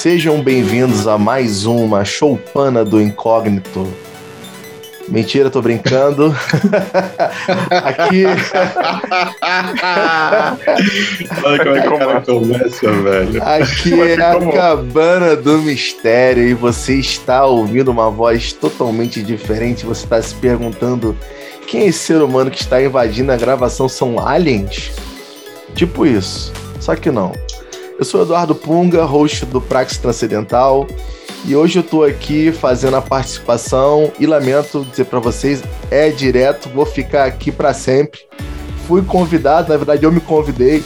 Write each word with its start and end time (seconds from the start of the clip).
sejam 0.00 0.42
bem-vindos 0.42 1.06
a 1.06 1.18
mais 1.18 1.66
uma 1.66 2.06
choupana 2.06 2.82
do 2.82 2.98
incógnito. 3.02 3.86
Mentira, 5.06 5.50
tô 5.50 5.60
brincando. 5.60 6.34
Aqui. 7.84 8.24
Olha 11.44 11.58
como 11.58 11.76
é 11.76 11.80
que 11.82 11.88
o 11.88 11.98
cara 11.98 12.20
começa, 12.22 12.90
velho. 12.90 13.42
Aqui 13.42 14.00
é 14.00 14.14
a 14.14 14.52
cabana 14.52 15.36
do 15.36 15.58
mistério 15.58 16.48
e 16.48 16.54
você 16.54 16.94
está 16.94 17.44
ouvindo 17.44 17.90
uma 17.90 18.10
voz 18.10 18.54
totalmente 18.54 19.22
diferente. 19.22 19.84
Você 19.84 20.04
está 20.04 20.22
se 20.22 20.34
perguntando 20.34 21.14
quem 21.66 21.82
é 21.82 21.86
esse 21.88 21.98
ser 21.98 22.22
humano 22.22 22.50
que 22.50 22.62
está 22.62 22.82
invadindo 22.82 23.32
a 23.32 23.36
gravação? 23.36 23.86
São 23.86 24.26
aliens? 24.26 24.92
Tipo 25.74 26.06
isso. 26.06 26.54
Só 26.80 26.96
que 26.96 27.10
não. 27.10 27.34
Eu 28.00 28.04
sou 28.06 28.22
Eduardo 28.22 28.54
Punga, 28.54 29.04
host 29.04 29.44
do 29.44 29.60
Praxis 29.60 29.98
Transcendental, 29.98 30.86
e 31.44 31.54
hoje 31.54 31.80
eu 31.80 31.82
tô 31.82 32.02
aqui 32.02 32.50
fazendo 32.50 32.96
a 32.96 33.02
participação 33.02 34.10
e 34.18 34.24
lamento 34.24 34.86
dizer 34.90 35.04
para 35.04 35.18
vocês, 35.18 35.62
é 35.90 36.08
direto, 36.08 36.70
vou 36.70 36.86
ficar 36.86 37.26
aqui 37.26 37.52
para 37.52 37.74
sempre. 37.74 38.20
Fui 38.88 39.02
convidado, 39.02 39.68
na 39.68 39.76
verdade 39.76 40.04
eu 40.04 40.10
me 40.10 40.18
convidei 40.18 40.82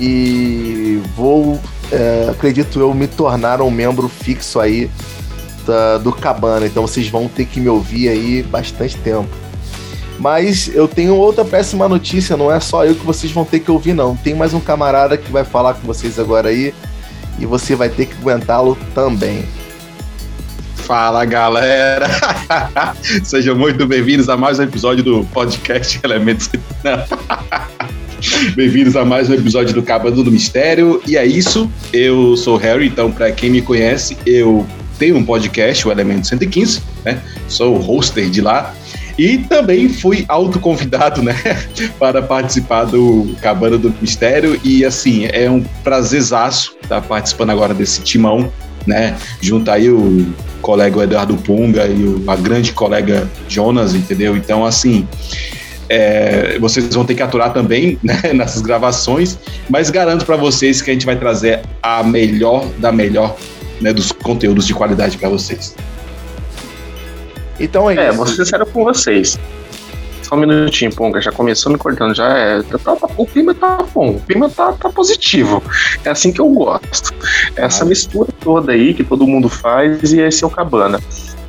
e 0.00 0.98
vou, 1.14 1.60
é, 1.92 2.30
acredito 2.30 2.80
eu, 2.80 2.94
me 2.94 3.06
tornar 3.06 3.60
um 3.60 3.70
membro 3.70 4.08
fixo 4.08 4.60
aí 4.60 4.90
da, 5.66 5.98
do 5.98 6.10
Cabana, 6.10 6.66
então 6.66 6.86
vocês 6.86 7.06
vão 7.06 7.28
ter 7.28 7.44
que 7.44 7.60
me 7.60 7.68
ouvir 7.68 8.08
aí 8.08 8.42
bastante 8.42 8.96
tempo. 8.96 9.28
Mas 10.22 10.70
eu 10.72 10.86
tenho 10.86 11.16
outra 11.16 11.44
péssima 11.44 11.88
notícia, 11.88 12.36
não 12.36 12.50
é 12.50 12.60
só 12.60 12.84
eu 12.86 12.94
que 12.94 13.04
vocês 13.04 13.32
vão 13.32 13.44
ter 13.44 13.58
que 13.58 13.72
ouvir, 13.72 13.92
não. 13.92 14.14
Tem 14.14 14.36
mais 14.36 14.54
um 14.54 14.60
camarada 14.60 15.16
que 15.16 15.32
vai 15.32 15.42
falar 15.42 15.74
com 15.74 15.84
vocês 15.84 16.16
agora 16.16 16.48
aí 16.48 16.72
e 17.40 17.44
você 17.44 17.74
vai 17.74 17.88
ter 17.88 18.06
que 18.06 18.14
aguentá-lo 18.14 18.78
também. 18.94 19.42
Fala 20.76 21.24
galera! 21.24 22.06
Sejam 23.24 23.56
muito 23.56 23.84
bem-vindos 23.84 24.28
a 24.28 24.36
mais 24.36 24.60
um 24.60 24.62
episódio 24.62 25.02
do 25.02 25.24
podcast 25.24 25.98
Elementos. 26.04 26.48
Bem-vindos 28.54 28.94
a 28.94 29.04
mais 29.04 29.28
um 29.28 29.34
episódio 29.34 29.74
do 29.74 29.82
Cabano 29.82 30.22
do 30.22 30.30
Mistério. 30.30 31.02
E 31.04 31.16
é 31.16 31.26
isso, 31.26 31.68
eu 31.92 32.36
sou 32.36 32.54
o 32.54 32.58
Harry, 32.58 32.86
então, 32.86 33.10
para 33.10 33.32
quem 33.32 33.50
me 33.50 33.60
conhece, 33.60 34.16
eu 34.24 34.64
tenho 35.00 35.16
um 35.16 35.24
podcast, 35.24 35.88
o 35.88 35.90
Elemento 35.90 36.28
115, 36.28 36.80
né? 37.04 37.20
Sou 37.48 37.76
o 37.76 37.80
hoster 37.80 38.30
de 38.30 38.40
lá. 38.40 38.72
E 39.22 39.38
também 39.38 39.88
fui 39.88 40.24
autoconvidado, 40.26 41.22
né, 41.22 41.36
para 41.96 42.20
participar 42.20 42.86
do 42.86 43.36
Cabana 43.40 43.78
do 43.78 43.94
Mistério. 44.00 44.60
E 44.64 44.84
assim, 44.84 45.26
é 45.26 45.48
um 45.48 45.62
prazerzaço 45.84 46.76
estar 46.82 47.00
participando 47.02 47.50
agora 47.50 47.72
desse 47.72 48.02
timão, 48.02 48.52
né? 48.84 49.16
Junto 49.40 49.70
aí 49.70 49.88
o 49.88 50.26
colega 50.60 51.04
Eduardo 51.04 51.36
Punga 51.36 51.86
e 51.86 52.24
a 52.26 52.34
grande 52.34 52.72
colega 52.72 53.30
Jonas, 53.48 53.94
entendeu? 53.94 54.36
Então, 54.36 54.64
assim. 54.64 55.06
É, 55.88 56.56
vocês 56.58 56.94
vão 56.94 57.04
ter 57.04 57.14
que 57.14 57.22
aturar 57.22 57.52
também 57.52 57.98
né, 58.02 58.32
nessas 58.32 58.62
gravações, 58.62 59.38
mas 59.68 59.90
garanto 59.90 60.24
para 60.24 60.36
vocês 60.36 60.80
que 60.80 60.90
a 60.90 60.92
gente 60.94 61.04
vai 61.04 61.16
trazer 61.16 61.60
a 61.82 62.02
melhor 62.02 62.66
da 62.78 62.90
melhor 62.90 63.36
né, 63.78 63.92
dos 63.92 64.10
conteúdos 64.10 64.66
de 64.66 64.72
qualidade 64.72 65.18
para 65.18 65.28
vocês. 65.28 65.76
Então 67.62 67.88
é, 67.88 67.94
é 67.94 67.96
isso. 67.96 68.02
É, 68.02 68.12
vou 68.12 68.26
ser 68.26 68.44
sincero 68.44 68.66
com 68.66 68.84
vocês. 68.84 69.38
Só 70.22 70.36
um 70.36 70.40
minutinho, 70.40 70.94
Ponga, 70.94 71.20
já 71.20 71.30
começou 71.30 71.70
me 71.70 71.78
cortando, 71.78 72.14
já 72.14 72.28
é. 72.28 72.62
Tá, 72.62 72.96
tá, 72.96 73.08
o 73.16 73.26
clima 73.26 73.54
tá 73.54 73.78
bom, 73.94 74.10
o 74.10 74.20
clima 74.20 74.48
tá, 74.48 74.72
tá 74.72 74.88
positivo. 74.88 75.62
É 76.04 76.10
assim 76.10 76.32
que 76.32 76.40
eu 76.40 76.48
gosto. 76.48 77.14
Essa 77.56 77.84
ah. 77.84 77.86
mistura 77.86 78.30
toda 78.40 78.72
aí 78.72 78.94
que 78.94 79.04
todo 79.04 79.26
mundo 79.26 79.48
faz 79.48 80.12
e 80.12 80.20
esse 80.20 80.42
é 80.42 80.46
o 80.46 80.50
cabana. 80.50 81.00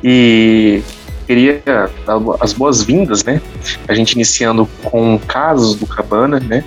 E 0.02 0.82
queria 1.26 1.62
dar 2.06 2.20
as 2.40 2.52
boas-vindas, 2.52 3.24
né? 3.24 3.40
A 3.88 3.94
gente 3.94 4.12
iniciando 4.12 4.68
com 4.82 5.18
casos 5.18 5.74
do 5.74 5.86
cabana, 5.86 6.38
né? 6.38 6.62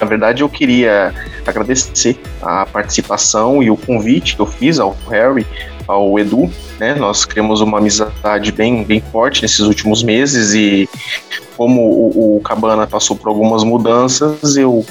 Na 0.00 0.06
verdade, 0.06 0.42
eu 0.42 0.48
queria 0.48 1.14
agradecer 1.46 2.18
a 2.40 2.66
participação 2.66 3.62
e 3.62 3.70
o 3.70 3.76
convite 3.76 4.36
que 4.36 4.42
eu 4.42 4.46
fiz 4.46 4.78
ao 4.78 4.96
Harry 5.10 5.46
ao 5.86 6.18
Edu, 6.18 6.50
né? 6.78 6.94
Nós 6.94 7.24
criamos 7.24 7.60
uma 7.60 7.78
amizade 7.78 8.52
bem, 8.52 8.84
bem 8.84 9.00
forte 9.12 9.42
nesses 9.42 9.60
últimos 9.60 10.02
meses 10.02 10.54
e 10.54 10.88
como 11.56 11.80
o, 11.80 12.36
o 12.36 12.40
Cabana 12.40 12.86
passou 12.86 13.16
por 13.16 13.28
algumas 13.28 13.62
mudanças, 13.64 14.56
eu 14.56 14.84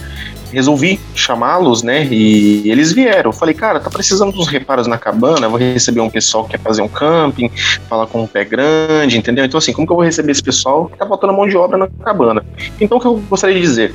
resolvi 0.52 1.00
chamá-los, 1.16 1.81
né? 1.81 2.06
E 2.06 2.69
eles 2.69 2.92
vieram. 2.92 3.30
Eu 3.30 3.34
falei, 3.34 3.56
cara, 3.56 3.80
tá 3.80 3.90
precisando 3.90 4.31
dos 4.31 4.48
reparos 4.48 4.86
na 4.86 4.98
cabana, 4.98 5.48
vou 5.48 5.58
receber 5.58 6.02
um 6.02 6.09
pessoal 6.09 6.44
que 6.44 6.52
quer 6.52 6.59
fazer 6.59 6.81
um 6.81 6.88
camping, 6.88 7.50
falar 7.88 8.06
com 8.08 8.24
um 8.24 8.28
pé 8.28 8.44
grande, 8.44 9.18
entendeu? 9.18 9.46
Então, 9.46 9.58
assim, 9.58 9.74
como 9.74 9.88
que 9.88 9.92
eu 9.92 9.96
vou 9.96 10.06
receber 10.06 10.31
esse 10.31 10.44
pessoal 10.44 10.88
que 10.88 10.98
tá 10.98 11.06
faltando 11.06 11.34
mão 11.34 11.48
de 11.48 11.56
obra 11.56 11.78
na 11.78 11.88
cabana? 11.88 12.46
Então, 12.80 12.98
o 12.98 13.02
que 13.02 13.08
eu 13.08 13.18
gostaria 13.30 13.56
de 13.56 13.62
dizer? 13.62 13.94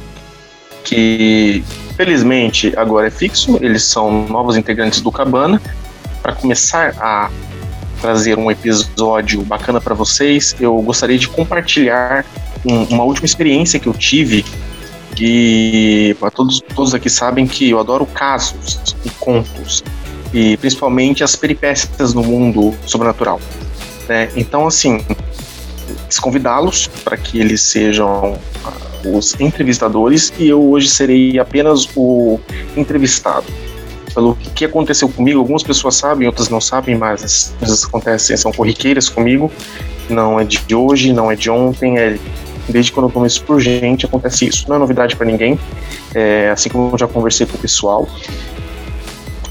Que, 0.86 1.64
felizmente, 1.96 2.72
agora 2.76 3.08
é 3.08 3.10
fixo, 3.10 3.58
eles 3.60 3.82
são 3.82 4.28
novos 4.28 4.56
integrantes 4.56 5.00
do 5.00 5.10
Cabana, 5.10 5.60
para 6.22 6.32
começar 6.32 6.94
a 7.00 7.28
trazer 8.00 8.38
um 8.38 8.48
episódio 8.48 9.42
bacana 9.42 9.80
para 9.80 9.94
vocês, 9.94 10.54
eu 10.60 10.80
gostaria 10.82 11.18
de 11.18 11.26
compartilhar 11.28 12.24
um, 12.64 12.84
uma 12.84 13.02
última 13.02 13.26
experiência 13.26 13.80
que 13.80 13.88
eu 13.88 13.92
tive. 13.92 14.44
E 15.18 16.14
todos, 16.34 16.60
todos 16.60 16.94
aqui 16.94 17.10
sabem 17.10 17.48
que 17.48 17.70
eu 17.70 17.80
adoro 17.80 18.06
casos 18.06 18.96
e 19.04 19.10
contos, 19.10 19.82
e 20.32 20.56
principalmente 20.58 21.24
as 21.24 21.34
peripécias 21.34 22.14
no 22.14 22.22
mundo 22.22 22.74
sobrenatural. 22.86 23.40
Né? 24.08 24.30
Então, 24.36 24.68
assim, 24.68 25.04
convidá-los 26.20 26.86
para 27.04 27.16
que 27.16 27.40
eles 27.40 27.62
sejam 27.62 28.38
ah, 28.64 28.72
os 29.04 29.38
entrevistadores 29.40 30.32
e 30.38 30.48
eu 30.48 30.62
hoje 30.62 30.88
serei 30.88 31.38
apenas 31.38 31.88
o 31.96 32.40
entrevistado 32.76 33.46
pelo 34.14 34.34
que 34.34 34.64
aconteceu 34.64 35.08
comigo. 35.10 35.38
Algumas 35.38 35.62
pessoas 35.62 35.96
sabem, 35.96 36.26
outras 36.26 36.48
não 36.48 36.60
sabem, 36.60 36.96
mas 36.96 37.22
as 37.22 37.54
coisas 37.58 37.84
acontecem, 37.84 38.36
são 38.36 38.50
corriqueiras 38.50 39.10
comigo. 39.10 39.52
Não 40.08 40.40
é 40.40 40.44
de 40.44 40.74
hoje, 40.74 41.12
não 41.12 41.30
é 41.30 41.36
de 41.36 41.50
ontem, 41.50 41.98
é 41.98 42.18
desde 42.68 42.92
quando 42.92 43.06
eu 43.06 43.12
começo 43.12 43.42
por 43.44 43.60
gente 43.60 44.06
acontece 44.06 44.46
isso. 44.46 44.66
Não 44.68 44.76
é 44.76 44.78
novidade 44.78 45.14
para 45.16 45.26
ninguém. 45.26 45.58
É, 46.14 46.50
assim 46.50 46.70
como 46.70 46.92
eu 46.94 46.98
já 46.98 47.06
conversei 47.06 47.46
com 47.46 47.56
o 47.56 47.60
pessoal, 47.60 48.08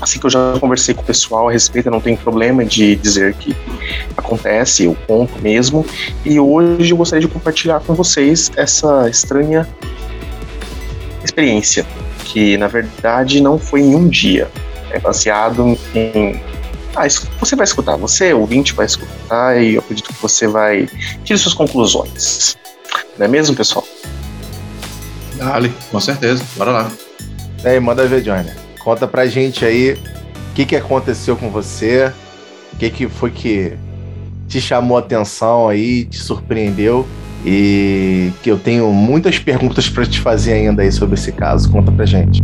assim 0.05 0.19
que 0.19 0.25
eu 0.25 0.29
já 0.29 0.57
conversei 0.59 0.93
com 0.93 1.01
o 1.01 1.05
pessoal 1.05 1.49
a 1.49 1.51
respeito, 1.51 1.87
eu 1.87 1.91
não 1.91 1.99
tenho 1.99 2.15
problema 2.15 2.63
de 2.63 2.95
dizer 2.95 3.33
que 3.33 3.55
acontece, 4.15 4.85
eu 4.85 4.95
conto 5.07 5.37
mesmo. 5.41 5.85
E 6.23 6.39
hoje 6.39 6.91
eu 6.91 6.97
gostaria 6.97 7.27
de 7.27 7.31
compartilhar 7.31 7.79
com 7.81 7.93
vocês 7.93 8.51
essa 8.55 9.09
estranha 9.09 9.67
experiência 11.23 11.85
que 12.23 12.55
na 12.57 12.67
verdade 12.67 13.41
não 13.41 13.57
foi 13.57 13.81
em 13.81 13.95
um 13.95 14.07
dia. 14.07 14.49
É 14.91 14.99
baseado 14.99 15.77
em. 15.93 16.39
Ah, 16.95 17.07
você 17.39 17.55
vai 17.55 17.65
escutar, 17.65 17.97
você, 17.97 18.31
ouvinte, 18.31 18.73
vai 18.73 18.85
escutar 18.85 19.61
e 19.61 19.73
eu 19.73 19.81
acredito 19.81 20.13
que 20.13 20.21
você 20.21 20.47
vai 20.47 20.87
tirar 21.25 21.37
suas 21.37 21.53
conclusões. 21.53 22.55
Não 23.17 23.25
é 23.25 23.27
mesmo, 23.27 23.55
pessoal? 23.55 23.85
Dale, 25.35 25.73
com 25.91 25.99
certeza. 25.99 26.41
Bora 26.55 26.71
lá. 26.71 26.91
E 27.63 27.67
aí, 27.67 27.79
manda 27.81 28.07
ver, 28.07 28.21
Johnny. 28.21 28.64
Conta 28.85 29.07
pra 29.07 29.25
gente 29.25 29.65
aí 29.65 29.93
o 29.93 30.53
que, 30.53 30.63
que 30.63 30.75
aconteceu 30.75 31.35
com 31.35 31.49
você, 31.49 32.13
o 32.71 32.77
que, 32.77 32.91
que 32.91 33.09
foi 33.09 33.31
que 33.31 33.73
te 34.47 34.61
chamou 34.61 34.95
a 34.95 34.99
atenção 34.99 35.67
aí, 35.67 36.05
te 36.05 36.19
surpreendeu 36.19 37.03
e 37.43 38.31
que 38.43 38.51
eu 38.51 38.59
tenho 38.59 38.93
muitas 38.93 39.39
perguntas 39.39 39.89
para 39.89 40.05
te 40.05 40.19
fazer 40.19 40.53
ainda 40.53 40.83
aí 40.83 40.91
sobre 40.91 41.15
esse 41.15 41.31
caso. 41.31 41.71
Conta 41.71 41.91
pra 41.91 42.05
gente. 42.05 42.43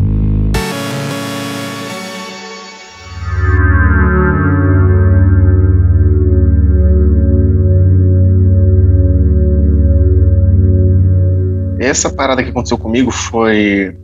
Essa 11.79 12.09
parada 12.09 12.41
que 12.41 12.49
aconteceu 12.49 12.79
comigo 12.79 13.11
foi 13.11 13.95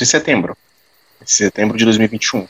em 0.00 0.04
setembro, 0.04 0.56
setembro 1.32 1.76
de 1.76 1.84
2021. 1.84 2.46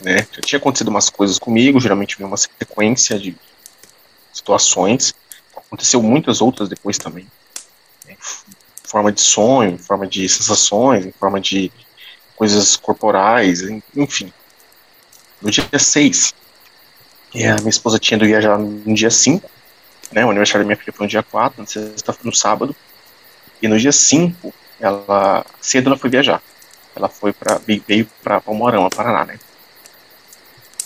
Né? 0.00 0.26
Já 0.32 0.40
tinha 0.42 0.58
acontecido 0.58 0.88
umas 0.88 1.08
coisas 1.08 1.38
comigo, 1.38 1.80
geralmente 1.80 2.16
vem 2.16 2.26
uma 2.26 2.36
sequência 2.36 3.18
de 3.18 3.36
situações 4.32 5.14
aconteceu 5.74 6.02
muitas 6.02 6.40
outras 6.40 6.68
depois 6.68 6.98
também. 6.98 7.26
Em 8.08 8.16
forma 8.84 9.10
de 9.10 9.20
sonho, 9.20 9.72
em 9.72 9.78
forma 9.78 10.06
de 10.06 10.28
sensações, 10.28 11.04
em 11.04 11.12
forma 11.12 11.40
de 11.40 11.70
coisas 12.36 12.76
corporais, 12.76 13.62
enfim. 13.96 14.32
No 15.42 15.50
dia 15.50 15.66
6, 15.76 16.34
a 17.34 17.56
minha 17.56 17.68
esposa 17.68 17.98
tinha 17.98 18.16
ido 18.16 18.26
viajar 18.26 18.56
no 18.58 18.94
dia 18.94 19.10
5, 19.10 19.50
né, 20.12 20.24
o 20.24 20.30
aniversário 20.30 20.64
da 20.64 20.66
minha 20.66 20.76
filha 20.76 20.92
foi 20.92 21.06
no 21.06 21.10
dia 21.10 21.22
4, 21.22 21.62
no, 21.62 22.04
no 22.24 22.34
sábado, 22.34 22.74
e 23.60 23.66
no 23.66 23.78
dia 23.78 23.92
5, 23.92 24.54
ela 24.80 25.44
cedo 25.60 25.88
ela 25.88 25.98
foi 25.98 26.10
viajar. 26.10 26.40
Ela 26.94 27.08
foi 27.08 27.32
para 27.32 27.58
veio 27.58 28.08
para 28.22 28.40
Palmorama, 28.40 28.88
Paraná, 28.90 29.24
né? 29.24 29.38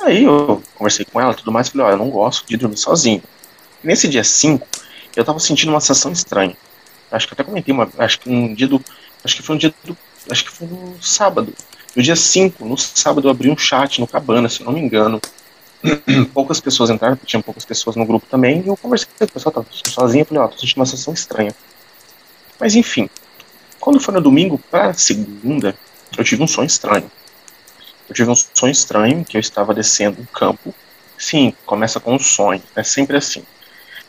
Aí 0.01 0.25
eu 0.25 0.63
conversei 0.75 1.05
com 1.05 1.21
ela 1.21 1.33
e 1.33 1.37
tudo 1.37 1.51
mais, 1.51 1.69
falei, 1.69 1.87
olha, 1.87 1.95
eu 1.95 1.99
não 1.99 2.11
gosto 2.11 2.47
de 2.47 2.57
dormir 2.57 2.77
sozinho. 2.77 3.23
Nesse 3.83 4.09
dia 4.09 4.23
5, 4.23 4.67
eu 5.17 5.25
tava 5.25 5.39
sentindo 5.41 5.71
uma 5.71 5.81
sensação 5.81 6.13
estranha. 6.13 6.57
Acho 7.11 7.27
que 7.27 7.35
até 7.35 7.43
comentei 7.43 7.75
uma, 7.75 7.89
acho 7.99 8.21
que 8.21 8.31
um 8.31 8.55
dia 8.55 8.69
do, 8.69 8.83
acho 9.25 9.37
que 9.37 9.43
foi 9.43 9.57
um 9.57 9.59
dia 9.59 9.75
do, 9.85 9.97
acho 10.31 10.45
que 10.45 10.51
foi 10.51 10.67
no 10.69 11.03
sábado. 11.03 11.53
No 11.97 12.03
dia 12.03 12.15
5, 12.15 12.65
no 12.65 12.77
sábado 12.79 13.27
eu 13.27 13.31
abri 13.31 13.51
um 13.51 13.57
chat 13.57 14.01
no 14.01 14.07
Cabana, 14.07 14.49
se 14.49 14.63
não 14.63 14.73
me 14.73 14.81
engano. 14.81 15.21
poucas 16.35 16.61
pessoas 16.61 16.91
entraram, 16.91 17.17
porque 17.17 17.27
tinha 17.27 17.43
poucas 17.43 17.65
pessoas 17.65 17.97
no 17.97 18.05
grupo 18.05 18.27
também, 18.29 18.63
e 18.63 18.69
eu 18.69 18.77
conversei 18.77 19.09
com 19.17 19.25
o 19.25 19.29
pessoal, 19.29 19.53
tava 19.53 19.67
sozinho, 19.71 20.25
falei, 20.25 20.43
ó, 20.43 20.47
oh, 20.47 20.49
tô 20.49 20.59
sentindo 20.59 20.79
uma 20.79 20.87
sensação 20.87 21.15
estranha. 21.15 21.55
Mas 22.59 22.75
enfim, 22.75 23.09
quando 23.79 24.01
foi 24.01 24.13
no 24.15 24.21
domingo 24.21 24.59
para 24.71 24.93
segunda, 24.95 25.77
eu 26.17 26.25
tive 26.25 26.43
um 26.43 26.47
sonho 26.47 26.67
estranho. 26.67 27.11
Eu 28.09 28.15
tive 28.15 28.31
um 28.31 28.35
sonho 28.35 28.73
estranho 28.73 29.25
que 29.25 29.37
eu 29.37 29.41
estava 29.41 29.75
descendo 29.75 30.21
um 30.21 30.25
campo. 30.25 30.75
Sim, 31.19 31.53
começa 31.67 32.01
com 32.01 32.15
um 32.15 32.19
sonho, 32.19 32.63
é 32.75 32.83
sempre 32.83 33.17
assim. 33.17 33.43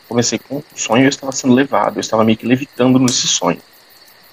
Comecei 0.08 0.38
com 0.38 0.56
um 0.56 0.62
sonho 0.74 1.02
e 1.02 1.04
eu 1.06 1.08
estava 1.08 1.32
sendo 1.32 1.54
levado, 1.54 1.96
eu 1.96 2.00
estava 2.00 2.24
meio 2.24 2.38
que 2.38 2.46
levitando 2.46 2.98
nesse 2.98 3.28
sonho. 3.28 3.60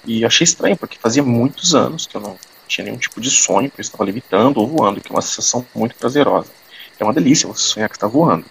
E 0.04 0.22
eu 0.22 0.26
achei 0.26 0.44
estranho, 0.44 0.76
porque 0.76 0.98
fazia 0.98 1.22
muitos 1.22 1.74
anos 1.74 2.06
que 2.06 2.16
eu 2.16 2.20
não 2.20 2.38
tinha 2.66 2.84
nenhum 2.84 2.98
tipo 2.98 3.20
de 3.20 3.30
sonho, 3.30 3.70
que 3.70 3.80
eu 3.80 3.82
estava 3.82 4.04
levitando 4.04 4.58
ou 4.58 4.66
voando, 4.66 5.00
que 5.00 5.10
é 5.10 5.14
uma 5.14 5.22
sensação 5.22 5.66
muito 5.74 5.94
prazerosa. 5.96 6.50
É 6.98 7.04
uma 7.04 7.12
delícia 7.12 7.48
você 7.48 7.62
sonhar 7.62 7.88
que 7.88 7.96
está 7.96 8.06
voando. 8.06 8.44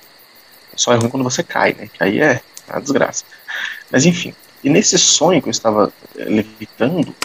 Só 0.75 0.93
é 0.93 0.95
ruim 0.95 1.09
quando 1.09 1.23
você 1.23 1.43
cai, 1.43 1.73
né? 1.73 1.89
Que 1.91 2.03
aí 2.03 2.21
é 2.21 2.41
uma 2.69 2.81
desgraça. 2.81 3.23
Mas 3.91 4.05
enfim, 4.05 4.33
e 4.63 4.69
nesse 4.69 4.97
sonho 4.97 5.41
que 5.41 5.47
eu 5.47 5.51
estava 5.51 5.91
eh, 6.17 6.25
levitando, 6.25 7.15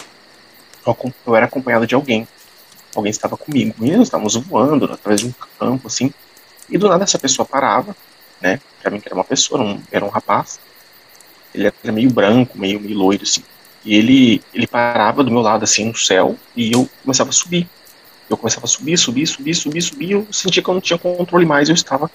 eu 1.26 1.37
era 1.37 1.46
acompanhado 1.46 1.87
de 1.87 1.94
alguém. 1.94 2.26
Alguém 2.94 3.11
estava 3.11 3.37
comigo. 3.37 3.75
E 3.84 3.90
nós 3.93 4.08
estávamos 4.08 4.34
voando 4.37 4.84
através 4.84 5.20
de 5.20 5.26
um 5.26 5.34
campo, 5.58 5.87
assim. 5.87 6.12
E 6.69 6.76
do 6.76 6.88
nada 6.88 7.05
essa 7.05 7.19
pessoa 7.19 7.46
parava, 7.46 7.96
né? 8.40 8.61
Pra 8.81 8.90
mim 8.90 9.00
que 9.00 9.08
era 9.08 9.14
uma 9.14 9.25
pessoa, 9.25 9.61
era 9.61 9.69
um, 9.69 9.82
era 9.90 10.05
um 10.05 10.08
rapaz. 10.08 10.61
Ele 11.55 11.67
era 11.67 11.93
meio 11.93 12.11
branco, 12.11 12.58
meio, 12.58 12.81
meio 12.81 12.96
loiro, 12.96 13.23
assim. 13.23 13.43
E 13.84 13.96
ele, 13.96 14.43
ele 14.55 14.67
parava 14.67 15.25
do 15.25 15.31
meu 15.31 15.40
lado, 15.40 15.64
assim, 15.64 15.87
no 15.87 15.96
céu, 15.96 16.37
e 16.56 16.73
eu 16.73 16.88
começava 17.02 17.31
a 17.31 17.32
subir. 17.32 17.69
Eu 18.31 18.37
começava 18.37 18.64
a 18.64 18.69
subir, 18.69 18.96
subir, 18.96 19.26
subir, 19.26 19.55
subir, 19.55 19.82
subir, 19.82 20.11
eu 20.12 20.26
sentia 20.31 20.62
que 20.62 20.69
eu 20.69 20.75
não 20.75 20.81
tinha 20.81 20.99
controle 20.99 21.44
mais, 21.44 21.69
eu 21.69 21.75
estava 21.75 22.11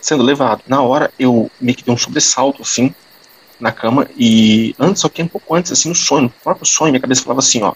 sendo 0.00 0.22
levado. 0.22 0.62
Na 0.66 0.82
hora, 0.82 1.12
eu 1.18 1.50
meio 1.60 1.76
que 1.76 1.84
dei 1.84 1.94
um 1.94 1.96
sobressalto, 1.96 2.62
assim, 2.62 2.94
na 3.58 3.72
cama, 3.72 4.08
e 4.16 4.74
antes, 4.78 5.00
só 5.00 5.08
que 5.08 5.22
um 5.22 5.28
pouco 5.28 5.54
antes, 5.54 5.72
assim, 5.72 5.88
no 5.88 5.94
sonho, 5.94 6.24
no 6.24 6.30
próprio 6.30 6.66
sonho, 6.66 6.90
minha 6.90 7.00
cabeça 7.00 7.22
falava 7.22 7.40
assim, 7.40 7.62
ó, 7.62 7.72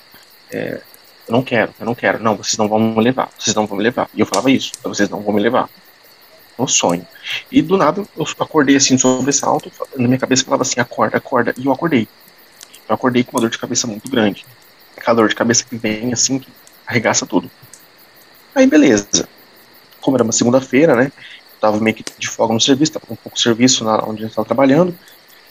é, 0.52 0.80
eu 1.28 1.32
não 1.32 1.42
quero, 1.42 1.72
eu 1.78 1.86
não 1.86 1.94
quero, 1.94 2.22
não, 2.22 2.36
vocês 2.36 2.56
não 2.56 2.68
vão 2.68 2.80
me 2.80 3.02
levar, 3.02 3.30
vocês 3.38 3.54
não 3.54 3.66
vão 3.66 3.78
me 3.78 3.84
levar. 3.84 4.08
E 4.14 4.20
eu 4.20 4.26
falava 4.26 4.50
isso, 4.50 4.72
vocês 4.82 5.08
não 5.08 5.20
vão 5.20 5.34
me 5.34 5.40
levar. 5.40 5.68
No 6.58 6.68
sonho. 6.68 7.06
E 7.50 7.62
do 7.62 7.76
nada, 7.76 8.04
eu 8.16 8.26
acordei, 8.38 8.76
assim, 8.76 8.98
sobressalto, 8.98 9.72
na 9.96 10.06
minha 10.06 10.18
cabeça 10.18 10.44
falava 10.44 10.62
assim, 10.62 10.78
acorda, 10.78 11.16
acorda, 11.16 11.54
e 11.56 11.64
eu 11.64 11.72
acordei. 11.72 12.06
Eu 12.88 12.94
acordei 12.94 13.24
com 13.24 13.32
uma 13.32 13.40
dor 13.40 13.50
de 13.50 13.58
cabeça 13.58 13.86
muito 13.86 14.10
grande. 14.10 14.44
Aquela 14.96 15.16
dor 15.16 15.28
de 15.28 15.34
cabeça 15.34 15.64
que 15.64 15.76
vem, 15.76 16.12
assim, 16.12 16.38
que 16.38 16.48
arregaça 16.86 17.24
tudo. 17.24 17.50
Aí, 18.54 18.66
beleza. 18.66 19.28
Como 20.00 20.16
era 20.16 20.24
uma 20.24 20.32
segunda-feira, 20.32 20.96
né, 20.96 21.12
tava 21.60 21.78
meio 21.78 21.94
que 21.94 22.04
de 22.18 22.28
folga 22.28 22.54
no 22.54 22.60
serviço, 22.60 22.92
tava 22.92 23.06
com 23.06 23.14
um 23.14 23.16
pouco 23.16 23.38
serviço 23.38 23.84
na, 23.84 24.02
onde 24.04 24.22
eu 24.22 24.28
estava 24.28 24.46
trabalhando, 24.46 24.96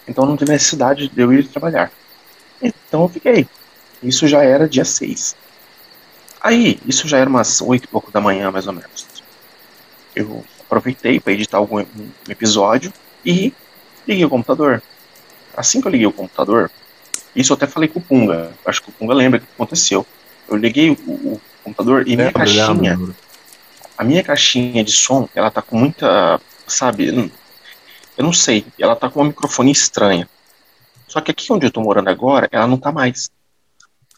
então 0.07 0.25
não 0.25 0.35
teve 0.35 0.51
necessidade 0.51 1.07
de 1.07 1.21
eu 1.21 1.31
ir 1.31 1.47
trabalhar. 1.47 1.91
Então 2.61 3.03
eu 3.03 3.09
fiquei. 3.09 3.47
Isso 4.01 4.27
já 4.27 4.43
era 4.43 4.67
dia 4.67 4.85
6. 4.85 5.35
Aí, 6.41 6.79
isso 6.85 7.07
já 7.07 7.17
era 7.17 7.29
umas 7.29 7.61
8 7.61 7.83
e 7.83 7.87
pouco 7.87 8.11
da 8.11 8.21
manhã, 8.21 8.49
mais 8.49 8.65
ou 8.67 8.73
menos. 8.73 9.05
Eu 10.15 10.43
aproveitei 10.61 11.19
para 11.19 11.33
editar 11.33 11.57
algum 11.57 11.79
um 11.79 12.11
episódio 12.29 12.93
e 13.25 13.53
liguei 14.07 14.23
o 14.23 14.29
computador. 14.29 14.81
Assim 15.55 15.81
que 15.81 15.87
eu 15.87 15.91
liguei 15.91 16.07
o 16.07 16.13
computador, 16.13 16.71
isso 17.35 17.51
eu 17.51 17.55
até 17.55 17.67
falei 17.67 17.89
com 17.89 17.99
o 17.99 18.01
Punga. 18.01 18.51
Acho 18.65 18.81
que 18.81 18.89
o 18.89 18.93
Punga 18.93 19.13
lembra 19.13 19.39
o 19.39 19.41
que 19.41 19.47
aconteceu. 19.53 20.05
Eu 20.47 20.55
liguei 20.55 20.89
o, 20.89 20.93
o 20.93 21.41
computador 21.63 22.07
e 22.07 22.15
minha 22.15 22.31
caixinha, 22.31 22.99
a 23.97 24.03
minha 24.03 24.23
caixinha 24.23 24.83
de 24.83 24.91
som, 24.91 25.27
ela 25.35 25.51
tá 25.51 25.61
com 25.61 25.77
muita, 25.77 26.39
sabe, 26.65 27.31
eu 28.17 28.23
não 28.23 28.33
sei, 28.33 28.65
ela 28.79 28.95
tá 28.95 29.09
com 29.09 29.19
uma 29.19 29.27
microfone 29.27 29.71
estranha. 29.71 30.27
Só 31.07 31.21
que 31.21 31.31
aqui 31.31 31.51
onde 31.51 31.65
eu 31.65 31.71
tô 31.71 31.81
morando 31.81 32.09
agora, 32.09 32.47
ela 32.51 32.67
não 32.67 32.77
tá 32.77 32.91
mais. 32.91 33.29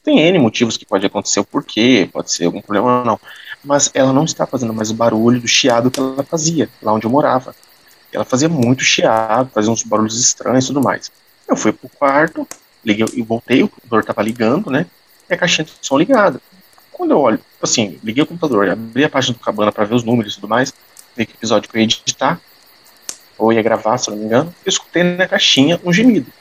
Tem 0.04 0.20
N 0.20 0.40
motivos 0.40 0.78
que 0.78 0.86
pode 0.86 1.06
acontecer 1.06 1.40
o 1.40 1.44
porquê, 1.44 2.10
pode 2.12 2.32
ser 2.32 2.46
algum 2.46 2.62
problema 2.62 3.00
ou 3.00 3.06
não. 3.06 3.20
Mas 3.64 3.92
ela 3.94 4.12
não 4.12 4.24
está 4.24 4.48
fazendo 4.48 4.74
mais 4.74 4.90
o 4.90 4.96
barulho 4.96 5.40
do 5.40 5.48
chiado 5.48 5.92
que 5.92 6.00
ela 6.00 6.24
fazia, 6.24 6.68
lá 6.82 6.92
onde 6.92 7.06
eu 7.06 7.12
morava. 7.12 7.56
Ela 8.12 8.26
fazia 8.26 8.50
muito 8.50 8.84
chiado, 8.84 9.52
fazia 9.54 9.72
uns 9.72 9.84
barulhos 9.84 10.20
estranhos 10.20 10.66
e 10.66 10.68
tudo 10.68 10.82
mais. 10.82 11.12
Eu 11.48 11.56
fui 11.56 11.72
pro 11.72 11.88
quarto, 11.88 12.48
liguei 12.84 13.06
e 13.14 13.22
voltei, 13.22 13.62
o 13.62 13.70
computador 13.70 14.04
tava 14.04 14.24
ligando, 14.24 14.72
né? 14.72 14.88
E 15.30 15.34
a 15.34 15.38
caixinha 15.38 15.66
de 15.66 15.74
som 15.82 15.98
ligada. 15.98 16.42
Quando 16.92 17.12
eu 17.12 17.20
olho, 17.20 17.40
assim, 17.62 18.00
liguei 18.04 18.24
o 18.24 18.28
computador, 18.28 18.70
abri 18.70 19.04
a 19.04 19.10
página 19.10 19.38
do 19.38 19.44
Cabana 19.44 19.72
para 19.72 19.86
ver 19.86 19.96
os 19.96 20.04
números 20.04 20.34
e 20.34 20.36
tudo 20.36 20.48
mais, 20.48 20.74
ver 21.16 21.26
que 21.26 21.34
episódio 21.34 21.70
que 21.70 21.78
eu 21.78 21.80
ia 21.80 21.86
editar, 21.86 22.42
ou 23.38 23.54
ia 23.54 23.62
gravar, 23.62 23.98
se 23.98 24.10
não 24.10 24.18
me 24.18 24.26
engano, 24.26 24.54
eu 24.66 24.70
escutei 24.70 25.04
na 25.04 25.28
caixinha 25.28 25.80
um 25.84 25.94
gemido. 25.94 26.32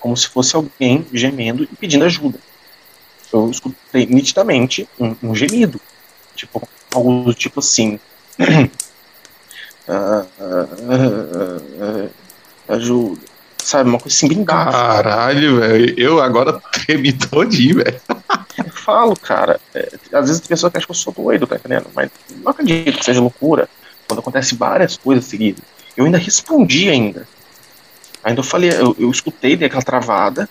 Como 0.00 0.16
se 0.16 0.28
fosse 0.28 0.56
alguém 0.56 1.06
gemendo 1.12 1.62
e 1.64 1.76
pedindo 1.76 2.04
ajuda. 2.04 2.38
Eu 3.32 3.50
escutei 3.50 4.06
nitidamente 4.06 4.88
um, 4.98 5.14
um 5.22 5.34
gemido. 5.34 5.80
Tipo, 6.34 6.66
algo 6.92 7.24
do 7.24 7.34
tipo 7.34 7.60
assim. 7.60 8.00
uh, 8.40 8.70
uh, 10.40 12.06
uh, 12.06 12.10
ajuda. 12.68 13.30
Sabe, 13.62 13.90
uma 13.90 13.98
coisa 13.98 14.16
assim 14.16 14.28
bem 14.28 14.44
Caralho, 14.44 15.60
velho. 15.60 15.94
Eu 15.98 16.20
agora 16.20 16.60
tremi 16.72 17.12
todinho, 17.12 17.76
velho. 17.76 18.00
Eu 18.58 18.70
falo, 18.70 19.14
cara. 19.16 19.60
É, 19.74 19.88
às 20.12 20.28
vezes 20.28 20.42
a 20.44 20.48
pessoa 20.48 20.72
acha 20.74 20.84
que 20.84 20.90
eu 20.90 20.94
sou 20.94 21.12
doido, 21.12 21.46
tá 21.46 21.56
entendendo? 21.56 21.86
Mas 21.94 22.10
não 22.42 22.50
acredito 22.50 22.98
que 22.98 23.04
seja 23.04 23.20
loucura. 23.20 23.68
Quando 24.06 24.18
acontece 24.18 24.54
várias 24.54 24.96
coisas 24.96 25.24
seguidas. 25.24 25.62
Eu 25.96 26.04
ainda 26.04 26.18
respondi 26.18 26.88
ainda. 26.88 27.26
Ainda 28.22 28.40
eu 28.40 28.44
falei, 28.44 28.70
eu, 28.70 28.94
eu 28.98 29.10
escutei, 29.10 29.56
dei 29.56 29.66
aquela 29.66 29.82
travada 29.82 30.48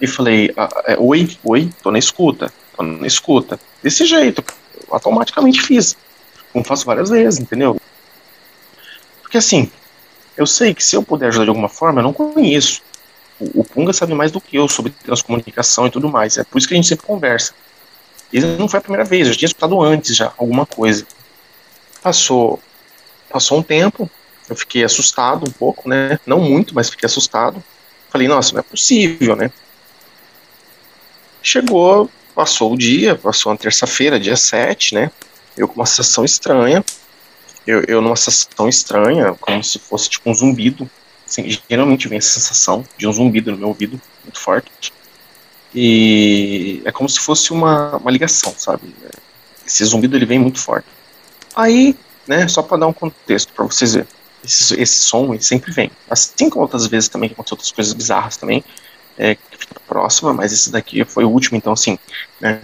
e 0.00 0.06
falei, 0.06 0.52
ah, 0.56 0.68
é, 0.86 0.96
oi, 0.98 1.36
oi, 1.44 1.70
tô 1.82 1.90
na 1.90 1.98
escuta, 1.98 2.52
tô 2.76 2.82
na 2.82 3.06
escuta. 3.06 3.58
Desse 3.82 4.06
jeito, 4.06 4.42
automaticamente 4.90 5.60
fiz. 5.60 5.96
Como 6.52 6.64
faço 6.64 6.86
várias 6.86 7.10
vezes, 7.10 7.40
entendeu? 7.40 7.80
Porque 9.20 9.36
assim, 9.36 9.70
eu 10.36 10.46
sei 10.46 10.72
que 10.72 10.82
se 10.82 10.96
eu 10.96 11.02
puder 11.02 11.28
ajudar 11.28 11.44
de 11.44 11.50
alguma 11.50 11.68
forma, 11.68 12.00
eu 12.00 12.04
não 12.04 12.12
conheço. 12.12 12.80
O, 13.38 13.60
o 13.60 13.64
Punga 13.64 13.92
sabe 13.92 14.14
mais 14.14 14.32
do 14.32 14.40
que 14.40 14.56
eu 14.56 14.68
sobre 14.68 14.92
transcomunicação 15.04 15.86
e 15.86 15.90
tudo 15.90 16.08
mais. 16.08 16.38
É 16.38 16.44
por 16.44 16.58
isso 16.58 16.66
que 16.66 16.74
a 16.74 16.76
gente 16.76 16.88
sempre 16.88 17.06
conversa. 17.06 17.52
E 18.32 18.40
não 18.40 18.68
foi 18.68 18.78
a 18.78 18.82
primeira 18.82 19.04
vez, 19.04 19.26
eu 19.26 19.32
já 19.32 19.38
tinha 19.38 19.46
escutado 19.46 19.80
antes 19.82 20.16
já 20.16 20.32
alguma 20.36 20.64
coisa. 20.64 21.06
Passou, 22.02 22.60
passou 23.28 23.58
um 23.58 23.62
tempo, 23.62 24.10
eu 24.48 24.56
fiquei 24.56 24.84
assustado 24.84 25.46
um 25.48 25.52
pouco, 25.52 25.88
né? 25.88 26.18
Não 26.26 26.40
muito, 26.40 26.74
mas 26.74 26.88
fiquei 26.88 27.06
assustado. 27.06 27.62
Falei, 28.10 28.26
nossa, 28.26 28.52
não 28.54 28.60
é 28.60 28.62
possível, 28.62 29.36
né? 29.36 29.50
Chegou, 31.42 32.10
passou 32.34 32.72
o 32.72 32.78
dia, 32.78 33.14
passou 33.14 33.52
uma 33.52 33.58
terça-feira, 33.58 34.18
dia 34.18 34.36
7, 34.36 34.94
né? 34.94 35.10
Eu 35.56 35.68
com 35.68 35.74
uma 35.74 35.86
sensação 35.86 36.24
estranha. 36.24 36.84
Eu, 37.66 37.82
eu 37.86 38.00
numa 38.00 38.16
sensação 38.16 38.68
estranha, 38.68 39.34
como 39.40 39.62
se 39.62 39.78
fosse 39.78 40.08
tipo 40.08 40.30
um 40.30 40.34
zumbido. 40.34 40.88
Assim, 41.26 41.58
geralmente 41.68 42.08
vem 42.08 42.18
essa 42.18 42.40
sensação 42.40 42.84
de 42.96 43.06
um 43.06 43.12
zumbido 43.12 43.50
no 43.50 43.58
meu 43.58 43.68
ouvido, 43.68 44.00
muito 44.24 44.40
forte. 44.40 44.92
E 45.74 46.80
é 46.84 46.90
como 46.90 47.08
se 47.08 47.20
fosse 47.20 47.52
uma, 47.52 47.96
uma 47.96 48.10
ligação, 48.10 48.54
sabe? 48.56 48.94
Esse 49.66 49.84
zumbido 49.84 50.16
ele 50.16 50.24
vem 50.24 50.38
muito 50.38 50.58
forte. 50.58 50.88
Aí, 51.54 51.94
né, 52.26 52.48
só 52.48 52.62
para 52.62 52.78
dar 52.78 52.86
um 52.86 52.92
contexto 52.92 53.52
para 53.52 53.66
vocês 53.66 53.92
verem 53.92 54.08
esse, 54.44 54.80
esse 54.80 55.00
som 55.00 55.32
ele 55.34 55.42
sempre 55.42 55.72
vem. 55.72 55.90
Assim 56.08 56.48
como 56.50 56.62
outras 56.62 56.86
vezes 56.86 57.08
também 57.08 57.28
que 57.28 57.34
aconteceu 57.34 57.54
outras 57.54 57.72
coisas 57.72 57.92
bizarras 57.92 58.36
também, 58.36 58.64
é, 59.16 59.34
que 59.34 59.58
fica 59.58 59.80
próxima, 59.86 60.32
mas 60.32 60.52
esse 60.52 60.70
daqui 60.70 61.04
foi 61.04 61.24
o 61.24 61.30
último, 61.30 61.56
então 61.56 61.72
assim, 61.72 61.98
né? 62.40 62.60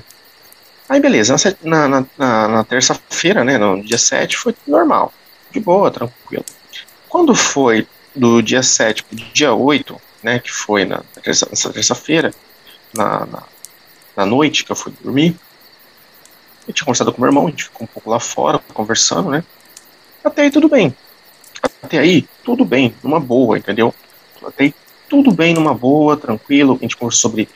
Aí 0.88 1.00
beleza, 1.00 1.34
na, 1.62 1.88
na, 1.88 2.06
na, 2.16 2.48
na 2.48 2.64
terça-feira, 2.64 3.42
né, 3.42 3.56
no 3.56 3.82
dia 3.82 3.96
7, 3.96 4.36
foi 4.36 4.54
normal, 4.66 5.12
de 5.50 5.58
boa, 5.58 5.90
tranquilo. 5.90 6.44
Quando 7.08 7.34
foi 7.34 7.88
do 8.14 8.42
dia 8.42 8.62
7 8.62 9.02
pro 9.02 9.16
dia 9.16 9.54
8, 9.54 10.00
né, 10.22 10.38
que 10.38 10.52
foi 10.52 10.84
na 10.84 11.02
nessa 11.26 11.72
terça-feira, 11.72 12.32
na, 12.94 13.24
na, 13.26 13.42
na 14.14 14.26
noite 14.26 14.62
que 14.64 14.70
eu 14.70 14.76
fui 14.76 14.92
dormir, 15.02 15.34
eu 16.68 16.74
tinha 16.74 16.84
conversado 16.84 17.12
com 17.12 17.20
meu 17.20 17.28
irmão, 17.28 17.46
a 17.46 17.50
gente 17.50 17.64
ficou 17.64 17.84
um 17.84 17.88
pouco 17.92 18.10
lá 18.10 18.20
fora, 18.20 18.60
conversando, 18.74 19.30
né, 19.30 19.42
até 20.22 20.42
aí 20.42 20.50
tudo 20.50 20.68
bem. 20.68 20.94
Até 21.94 22.02
aí, 22.02 22.28
tudo 22.42 22.64
bem, 22.64 22.92
numa 23.04 23.20
boa, 23.20 23.56
entendeu? 23.56 23.94
Até 24.44 24.64
aí, 24.64 24.74
tudo 25.08 25.30
bem, 25.32 25.54
numa 25.54 25.72
boa, 25.72 26.16
tranquilo. 26.16 26.76
A 26.76 26.82
gente 26.82 26.96
conversou 26.96 27.30
sobre. 27.30 27.48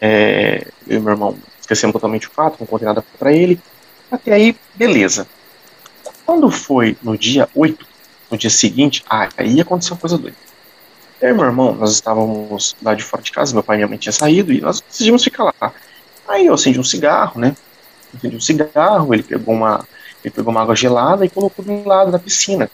É, 0.00 0.64
eu 0.86 0.98
e 0.98 1.00
meu 1.00 1.12
irmão 1.12 1.36
esquecemos 1.60 1.92
totalmente 1.92 2.28
o 2.28 2.30
fato, 2.30 2.58
não 2.60 2.68
contei 2.68 2.86
nada 2.86 3.04
para 3.18 3.32
ele. 3.32 3.60
Até 4.08 4.32
aí, 4.32 4.56
beleza. 4.76 5.26
Quando 6.24 6.48
foi 6.52 6.96
no 7.02 7.18
dia 7.18 7.48
8, 7.52 7.84
no 8.30 8.38
dia 8.38 8.48
seguinte, 8.48 9.04
aí 9.08 9.60
aconteceu 9.60 9.94
uma 9.94 10.00
coisa 10.00 10.16
doida. 10.16 10.36
Eu 11.20 11.30
e 11.30 11.34
meu 11.34 11.46
irmão, 11.46 11.74
nós 11.74 11.90
estávamos 11.90 12.76
lá 12.80 12.94
de 12.94 13.02
fora 13.02 13.24
de 13.24 13.32
casa, 13.32 13.52
meu 13.52 13.64
pai 13.64 13.74
e 13.74 13.78
minha 13.78 13.88
mãe 13.88 13.98
tinham 13.98 14.12
saído 14.12 14.52
e 14.52 14.60
nós 14.60 14.80
decidimos 14.80 15.24
ficar 15.24 15.52
lá. 15.60 15.72
Aí 16.28 16.46
eu 16.46 16.54
acendi 16.54 16.78
um 16.78 16.84
cigarro, 16.84 17.40
né? 17.40 17.56
Acendi 18.16 18.36
um 18.36 18.40
cigarro, 18.40 19.12
ele 19.12 19.24
pegou 19.24 19.52
uma, 19.52 19.84
ele 20.24 20.32
pegou 20.32 20.52
uma 20.52 20.62
água 20.62 20.76
gelada 20.76 21.24
e 21.24 21.28
colocou 21.28 21.64
do 21.64 21.84
lado 21.84 22.12
da 22.12 22.20
piscina. 22.20 22.70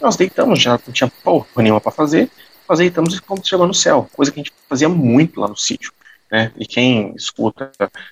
Nós 0.00 0.16
deitamos, 0.16 0.60
já 0.60 0.72
não 0.72 0.92
tinha 0.92 1.10
porra 1.22 1.46
nenhuma 1.56 1.80
para 1.80 1.90
fazer, 1.92 2.30
nós 2.68 2.78
deitamos 2.78 3.14
e 3.14 3.20
fomos 3.20 3.48
chegando 3.48 3.68
no 3.68 3.74
céu, 3.74 4.08
coisa 4.12 4.30
que 4.30 4.40
a 4.40 4.42
gente 4.42 4.52
fazia 4.68 4.88
muito 4.88 5.40
lá 5.40 5.48
no 5.48 5.56
sítio. 5.56 5.92
Né? 6.30 6.52
E 6.56 6.66
quem 6.66 7.14
escuta, 7.16 7.70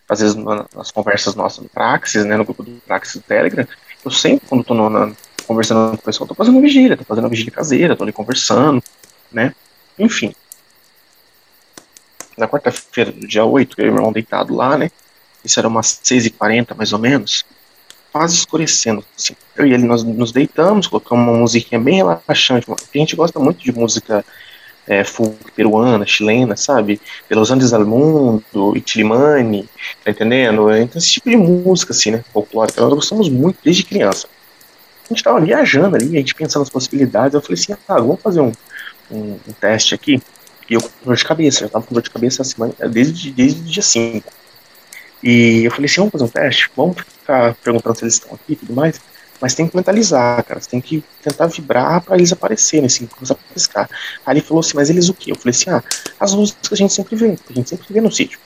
às 0.08 0.20
vezes, 0.20 0.34
nas 0.34 0.90
conversas 0.90 1.34
nossas 1.34 1.62
no 1.62 1.68
Praxis, 1.68 2.24
né, 2.24 2.36
no 2.36 2.44
grupo 2.44 2.62
do 2.62 2.70
Praxis 2.86 3.16
do 3.16 3.22
Telegram, 3.22 3.66
eu 4.04 4.10
sempre, 4.10 4.48
quando 4.48 4.62
estou 4.62 4.76
conversando 5.46 5.90
com 5.90 5.96
o 5.96 6.02
pessoal, 6.02 6.24
estou 6.24 6.36
fazendo 6.36 6.60
vigília, 6.60 6.94
estou 6.94 7.06
fazendo 7.06 7.28
vigília 7.28 7.52
caseira, 7.52 7.92
estou 7.92 8.04
ali 8.04 8.12
conversando, 8.12 8.82
né? 9.30 9.54
Enfim. 9.98 10.34
Na 12.36 12.48
quarta-feira, 12.48 13.12
do 13.12 13.26
dia 13.26 13.44
8, 13.44 13.80
eu 13.80 13.86
e 13.86 13.90
meu 13.90 13.98
irmão 13.98 14.12
deitado 14.12 14.54
lá, 14.54 14.78
né? 14.78 14.90
Isso 15.44 15.58
era 15.60 15.68
umas 15.68 16.00
6h40, 16.02 16.74
mais 16.74 16.92
ou 16.92 16.98
menos 16.98 17.44
quase 18.16 18.36
escurecendo. 18.36 19.04
Assim. 19.16 19.34
Eu 19.54 19.66
e 19.66 19.72
ele, 19.72 19.84
nós 19.84 20.02
nos 20.02 20.32
deitamos, 20.32 20.86
colocamos 20.86 21.28
uma 21.28 21.38
musiquinha 21.38 21.80
bem 21.80 21.96
relaxante. 21.96 22.66
A 22.70 22.98
gente 22.98 23.14
gosta 23.14 23.38
muito 23.38 23.62
de 23.62 23.72
música 23.72 24.24
é, 24.86 25.04
folk 25.04 25.36
peruana, 25.54 26.06
chilena, 26.06 26.56
sabe? 26.56 27.00
Pelos 27.28 27.50
Andes 27.50 27.72
al 27.72 27.84
Mundo, 27.84 28.72
Itilimani, 28.74 29.68
tá 30.04 30.10
entendendo? 30.10 30.74
Então, 30.74 30.98
esse 30.98 31.12
tipo 31.12 31.28
de 31.28 31.36
música, 31.36 31.92
assim, 31.92 32.12
né? 32.12 32.24
Folclórica, 32.32 32.80
nós 32.80 32.94
gostamos 32.94 33.28
muito 33.28 33.58
desde 33.62 33.84
criança. 33.84 34.28
A 35.04 35.12
gente 35.12 35.22
tava 35.22 35.40
viajando 35.40 35.96
ali, 35.96 36.16
a 36.16 36.18
gente 36.18 36.34
pensando 36.34 36.62
nas 36.62 36.70
possibilidades. 36.70 37.34
Eu 37.34 37.42
falei 37.42 37.60
assim: 37.60 37.72
ah, 37.72 38.00
vamos 38.00 38.20
fazer 38.20 38.40
um, 38.40 38.52
um, 39.10 39.38
um 39.48 39.52
teste 39.60 39.94
aqui. 39.94 40.22
E 40.68 40.74
eu 40.74 40.80
com 40.80 40.88
dor 41.04 41.16
de 41.16 41.24
cabeça, 41.24 41.60
já 41.60 41.68
tava 41.68 41.86
com 41.86 41.94
dor 41.94 42.02
de 42.02 42.10
cabeça 42.10 42.42
semana, 42.42 42.74
desde, 42.90 43.30
desde 43.30 43.60
o 43.60 43.64
dia 43.64 43.82
5. 43.82 44.32
E 45.22 45.64
eu 45.64 45.70
falei 45.70 45.86
assim, 45.86 45.96
vamos 45.96 46.12
fazer 46.12 46.24
um 46.24 46.28
teste? 46.28 46.70
Vamos 46.76 46.96
ficar 47.26 47.54
perguntando 47.56 47.96
se 47.96 48.04
eles 48.04 48.14
estão 48.14 48.34
aqui 48.34 48.52
e 48.52 48.56
tudo 48.56 48.72
mais? 48.72 49.00
Mas 49.40 49.54
tem 49.54 49.66
que 49.66 49.76
mentalizar, 49.76 50.42
cara. 50.44 50.60
Você 50.60 50.70
tem 50.70 50.80
que 50.80 51.04
tentar 51.22 51.46
vibrar 51.46 52.00
para 52.00 52.16
eles 52.16 52.32
aparecerem, 52.32 52.86
assim, 52.86 53.06
começar 53.06 53.34
a 53.34 53.52
piscar. 53.52 53.90
Aí 54.24 54.34
ele 54.34 54.40
falou 54.40 54.60
assim, 54.60 54.72
mas 54.74 54.88
eles 54.88 55.08
o 55.08 55.14
quê? 55.14 55.32
Eu 55.32 55.36
falei 55.36 55.50
assim, 55.50 55.70
ah, 55.70 55.82
as 56.18 56.32
luzes 56.32 56.56
que 56.62 56.72
a 56.72 56.76
gente 56.76 56.92
sempre 56.92 57.16
vê, 57.16 57.36
a 57.50 57.52
gente 57.52 57.68
sempre 57.68 57.86
vê 57.90 58.00
no 58.00 58.10
sítio. 58.10 58.38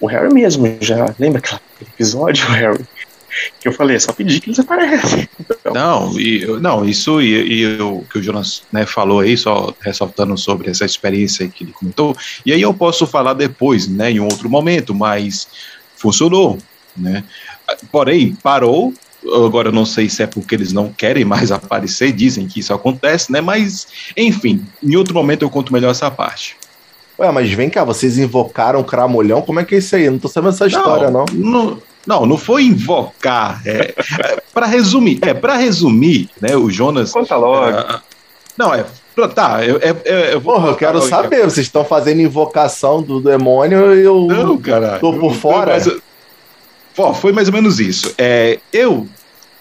O 0.00 0.06
Harry 0.06 0.32
mesmo, 0.32 0.76
já 0.80 1.14
lembra 1.18 1.38
aquele 1.38 1.60
episódio, 1.80 2.46
Harry? 2.52 2.84
Que 3.58 3.66
eu 3.66 3.72
falei, 3.72 3.96
é 3.96 3.98
só 3.98 4.12
pedir 4.12 4.40
que 4.40 4.48
eles 4.48 4.58
aparecem. 4.58 5.28
Então, 5.40 5.72
não, 5.72 6.20
e, 6.20 6.46
não, 6.60 6.84
isso 6.84 7.22
e, 7.22 7.64
e 7.64 7.78
que 8.10 8.18
o 8.18 8.22
Jonas 8.22 8.64
né, 8.70 8.84
falou 8.84 9.20
aí, 9.20 9.36
só 9.36 9.74
ressaltando 9.80 10.36
sobre 10.36 10.70
essa 10.70 10.84
experiência 10.84 11.48
que 11.48 11.64
ele 11.64 11.72
comentou, 11.72 12.14
e 12.44 12.52
aí 12.52 12.60
eu 12.60 12.74
posso 12.74 13.06
falar 13.06 13.34
depois, 13.34 13.88
né, 13.88 14.10
em 14.10 14.20
outro 14.20 14.48
momento, 14.48 14.94
mas 14.94 15.48
funcionou, 15.96 16.58
né? 16.96 17.24
Porém, 17.90 18.34
parou. 18.42 18.92
Agora 19.24 19.68
eu 19.68 19.72
não 19.72 19.86
sei 19.86 20.08
se 20.08 20.22
é 20.22 20.26
porque 20.26 20.54
eles 20.54 20.72
não 20.72 20.92
querem 20.92 21.24
mais 21.24 21.50
aparecer, 21.50 22.12
dizem 22.12 22.46
que 22.46 22.60
isso 22.60 22.74
acontece, 22.74 23.32
né? 23.32 23.40
Mas, 23.40 23.86
enfim, 24.16 24.62
em 24.82 24.96
outro 24.96 25.14
momento 25.14 25.42
eu 25.42 25.50
conto 25.50 25.72
melhor 25.72 25.90
essa 25.90 26.10
parte. 26.10 26.56
Ué, 27.18 27.30
mas 27.30 27.50
vem 27.52 27.70
cá, 27.70 27.84
vocês 27.84 28.18
invocaram 28.18 28.80
o 28.80 28.84
cramolhão? 28.84 29.40
Como 29.40 29.60
é 29.60 29.64
que 29.64 29.76
é 29.76 29.78
isso 29.78 29.96
aí? 29.96 30.04
Eu 30.04 30.12
não 30.12 30.18
tô 30.18 30.28
sabendo 30.28 30.52
essa 30.52 30.66
história, 30.66 31.10
não. 31.10 31.24
Não, 31.32 31.78
não, 32.06 32.26
não 32.26 32.36
foi 32.36 32.64
invocar. 32.64 33.62
É, 33.64 33.94
é 34.20 34.42
para 34.52 34.66
resumir, 34.66 35.20
é 35.22 35.32
para 35.32 35.56
resumir, 35.56 36.28
né? 36.40 36.54
O 36.54 36.68
Jonas. 36.68 37.12
Conta 37.12 37.36
logo. 37.36 37.78
É, 37.78 38.00
não, 38.58 38.74
é 38.74 38.84
Tá, 39.32 39.64
eu, 39.64 39.78
eu, 39.78 39.94
eu, 40.04 40.40
vou. 40.40 40.54
Porra, 40.54 40.68
eu 40.70 40.74
quero 40.74 41.00
saber. 41.00 41.44
Vocês 41.44 41.66
estão 41.66 41.84
fazendo 41.84 42.20
invocação 42.20 43.00
do 43.00 43.20
demônio 43.20 43.94
e 43.94 44.02
eu 44.02 44.22
não, 44.22 44.58
cara, 44.58 44.98
tô 44.98 45.12
por 45.12 45.32
fora. 45.34 45.78
Foi, 46.94 47.14
foi 47.14 47.32
mais 47.32 47.48
ou 47.48 47.54
menos 47.54 47.80
isso. 47.80 48.14
É, 48.16 48.58
eu 48.72 49.06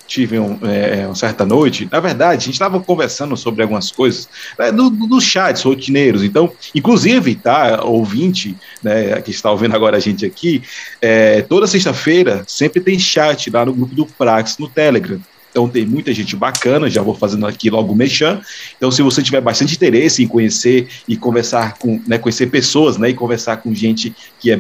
tive 0.08 0.38
um, 0.38 0.60
é, 0.64 1.06
uma 1.08 1.16
certa 1.16 1.46
noite, 1.46 1.88
na 1.92 2.00
verdade, 2.00 2.44
a 2.44 2.46
gente 2.46 2.54
estava 2.54 2.80
conversando 2.80 3.36
sobre 3.36 3.64
algumas 3.64 3.92
coisas 3.92 4.30
né, 4.60 4.72
no, 4.72 4.90
no 4.90 5.20
chats 5.20 5.64
rotineiros. 5.64 6.24
Então, 6.24 6.52
inclusive, 6.76 7.36
tá, 7.36 7.84
ouvinte, 7.84 8.56
né, 8.84 9.20
que 9.22 9.32
está 9.32 9.50
ouvindo 9.50 9.76
agora 9.76 9.98
a 9.98 10.00
gente 10.00 10.26
aqui, 10.26 10.62
é, 11.02 11.42
toda 11.42 11.66
sexta-feira 11.66 12.44
sempre 12.48 12.80
tem 12.80 13.00
chat 13.00 13.50
lá 13.50 13.66
no 13.66 13.74
grupo 13.74 13.96
do 13.96 14.06
Prax 14.06 14.58
no 14.58 14.68
Telegram. 14.68 15.20
Então 15.54 15.70
tem 15.70 15.86
muita 15.86 16.12
gente 16.12 16.36
bacana, 16.36 16.90
já 16.90 17.04
vou 17.04 17.14
fazendo 17.14 17.46
aqui 17.46 17.70
logo 17.70 17.94
o 17.94 17.96
mechan. 17.96 18.42
Então 18.76 18.90
se 18.90 19.04
você 19.04 19.22
tiver 19.22 19.40
bastante 19.40 19.76
interesse 19.76 20.24
em 20.24 20.28
conhecer 20.28 20.88
e 21.08 21.16
conversar 21.16 21.78
com, 21.78 22.02
né, 22.08 22.18
conhecer 22.18 22.48
pessoas, 22.48 22.98
né, 22.98 23.10
e 23.10 23.14
conversar 23.14 23.58
com 23.58 23.74
gente 23.74 24.16
que 24.40 24.52
é, 24.52 24.60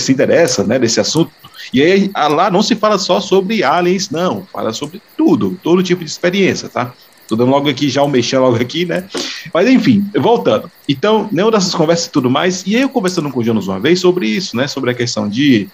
se 0.00 0.10
interessa, 0.10 0.64
né, 0.64 0.80
desse 0.80 0.98
assunto, 0.98 1.30
e 1.72 1.82
aí 1.82 2.10
lá 2.14 2.50
não 2.50 2.62
se 2.62 2.74
fala 2.74 2.98
só 2.98 3.20
sobre 3.20 3.64
aliens, 3.64 4.10
não, 4.10 4.46
fala 4.52 4.72
sobre 4.72 5.00
tudo, 5.16 5.58
todo 5.62 5.82
tipo 5.82 6.04
de 6.04 6.10
experiência, 6.10 6.68
tá? 6.68 6.92
Tô 7.28 7.36
dando 7.36 7.50
logo 7.50 7.68
aqui 7.68 7.88
já 7.88 8.02
o 8.02 8.08
mexer 8.08 8.38
logo 8.38 8.56
aqui, 8.56 8.84
né? 8.84 9.08
Mas 9.54 9.68
enfim, 9.68 10.04
voltando. 10.14 10.70
Então, 10.86 11.28
nenhuma 11.32 11.52
dessas 11.52 11.74
conversas 11.74 12.06
e 12.06 12.10
tudo 12.10 12.28
mais, 12.28 12.62
e 12.66 12.76
aí 12.76 12.82
eu 12.82 12.90
conversando 12.90 13.30
com 13.30 13.40
o 13.40 13.44
Jonas 13.44 13.68
uma 13.68 13.80
vez 13.80 14.00
sobre 14.00 14.26
isso, 14.26 14.56
né? 14.56 14.66
Sobre 14.68 14.90
a 14.90 14.94
questão 14.94 15.28
de 15.28 15.68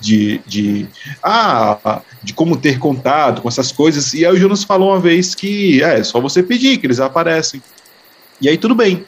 de, 0.00 0.40
de, 0.46 0.86
ah, 1.22 2.02
de 2.22 2.32
como 2.32 2.56
ter 2.56 2.78
contato 2.78 3.42
com 3.42 3.48
essas 3.48 3.72
coisas. 3.72 4.14
E 4.14 4.24
aí 4.24 4.32
o 4.32 4.36
Jonas 4.36 4.64
falou 4.64 4.90
uma 4.90 5.00
vez 5.00 5.34
que 5.34 5.82
é, 5.82 5.98
é 5.98 6.04
só 6.04 6.20
você 6.20 6.42
pedir 6.42 6.78
que 6.78 6.86
eles 6.86 7.00
aparecem. 7.00 7.62
E 8.40 8.48
aí 8.48 8.56
tudo 8.56 8.74
bem. 8.74 9.04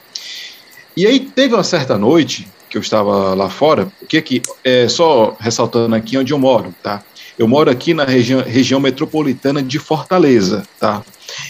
E 0.95 1.05
aí 1.05 1.19
teve 1.19 1.53
uma 1.53 1.63
certa 1.63 1.97
noite 1.97 2.47
que 2.71 2.77
eu 2.77 2.81
estava 2.81 3.33
lá 3.33 3.49
fora, 3.49 3.91
porque 3.99 4.15
aqui, 4.15 4.41
é, 4.63 4.87
só 4.87 5.35
ressaltando 5.37 5.93
aqui 5.93 6.17
onde 6.17 6.31
eu 6.31 6.39
moro, 6.39 6.73
tá? 6.81 7.03
Eu 7.37 7.45
moro 7.45 7.69
aqui 7.69 7.93
na 7.93 8.05
região, 8.05 8.41
região 8.41 8.79
metropolitana 8.79 9.61
de 9.61 9.77
Fortaleza, 9.77 10.65
tá? 10.79 11.03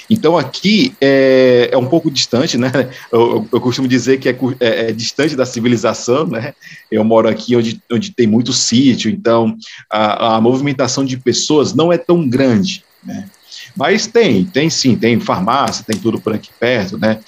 Então 0.10 0.36
aqui 0.36 0.96
é, 1.00 1.70
é 1.72 1.78
um 1.78 1.86
pouco 1.86 2.10
distante, 2.10 2.58
né? 2.58 2.72
Eu, 3.12 3.48
eu 3.51 3.62
costumo 3.62 3.88
dizer 3.88 4.18
que 4.20 4.30
é, 4.30 4.38
é, 4.60 4.90
é, 4.90 4.92
distante 4.92 5.36
da 5.36 5.46
civilização, 5.46 6.25
né? 6.25 6.56
Eu 6.90 7.04
moro 7.04 7.30
aqui 7.30 7.56
onde, 7.56 7.80
onde 7.92 8.12
tem 8.12 8.25
muito 8.25 8.51
sítio, 8.51 9.12
então 9.12 9.56
a, 9.90 10.38
a 10.38 10.42
movimentação 10.42 11.06
de 11.06 11.18
pessoas 11.18 11.74
não 11.74 11.94
é 11.94 12.00
tão 12.00 12.28
grande, 12.28 12.84
né? 13.04 13.30
Mas 13.75 14.08
tem, 14.08 14.44
tem 14.44 14.70
sim, 14.70 14.96
tem 14.96 15.20
farmácia, 15.20 15.86
tem 15.86 16.00
tudo 16.00 16.20
por 16.20 16.34
aqui 16.34 16.50
perto, 16.60 16.98
né? 16.98 17.20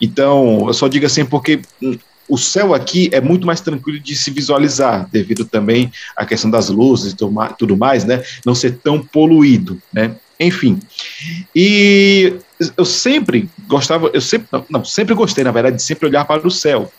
Então, 0.00 0.64
eu 0.66 0.72
só 0.72 0.88
digo 0.88 1.06
assim 1.06 1.24
porque 1.24 1.60
o 2.32 2.38
céu 2.38 2.72
aqui 2.72 3.10
é 3.12 3.20
muito 3.20 3.46
mais 3.46 3.60
tranquilo 3.60 4.00
de 4.00 4.16
se 4.16 4.30
visualizar, 4.30 5.06
devido 5.12 5.44
também 5.44 5.92
à 6.16 6.24
questão 6.24 6.50
das 6.50 6.70
luzes 6.70 7.12
e 7.12 7.16
tudo 7.58 7.76
mais, 7.76 8.06
né? 8.06 8.22
Não 8.42 8.54
ser 8.54 8.78
tão 8.78 9.02
poluído, 9.02 9.78
né? 9.92 10.12
Enfim. 10.40 10.80
E 11.54 12.32
eu 12.74 12.86
sempre 12.86 13.50
gostava, 13.68 14.10
eu 14.14 14.20
sempre, 14.22 14.48
não, 14.70 14.82
sempre 14.82 15.14
gostei, 15.14 15.44
na 15.44 15.50
verdade, 15.50 15.76
de 15.76 15.82
sempre 15.82 16.06
olhar 16.06 16.24
para 16.24 16.48
o 16.48 16.50
céu. 16.50 16.90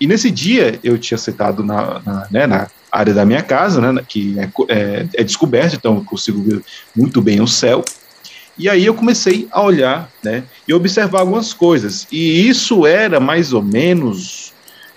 E 0.00 0.08
nesse 0.08 0.28
dia 0.28 0.80
eu 0.82 0.98
tinha 0.98 1.18
sentado 1.18 1.62
na, 1.62 2.00
na, 2.04 2.26
né, 2.28 2.46
na 2.48 2.68
área 2.90 3.14
da 3.14 3.24
minha 3.24 3.44
casa, 3.44 3.80
né, 3.80 4.04
que 4.08 4.34
é, 4.40 4.50
é, 4.68 5.06
é 5.14 5.22
descoberto, 5.22 5.76
então 5.76 5.98
eu 5.98 6.04
consigo 6.04 6.42
ver 6.42 6.64
muito 6.96 7.22
bem 7.22 7.40
o 7.40 7.46
céu. 7.46 7.84
E 8.58 8.68
aí 8.68 8.84
eu 8.84 8.94
comecei 8.94 9.46
a 9.52 9.62
olhar, 9.62 10.10
né, 10.20 10.42
e 10.66 10.74
observar 10.74 11.20
algumas 11.20 11.54
coisas. 11.54 12.08
E 12.10 12.48
isso 12.48 12.84
era 12.84 13.20
mais 13.20 13.52
ou 13.52 13.62
menos 13.62 14.49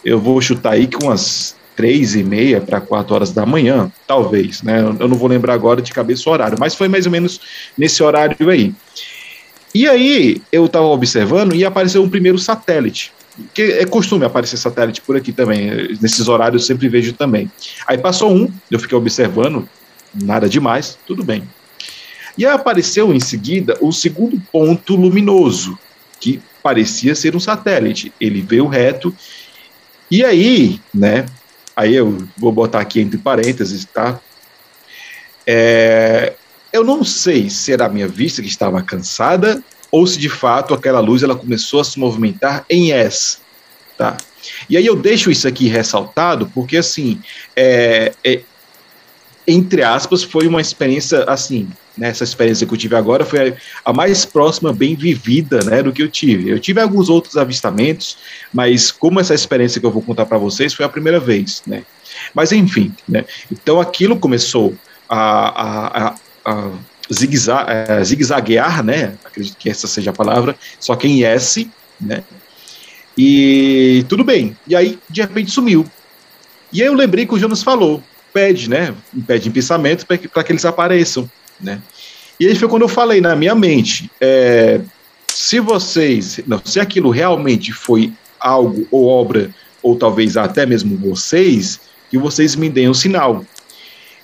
eu 0.03 0.19
vou 0.19 0.41
chutar 0.41 0.74
aí 0.74 0.88
que 0.88 0.98
umas 1.03 1.55
três 1.75 2.15
e 2.15 2.24
meia 2.24 2.62
para 2.62 2.79
quatro 2.79 3.15
horas 3.15 3.31
da 3.31 3.45
manhã, 3.45 3.91
talvez, 4.07 4.62
né? 4.62 4.79
Eu 5.00 5.07
não 5.07 5.17
vou 5.17 5.27
lembrar 5.27 5.53
agora 5.53 5.81
de 5.81 5.91
cabeça 5.91 6.29
o 6.29 6.33
horário, 6.33 6.57
mas 6.60 6.75
foi 6.75 6.88
mais 6.88 7.05
ou 7.05 7.12
menos 7.12 7.39
nesse 7.77 8.03
horário 8.03 8.50
aí. 8.50 8.74
E 9.74 9.88
aí 9.88 10.41
eu 10.51 10.65
estava 10.65 10.86
observando 10.86 11.55
e 11.55 11.65
apareceu 11.65 12.03
um 12.03 12.10
primeiro 12.10 12.38
satélite. 12.38 13.12
Que 13.53 13.63
é 13.63 13.86
costume 13.86 14.25
aparecer 14.25 14.57
satélite 14.57 15.01
por 15.01 15.17
aqui 15.17 15.31
também, 15.31 15.98
nesses 16.00 16.27
horários 16.27 16.62
eu 16.62 16.67
sempre 16.67 16.88
vejo 16.88 17.13
também. 17.13 17.51
Aí 17.88 17.98
passou 17.98 18.31
um, 18.31 18.48
eu 18.69 18.77
fiquei 18.77 18.95
observando, 18.95 19.67
nada 20.13 20.48
demais, 20.48 21.00
tudo 21.07 21.24
bem. 21.24 21.43
E 22.38 22.45
aí 22.45 22.51
apareceu 22.51 23.12
em 23.12 23.19
seguida 23.19 23.75
o 23.81 23.91
segundo 23.91 24.39
ponto 24.51 24.95
luminoso, 24.95 25.77
que 26.19 26.39
parecia 26.62 27.15
ser 27.15 27.36
um 27.36 27.39
satélite. 27.39 28.13
Ele 28.22 28.41
veio 28.41 28.67
reto 28.67 29.15
e 30.10 30.24
aí, 30.24 30.79
né? 30.93 31.25
Aí 31.75 31.95
eu 31.95 32.27
vou 32.38 32.51
botar 32.51 32.79
aqui 32.79 33.00
entre 33.00 33.17
parênteses, 33.17 33.86
tá? 33.86 34.19
É, 35.45 36.33
eu 36.72 36.83
não 36.83 37.03
sei 37.03 37.50
se 37.50 37.74
era 37.74 37.86
a 37.86 37.89
minha 37.89 38.07
vista 38.07 38.41
que 38.41 38.48
estava 38.48 38.81
cansada 38.81 39.63
ou 39.91 40.07
se 40.07 40.17
de 40.17 40.29
fato 40.29 40.74
aquela 40.74 41.00
luz 41.00 41.22
ela 41.22 41.36
começou 41.36 41.81
a 41.81 41.83
se 41.83 42.00
movimentar 42.00 42.65
em 42.69 42.91
S, 42.91 43.38
tá? 43.98 44.17
E 44.69 44.75
aí 44.75 44.86
eu 44.86 44.95
deixo 44.95 45.31
isso 45.31 45.48
aqui 45.48 45.67
ressaltado 45.67 46.50
porque 46.53 46.77
assim, 46.77 47.22
é, 47.55 48.13
é, 48.24 48.41
entre 49.47 49.83
aspas, 49.83 50.23
foi 50.23 50.47
uma 50.47 50.62
experiência 50.62 51.23
assim, 51.23 51.67
né, 51.97 52.12
experiência 52.12 52.65
que 52.65 52.73
eu 52.73 52.77
tive 52.77 52.95
agora 52.95 53.25
foi 53.25 53.50
a, 53.50 53.55
a, 53.85 53.93
mais 53.93 54.25
próxima, 54.25 54.73
bem 54.73 54.95
vivida, 54.95 55.63
né, 55.63 55.83
do 55.83 55.91
que 55.91 56.01
eu 56.01 56.09
tive. 56.09 56.50
Eu 56.50 56.59
tive 56.59 56.81
alguns 56.81 57.09
outros 57.09 57.38
avistamentos, 57.38 58.17
mas 58.53 58.91
como 58.91 59.19
essa 59.19 59.33
experiência 59.33 59.79
que 59.79 59.85
eu 59.85 59.91
vou 59.91 60.01
contar 60.01 60.25
para 60.25 60.38
vocês 60.38 60.73
foi 60.73 60.85
a 60.85 60.89
primeira 60.89 61.19
vez, 61.19 61.62
né. 61.67 61.83
Mas 62.33 62.51
enfim, 62.51 62.93
né, 63.07 63.25
então 63.51 63.79
aquilo 63.79 64.17
começou 64.17 64.75
a, 65.09 66.09
a, 66.09 66.15
a 66.45 66.69
é, 67.67 68.03
zigue-zaguear, 68.03 68.83
né, 68.83 69.15
acredito 69.25 69.57
que 69.57 69.69
essa 69.69 69.88
seja 69.88 70.12
a 70.12 70.13
palavra, 70.13 70.55
só 70.79 70.95
que 70.95 71.07
em 71.07 71.23
S, 71.23 71.69
né, 72.00 72.23
e 73.17 74.05
tudo 74.09 74.23
bem. 74.23 74.57
E 74.67 74.75
aí, 74.75 74.97
de 75.09 75.21
repente, 75.21 75.51
sumiu. 75.51 75.85
E 76.71 76.81
aí 76.81 76.88
eu 76.88 76.93
lembrei 76.95 77.25
que 77.25 77.33
o 77.33 77.39
Jonas 77.39 77.62
falou, 77.62 78.01
pede, 78.33 78.69
né, 78.69 78.93
pede 79.27 79.47
em 79.47 79.51
pensamento 79.51 80.05
para 80.05 80.17
que, 80.17 80.27
que 80.27 80.51
eles 80.51 80.65
apareçam 80.65 81.29
né? 81.59 81.81
E 82.39 82.47
aí 82.47 82.55
foi 82.55 82.67
quando 82.67 82.83
eu 82.83 82.89
falei 82.89 83.21
na 83.21 83.35
minha 83.35 83.55
mente, 83.55 84.09
é, 84.19 84.81
se 85.27 85.59
vocês, 85.59 86.41
não, 86.45 86.61
se 86.63 86.79
aquilo 86.79 87.09
realmente 87.09 87.71
foi 87.71 88.11
algo 88.39 88.87
ou 88.91 89.07
obra, 89.07 89.49
ou 89.81 89.95
talvez 89.95 90.35
até 90.35 90.65
mesmo 90.65 90.97
vocês, 90.97 91.79
que 92.09 92.17
vocês 92.17 92.55
me 92.55 92.69
deem 92.69 92.89
um 92.89 92.93
sinal. 92.93 93.45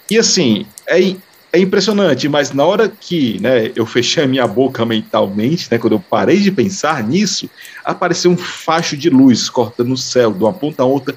E 0.09 0.17
assim, 0.17 0.65
é, 0.87 1.15
é 1.53 1.59
impressionante, 1.59 2.27
mas 2.27 2.51
na 2.51 2.65
hora 2.65 2.89
que 2.89 3.39
né, 3.39 3.71
eu 3.75 3.85
fechei 3.85 4.23
a 4.23 4.27
minha 4.27 4.47
boca 4.47 4.85
mentalmente, 4.85 5.67
né, 5.71 5.77
quando 5.77 5.93
eu 5.93 5.99
parei 5.99 6.37
de 6.37 6.51
pensar 6.51 7.03
nisso, 7.03 7.49
apareceu 7.85 8.31
um 8.31 8.37
facho 8.37 8.97
de 8.97 9.09
luz 9.09 9.49
cortando 9.49 9.93
o 9.93 9.97
céu, 9.97 10.33
de 10.33 10.43
uma 10.43 10.53
ponta 10.53 10.83
a 10.83 10.85
outra, 10.85 11.15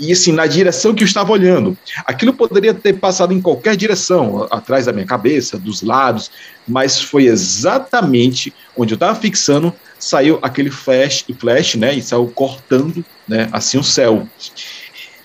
e 0.00 0.12
assim, 0.12 0.32
na 0.32 0.46
direção 0.46 0.94
que 0.94 1.04
eu 1.04 1.06
estava 1.06 1.30
olhando. 1.30 1.76
Aquilo 2.06 2.32
poderia 2.32 2.72
ter 2.72 2.94
passado 2.94 3.34
em 3.34 3.40
qualquer 3.40 3.76
direção, 3.76 4.48
atrás 4.50 4.86
da 4.86 4.92
minha 4.92 5.06
cabeça, 5.06 5.58
dos 5.58 5.82
lados, 5.82 6.30
mas 6.66 7.00
foi 7.00 7.26
exatamente 7.26 8.52
onde 8.74 8.94
eu 8.94 8.96
estava 8.96 9.20
fixando, 9.20 9.72
saiu 9.98 10.38
aquele 10.40 10.70
flash, 10.70 11.26
flash, 11.38 11.74
né, 11.74 11.94
e 11.94 12.02
saiu 12.02 12.26
cortando, 12.28 13.04
né, 13.28 13.48
assim 13.52 13.76
o 13.76 13.84
céu. 13.84 14.26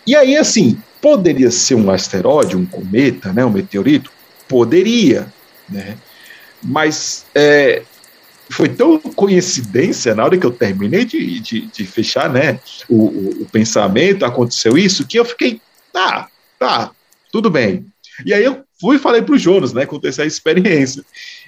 E 0.05 0.13
aí, 0.13 0.35
assim, 0.35 0.77
poderia 1.01 1.49
ser 1.49 1.75
um 1.75 1.89
asteroide, 1.89 2.57
um 2.57 2.65
cometa, 2.65 3.31
né, 3.31 3.45
um 3.45 3.49
meteorito? 3.49 4.11
Poderia, 4.47 5.27
né? 5.69 5.95
Mas 6.61 7.25
é, 7.33 7.83
foi 8.49 8.69
tão 8.69 8.99
coincidência 8.99 10.13
na 10.13 10.23
hora 10.23 10.37
que 10.37 10.45
eu 10.45 10.51
terminei 10.51 11.05
de, 11.05 11.39
de, 11.39 11.61
de 11.61 11.85
fechar 11.85 12.29
né, 12.29 12.59
o, 12.87 13.05
o, 13.05 13.41
o, 13.41 13.45
pensamento, 13.45 14.25
aconteceu 14.25 14.77
isso, 14.77 15.05
que 15.05 15.17
eu 15.17 15.25
fiquei, 15.25 15.59
tá, 15.91 16.27
tá, 16.59 16.91
tudo 17.31 17.49
bem. 17.49 17.85
E 18.25 18.33
aí 18.33 18.43
eu 18.43 18.63
fui 18.79 18.97
e 18.97 18.99
falei 18.99 19.21
para 19.21 19.35
o 19.35 19.37
Jonas, 19.37 19.73
né, 19.73 19.85
contei 19.85 20.09
essa 20.09 20.25
experiência. 20.25 21.03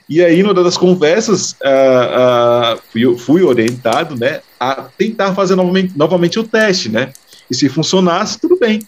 E 0.10 0.24
aí, 0.24 0.42
numa 0.42 0.54
das 0.54 0.77
conversas, 0.77 1.51
uh, 1.51 2.75
uh, 2.75 2.82
fui, 2.92 3.18
fui, 3.18 3.44
orientado 3.44 4.16
né, 4.16 4.42
a 4.58 4.84
tentar 4.98 5.36
fazer 5.36 5.56
novamente, 5.56 5.98
novamente 5.98 6.39
o 6.39 6.44
teste, 6.46 6.88
né? 6.88 7.12
E 7.51 7.56
se 7.56 7.68
funcionasse, 7.68 8.39
tudo 8.39 8.58
bem. 8.58 8.80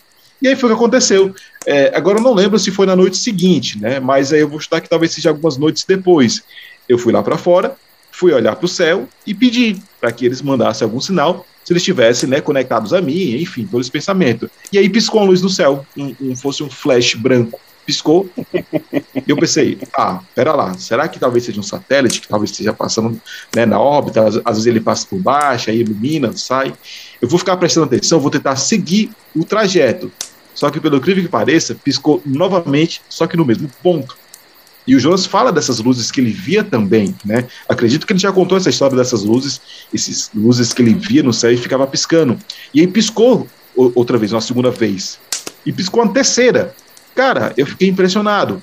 E 0.42 0.48
aí 0.48 0.56
foi 0.56 0.70
o 0.70 0.74
que 0.74 0.80
aconteceu. 0.80 1.36
É, 1.66 1.92
agora 1.94 2.20
eu 2.20 2.24
não 2.24 2.34
lembro 2.34 2.58
se 2.58 2.72
foi 2.72 2.86
na 2.86 2.96
noite 2.96 3.18
seguinte, 3.18 3.80
né? 3.80 4.00
Mas 4.00 4.32
aí 4.32 4.40
eu 4.40 4.48
vou 4.48 4.60
chutar 4.62 4.80
que 4.80 4.90
talvez 4.90 5.12
seja 5.12 5.30
algumas 5.30 5.58
noites 5.58 5.84
depois. 5.86 6.42
Eu 6.88 6.98
fui 6.98 7.12
lá 7.12 7.22
para 7.22 7.38
fora, 7.38 7.76
fui 8.20 8.34
olhar 8.34 8.54
para 8.56 8.66
o 8.66 8.68
céu 8.68 9.08
e 9.26 9.34
pedi 9.34 9.82
para 10.00 10.12
que 10.12 10.26
eles 10.26 10.42
mandassem 10.42 10.86
algum 10.86 11.00
sinal 11.00 11.46
se 11.64 11.72
eles 11.72 11.82
estivessem 11.82 12.28
né, 12.28 12.42
conectados 12.42 12.94
a 12.94 13.02
mim, 13.02 13.36
enfim, 13.36 13.66
todo 13.66 13.80
esse 13.80 13.92
pensamento. 13.92 14.52
E 14.74 14.78
aí 14.78 14.90
piscou 14.90 15.22
uma 15.22 15.28
luz 15.28 15.42
no 15.42 15.50
céu, 15.50 15.86
um, 15.96 16.14
um 16.20 16.36
fosse 16.36 16.62
um 16.62 16.70
flash 16.70 17.14
branco. 17.14 17.60
Piscou, 17.86 18.30
eu 19.28 19.36
pensei, 19.38 19.80
ah, 19.98 20.20
pera 20.36 20.54
lá, 20.54 20.74
será 20.76 21.08
que 21.08 21.18
talvez 21.18 21.46
seja 21.46 21.60
um 21.60 21.64
satélite 21.64 22.22
que 22.22 22.28
talvez 22.28 22.52
esteja 22.52 22.74
passando 22.74 23.20
né, 23.56 23.66
na 23.66 23.80
órbita, 23.80 24.28
às, 24.28 24.36
às 24.38 24.58
vezes 24.58 24.66
ele 24.68 24.80
passa 24.80 25.08
por 25.08 25.18
baixo, 25.18 25.70
aí 25.70 25.80
ilumina, 25.80 26.36
sai. 26.36 26.74
Eu 27.22 27.28
vou 27.28 27.40
ficar 27.40 27.56
prestando 27.58 27.88
atenção, 27.88 28.20
vou 28.20 28.30
tentar 28.30 28.58
seguir 28.58 29.12
o 29.36 29.44
trajeto. 29.44 30.12
Só 30.54 30.70
que, 30.70 30.80
pelo 30.80 30.98
incrível 30.98 31.24
que 31.24 31.30
pareça, 31.30 31.74
piscou 31.74 32.22
novamente, 32.26 33.02
só 33.10 33.26
que 33.26 33.38
no 33.38 33.46
mesmo 33.46 33.70
ponto. 33.82 34.18
E 34.90 34.96
o 34.96 35.00
Jonas 35.00 35.28
fala 35.28 35.52
dessas 35.52 35.78
luzes 35.78 36.10
que 36.10 36.20
ele 36.20 36.32
via 36.32 36.64
também, 36.64 37.14
né? 37.24 37.46
Acredito 37.68 38.08
que 38.08 38.14
ele 38.14 38.20
já 38.20 38.32
contou 38.32 38.58
essa 38.58 38.72
história 38.72 38.98
dessas 38.98 39.24
luzes, 39.24 39.62
essas 39.94 40.32
luzes 40.34 40.74
que 40.74 40.82
ele 40.82 40.96
via 40.96 41.22
no 41.22 41.32
céu 41.32 41.54
e 41.54 41.58
ficava 41.58 41.86
piscando. 41.86 42.36
E 42.74 42.82
aí 42.82 42.88
piscou 42.88 43.48
outra 43.76 44.18
vez, 44.18 44.34
uma 44.34 44.42
segunda 44.42 44.72
vez. 44.72 45.20
E 45.64 45.72
piscou 45.72 46.02
uma 46.02 46.12
terceira. 46.12 46.74
Cara, 47.14 47.54
eu 47.56 47.68
fiquei 47.68 47.88
impressionado. 47.88 48.60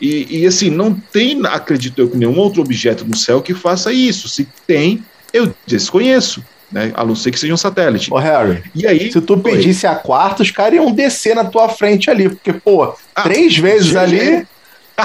E, 0.00 0.38
e, 0.38 0.46
assim, 0.46 0.70
não 0.70 0.94
tem, 0.94 1.38
acredito 1.44 2.00
eu, 2.00 2.10
nenhum 2.14 2.38
outro 2.38 2.62
objeto 2.62 3.04
no 3.04 3.14
céu 3.14 3.42
que 3.42 3.52
faça 3.52 3.92
isso. 3.92 4.30
Se 4.30 4.48
tem, 4.66 5.04
eu 5.30 5.54
desconheço. 5.66 6.42
Né? 6.72 6.90
A 6.94 7.04
não 7.04 7.14
ser 7.14 7.32
que 7.32 7.38
seja 7.38 7.52
um 7.52 7.58
satélite. 7.58 8.10
Ô, 8.10 8.16
Harry, 8.16 8.62
e 8.74 8.86
aí, 8.86 9.12
se 9.12 9.20
tu 9.20 9.36
pedisse 9.36 9.86
a 9.86 9.94
quarta, 9.94 10.42
os 10.42 10.50
caras 10.50 10.76
iam 10.76 10.90
descer 10.90 11.34
na 11.34 11.44
tua 11.44 11.68
frente 11.68 12.08
ali. 12.08 12.30
Porque, 12.30 12.54
pô, 12.54 12.94
ah, 13.14 13.22
três 13.24 13.58
vezes 13.58 13.94
ali. 13.94 14.46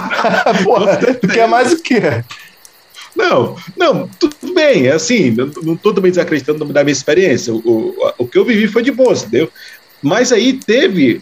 Porra, 0.64 0.98
tu 0.98 1.28
quer 1.28 1.48
mais 1.48 1.74
o 1.74 1.82
quê? 1.82 2.24
Não, 3.16 3.56
não, 3.78 4.10
tudo 4.20 4.54
bem, 4.54 4.88
é 4.88 4.92
assim, 4.92 5.32
não 5.32 5.74
estou 5.74 5.94
também 5.94 6.12
desacreditando 6.12 6.66
da 6.66 6.84
minha 6.84 6.92
experiência. 6.92 7.54
O, 7.54 7.60
o, 7.60 8.14
o, 8.20 8.28
que 8.28 8.38
eu 8.38 8.44
vivi 8.44 8.68
foi 8.68 8.84
de 8.84 8.92
boa, 8.92 9.14
entendeu? 9.14 9.50
Mas 10.02 10.34
aí 10.34 10.54
teve, 10.54 11.22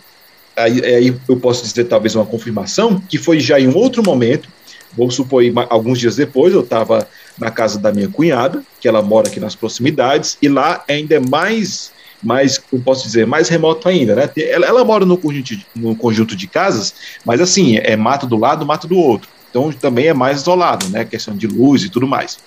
aí, 0.56 0.84
aí 0.84 1.16
eu 1.30 1.38
posso 1.38 1.64
dizer 1.64 1.84
talvez 1.86 2.16
uma 2.16 2.26
confirmação, 2.26 3.00
que 3.00 3.20
foi 3.20 3.40
já 3.40 3.60
em 3.60 3.68
um 3.68 3.76
outro 3.76 4.02
momento, 4.04 4.50
vou 4.98 5.12
supor, 5.12 5.44
alguns 5.70 6.00
dias 6.00 6.16
depois, 6.16 6.54
eu 6.54 6.62
estava 6.62 7.08
na 7.38 7.52
casa 7.52 7.78
da 7.78 7.92
minha 7.92 8.10
cunhada, 8.10 8.64
que 8.80 8.88
ela 8.88 9.02
mora 9.02 9.28
aqui 9.28 9.40
nas 9.40 9.56
proximidades, 9.56 10.38
e 10.42 10.50
lá 10.50 10.84
ainda 10.88 11.16
é 11.16 11.20
mais 11.20 11.92
mais, 12.24 12.58
como 12.58 12.82
posso 12.82 13.04
dizer, 13.04 13.28
mais 13.28 13.50
remoto 13.50 13.88
ainda, 13.88 14.16
né? 14.16 14.30
Ela, 14.38 14.66
ela 14.66 14.86
mora 14.86 15.06
no 15.06 15.18
conjunto, 15.18 15.44
de, 15.44 15.66
no 15.76 15.96
conjunto 15.96 16.36
de 16.36 16.48
casas, 16.48 16.94
mas 17.26 17.42
assim, 17.42 17.78
é 17.78 17.96
mato 17.96 18.26
do 18.26 18.38
lado, 18.38 18.66
mato 18.66 18.88
do 18.88 18.98
outro. 18.98 19.30
Então 19.50 19.72
também 19.72 20.08
é 20.08 20.14
mais 20.14 20.42
isolado, 20.42 20.90
né? 20.90 21.06
Questão 21.06 21.36
de 21.36 21.48
luz 21.48 21.84
e 21.84 21.90
tudo 21.90 22.08
mais. 22.08 22.40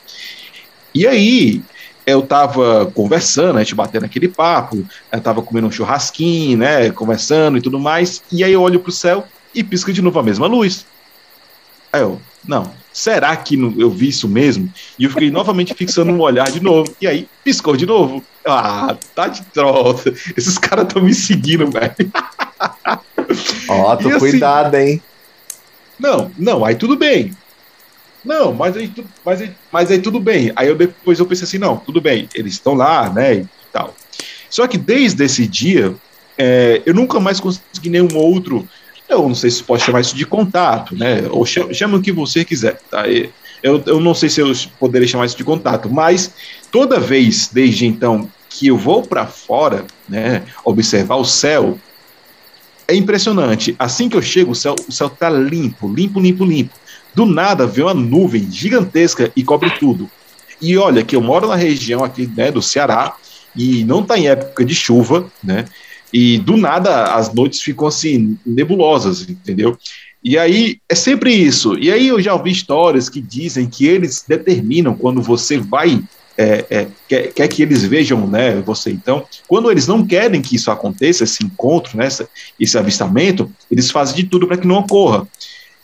E 0.95 1.07
aí, 1.07 1.63
eu 2.07 2.23
tava 2.23 2.87
conversando, 2.95 3.57
a 3.57 3.63
gente 3.63 3.75
batendo 3.75 4.05
aquele 4.05 4.29
papo, 4.29 4.87
eu 5.13 5.21
tava 5.21 5.43
comendo 5.43 5.67
um 5.67 5.73
churrasquinho, 5.73 6.59
né? 6.59 6.91
Conversando 6.91 7.59
e 7.59 7.61
tudo 7.61 7.79
mais. 7.79 8.23
E 8.31 8.45
aí 8.45 8.53
eu 8.53 8.63
olho 8.63 8.81
pro 8.81 8.93
céu 8.93 9.27
e 9.55 9.63
pisca 9.65 9.93
de 9.93 10.01
novo 10.01 10.19
a 10.19 10.23
mesma 10.23 10.47
luz. 10.47 10.87
Aí 11.93 12.01
eu, 12.01 12.21
não, 12.47 12.73
será 12.97 13.37
que 13.37 13.57
eu 13.77 13.91
vi 13.91 14.09
isso 14.09 14.27
mesmo? 14.27 14.73
E 14.99 15.05
eu 15.05 15.11
fiquei 15.11 15.31
novamente 15.31 15.75
fixando 15.75 16.11
um 16.11 16.21
olhar 16.23 16.51
de 16.51 16.63
novo. 16.63 16.91
E 16.99 17.07
aí, 17.07 17.29
piscou 17.45 17.77
de 17.77 17.85
novo. 17.85 18.25
Ah, 18.43 18.97
tá 19.15 19.29
de 19.29 19.43
troça. 19.43 20.15
Esses 20.35 20.57
caras 20.57 20.87
estão 20.87 21.03
me 21.03 21.13
seguindo, 21.13 21.71
velho. 21.71 21.95
Ó, 23.69 23.93
oh, 23.93 23.97
tô 23.99 24.09
assim, 24.09 24.19
cuidado, 24.19 24.77
hein? 24.77 25.03
Não, 26.01 26.31
não, 26.39 26.65
aí 26.65 26.75
tudo 26.75 26.97
bem. 26.97 27.33
Não, 28.25 28.55
mas 28.55 28.75
aí, 28.75 28.91
mas, 29.23 29.43
aí, 29.43 29.53
mas 29.71 29.91
aí 29.91 29.99
tudo 29.99 30.19
bem. 30.19 30.51
Aí 30.57 30.67
eu 30.67 30.75
depois 30.75 31.19
eu 31.19 31.27
pensei 31.27 31.45
assim, 31.45 31.59
não, 31.59 31.77
tudo 31.77 32.01
bem, 32.01 32.31
eles 32.35 32.55
estão 32.55 32.73
lá, 32.73 33.11
né, 33.11 33.35
e 33.35 33.49
tal. 33.71 33.95
Só 34.49 34.67
que 34.67 34.79
desde 34.79 35.23
esse 35.23 35.47
dia, 35.47 35.95
é, 36.39 36.81
eu 36.87 36.95
nunca 36.95 37.21
mais 37.21 37.41
consegui 37.41 37.91
nenhum 37.91 38.17
outro 38.17 38.67
eu 39.09 39.29
não 39.29 39.35
sei 39.35 39.51
se 39.51 39.63
pode 39.63 39.83
chamar 39.83 40.01
isso 40.01 40.17
de 40.17 40.27
contato, 40.27 40.97
né? 40.97 41.27
Ou 41.31 41.45
chama, 41.47 41.73
chama 41.73 41.99
o 41.99 42.03
que 42.03 42.13
você 42.13 42.45
quiser, 42.45 42.81
tá? 42.91 43.05
Eu, 43.63 43.83
eu 43.87 44.01
não 44.01 44.15
sei 44.15 44.29
se 44.29 44.41
eu 44.41 44.53
poderia 44.79 45.09
chamar 45.09 45.27
isso 45.27 45.37
de 45.37 45.45
contato, 45.45 45.89
mas 45.91 46.33
toda 46.71 47.01
vez 47.01 47.49
desde 47.53 47.87
então 47.87 48.31
que 48.49 48.69
eu 48.69 48.77
vou 48.77 49.03
para 49.03 49.27
fora, 49.27 49.85
né, 50.09 50.45
observar 50.65 51.17
o 51.17 51.25
céu, 51.25 51.79
é 52.89 52.95
impressionante. 52.95 53.75
Assim 53.79 54.09
que 54.09 54.17
eu 54.17 54.23
chego, 54.23 54.53
o 54.53 54.55
céu, 54.55 54.75
o 54.89 54.93
céu 54.93 55.11
tá 55.11 55.29
limpo, 55.29 55.93
limpo, 55.93 56.21
limpo, 56.21 56.45
limpo. 56.45 56.75
Do 57.15 57.27
nada 57.27 57.67
vem 57.67 57.85
uma 57.85 57.95
nuvem 57.95 58.51
gigantesca 58.51 59.33
e 59.35 59.43
cobre 59.43 59.71
tudo. 59.79 60.09
E 60.61 60.77
olha 60.77 61.03
que 61.03 61.17
eu 61.17 61.21
moro 61.21 61.49
na 61.49 61.57
região 61.57 62.05
aqui, 62.05 62.31
né, 62.35 62.51
do 62.51 62.63
Ceará 62.63 63.17
e 63.55 63.85
não 63.85 64.03
tá 64.03 64.19
em 64.19 64.29
época 64.29 64.65
de 64.65 64.75
chuva, 64.75 65.27
né? 65.43 65.65
E 66.13 66.39
do 66.39 66.57
nada 66.57 67.15
as 67.15 67.33
noites 67.33 67.61
ficam 67.61 67.87
assim, 67.87 68.39
nebulosas, 68.45 69.29
entendeu? 69.29 69.77
E 70.23 70.37
aí 70.37 70.81
é 70.89 70.95
sempre 70.95 71.33
isso. 71.33 71.79
E 71.79 71.91
aí 71.91 72.09
eu 72.09 72.21
já 72.21 72.35
ouvi 72.35 72.51
histórias 72.51 73.09
que 73.09 73.21
dizem 73.21 73.69
que 73.69 73.87
eles 73.87 74.25
determinam 74.27 74.95
quando 74.97 75.23
você 75.23 75.59
vai. 75.59 76.03
É, 76.39 76.67
é, 76.69 76.89
quer, 77.09 77.33
quer, 77.33 77.49
que 77.49 77.63
eles 77.63 77.85
vejam 77.85 78.27
né, 78.27 78.61
você. 78.61 78.91
Então, 78.91 79.25
quando 79.49 79.71
eles 79.71 79.87
não 79.87 80.07
querem 80.07 80.43
que 80.43 80.57
isso 80.57 80.71
aconteça, 80.71 81.25
esse 81.25 81.43
encontro, 81.43 81.97
né, 81.97 82.09
esse 82.61 82.77
avistamento, 82.77 83.51
eles 83.71 83.91
fazem 83.91 84.17
de 84.17 84.25
tudo 84.25 84.47
para 84.47 84.59
que 84.59 84.67
não 84.67 84.77
ocorra. 84.77 85.27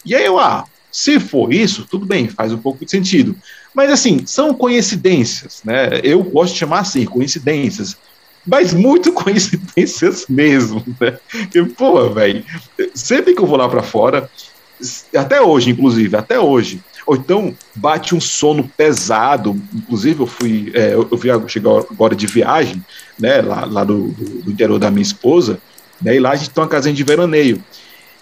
E 0.05 0.15
aí 0.15 0.27
eu, 0.27 0.39
ah, 0.39 0.67
se 0.91 1.19
for 1.19 1.55
isso, 1.55 1.87
tudo 1.91 2.05
bem, 2.05 2.29
faz 2.29 2.53
um 2.53 2.59
pouco 2.59 2.85
de 2.85 2.91
sentido. 2.91 3.35
Mas 3.75 3.91
assim, 3.91 4.27
são 4.27 4.53
coincidências, 4.53 5.63
né? 5.65 6.01
Eu 6.05 6.23
gosto 6.23 6.53
de 6.53 6.59
chamar 6.59 6.81
assim, 6.81 7.07
coincidências. 7.07 7.97
Mas 8.47 8.75
muito 8.75 9.13
coincidências 9.15 10.27
mesmo, 10.29 10.85
né? 11.01 11.19
E, 11.55 11.63
pô, 11.65 12.09
velho, 12.11 12.45
sempre 12.95 13.35
que 13.35 13.41
eu 13.41 13.47
vou 13.47 13.57
lá 13.57 13.69
para 13.69 13.83
fora, 13.83 14.29
até 15.17 15.41
hoje, 15.41 15.71
inclusive, 15.71 16.17
até 16.17 16.41
hoje, 16.41 16.83
ou 17.07 17.17
então 17.17 17.55
bate 17.75 18.15
um 18.15 18.21
sono 18.21 18.69
pesado. 18.77 19.61
Inclusive, 19.75 20.21
eu 20.21 20.27
fui, 20.27 20.73
é, 20.75 20.95
eu, 20.95 21.09
eu 21.11 21.49
cheguei 21.49 21.71
agora 21.91 22.15
de 22.15 22.27
viagem, 22.27 22.85
né, 23.19 23.41
lá, 23.41 23.65
lá 23.65 23.85
do, 23.85 24.09
do, 24.09 24.51
interior 24.51 24.79
da 24.79 24.91
minha 24.91 25.03
esposa, 25.03 25.59
né, 26.01 26.17
e 26.17 26.21
lá 26.21 26.31
a 26.31 26.37
gente 26.37 26.51
tem 26.51 26.63
uma 26.63 26.69
casinha 26.69 26.95
de 26.95 27.05
veraneio. 27.05 27.63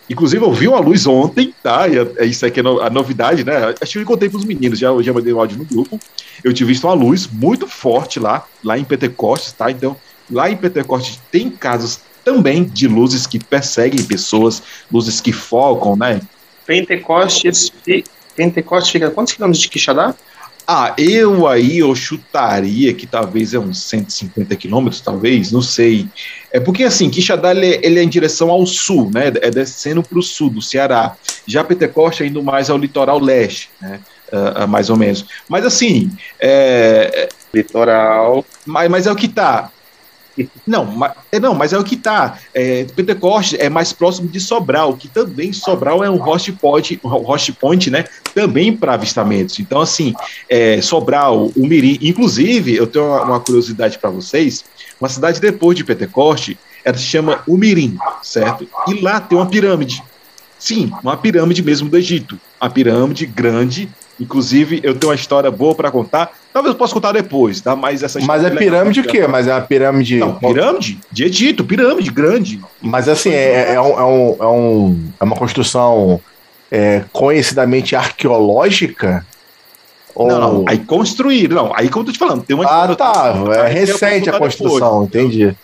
Inclusive, 0.09 0.45
eu 0.45 0.53
vi 0.53 0.67
uma 0.67 0.81
luz 0.81 1.07
ontem, 1.07 1.55
tá? 1.63 1.87
E 1.87 1.97
é, 1.97 2.27
isso 2.27 2.45
aqui 2.45 2.59
é 2.59 2.63
a 2.63 2.91
novidade, 2.91 3.45
né? 3.45 3.73
Acho 3.81 3.93
que 3.93 3.99
eu 4.01 4.05
contei 4.05 4.29
para 4.29 4.39
os 4.39 4.45
meninos, 4.45 4.77
já, 4.77 4.89
já 5.03 5.13
mandei 5.13 5.33
um 5.33 5.39
áudio 5.39 5.59
no 5.59 5.65
grupo. 5.65 6.01
Eu 6.43 6.53
tive 6.53 6.73
visto 6.73 6.85
uma 6.85 6.95
luz 6.95 7.29
muito 7.33 7.69
forte 7.69 8.19
lá, 8.19 8.45
lá 8.65 8.77
em 8.77 8.83
Pentecostes, 8.83 9.53
tá? 9.53 9.71
Então, 9.71 9.97
lá 10.31 10.51
em 10.51 10.57
Pentecostes 10.57 11.21
tem 11.31 11.51
casos 11.51 12.01
também 12.25 12.65
de 12.65 12.87
luzes 12.87 13.27
que 13.27 13.39
perseguem 13.39 14.05
pessoas, 14.05 14.63
luzes 14.91 15.21
que 15.21 15.33
focam, 15.33 15.97
né? 15.97 16.21
Pentecostes, 16.67 17.73
Pentecostes 18.37 18.93
fica 18.93 19.11
quantos 19.11 19.33
quilômetros 19.33 19.63
de 19.63 19.69
Quixadá? 19.69 20.15
Ah, 20.73 20.95
eu 20.97 21.49
aí 21.49 21.79
eu 21.79 21.93
chutaria 21.97 22.95
que 22.95 23.05
talvez 23.05 23.55
é 23.55 23.59
uns 23.59 23.83
150 23.83 24.55
quilômetros, 24.55 25.01
talvez, 25.01 25.51
não 25.51 25.63
sei. 25.63 26.07
É 26.53 26.61
porque 26.61 26.85
assim, 26.85 27.11
Quixadá 27.11 27.51
ele, 27.51 27.75
é, 27.75 27.81
ele 27.83 27.99
é 27.99 28.03
em 28.05 28.09
direção 28.09 28.51
ao 28.51 28.65
sul, 28.67 29.11
né? 29.13 29.33
É 29.41 29.51
descendo 29.51 30.01
para 30.01 30.19
o 30.19 30.23
sul 30.23 30.49
do 30.49 30.63
Ceará. 30.63 31.17
Já 31.45 31.65
Pentecoste 31.65 32.23
é 32.23 32.27
indo 32.27 32.41
mais 32.41 32.71
ao 32.71 32.79
litoral 32.79 33.19
leste, 33.19 33.69
né? 33.81 33.99
Uh, 34.33 34.65
uh, 34.65 34.69
mais 34.69 34.91
ou 34.91 34.97
menos. 34.97 35.27
Mas 35.49 35.67
assim, 35.67 36.09
é, 36.39 37.29
litoral. 37.53 38.45
Mas, 38.65 38.89
mas 38.89 39.07
é 39.09 39.13
o 39.13 39.17
que 39.17 39.27
tá. 39.27 39.73
Não, 40.67 40.85
mas, 40.85 41.13
é, 41.33 41.41
não, 41.41 41.55
mas 41.55 41.73
é 41.73 41.79
o 41.79 41.85
que 41.85 41.97
tá. 41.97 42.39
É, 42.55 42.85
Pentecoste 42.85 43.57
é 43.61 43.69
mais 43.69 43.93
próximo 43.93 44.29
de 44.29 44.41
Sobral, 44.41 44.95
que 44.95 45.09
também 45.09 45.53
Sobral 45.53 46.05
é 46.05 46.11
um 46.11 46.17
host 46.17 46.53
point, 46.53 47.01
um 47.03 47.09
host 47.09 47.53
point 47.53 47.91
né? 47.91 48.05
Também 48.35 48.77
para 48.77 48.95
avistamentos. 48.95 49.59
Então, 49.59 49.81
assim, 49.81 50.15
é, 50.49 50.81
Sobral, 50.81 51.51
o 51.57 51.67
Mirim, 51.67 51.99
inclusive, 52.01 52.75
eu 52.75 52.87
tenho 52.87 53.07
uma, 53.07 53.23
uma 53.23 53.41
curiosidade 53.41 53.99
para 53.99 54.11
vocês. 54.11 54.65
Uma 55.01 55.09
cidade 55.09 55.41
depois 55.41 55.77
de 55.77 55.85
Pentecoste, 55.85 56.59
ela 56.85 56.97
se 56.97 57.05
chama 57.05 57.43
Umirim, 57.47 57.97
certo? 58.23 58.69
E 58.87 59.01
lá 59.01 59.21
tem 59.21 59.37
uma 59.37 59.47
pirâmide. 59.47 60.03
Sim, 60.59 60.93
uma 61.03 61.17
pirâmide 61.17 61.63
mesmo 61.63 61.89
do 61.89 61.97
Egito. 61.97 62.39
Uma 62.61 62.69
pirâmide 62.69 63.25
grande, 63.25 63.89
Inclusive, 64.21 64.81
eu 64.83 64.95
tenho 64.95 65.11
uma 65.11 65.17
história 65.17 65.51
boa 65.51 65.75
para 65.75 65.91
contar. 65.91 66.31
Talvez 66.53 66.75
eu 66.75 66.79
possa 66.79 66.93
contar 66.93 67.13
depois, 67.13 67.61
tá? 67.61 67.77
Mas 67.77 68.03
essa 68.03 68.19
Mas 68.21 68.45
é 68.45 68.51
pirâmide 68.51 69.01
o 69.01 69.05
quê? 69.05 69.27
Mas 69.27 69.47
é 69.47 69.55
uma 69.55 69.61
pirâmide. 69.61 70.19
Não, 70.19 70.35
pirâmide 70.35 70.99
de 71.11 71.25
Egito, 71.25 71.65
pirâmide 71.65 72.11
grande. 72.11 72.61
Mas 72.81 73.09
assim, 73.09 73.31
é, 73.31 73.75
é, 73.75 73.81
um, 73.81 73.99
é, 73.99 74.05
um, 74.05 74.37
é, 74.41 74.47
um, 74.47 75.09
é 75.21 75.25
uma 75.25 75.37
construção 75.37 76.21
é, 76.71 77.05
conhecidamente 77.13 77.95
arqueológica? 77.95 79.25
Ou... 80.13 80.27
Não, 80.27 80.41
não, 80.41 80.65
aí 80.67 80.79
construíram. 80.79 81.55
Não, 81.55 81.73
aí 81.75 81.89
como 81.89 82.03
eu 82.03 82.07
tô 82.07 82.13
te 82.13 82.19
falando, 82.19 82.43
tem 82.43 82.57
uma. 82.57 82.65
Ah, 82.65 82.95
tá. 82.97 83.33
É 83.57 83.69
recente 83.69 84.29
a 84.29 84.37
construção, 84.37 85.05
depois. 85.05 85.25
entendi. 85.25 85.57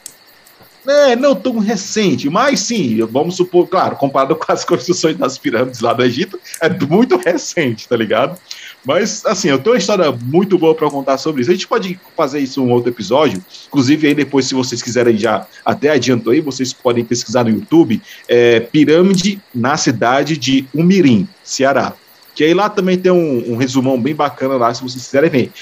É, 0.87 1.17
não 1.17 1.35
tão 1.35 1.59
recente, 1.59 2.31
mas 2.31 2.61
sim, 2.61 3.05
vamos 3.11 3.35
supor, 3.37 3.67
claro, 3.67 3.97
comparado 3.97 4.37
com 4.37 4.53
as 4.53 4.65
construções 4.65 5.17
das 5.17 5.37
pirâmides 5.37 5.81
lá 5.81 5.93
do 5.93 6.05
Egito, 6.05 6.39
é 6.61 6.69
muito 6.69 7.17
recente, 7.17 7.89
tá 7.89 7.97
ligado? 7.97 8.39
Mas, 8.87 9.27
assim, 9.27 9.49
eu 9.49 9.59
tenho 9.59 9.75
uma 9.75 9.79
história 9.79 10.13
muito 10.13 10.57
boa 10.57 10.73
para 10.73 10.89
contar 10.89 11.19
sobre 11.19 11.43
isso. 11.43 11.51
A 11.51 11.55
gente 11.55 11.67
pode 11.67 11.99
fazer 12.17 12.39
isso 12.39 12.61
em 12.61 12.63
um 12.63 12.71
outro 12.71 12.89
episódio. 12.89 13.45
Inclusive, 13.67 14.07
aí 14.07 14.15
depois, 14.15 14.47
se 14.47 14.55
vocês 14.55 14.81
quiserem 14.81 15.19
já, 15.19 15.45
até 15.65 15.91
adianto 15.91 16.31
aí, 16.31 16.41
vocês 16.41 16.73
podem 16.73 17.05
pesquisar 17.05 17.43
no 17.43 17.51
YouTube, 17.51 18.01
é, 18.29 18.61
Pirâmide 18.61 19.41
na 19.53 19.77
cidade 19.77 20.37
de 20.37 20.69
Umirim, 20.73 21.27
Ceará. 21.43 21.95
Que 22.33 22.45
aí 22.45 22.55
lá 22.55 22.71
também 22.71 22.97
tem 22.97 23.11
um, 23.11 23.55
um 23.55 23.57
resumão 23.57 24.01
bem 24.01 24.15
bacana 24.15 24.55
lá, 24.55 24.73
se 24.73 24.83
vocês 24.83 25.05
quiserem 25.05 25.31
ver. 25.31 25.53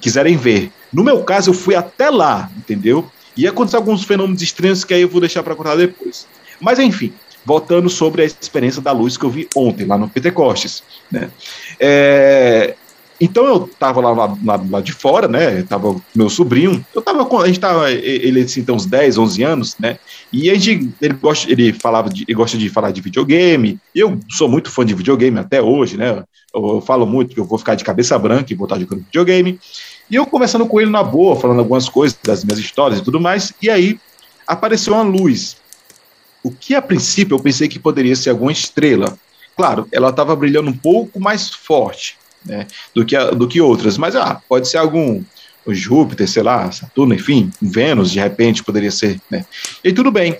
Quiserem 0.00 0.36
ver. 0.38 0.72
No 0.90 1.04
meu 1.04 1.22
caso, 1.24 1.50
eu 1.50 1.54
fui 1.54 1.74
até 1.74 2.08
lá, 2.08 2.50
entendeu? 2.56 3.06
E 3.36 3.46
aconteceu 3.46 3.78
alguns 3.78 4.02
fenômenos 4.02 4.40
estranhos 4.40 4.82
que 4.82 4.94
aí 4.94 5.02
eu 5.02 5.08
vou 5.10 5.20
deixar 5.20 5.42
para 5.42 5.54
contar 5.54 5.76
depois. 5.76 6.26
Mas 6.58 6.78
enfim, 6.78 7.12
voltando 7.46 7.88
sobre 7.88 8.22
a 8.22 8.24
experiência 8.24 8.82
da 8.82 8.90
luz 8.90 9.16
que 9.16 9.24
eu 9.24 9.30
vi 9.30 9.48
ontem, 9.54 9.86
lá 9.86 9.96
no 9.96 10.08
Pentecostes. 10.08 10.82
Né? 11.10 11.30
É, 11.78 12.74
então 13.20 13.46
eu 13.46 13.70
tava 13.78 14.00
lá, 14.00 14.36
lá, 14.44 14.64
lá, 14.70 14.80
de 14.80 14.92
fora, 14.92 15.26
né? 15.26 15.62
Tava 15.62 15.96
meu 16.14 16.28
sobrinho, 16.28 16.84
eu 16.94 17.00
tava 17.00 17.24
com, 17.24 17.38
a 17.38 17.46
gente 17.46 17.60
tava, 17.60 17.90
ele 17.90 18.42
assim, 18.42 18.62
tem 18.62 18.74
uns 18.74 18.84
10, 18.84 19.16
11 19.18 19.42
anos, 19.42 19.76
né? 19.78 19.98
E 20.32 20.50
a 20.50 20.54
gente, 20.54 20.92
ele 21.00 21.14
gosta, 21.14 21.50
ele 21.50 21.72
falava 21.72 22.10
de, 22.10 22.24
ele 22.24 22.34
gosta 22.34 22.58
de 22.58 22.68
falar 22.68 22.90
de 22.90 23.00
videogame. 23.00 23.78
Eu 23.94 24.18
sou 24.30 24.48
muito 24.48 24.70
fã 24.70 24.84
de 24.84 24.94
videogame 24.94 25.38
até 25.38 25.62
hoje, 25.62 25.96
né? 25.96 26.22
Eu, 26.54 26.74
eu 26.74 26.80
falo 26.80 27.06
muito 27.06 27.34
que 27.34 27.40
eu 27.40 27.44
vou 27.44 27.58
ficar 27.58 27.74
de 27.74 27.84
cabeça 27.84 28.18
branca 28.18 28.52
e 28.52 28.56
voltar 28.56 28.78
jogando 28.78 29.04
videogame. 29.04 29.58
E 30.10 30.14
eu 30.14 30.26
conversando 30.26 30.66
com 30.66 30.80
ele 30.80 30.90
na 30.90 31.02
boa, 31.02 31.36
falando 31.36 31.58
algumas 31.58 31.88
coisas 31.88 32.18
das 32.22 32.44
minhas 32.44 32.60
histórias 32.60 33.00
e 33.00 33.04
tudo 33.04 33.18
mais, 33.18 33.52
e 33.62 33.70
aí 33.70 33.98
apareceu 34.46 34.92
uma 34.92 35.02
luz. 35.02 35.56
O 36.42 36.50
que 36.50 36.74
a 36.74 36.82
princípio 36.82 37.34
eu 37.34 37.40
pensei 37.40 37.66
que 37.66 37.78
poderia 37.78 38.14
ser 38.14 38.30
alguma 38.30 38.52
estrela. 38.52 39.18
Claro, 39.56 39.88
ela 39.90 40.10
estava 40.10 40.36
brilhando 40.36 40.70
um 40.70 40.76
pouco 40.76 41.18
mais 41.18 41.48
forte 41.48 42.18
né, 42.44 42.66
do, 42.94 43.04
que 43.04 43.16
a, 43.16 43.30
do 43.30 43.48
que 43.48 43.60
outras, 43.60 43.96
mas 43.96 44.14
ah, 44.14 44.40
pode 44.48 44.68
ser 44.68 44.78
algum 44.78 45.22
Júpiter, 45.68 46.28
sei 46.28 46.42
lá, 46.42 46.70
Saturno, 46.70 47.14
enfim, 47.14 47.50
Vênus, 47.60 48.10
de 48.12 48.20
repente 48.20 48.62
poderia 48.62 48.90
ser. 48.90 49.20
Né? 49.30 49.44
E 49.82 49.92
tudo 49.92 50.12
bem. 50.12 50.36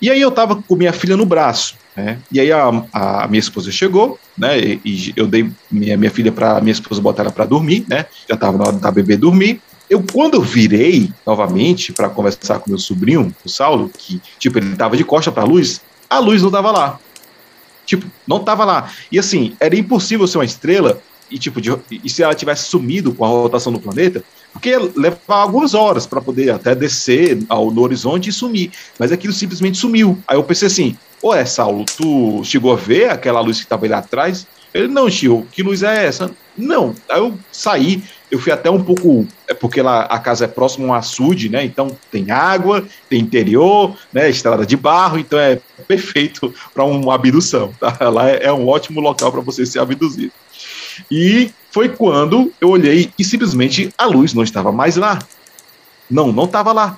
E 0.00 0.10
aí 0.10 0.20
eu 0.20 0.28
estava 0.28 0.56
com 0.56 0.76
minha 0.76 0.92
filha 0.92 1.16
no 1.16 1.24
braço. 1.24 1.76
Né? 1.96 2.18
E 2.30 2.38
aí 2.38 2.52
a, 2.52 2.84
a, 2.92 3.26
minha 3.26 3.40
esposa 3.40 3.70
chegou, 3.70 4.18
né? 4.36 4.58
E, 4.58 4.80
e 4.84 5.12
eu 5.16 5.26
dei 5.26 5.50
minha, 5.70 5.96
minha 5.96 6.10
filha 6.10 6.30
para 6.30 6.60
minha 6.60 6.72
esposa 6.72 7.00
botar 7.00 7.22
ela 7.22 7.32
para 7.32 7.46
dormir, 7.46 7.86
né? 7.88 8.04
Já 8.28 8.34
estava 8.34 8.58
na 8.58 8.64
hora 8.64 8.76
da 8.76 8.90
bebê 8.90 9.16
dormir. 9.16 9.62
Eu 9.88 10.04
quando 10.12 10.34
eu 10.34 10.42
virei 10.42 11.10
novamente 11.26 11.92
para 11.94 12.10
conversar 12.10 12.58
com 12.58 12.68
meu 12.68 12.78
sobrinho, 12.78 13.34
o 13.42 13.48
Saulo, 13.48 13.88
que 13.96 14.20
tipo 14.38 14.58
ele 14.58 14.72
estava 14.72 14.94
de 14.94 15.04
costa 15.04 15.32
para 15.32 15.44
a 15.44 15.46
luz, 15.46 15.80
a 16.10 16.18
luz 16.18 16.42
não 16.42 16.48
estava 16.48 16.70
lá. 16.70 17.00
Tipo, 17.86 18.06
não 18.26 18.38
estava 18.38 18.64
lá. 18.64 18.92
E 19.10 19.18
assim, 19.18 19.56
era 19.58 19.74
impossível 19.74 20.26
ser 20.26 20.38
uma 20.38 20.44
estrela 20.44 21.00
e 21.30 21.38
tipo 21.38 21.60
de, 21.60 21.74
e 21.90 22.08
se 22.08 22.22
ela 22.22 22.34
tivesse 22.34 22.68
sumido 22.68 23.12
com 23.12 23.24
a 23.24 23.28
rotação 23.28 23.72
do 23.72 23.80
planeta, 23.80 24.22
porque 24.52 24.76
levava 24.94 25.42
algumas 25.42 25.74
horas 25.74 26.06
para 26.06 26.20
poder 26.20 26.50
até 26.50 26.74
descer 26.74 27.38
ao, 27.48 27.70
no 27.70 27.82
horizonte 27.82 28.30
e 28.30 28.32
sumir. 28.32 28.70
Mas 28.98 29.12
aquilo 29.12 29.32
simplesmente 29.32 29.78
sumiu. 29.78 30.18
Aí 30.26 30.36
eu 30.36 30.44
pensei 30.44 30.66
assim: 30.66 30.96
Ué, 31.22 31.44
Saulo, 31.44 31.84
tu 31.96 32.42
chegou 32.44 32.72
a 32.72 32.76
ver 32.76 33.10
aquela 33.10 33.40
luz 33.40 33.58
que 33.58 33.64
estava 33.64 33.84
ali 33.84 33.94
atrás? 33.94 34.46
Ele, 34.72 34.88
não, 34.88 35.08
tio, 35.08 35.46
que 35.50 35.62
luz 35.62 35.82
é 35.82 36.06
essa? 36.06 36.30
Não. 36.56 36.94
Aí 37.08 37.18
eu 37.18 37.34
saí, 37.50 38.02
eu 38.30 38.38
fui 38.38 38.52
até 38.52 38.70
um 38.70 38.82
pouco. 38.82 39.26
É 39.48 39.54
porque 39.54 39.80
lá 39.80 40.02
a 40.02 40.18
casa 40.18 40.44
é 40.44 40.48
próximo 40.48 40.86
a 40.86 40.88
um 40.88 40.94
açude, 40.94 41.48
né? 41.48 41.64
Então 41.64 41.96
tem 42.10 42.30
água, 42.30 42.84
tem 43.08 43.20
interior, 43.20 43.96
né? 44.12 44.28
Estrada 44.28 44.66
de 44.66 44.76
barro, 44.76 45.18
então 45.18 45.38
é 45.38 45.60
perfeito 45.86 46.52
para 46.74 46.84
uma 46.84 47.14
abdução. 47.14 47.72
Tá? 47.78 47.96
Lá 48.10 48.28
é, 48.28 48.46
é 48.46 48.52
um 48.52 48.66
ótimo 48.68 49.00
local 49.00 49.30
para 49.30 49.40
você 49.40 49.64
ser 49.64 49.78
abduzido. 49.78 50.32
E 51.10 51.50
foi 51.70 51.88
quando 51.88 52.52
eu 52.60 52.70
olhei 52.70 53.12
e 53.18 53.24
simplesmente 53.24 53.92
a 53.98 54.06
luz 54.06 54.32
não 54.32 54.42
estava 54.42 54.72
mais 54.72 54.96
lá. 54.96 55.18
Não, 56.10 56.32
não 56.32 56.44
estava 56.44 56.72
lá. 56.72 56.96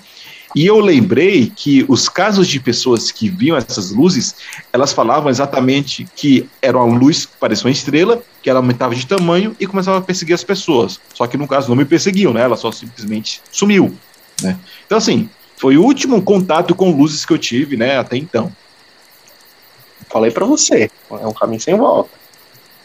E 0.55 0.67
eu 0.67 0.81
lembrei 0.81 1.53
que 1.55 1.85
os 1.89 2.09
casos 2.09 2.49
de 2.49 2.59
pessoas 2.59 3.11
que 3.11 3.29
viam 3.29 3.57
essas 3.57 3.91
luzes, 3.91 4.35
elas 4.73 4.93
falavam 4.93 5.31
exatamente 5.31 6.09
que 6.17 6.49
era 6.63 6.79
uma 6.79 6.99
luz 6.99 7.27
que 7.27 7.37
parecia 7.39 7.67
uma 7.67 7.73
estrela, 7.73 8.23
que 8.43 8.49
ela 8.49 8.59
aumentava 8.59 8.95
de 8.95 9.07
tamanho 9.07 9.55
e 9.61 9.67
começava 9.67 9.99
a 9.99 10.01
perseguir 10.01 10.35
as 10.35 10.45
pessoas. 10.45 10.99
Só 11.13 11.27
que 11.27 11.37
no 11.37 11.47
caso 11.47 11.69
não 11.69 11.77
me 11.77 11.85
perseguiam, 11.85 12.33
né? 12.33 12.43
Ela 12.43 12.57
só 12.57 12.73
simplesmente 12.73 13.43
sumiu, 13.53 13.95
né? 14.43 14.59
Então 14.87 14.97
assim, 14.97 15.29
foi 15.59 15.77
o 15.77 15.83
último 15.83 16.23
contato 16.23 16.75
com 16.75 16.97
luzes 16.97 17.27
que 17.27 17.33
eu 17.33 17.39
tive, 17.39 17.77
né, 17.77 17.99
até 17.99 18.17
então. 18.17 18.51
Falei 20.09 20.31
para 20.31 20.47
você, 20.47 20.91
é 21.11 21.27
um 21.27 21.33
caminho 21.33 21.61
sem 21.61 21.77
volta. 21.77 22.11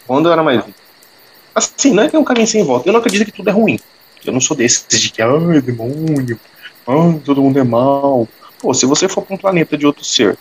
Quando 0.05 0.27
eu 0.27 0.33
era 0.33 0.43
mais 0.43 0.63
Assim, 1.55 1.93
não 1.93 2.03
é 2.03 2.09
que 2.09 2.15
é 2.15 2.19
um 2.19 2.23
caminho 2.23 2.47
sem 2.47 2.63
volta. 2.63 2.89
Eu 2.89 2.93
não 2.93 2.99
acredito 2.99 3.25
que 3.25 3.31
tudo 3.31 3.49
é 3.49 3.53
ruim. 3.53 3.79
Eu 4.25 4.33
não 4.33 4.41
sou 4.41 4.57
desses 4.57 4.85
de 4.89 5.11
que, 5.11 5.21
ai, 5.21 5.61
demônio, 5.61 6.39
ai, 6.87 7.21
todo 7.23 7.41
mundo 7.41 7.59
é 7.59 7.63
mal. 7.63 8.27
Pô, 8.59 8.73
se 8.73 8.85
você 8.85 9.07
for 9.07 9.23
para 9.23 9.35
um 9.35 9.37
planeta 9.37 9.77
de 9.77 9.85
outro 9.85 10.03
ser, 10.03 10.37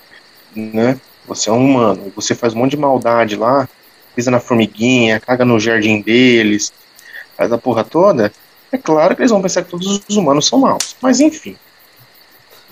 né? 0.55 0.99
Você 1.27 1.51
é 1.51 1.53
um 1.53 1.65
humano, 1.65 2.13
você 2.15 2.35
faz 2.35 2.55
um 2.55 2.59
monte 2.59 2.73
de 2.73 2.77
maldade 2.77 3.37
lá, 3.37 3.69
pisa 4.15 4.31
na 4.31 4.41
formiguinha, 4.41 5.21
caga 5.21 5.45
no 5.45 5.59
jardim 5.59 6.01
deles, 6.01 6.73
faz 7.37 7.53
a 7.53 7.59
porra 7.59 7.85
toda, 7.85 8.33
é 8.71 8.79
claro 8.79 9.15
que 9.15 9.23
eles 9.23 9.31
vão 9.31 9.43
pensar 9.43 9.63
que 9.63 9.71
todos 9.71 10.03
os 10.09 10.17
humanos 10.17 10.47
são 10.47 10.59
maus. 10.59 10.97
Mas 11.01 11.21
enfim. 11.21 11.57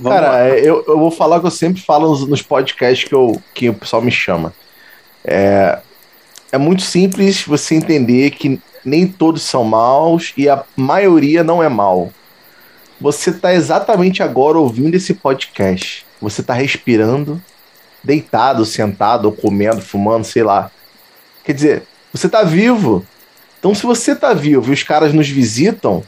Cara, 0.02 0.58
eu, 0.58 0.82
eu 0.88 0.98
vou 0.98 1.10
falar 1.10 1.40
que 1.40 1.46
eu 1.46 1.50
sempre 1.50 1.82
falo 1.82 2.08
nos, 2.08 2.26
nos 2.26 2.42
podcasts 2.42 3.06
que, 3.06 3.14
eu, 3.14 3.40
que 3.52 3.68
o 3.68 3.74
pessoal 3.74 4.00
me 4.00 4.10
chama. 4.10 4.54
É, 5.22 5.78
é 6.50 6.58
muito 6.58 6.82
simples 6.82 7.44
você 7.44 7.74
entender 7.74 8.30
que 8.30 8.58
nem 8.82 9.06
todos 9.06 9.42
são 9.42 9.62
maus 9.62 10.32
e 10.36 10.48
a 10.48 10.64
maioria 10.74 11.44
não 11.44 11.62
é 11.62 11.68
mal. 11.68 12.10
Você 13.00 13.32
tá 13.32 13.54
exatamente 13.54 14.22
agora 14.22 14.58
ouvindo 14.58 14.94
esse 14.94 15.14
podcast. 15.14 16.04
Você 16.20 16.42
tá 16.42 16.52
respirando, 16.52 17.40
deitado, 18.04 18.64
sentado, 18.66 19.26
ou 19.26 19.32
comendo, 19.32 19.80
fumando, 19.80 20.24
sei 20.24 20.42
lá. 20.42 20.70
Quer 21.44 21.54
dizer, 21.54 21.82
você 22.12 22.28
tá 22.28 22.42
vivo. 22.42 23.06
Então, 23.58 23.74
se 23.74 23.84
você 23.84 24.14
tá 24.14 24.34
vivo 24.34 24.70
e 24.70 24.74
os 24.74 24.82
caras 24.82 25.14
nos 25.14 25.28
visitam, 25.28 26.02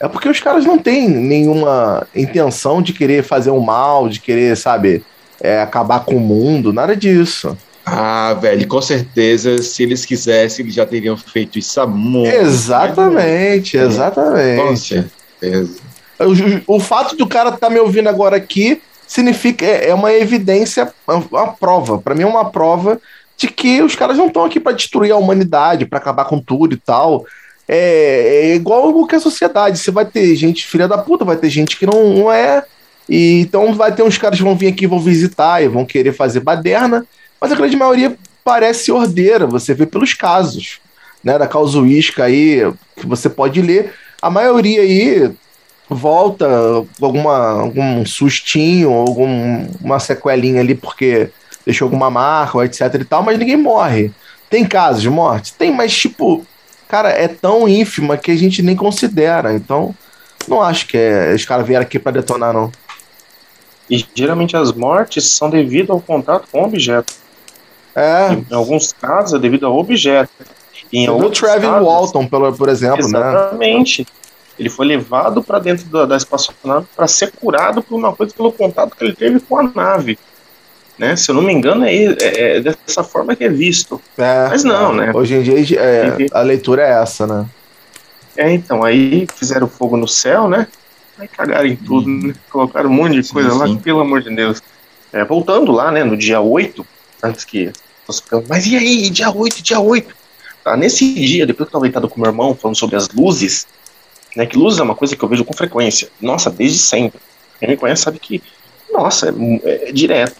é 0.00 0.08
porque 0.08 0.28
os 0.28 0.40
caras 0.40 0.64
não 0.64 0.78
têm 0.78 1.08
nenhuma 1.08 2.06
intenção 2.14 2.80
de 2.82 2.92
querer 2.92 3.22
fazer 3.22 3.50
um 3.50 3.60
mal, 3.60 4.08
de 4.08 4.20
querer, 4.20 4.56
sabe, 4.56 5.04
é, 5.40 5.60
acabar 5.60 6.00
com 6.04 6.16
o 6.16 6.20
mundo, 6.20 6.72
nada 6.72 6.96
disso. 6.96 7.56
Ah, 7.84 8.34
velho, 8.34 8.66
com 8.68 8.82
certeza, 8.82 9.62
se 9.62 9.82
eles 9.82 10.04
quisessem, 10.04 10.64
eles 10.64 10.74
já 10.74 10.84
teriam 10.84 11.16
feito 11.16 11.58
isso 11.58 11.80
há 11.80 11.86
muito. 11.86 12.34
Exatamente, 12.34 13.76
exatamente. 13.76 14.62
Com 14.62 14.76
certeza. 14.76 15.87
O, 16.18 16.76
o 16.76 16.80
fato 16.80 17.16
do 17.16 17.26
cara 17.26 17.50
estar 17.50 17.68
tá 17.68 17.70
me 17.70 17.78
ouvindo 17.78 18.08
agora 18.08 18.36
aqui 18.36 18.80
significa, 19.06 19.64
é, 19.64 19.88
é 19.88 19.94
uma 19.94 20.12
evidência, 20.12 20.92
uma 21.06 21.52
prova. 21.52 21.98
Para 21.98 22.14
mim 22.14 22.22
é 22.22 22.26
uma 22.26 22.50
prova 22.50 23.00
de 23.36 23.48
que 23.48 23.80
os 23.82 23.94
caras 23.94 24.18
não 24.18 24.26
estão 24.26 24.44
aqui 24.44 24.58
para 24.60 24.72
destruir 24.72 25.12
a 25.12 25.16
humanidade, 25.16 25.86
para 25.86 25.98
acabar 25.98 26.24
com 26.24 26.38
tudo 26.38 26.74
e 26.74 26.76
tal. 26.76 27.24
É, 27.66 28.50
é, 28.50 28.54
igual 28.54 29.06
a 29.10 29.20
sociedade. 29.20 29.78
Você 29.78 29.90
vai 29.90 30.04
ter 30.04 30.34
gente 30.34 30.66
filha 30.66 30.88
da 30.88 30.98
puta, 30.98 31.24
vai 31.24 31.36
ter 31.36 31.48
gente 31.48 31.76
que 31.76 31.86
não, 31.86 32.14
não 32.14 32.32
é. 32.32 32.64
E 33.08 33.40
então 33.40 33.72
vai 33.74 33.94
ter 33.94 34.02
uns 34.02 34.18
caras 34.18 34.38
que 34.38 34.44
vão 34.44 34.56
vir 34.56 34.66
aqui, 34.66 34.86
vão 34.86 35.00
visitar 35.00 35.62
e 35.62 35.68
vão 35.68 35.86
querer 35.86 36.12
fazer 36.12 36.40
baderna. 36.40 37.06
Mas 37.40 37.52
a 37.52 37.54
grande 37.54 37.76
maioria 37.76 38.16
parece 38.44 38.90
ordeira, 38.90 39.46
você 39.46 39.72
vê 39.72 39.86
pelos 39.86 40.14
casos, 40.14 40.80
né? 41.22 41.38
Da 41.38 41.46
causuística 41.46 42.24
aí, 42.24 42.60
que 42.96 43.06
você 43.06 43.28
pode 43.28 43.62
ler. 43.62 43.92
A 44.20 44.28
maioria 44.28 44.80
aí 44.82 45.30
volta 45.88 46.46
alguma, 47.00 47.60
algum 47.60 48.04
sustinho, 48.04 48.92
alguma 48.92 49.98
sequelinha 49.98 50.60
ali 50.60 50.74
porque 50.74 51.30
deixou 51.64 51.86
alguma 51.86 52.10
marca, 52.10 52.64
etc 52.64 52.94
e 52.94 53.04
tal, 53.04 53.22
mas 53.22 53.38
ninguém 53.38 53.56
morre. 53.56 54.10
Tem 54.50 54.64
casos 54.64 55.02
de 55.02 55.10
morte? 55.10 55.52
Tem, 55.54 55.70
mas 55.70 55.94
tipo, 55.96 56.44
cara, 56.88 57.10
é 57.10 57.28
tão 57.28 57.68
ínfima 57.68 58.16
que 58.16 58.30
a 58.30 58.36
gente 58.36 58.62
nem 58.62 58.74
considera. 58.74 59.52
Então, 59.52 59.94
não 60.46 60.62
acho 60.62 60.86
que 60.86 60.96
é, 60.96 61.34
os 61.34 61.44
caras 61.44 61.66
vieram 61.66 61.82
aqui 61.82 61.98
para 61.98 62.12
detonar, 62.12 62.52
não. 62.52 62.72
E 63.90 64.04
geralmente 64.14 64.56
as 64.56 64.72
mortes 64.72 65.26
são 65.28 65.48
devido 65.48 65.92
ao 65.92 66.00
contato 66.00 66.48
com 66.50 66.62
o 66.62 66.64
objeto. 66.64 67.14
É. 67.94 68.32
Em 68.32 68.54
alguns 68.54 68.92
casos 68.92 69.34
é 69.34 69.38
devido 69.38 69.66
ao 69.66 69.76
objeto. 69.76 70.30
Em 70.92 71.08
o 71.08 71.30
Travis 71.30 71.68
casos, 71.68 71.86
Walton, 71.86 72.26
por, 72.26 72.56
por 72.56 72.68
exemplo, 72.68 73.00
exatamente. 73.00 73.22
né? 73.22 73.40
Exatamente. 73.40 74.06
Ele 74.58 74.68
foi 74.68 74.86
levado 74.86 75.42
para 75.42 75.58
dentro 75.58 75.86
da, 75.86 76.04
da 76.04 76.16
espaçonave 76.16 76.86
para 76.96 77.06
ser 77.06 77.32
curado 77.32 77.82
por 77.82 77.96
uma 77.96 78.14
coisa 78.14 78.34
pelo 78.34 78.52
contato 78.52 78.96
que 78.96 79.04
ele 79.04 79.14
teve 79.14 79.40
com 79.40 79.58
a 79.58 79.62
nave. 79.62 80.18
Né? 80.98 81.14
Se 81.14 81.30
eu 81.30 81.34
não 81.34 81.42
me 81.42 81.52
engano, 81.52 81.84
é, 81.84 81.94
é, 81.94 82.56
é 82.56 82.60
dessa 82.60 83.04
forma 83.04 83.36
que 83.36 83.44
é 83.44 83.48
visto. 83.48 84.00
É, 84.16 84.48
Mas 84.48 84.64
não, 84.64 84.92
né? 84.92 85.12
Hoje 85.14 85.36
em 85.36 85.42
dia 85.42 85.80
é, 85.80 86.26
a 86.32 86.40
leitura 86.40 86.82
é 86.82 87.00
essa, 87.02 87.26
né? 87.26 87.46
É, 88.36 88.52
então, 88.52 88.84
aí 88.84 89.26
fizeram 89.34 89.68
fogo 89.68 89.96
no 89.96 90.08
céu, 90.08 90.48
né? 90.48 90.66
Aí 91.18 91.28
cagaram 91.28 91.66
em 91.66 91.76
tudo, 91.76 92.08
né? 92.08 92.34
Colocaram 92.50 92.90
um 92.90 92.92
monte 92.92 93.20
de 93.20 93.32
coisa 93.32 93.50
sim. 93.50 93.58
lá, 93.58 93.76
pelo 93.80 94.00
amor 94.00 94.22
de 94.22 94.34
Deus. 94.34 94.60
É, 95.12 95.24
voltando 95.24 95.72
lá, 95.72 95.90
né, 95.90 96.04
no 96.04 96.16
dia 96.16 96.40
8, 96.40 96.86
antes 97.22 97.44
que 97.44 97.72
mas 98.48 98.66
e 98.66 98.76
aí, 98.76 99.10
dia 99.10 99.30
8, 99.30 99.62
dia 99.62 99.80
8? 99.80 100.14
Tá, 100.64 100.76
nesse 100.76 101.12
dia, 101.14 101.46
depois 101.46 101.68
que 101.68 101.70
eu 101.70 101.78
tava 101.78 101.82
deitado 101.82 102.08
com 102.08 102.20
meu 102.20 102.30
irmão 102.30 102.54
falando 102.54 102.76
sobre 102.76 102.96
as 102.96 103.08
luzes, 103.08 103.66
né? 104.36 104.46
Que 104.46 104.56
luzes 104.56 104.78
é 104.78 104.82
uma 104.82 104.94
coisa 104.94 105.16
que 105.16 105.22
eu 105.22 105.28
vejo 105.28 105.44
com 105.44 105.52
frequência. 105.52 106.08
Nossa, 106.20 106.50
desde 106.50 106.78
sempre. 106.78 107.20
Quem 107.58 107.68
me 107.68 107.76
conhece 107.76 108.02
sabe 108.02 108.18
que, 108.18 108.42
nossa, 108.92 109.34
é, 109.64 109.88
é 109.88 109.92
direto. 109.92 110.36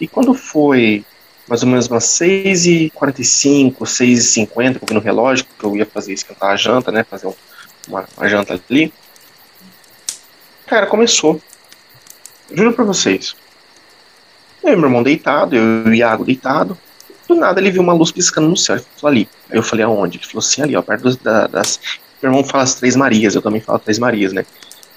E 0.00 0.06
quando 0.06 0.34
foi 0.34 1.04
mais 1.48 1.62
ou 1.62 1.68
menos 1.68 1.88
umas 1.88 2.04
6h45, 2.04 3.78
6h50, 3.78 4.78
que 4.78 4.84
eu 4.84 4.88
vi 4.88 4.94
no 4.94 5.00
relógio, 5.00 5.46
que 5.58 5.64
eu 5.64 5.76
ia 5.76 5.86
fazer 5.86 6.12
esquentar 6.12 6.50
a 6.50 6.56
janta, 6.56 6.92
né? 6.92 7.04
Fazer 7.04 7.26
uma, 7.88 8.06
uma 8.16 8.28
janta 8.28 8.60
ali. 8.68 8.92
Cara, 10.66 10.86
começou. 10.86 11.40
Juro 12.52 12.72
pra 12.74 12.84
vocês. 12.84 13.34
Eu 14.62 14.74
e 14.74 14.76
meu 14.76 14.86
irmão 14.86 15.02
deitado, 15.02 15.56
eu 15.56 15.86
e 15.86 15.88
o 15.88 15.94
Iago 15.94 16.24
deitado. 16.24 16.76
Do 17.26 17.34
nada 17.34 17.60
ele 17.60 17.70
viu 17.70 17.82
uma 17.82 17.92
luz 17.92 18.10
piscando 18.10 18.48
no 18.48 18.56
céu. 18.56 18.76
Ele 18.76 18.84
falou 18.96 19.10
ali. 19.10 19.28
Aí 19.50 19.56
eu 19.56 19.62
falei, 19.62 19.84
aonde? 19.84 20.18
Ele 20.18 20.26
falou 20.26 20.40
assim, 20.40 20.62
ali, 20.62 20.76
ó, 20.76 20.82
perto 20.82 21.04
das, 21.04 21.16
das. 21.50 21.80
Meu 22.22 22.30
irmão 22.30 22.44
fala 22.44 22.64
as 22.64 22.74
Três 22.74 22.96
Marias, 22.96 23.34
eu 23.34 23.42
também 23.42 23.60
falo 23.60 23.78
Três 23.78 23.98
Marias, 23.98 24.32
né? 24.32 24.44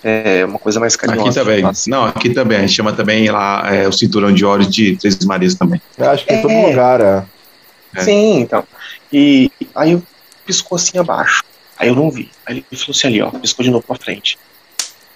É 0.04 0.44
uma 0.46 0.58
coisa 0.58 0.80
mais 0.80 0.96
carinhosa. 0.96 1.30
Aqui 1.30 1.40
também. 1.40 1.72
Não, 1.88 2.06
aqui 2.06 2.30
também. 2.32 2.58
A 2.58 2.62
gente 2.62 2.74
chama 2.74 2.92
também 2.92 3.30
lá 3.30 3.64
é, 3.72 3.88
o 3.88 3.92
cinturão 3.92 4.34
de 4.34 4.44
óleo 4.44 4.68
de 4.68 4.96
Três 4.98 5.24
Marias 5.26 5.54
também. 5.54 5.80
Eu 5.98 6.10
acho 6.10 6.26
que 6.26 6.34
é, 6.34 6.40
em 6.40 6.42
todo 6.42 6.54
lugar, 6.54 7.02
é. 7.02 7.24
é. 7.96 8.02
Sim, 8.02 8.40
então. 8.40 8.64
E 9.14 9.52
aí 9.76 9.92
eu 9.92 10.04
piscou 10.46 10.76
assim 10.76 10.98
abaixo. 10.98 11.44
Aí 11.78 11.88
eu 11.88 11.96
não 11.96 12.10
vi. 12.10 12.32
Aí 12.46 12.66
ele 12.72 12.80
falou 12.80 12.96
assim 12.96 13.08
ali, 13.08 13.22
ó, 13.22 13.30
piscou 13.30 13.64
de 13.64 13.70
novo 13.72 13.86
pra 13.86 13.96
frente. 13.96 14.40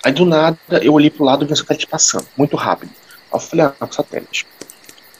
Aí 0.03 0.11
do 0.11 0.25
nada 0.25 0.57
eu 0.81 0.93
olhei 0.93 1.09
pro 1.09 1.25
lado 1.25 1.43
e 1.43 1.47
vi 1.47 1.53
o 1.53 1.55
satélite 1.55 1.87
passando, 1.87 2.27
muito 2.37 2.55
rápido. 2.55 2.91
Aí 3.31 3.37
eu 3.37 3.39
falei, 3.39 3.65
ah, 3.65 3.87
satélite. 3.89 4.45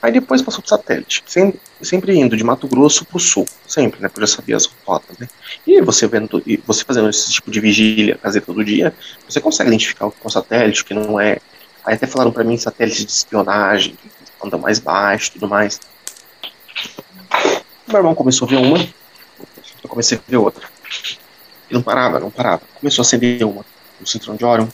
Aí 0.02 0.12
depois 0.12 0.42
passou 0.42 0.62
pro 0.62 0.70
satélite, 0.70 1.24
sempre, 1.26 1.60
sempre 1.82 2.16
indo 2.16 2.38
de 2.38 2.44
Mato 2.44 2.68
Grosso 2.68 3.06
pro 3.06 3.20
sul, 3.20 3.48
sempre, 3.68 4.00
né? 4.02 4.08
Porque 4.08 4.22
eu 4.22 4.28
já 4.28 4.36
sabia 4.36 4.56
as 4.56 4.66
rotas, 4.86 5.18
né? 5.18 5.28
E 5.66 5.82
você 5.82 6.08
vendo, 6.08 6.42
e 6.46 6.58
você 6.58 6.84
fazendo 6.84 7.10
esse 7.10 7.32
tipo 7.32 7.50
de 7.50 7.60
vigília, 7.60 8.20
fazer 8.22 8.42
todo 8.42 8.64
dia, 8.64 8.94
você 9.28 9.42
consegue 9.42 9.70
identificar 9.70 10.06
o 10.06 10.12
que 10.12 10.18
é 10.24 10.28
um 10.28 10.30
satélite, 10.30 10.82
o 10.82 10.86
que 10.86 10.94
não 10.94 11.20
é. 11.20 11.40
Aí 11.84 11.96
até 11.96 12.06
falaram 12.06 12.32
para 12.32 12.44
mim 12.44 12.58
satélite 12.58 13.06
de 13.06 13.12
espionagem, 13.12 13.94
que 13.94 14.46
anda 14.46 14.58
mais 14.58 14.80
baixo 14.80 15.32
tudo 15.32 15.48
mais. 15.48 15.80
Meu 17.88 17.98
irmão 17.98 18.16
começou 18.16 18.48
a 18.48 18.52
ver 18.52 18.58
uma, 18.58 18.78
eu 18.80 19.90
comecei 19.90 20.18
a 20.18 20.22
ver 20.28 20.38
outra. 20.38 20.68
E 21.70 21.74
não 21.74 21.82
parava, 21.82 22.20
não 22.20 22.30
parava. 22.30 22.62
Começou 22.80 23.02
a 23.02 23.06
acender 23.06 23.44
uma, 23.44 23.66
no 24.00 24.06
cinturão 24.06 24.36
de 24.36 24.46
Orion. 24.46 24.68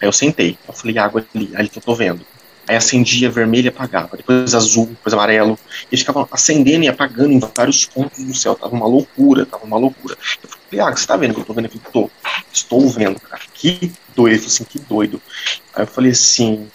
Aí 0.00 0.06
eu 0.06 0.12
sentei, 0.12 0.58
eu 0.66 0.74
falei, 0.74 0.98
água 0.98 1.24
ali, 1.34 1.50
ali 1.54 1.68
que 1.68 1.78
eu 1.78 1.82
tô 1.82 1.94
vendo. 1.94 2.24
Aí 2.68 2.74
acendia 2.74 3.30
vermelho 3.30 3.66
e 3.66 3.68
apagava, 3.68 4.16
depois 4.16 4.52
azul, 4.54 4.86
depois 4.86 5.12
amarelo. 5.12 5.58
Eles 5.90 6.00
ficavam 6.00 6.28
acendendo 6.30 6.84
e 6.84 6.88
apagando 6.88 7.32
em 7.32 7.38
vários 7.38 7.84
pontos 7.84 8.24
do 8.24 8.34
céu. 8.34 8.56
Tava 8.56 8.74
uma 8.74 8.86
loucura, 8.86 9.46
tava 9.46 9.64
uma 9.64 9.78
loucura. 9.78 10.16
Eu 10.42 10.48
falei, 10.48 10.80
ah, 10.80 10.96
você 10.96 11.06
tá 11.06 11.16
vendo 11.16 11.34
que 11.34 11.40
eu 11.40 11.44
tô 11.44 11.54
vendo? 11.54 11.66
Eu 11.66 11.70
falei, 11.70 11.86
tô, 11.92 12.10
estou 12.52 12.88
vendo, 12.88 13.20
cara. 13.20 13.42
Que 13.54 13.92
doido, 14.16 14.32
ele 14.32 14.38
falou 14.38 14.52
assim, 14.52 14.64
que 14.64 14.78
doido. 14.80 15.22
Aí 15.74 15.84
eu 15.84 15.86
falei 15.86 16.10
assim, 16.10 16.68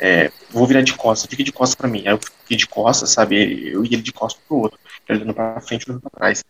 é, 0.00 0.32
vou 0.50 0.66
virar 0.66 0.80
de 0.80 0.94
costas, 0.94 1.28
fique 1.28 1.42
de 1.42 1.52
costas 1.52 1.74
pra 1.74 1.88
mim. 1.88 2.02
Aí 2.06 2.14
eu 2.14 2.18
fiquei 2.42 2.56
de 2.56 2.66
costas, 2.66 3.10
sabe? 3.10 3.68
Eu 3.68 3.84
e 3.84 3.88
ele 3.88 4.02
de 4.02 4.12
costas 4.12 4.42
pro 4.48 4.56
outro. 4.56 4.78
Ele 5.06 5.18
olhando 5.18 5.34
pra 5.34 5.60
frente, 5.60 5.88
olhando 5.88 6.00
pra 6.00 6.10
trás. 6.10 6.42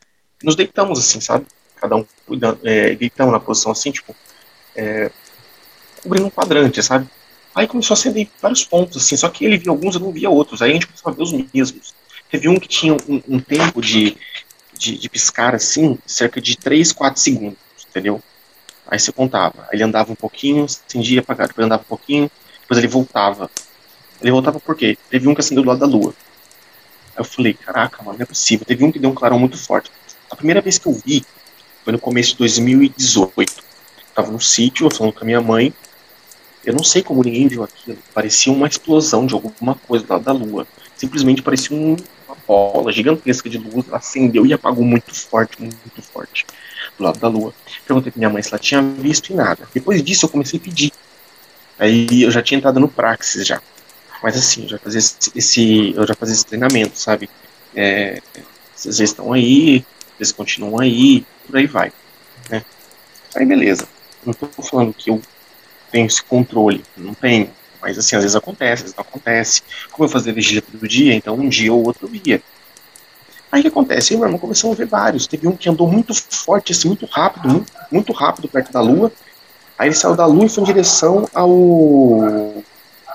Nos 0.42 0.54
deitamos 0.54 0.98
assim, 0.98 1.20
sabe? 1.20 1.46
Cada 1.76 1.96
um 1.96 2.06
cuidando, 2.24 2.60
é, 2.62 2.94
deitamos 2.94 3.32
na 3.32 3.40
posição 3.40 3.72
assim, 3.72 3.90
tipo, 3.90 4.14
é, 4.76 5.10
cobrindo 6.02 6.26
um 6.26 6.30
quadrante, 6.30 6.82
sabe? 6.82 7.08
Aí 7.54 7.68
começou 7.68 7.94
a 7.94 7.98
acender 7.98 8.28
vários 8.42 8.64
pontos, 8.64 9.02
assim, 9.02 9.16
só 9.16 9.28
que 9.28 9.44
ele 9.44 9.56
via 9.56 9.70
alguns, 9.70 9.94
eu 9.94 10.00
não 10.00 10.10
via 10.10 10.28
outros. 10.28 10.60
Aí 10.60 10.70
a 10.70 10.74
gente 10.74 10.86
começou 10.86 11.12
a 11.12 11.14
ver 11.14 11.22
os 11.22 11.32
mesmos. 11.32 11.94
Teve 12.30 12.48
um 12.48 12.58
que 12.58 12.66
tinha 12.66 12.94
um, 12.94 13.22
um 13.28 13.38
tempo 13.38 13.80
de, 13.80 14.16
de, 14.76 14.98
de, 14.98 15.08
piscar, 15.08 15.54
assim, 15.54 15.96
cerca 16.04 16.40
de 16.40 16.56
3, 16.56 16.92
4 16.92 17.20
segundos, 17.20 17.58
entendeu? 17.88 18.20
Aí 18.86 18.98
você 18.98 19.12
contava. 19.12 19.68
Ele 19.72 19.84
andava 19.84 20.10
um 20.10 20.16
pouquinho, 20.16 20.64
acendia, 20.64 21.20
apagava, 21.20 21.48
depois 21.48 21.64
andava 21.64 21.82
um 21.82 21.86
pouquinho, 21.86 22.28
depois 22.60 22.78
ele 22.78 22.88
voltava. 22.88 23.48
Ele 24.20 24.32
voltava 24.32 24.58
por 24.58 24.74
quê? 24.74 24.98
Teve 25.08 25.28
um 25.28 25.34
que 25.34 25.40
acendeu 25.40 25.62
do 25.62 25.68
lado 25.68 25.78
da 25.78 25.86
lua. 25.86 26.12
Aí 27.14 27.20
eu 27.20 27.24
falei, 27.24 27.54
caraca, 27.54 28.02
mano, 28.02 28.18
não 28.18 28.24
é 28.24 28.26
possível. 28.26 28.66
Teve 28.66 28.84
um 28.84 28.90
que 28.90 28.98
deu 28.98 29.10
um 29.10 29.14
clarão 29.14 29.38
muito 29.38 29.56
forte. 29.56 29.90
A 30.28 30.34
primeira 30.34 30.60
vez 30.60 30.76
que 30.76 30.88
eu 30.88 30.92
vi 30.92 31.24
foi 31.84 31.92
no 31.92 32.00
começo 32.00 32.32
de 32.32 32.38
2018. 32.38 33.38
Eu 33.38 33.62
tava 34.12 34.32
no 34.32 34.40
sítio, 34.40 34.90
falando 34.90 35.12
com 35.12 35.20
a 35.20 35.24
minha 35.24 35.40
mãe, 35.40 35.72
eu 36.64 36.74
não 36.74 36.84
sei 36.84 37.02
como 37.02 37.22
ninguém 37.22 37.48
viu 37.48 37.62
aquilo. 37.62 37.98
Parecia 38.12 38.52
uma 38.52 38.66
explosão 38.66 39.26
de 39.26 39.34
alguma 39.34 39.74
coisa 39.74 40.04
lá 40.08 40.18
da 40.18 40.32
Lua. 40.32 40.66
Simplesmente 40.96 41.42
parecia 41.42 41.76
uma 41.76 41.96
bola 42.46 42.90
gigantesca 42.92 43.48
de 43.48 43.58
luz. 43.58 43.86
Acendeu 43.92 44.46
e 44.46 44.52
apagou 44.52 44.84
muito 44.84 45.14
forte, 45.14 45.60
muito 45.60 46.02
forte 46.02 46.46
do 46.96 47.04
lado 47.04 47.18
da 47.18 47.28
Lua. 47.28 47.54
Perguntei 47.86 48.10
pra 48.10 48.18
minha 48.18 48.30
mãe 48.30 48.42
se 48.42 48.48
ela 48.48 48.58
tinha 48.58 48.80
visto 48.82 49.30
e 49.30 49.34
nada. 49.34 49.68
Depois 49.74 50.02
disso 50.02 50.26
eu 50.26 50.30
comecei 50.30 50.58
a 50.58 50.62
pedir. 50.62 50.92
Aí 51.78 52.22
eu 52.22 52.30
já 52.30 52.40
tinha 52.40 52.58
entrado 52.58 52.80
no 52.80 52.88
Praxis 52.88 53.46
já. 53.46 53.60
Mas 54.22 54.36
assim, 54.36 54.62
eu 54.62 54.68
já 54.70 54.78
fazia 54.78 54.98
esse, 54.98 55.94
eu 55.94 56.06
já 56.06 56.14
fazia 56.14 56.34
esse 56.34 56.46
treinamento, 56.46 56.98
sabe? 56.98 57.28
É, 57.76 58.22
vocês 58.74 59.00
estão 59.00 59.32
aí, 59.32 59.84
vocês 60.16 60.32
continuam 60.32 60.80
aí, 60.80 61.26
por 61.46 61.56
aí 61.56 61.66
vai. 61.66 61.92
Né? 62.48 62.64
Aí 63.34 63.44
beleza. 63.44 63.86
Não 64.24 64.32
tô 64.32 64.46
falando 64.62 64.94
que 64.94 65.10
eu 65.10 65.20
tenho 65.94 66.06
esse 66.08 66.24
controle. 66.24 66.82
Não 66.96 67.14
tenho. 67.14 67.48
Mas 67.80 67.96
assim, 67.96 68.16
às 68.16 68.22
vezes 68.22 68.34
acontece, 68.34 68.72
às 68.72 68.80
vezes 68.80 68.96
não 68.96 69.02
acontece. 69.02 69.62
Como 69.92 70.04
eu 70.04 70.10
fazia 70.10 70.32
vigília 70.32 70.60
todo 70.60 70.88
dia, 70.88 71.14
então 71.14 71.36
um 71.36 71.48
dia 71.48 71.72
ou 71.72 71.86
outro 71.86 72.06
eu 72.06 72.10
via. 72.10 72.42
Aí 73.52 73.60
o 73.60 73.62
que 73.62 73.68
acontece? 73.68 74.12
Aí 74.12 74.18
meu 74.18 74.28
irmão 74.28 74.40
a 74.72 74.74
ver 74.74 74.86
vários. 74.86 75.28
Teve 75.28 75.46
um 75.46 75.56
que 75.56 75.68
andou 75.68 75.86
muito 75.86 76.12
forte, 76.12 76.72
assim, 76.72 76.88
muito 76.88 77.06
rápido, 77.06 77.48
muito, 77.48 77.72
muito 77.92 78.12
rápido 78.12 78.48
perto 78.48 78.72
da 78.72 78.80
lua. 78.80 79.12
Aí 79.78 79.88
ele 79.88 79.94
saiu 79.94 80.16
da 80.16 80.26
lua 80.26 80.46
e 80.46 80.48
foi 80.48 80.64
em 80.64 80.66
direção 80.66 81.28
ao. 81.32 82.64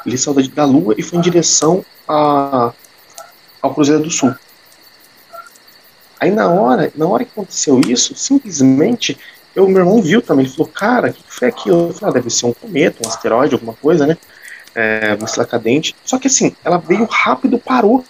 Ele 0.06 0.18
saiu 0.18 0.36
da 0.50 0.64
lua 0.64 0.96
e 0.98 1.04
foi 1.04 1.20
em 1.20 1.22
direção 1.22 1.84
a, 2.08 2.72
ao 3.62 3.74
Cruzeiro 3.74 4.04
do 4.04 4.10
Sul. 4.10 4.34
Aí 6.18 6.32
na 6.32 6.50
hora, 6.50 6.92
na 6.96 7.08
hora 7.08 7.26
que 7.26 7.32
aconteceu 7.32 7.82
isso, 7.82 8.16
simplesmente 8.16 9.18
eu, 9.60 9.68
meu 9.68 9.80
irmão 9.80 10.02
viu 10.02 10.22
também, 10.22 10.46
ele 10.46 10.54
falou, 10.54 10.72
cara, 10.72 11.10
o 11.10 11.14
que 11.14 11.24
foi 11.28 11.48
aquilo? 11.50 11.90
Eu 11.90 11.94
falei, 11.94 12.10
ah, 12.10 12.14
deve 12.14 12.30
ser 12.30 12.46
um 12.46 12.54
cometa, 12.54 13.06
um 13.06 13.10
asteroide, 13.10 13.54
alguma 13.54 13.74
coisa, 13.74 14.08
né? 14.08 14.18
É, 14.74 15.16
uma 15.16 15.26
estrela 15.26 15.48
cadente. 15.48 15.96
Só 16.06 16.18
que 16.18 16.28
assim, 16.28 16.56
ela 16.64 16.78
veio 16.78 17.06
rápido, 17.06 17.60
parou. 17.60 18.04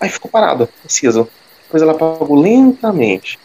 Aí 0.00 0.08
ficou 0.08 0.30
parada, 0.30 0.68
acesa. 0.84 1.26
Depois 1.64 1.82
ela 1.82 1.92
apagou 1.92 2.40
lentamente. 2.40 3.38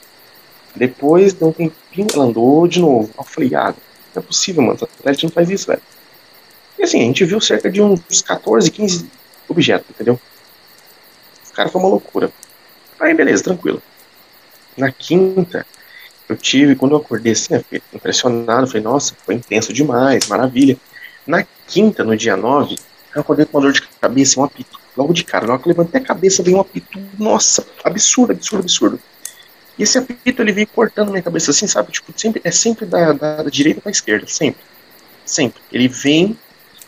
Depois, 0.76 1.34
de 1.34 1.44
um 1.44 1.52
tempinho, 1.52 2.08
ela 2.14 2.26
andou 2.26 2.68
de 2.68 2.80
novo. 2.80 3.10
Eu 3.18 3.24
falei, 3.24 3.56
ah, 3.56 3.74
não 4.14 4.22
é 4.22 4.26
possível, 4.26 4.62
mano, 4.62 4.78
satélite 4.78 5.24
não 5.24 5.32
faz 5.32 5.50
isso, 5.50 5.68
velho. 5.68 5.82
E 6.78 6.84
assim, 6.84 7.02
a 7.02 7.06
gente 7.06 7.26
viu 7.26 7.42
cerca 7.42 7.70
de 7.70 7.82
uns 7.82 8.22
14, 8.22 8.70
15 8.70 9.10
objetos, 9.48 9.90
entendeu? 9.90 10.20
Os 11.44 11.52
caras 11.52 11.72
foi 11.72 11.82
uma 11.82 11.90
loucura. 11.90 12.32
Aí, 13.00 13.14
beleza, 13.14 13.44
tranquilo. 13.44 13.82
Na 14.78 14.92
quinta, 14.92 15.66
eu 16.30 16.38
tive, 16.38 16.76
quando 16.76 16.92
eu 16.92 16.98
acordei 16.98 17.34
assim, 17.34 17.56
eu 17.56 17.64
fiquei 17.64 17.82
impressionado, 17.92 18.68
falei, 18.68 18.84
nossa, 18.84 19.16
foi 19.26 19.36
intenso 19.36 19.74
demais, 19.74 20.28
maravilha. 20.28 20.78
Na 21.26 21.46
quinta, 21.68 22.04
no 22.04 22.16
dia 22.16 22.38
9, 22.38 22.78
eu 23.16 23.22
acordei 23.22 23.46
com 23.46 23.58
uma 23.58 23.64
dor 23.64 23.74
de 23.74 23.82
cabeça 23.82 24.40
um 24.40 24.44
apito. 24.44 24.80
Logo 24.96 25.14
de 25.14 25.24
cara, 25.24 25.50
hora 25.50 25.58
que 25.60 25.68
eu 25.68 25.72
levantei 25.72 26.02
a 26.02 26.04
cabeça, 26.04 26.44
veio 26.44 26.58
um 26.58 26.62
apito, 26.62 27.00
nossa, 27.18 27.66
absurdo, 27.84 28.34
absurdo, 28.34 28.62
absurdo. 28.62 29.00
E 29.78 29.84
esse 29.84 29.98
apito, 29.98 30.42
ele 30.42 30.52
veio 30.52 30.68
cortando 30.68 31.10
minha 31.10 31.24
cabeça 31.24 31.52
assim, 31.52 31.66
sabe? 31.66 31.92
Tipo, 31.92 32.14
sempre, 32.16 32.42
é 32.44 32.52
sempre 32.52 32.86
da, 32.86 33.14
da, 33.14 33.44
da 33.44 33.50
direita 33.50 33.82
para 33.82 33.92
esquerda, 33.92 34.28
sempre. 34.28 34.62
Sempre. 35.26 35.62
Ele 35.72 35.88
vem, 35.88 36.38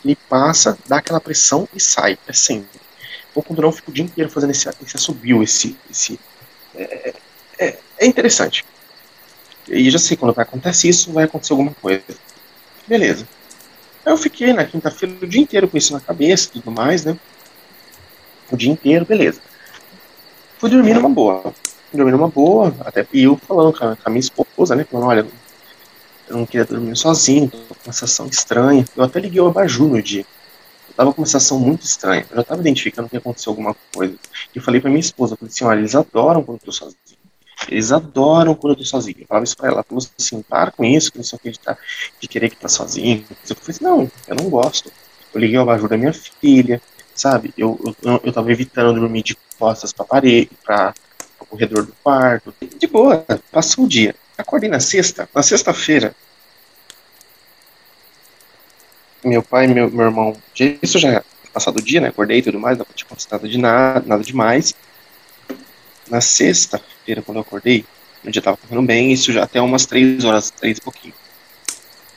ele 0.04 0.18
passa, 0.30 0.78
dá 0.88 0.98
aquela 0.98 1.22
pressão 1.22 1.68
e 1.74 1.80
sai, 1.80 2.18
é 2.28 2.34
sempre. 2.34 2.82
Vou 3.34 3.44
continuar, 3.44 3.70
eu 3.70 3.74
fico 3.74 3.92
o 3.92 3.94
dia 3.94 4.04
inteiro 4.04 4.30
fazendo 4.30 4.52
esse, 4.52 4.70
esse 4.86 4.98
assobio, 4.98 5.42
esse. 5.42 5.76
esse 5.90 6.20
é, 6.76 7.14
é, 7.58 7.78
é 8.00 8.06
interessante. 8.06 8.66
E 9.72 9.90
já 9.90 9.98
sei, 9.98 10.18
quando 10.18 10.34
vai 10.34 10.44
acontecer 10.44 10.90
isso, 10.90 11.14
vai 11.14 11.24
acontecer 11.24 11.54
alguma 11.54 11.74
coisa. 11.82 12.04
Beleza. 12.86 13.26
Aí 14.06 14.12
eu 14.12 14.18
fiquei 14.18 14.52
na 14.52 14.66
quinta-feira 14.66 15.16
o 15.22 15.28
dia 15.28 15.42
inteiro 15.42 15.68
com 15.68 15.78
isso 15.78 15.94
na 15.94 16.02
cabeça 16.02 16.50
e 16.50 16.52
tudo 16.60 16.72
mais, 16.72 17.06
né? 17.06 17.18
O 18.52 18.58
dia 18.58 18.70
inteiro, 18.70 19.06
beleza. 19.06 19.40
Fui 20.58 20.70
dormir 20.70 20.96
numa 20.96 21.10
boa. 21.10 21.54
Fui 21.90 21.98
dormir 21.98 22.12
numa 22.12 22.28
boa, 22.28 22.76
até 22.82 23.08
e 23.14 23.24
eu 23.24 23.38
falando 23.38 23.78
com 23.78 23.86
a, 23.86 23.96
com 23.96 24.02
a 24.04 24.10
minha 24.10 24.20
esposa, 24.20 24.76
né? 24.76 24.84
Falando, 24.84 25.08
olha, 25.08 25.28
eu 26.28 26.38
não 26.38 26.46
queria 26.46 26.66
dormir 26.66 26.98
sozinho, 26.98 27.50
tô 27.50 27.58
com 27.58 27.76
uma 27.86 27.94
sensação 27.94 28.28
estranha. 28.28 28.84
Eu 28.96 29.04
até 29.06 29.22
liguei 29.22 29.40
o 29.40 29.48
abajur 29.48 29.88
no 29.88 30.02
dia. 30.02 30.26
Eu 30.90 30.96
tava 30.96 31.14
com 31.14 31.22
uma 31.22 31.28
sensação 31.28 31.58
muito 31.58 31.86
estranha. 31.86 32.26
Eu 32.30 32.38
já 32.38 32.44
tava 32.44 32.60
identificando 32.60 33.08
que 33.08 33.16
aconteceu 33.16 33.52
alguma 33.52 33.74
coisa. 33.94 34.16
E 34.54 34.58
eu 34.58 34.62
falei 34.62 34.82
pra 34.82 34.90
minha 34.90 35.00
esposa, 35.00 35.34
eu 35.34 35.38
falei 35.38 35.52
assim, 35.54 35.64
olha, 35.64 35.80
eles 35.80 35.96
adoram 35.96 36.44
quando 36.44 36.58
eu 36.58 36.66
tô 36.66 36.72
sozinho. 36.74 37.21
Eles 37.70 37.92
adoram 37.92 38.56
quando 38.56 38.74
eu 38.74 38.78
tô 38.78 38.86
sozinho. 38.86 39.18
Eu 39.20 39.28
falava 39.28 39.44
isso 39.44 39.56
pra 39.56 39.68
ela, 39.70 39.84
falou 39.84 40.04
assim, 40.18 40.42
para 40.42 40.72
com 40.72 40.84
isso, 40.84 41.12
que 41.12 41.18
não 41.18 41.24
sei 41.24 41.38
o 41.38 41.40
que 41.40 41.52
de, 41.52 41.60
tá, 41.60 41.78
de 42.20 42.28
querer 42.28 42.50
que 42.50 42.56
tá 42.56 42.68
sozinho. 42.68 43.26
Eu 43.30 43.56
falei 43.56 43.70
assim, 43.70 43.84
não, 43.84 44.12
eu 44.28 44.36
não 44.36 44.50
gosto. 44.50 44.92
Eu 45.34 45.40
liguei 45.40 45.58
o 45.58 45.62
abajur 45.62 45.88
da 45.88 45.98
minha 45.98 46.14
filha, 46.14 46.82
sabe? 47.16 47.54
Eu, 47.58 47.80
eu, 48.04 48.22
eu 48.24 48.34
tava 48.34 48.52
evitando 48.52 49.00
dormir 49.00 49.24
de 49.24 49.38
costas 49.58 49.94
pra 49.94 50.06
parede, 50.06 50.50
pra, 50.64 50.94
o 51.40 51.46
corredor 51.46 51.86
do 51.86 51.94
quarto. 52.04 52.54
De 52.78 52.88
boa, 52.88 53.26
passou 53.52 53.86
o 53.86 53.88
dia. 53.88 54.16
Acordei 54.38 54.70
na 54.70 54.80
sexta, 54.80 55.30
na 55.34 55.44
sexta-feira, 55.44 56.16
meu 59.24 59.44
pai 59.44 59.68
meu, 59.68 59.90
meu 59.90 60.06
irmão, 60.06 60.36
isso 60.82 60.98
já 60.98 61.24
passado 61.54 61.78
o 61.78 61.82
dia, 61.82 62.02
né? 62.02 62.08
Acordei 62.08 62.40
e 62.40 62.42
tudo 62.42 62.60
mais, 62.60 62.78
não 62.78 62.86
tinha 62.96 63.06
acontecido 63.06 63.48
de 63.48 63.58
nada, 63.58 64.04
nada 64.08 64.24
demais. 64.24 64.74
Na 66.12 66.20
sexta-feira, 66.20 67.22
quando 67.22 67.38
eu 67.38 67.42
acordei, 67.42 67.86
o 68.22 68.30
dia 68.30 68.42
tava 68.42 68.58
correndo 68.58 68.86
bem, 68.86 69.14
isso 69.14 69.32
já 69.32 69.46
até 69.46 69.62
umas 69.62 69.86
três 69.86 70.26
horas, 70.26 70.52
três 70.52 70.78
e 70.78 70.82
pouquinho. 70.82 71.14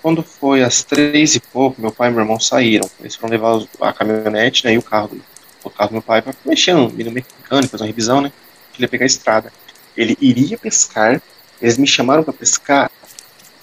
Quando 0.03 0.21
foi 0.21 0.65
às 0.65 0.83
três 0.83 1.37
e 1.37 1.41
pouco, 1.41 1.81
meu 1.81 1.93
pai 1.93 2.09
e 2.09 2.11
meu 2.11 2.23
irmão 2.23 2.41
saíram. 2.41 2.91
Eles 2.99 3.15
foram 3.15 3.31
levar 3.31 3.65
a 3.81 3.93
caminhonete 3.93 4.65
né, 4.65 4.75
e 4.75 4.79
o 4.79 4.83
carro, 4.83 5.17
o 5.63 5.71
carro 5.71 5.91
do 5.91 5.93
meu 5.93 6.03
pai 6.03 6.21
para 6.23 6.35
mexer 6.45 6.75
no, 6.75 6.89
no 6.89 7.11
mecânico, 7.13 7.71
fazer 7.71 7.85
uma 7.85 7.87
revisão, 7.87 8.21
né? 8.21 8.33
Ele 8.75 8.85
ia 8.85 8.89
pegar 8.89 9.05
a 9.05 9.07
estrada. 9.07 9.53
Ele 9.97 10.19
iria 10.21 10.59
pescar, 10.59 11.23
eles 11.63 11.79
me 11.79 11.87
chamaram 11.87 12.25
para 12.25 12.33
pescar 12.33 12.91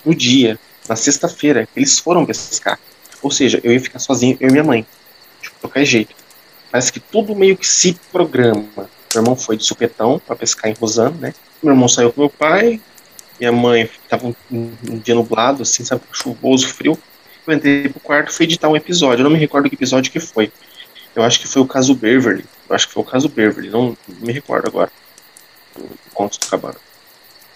no 0.06 0.16
dia, 0.16 0.58
na 0.88 0.96
sexta-feira. 0.96 1.68
Eles 1.76 2.00
foram 2.00 2.26
pescar. 2.26 2.80
Ou 3.22 3.30
seja, 3.32 3.60
eu 3.66 3.74
ia 3.74 3.82
ficar 3.82 4.00
sozinho, 4.00 4.38
eu 4.40 4.48
e 4.48 4.52
minha 4.54 4.64
mãe. 4.64 4.88
De 5.42 5.52
qualquer 5.52 5.84
jeito. 5.84 6.16
Parece 6.72 6.94
que 6.94 7.02
tudo 7.02 7.36
meio 7.36 7.58
que 7.58 7.68
se 7.68 8.00
programa. 8.14 8.90
Meu 9.14 9.22
irmão 9.22 9.36
foi 9.36 9.58
de 9.58 9.64
supetão 9.64 10.20
para 10.20 10.36
pescar 10.36 10.72
em 10.72 10.74
Rosano, 10.74 11.18
né? 11.18 11.34
Meu 11.62 11.74
irmão 11.74 11.88
saiu 11.88 12.12
com 12.12 12.22
meu 12.22 12.30
pai, 12.30 12.80
minha 13.40 13.52
mãe 13.52 13.90
tava 14.08 14.28
um, 14.28 14.36
um, 14.52 14.98
dia 15.00 15.16
nublado, 15.16 15.64
assim, 15.64 15.84
sabe, 15.84 16.04
chuvoso, 16.12 16.68
frio. 16.68 16.98
Eu 17.46 17.54
entrei 17.54 17.90
pro 17.90 18.00
quarto 18.00 18.32
fui 18.32 18.46
editar 18.46 18.70
um 18.70 18.76
episódio. 18.76 19.22
Eu 19.22 19.24
não 19.24 19.32
me 19.32 19.40
recordo 19.40 19.68
que 19.68 19.76
episódio 19.76 20.12
que 20.12 20.20
foi. 20.20 20.52
Eu 21.16 21.24
acho 21.24 21.40
que 21.40 21.48
foi 21.48 21.62
o 21.62 21.68
caso 21.68 21.96
Beverly. 21.96 22.46
Eu 22.70 22.76
acho 22.76 22.88
que 22.88 22.94
foi 22.94 23.04
o 23.04 23.06
caso 23.06 23.28
Beverly, 23.28 23.70
não, 23.70 23.98
não 24.08 24.28
me 24.28 24.32
recordo 24.32 24.68
agora. 24.68 24.92
Conto 26.14 26.40
do 26.40 26.46
cabana. 26.46 26.78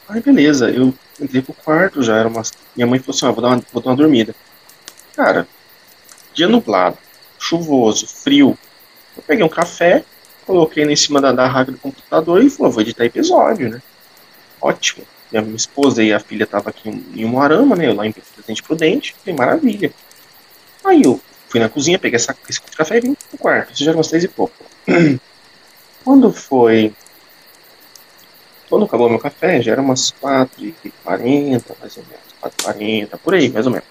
Aí 0.08 0.22
beleza, 0.22 0.70
eu 0.70 0.94
entrei 1.20 1.42
pro 1.42 1.54
quarto, 1.54 2.04
já 2.04 2.18
era 2.18 2.28
uma. 2.28 2.42
Minha 2.76 2.88
mãe 2.88 3.00
falou 3.00 3.16
assim: 3.16 3.26
ah, 3.26 3.32
vou 3.32 3.42
dar 3.42 3.50
uma, 3.50 3.64
vou 3.72 3.82
dar 3.82 3.90
uma 3.92 3.96
dormida. 3.96 4.36
Cara, 5.16 5.48
dia 6.34 6.48
nublado, 6.48 6.98
chuvoso, 7.40 8.08
frio. 8.08 8.58
Eu 9.16 9.24
peguei 9.24 9.44
um 9.44 9.50
café, 9.50 10.04
coloquei 10.46 10.84
em 10.84 10.96
cima 10.96 11.20
da, 11.20 11.32
da 11.32 11.64
do 11.64 11.78
computador 11.78 12.44
e 12.44 12.50
falei, 12.50 12.72
vou 12.72 12.82
editar 12.82 13.06
episódio, 13.06 13.70
né? 13.70 13.82
Ótimo. 14.62 15.06
Minha, 15.32 15.56
esposa 15.56 16.04
e 16.04 16.14
a 16.14 16.20
filha 16.20 16.44
estavam 16.44 16.70
aqui 16.70 16.90
em, 16.90 17.04
em 17.16 17.26
Moarama, 17.26 17.76
né? 17.76 17.88
Eu 17.88 17.96
lá 17.96 18.06
em 18.06 18.12
Presidente 18.12 18.64
Prudente, 18.64 19.16
falei, 19.20 19.36
maravilha. 19.36 19.92
Aí 20.84 21.02
eu 21.04 21.20
fui 21.50 21.60
na 21.60 21.68
cozinha, 21.68 22.00
peguei 22.00 22.16
essa, 22.16 22.36
esse 22.48 22.62
café 22.62 22.98
e 22.98 23.02
vim 23.02 23.18
pro 23.30 23.38
quarto. 23.38 23.74
Isso 23.74 23.84
já 23.84 23.92
era 23.92 23.98
umas 23.98 24.12
e 24.12 24.28
pouco. 24.28 24.54
Quando 26.04 26.32
foi. 26.32 26.94
Quando 28.70 28.86
acabou 28.86 29.10
meu 29.10 29.20
café, 29.20 29.62
já 29.62 29.72
era 29.72 29.82
umas 29.82 30.14
4h40, 30.22 31.64
mais 31.80 31.98
ou 31.98 32.04
menos. 32.04 32.26
4h40, 32.44 33.20
por 33.24 33.34
aí, 33.34 33.50
mais 33.50 33.66
ou 33.66 33.72
menos. 33.72 33.88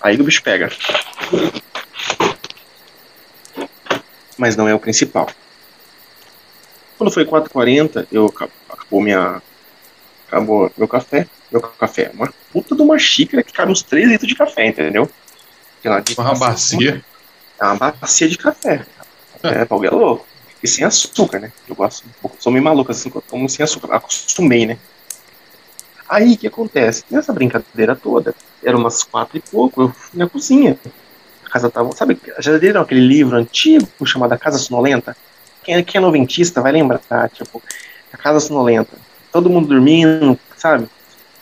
Aí 0.00 0.20
o 0.20 0.24
bicho 0.24 0.42
pega. 0.42 0.70
Mas 4.36 4.56
não 4.56 4.68
é 4.68 4.74
o 4.74 4.78
principal. 4.78 5.28
Quando 7.00 7.10
foi 7.10 7.24
4h40, 7.24 8.06
eu 8.12 8.26
acabou 8.26 9.00
minha. 9.00 9.40
Acabou 10.28 10.70
meu 10.76 10.86
café. 10.86 11.26
Meu 11.50 11.62
café. 11.62 12.10
Uma 12.12 12.30
puta 12.52 12.76
de 12.76 12.82
uma 12.82 12.98
xícara 12.98 13.42
que 13.42 13.54
cabe 13.54 13.72
uns 13.72 13.82
3 13.82 14.06
litros 14.06 14.28
de 14.28 14.34
café, 14.34 14.66
entendeu? 14.66 15.08
Aquela 15.78 16.00
de 16.00 16.12
uma 16.12 16.34
bacia. 16.34 17.02
É 17.58 17.64
uma 17.64 17.90
bacia 17.92 18.28
de 18.28 18.36
café. 18.36 18.84
É, 19.42 19.48
é, 19.48 19.66
é 19.70 19.90
louco. 19.90 20.26
E 20.62 20.68
sem 20.68 20.84
açúcar, 20.84 21.40
né? 21.40 21.50
Eu 21.66 21.74
gosto 21.74 22.06
um 22.06 22.12
pouco, 22.20 22.36
sou 22.38 22.52
meio 22.52 22.62
maluco 22.62 22.90
assim, 22.90 23.08
como 23.08 23.48
sem 23.48 23.64
açúcar. 23.64 23.94
Acostumei, 23.94 24.66
né? 24.66 24.76
Aí 26.06 26.34
o 26.34 26.36
que 26.36 26.48
acontece? 26.48 27.02
Nessa 27.10 27.32
brincadeira 27.32 27.96
toda, 27.96 28.34
era 28.62 28.76
umas 28.76 29.02
quatro 29.04 29.38
e 29.38 29.40
pouco, 29.40 29.80
eu 29.80 29.88
fui 29.88 30.18
na 30.18 30.28
cozinha. 30.28 30.78
A 31.46 31.48
casa 31.48 31.70
tava. 31.70 31.96
Sabe, 31.96 32.20
já 32.40 32.52
leram 32.52 32.82
aquele 32.82 33.00
livro 33.00 33.38
antigo 33.38 33.88
chamado 34.04 34.34
A 34.34 34.38
Casa 34.38 34.58
Sonolenta? 34.58 35.16
Quem 35.62 35.74
é, 35.76 35.82
quem 35.82 35.98
é 35.98 36.02
noventista 36.02 36.60
vai 36.60 36.72
lembrar, 36.72 36.98
tá? 36.98 37.28
tipo, 37.28 37.62
A 38.12 38.16
Casa 38.16 38.40
Sonolenta. 38.40 38.96
Todo 39.32 39.50
mundo 39.50 39.68
dormindo, 39.68 40.38
sabe? 40.56 40.88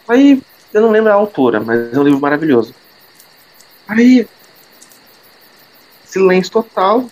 Aí, 0.07 0.43
eu 0.73 0.83
não 0.83 0.91
lembro 0.91 1.11
a 1.11 1.15
autora, 1.15 1.61
mas 1.61 1.93
é 1.93 1.99
um 1.99 2.03
livro 2.03 2.21
maravilhoso. 2.21 2.75
Aí, 3.87 4.29
silêncio 6.05 6.53
total. 6.53 7.09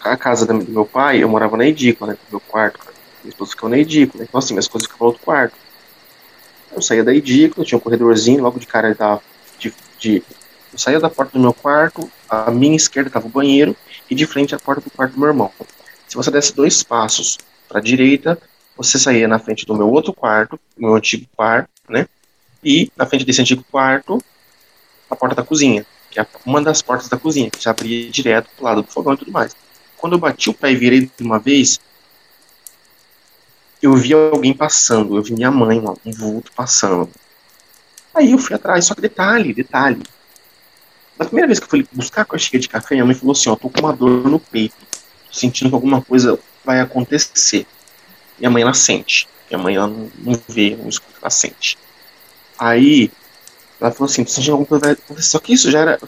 A 0.00 0.16
casa 0.16 0.44
do 0.44 0.54
meu 0.54 0.84
pai, 0.84 1.22
eu 1.22 1.28
morava 1.28 1.56
na 1.56 1.64
edícula, 1.64 2.12
né? 2.12 2.18
Meu 2.30 2.40
quarto, 2.40 2.80
minha 3.22 3.30
esposa 3.30 3.52
ficava 3.52 3.70
na 3.70 3.78
edícula. 3.78 4.24
Então, 4.24 4.38
assim, 4.38 4.52
minhas 4.52 4.66
coisas 4.66 4.86
ficavam 4.86 5.06
no 5.06 5.12
outro 5.12 5.24
quarto. 5.24 5.54
Eu 6.72 6.82
saía 6.82 7.04
da 7.04 7.14
edícula, 7.14 7.64
tinha 7.64 7.78
um 7.78 7.80
corredorzinho, 7.80 8.42
logo 8.42 8.58
de 8.58 8.66
cara 8.66 8.88
ele 8.88 8.96
tava 8.96 9.22
de, 9.58 9.72
de, 9.98 10.22
eu 10.72 10.78
saía 10.78 10.98
da 10.98 11.10
porta 11.10 11.32
do 11.32 11.40
meu 11.40 11.52
quarto, 11.52 12.10
a 12.28 12.50
minha 12.50 12.74
esquerda 12.74 13.08
estava 13.08 13.26
o 13.26 13.30
banheiro 13.30 13.76
e 14.10 14.14
de 14.14 14.26
frente 14.26 14.54
a 14.54 14.58
porta 14.58 14.80
do 14.80 14.90
quarto 14.90 15.12
do 15.12 15.20
meu 15.20 15.28
irmão. 15.28 15.52
Se 16.12 16.16
você 16.16 16.30
desse 16.30 16.54
dois 16.54 16.82
passos 16.82 17.38
para 17.66 17.78
a 17.78 17.82
direita, 17.82 18.38
você 18.76 18.98
saía 18.98 19.26
na 19.26 19.38
frente 19.38 19.64
do 19.64 19.74
meu 19.74 19.88
outro 19.88 20.12
quarto, 20.12 20.60
meu 20.76 20.94
antigo 20.94 21.26
quarto, 21.34 21.70
né? 21.88 22.06
E 22.62 22.92
na 22.94 23.06
frente 23.06 23.24
desse 23.24 23.40
antigo 23.40 23.64
quarto, 23.72 24.22
a 25.08 25.16
porta 25.16 25.36
da 25.36 25.42
cozinha, 25.42 25.86
que 26.10 26.20
é 26.20 26.26
uma 26.44 26.60
das 26.60 26.82
portas 26.82 27.08
da 27.08 27.16
cozinha, 27.16 27.48
que 27.50 27.64
já 27.64 27.70
abria 27.70 28.10
direto 28.10 28.50
pro 28.54 28.62
lado 28.66 28.82
do 28.82 28.88
fogão 28.88 29.14
e 29.14 29.16
tudo 29.16 29.32
mais. 29.32 29.56
Quando 29.96 30.12
eu 30.12 30.18
bati 30.18 30.50
o 30.50 30.52
pé 30.52 30.72
e 30.72 30.76
virei 30.76 31.00
de 31.00 31.24
uma 31.24 31.38
vez, 31.38 31.80
eu 33.80 33.94
vi 33.94 34.12
alguém 34.12 34.52
passando, 34.52 35.16
eu 35.16 35.22
vi 35.22 35.32
minha 35.32 35.50
mãe, 35.50 35.82
um 36.04 36.12
vulto 36.12 36.52
passando. 36.52 37.08
Aí 38.12 38.32
eu 38.32 38.38
fui 38.38 38.54
atrás, 38.54 38.84
só 38.84 38.94
que 38.94 39.00
detalhe, 39.00 39.54
detalhe. 39.54 40.02
Na 41.18 41.24
primeira 41.24 41.46
vez 41.46 41.58
que 41.58 41.64
eu 41.64 41.70
fui 41.70 41.88
buscar 41.90 42.26
a 42.28 42.36
xícara 42.36 42.60
de 42.60 42.68
café, 42.68 42.96
minha 42.96 43.06
mãe 43.06 43.14
falou 43.14 43.32
assim, 43.32 43.48
ó, 43.48 43.56
tô 43.56 43.70
com 43.70 43.80
uma 43.80 43.96
dor 43.96 44.28
no 44.28 44.38
peito, 44.38 44.92
sentindo 45.32 45.70
que 45.70 45.74
alguma 45.74 46.02
coisa 46.02 46.38
vai 46.64 46.80
acontecer. 46.80 47.66
Minha 48.38 48.50
mãe, 48.50 48.62
ela 48.62 48.74
sente. 48.74 49.28
Minha 49.50 49.62
mãe, 49.62 49.74
ela 49.74 49.88
não, 49.88 50.40
vê, 50.48 50.76
não 50.76 50.88
escuta, 50.88 51.18
ela 51.20 51.30
sente. 51.30 51.78
Aí, 52.58 53.10
ela 53.80 53.90
falou 53.90 54.08
assim, 54.10 54.22
tô 54.22 54.30
sentindo 54.30 54.52
alguma 54.52 54.68
coisa 54.68 54.84
vai 54.84 54.92
acontecer. 54.92 55.28
Só 55.28 55.38
que 55.40 55.52
isso 55.52 55.70
já 55.70 55.80
era, 55.80 55.98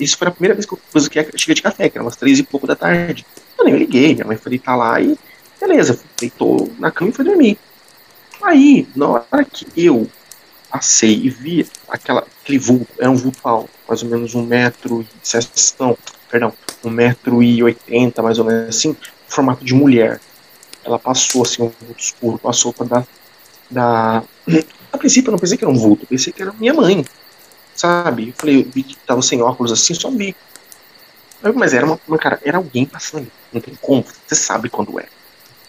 isso 0.00 0.18
foi 0.18 0.28
a 0.28 0.30
primeira 0.32 0.54
vez 0.54 0.66
que 0.66 0.72
eu 0.72 0.80
a 0.94 1.00
xícara 1.00 1.54
de 1.54 1.62
café, 1.62 1.88
que 1.88 1.98
era 1.98 2.04
umas 2.04 2.16
três 2.16 2.38
e 2.38 2.42
pouco 2.42 2.66
da 2.66 2.74
tarde. 2.74 3.24
Eu 3.58 3.64
nem 3.64 3.76
liguei, 3.76 4.14
minha 4.14 4.26
mãe 4.26 4.36
foi 4.36 4.58
tá 4.58 4.74
lá 4.74 5.00
e 5.00 5.16
beleza, 5.60 6.00
deitou 6.18 6.72
na 6.78 6.90
cama 6.90 7.10
e 7.10 7.14
foi 7.14 7.24
dormir. 7.24 7.58
Aí, 8.42 8.86
na 8.94 9.08
hora 9.08 9.44
que 9.44 9.66
eu 9.76 10.10
passei 10.70 11.14
e 11.14 11.30
vi 11.30 11.66
aquela, 11.88 12.26
aquele 12.42 12.58
vulto, 12.58 12.88
era 12.98 13.10
um 13.10 13.16
vulto 13.16 13.40
alto, 13.44 13.70
mais 13.88 14.02
ou 14.02 14.08
menos 14.08 14.34
um 14.34 14.42
metro 14.42 15.02
e 15.02 15.06
não, 15.78 15.96
perdão, 16.30 16.52
um 16.88 16.92
metro 16.92 17.42
e 17.42 17.62
oitenta, 17.62 18.22
mais 18.22 18.38
ou 18.38 18.44
menos 18.44 18.68
assim, 18.68 18.96
formato 19.28 19.64
de 19.64 19.74
mulher. 19.74 20.20
Ela 20.84 20.98
passou 20.98 21.42
assim, 21.42 21.62
um 21.62 21.72
vulto 21.80 22.00
escuro, 22.00 22.38
passou 22.38 22.72
para 22.72 22.86
dar, 22.86 23.06
da... 23.70 24.22
A 24.92 24.98
princípio 24.98 25.28
eu 25.28 25.32
não 25.32 25.38
pensei 25.38 25.58
que 25.58 25.64
era 25.64 25.72
um 25.72 25.76
vulto, 25.76 26.06
pensei 26.06 26.32
que 26.32 26.40
era 26.40 26.52
minha 26.52 26.72
mãe, 26.72 27.04
sabe? 27.74 28.28
Eu 28.28 28.34
falei, 28.34 28.60
eu 28.60 28.70
vi 28.70 28.82
que 28.82 28.96
tava 28.98 29.20
sem 29.20 29.42
óculos 29.42 29.72
assim, 29.72 29.92
só 29.92 30.10
vi. 30.10 30.34
Mas 31.54 31.74
era 31.74 31.84
uma, 31.84 32.00
uma 32.08 32.16
cara, 32.16 32.40
era 32.42 32.56
alguém 32.56 32.86
passando, 32.86 33.30
não 33.52 33.60
tem 33.60 33.74
como, 33.74 34.04
você 34.26 34.34
sabe 34.34 34.70
quando 34.70 34.98
é. 34.98 35.06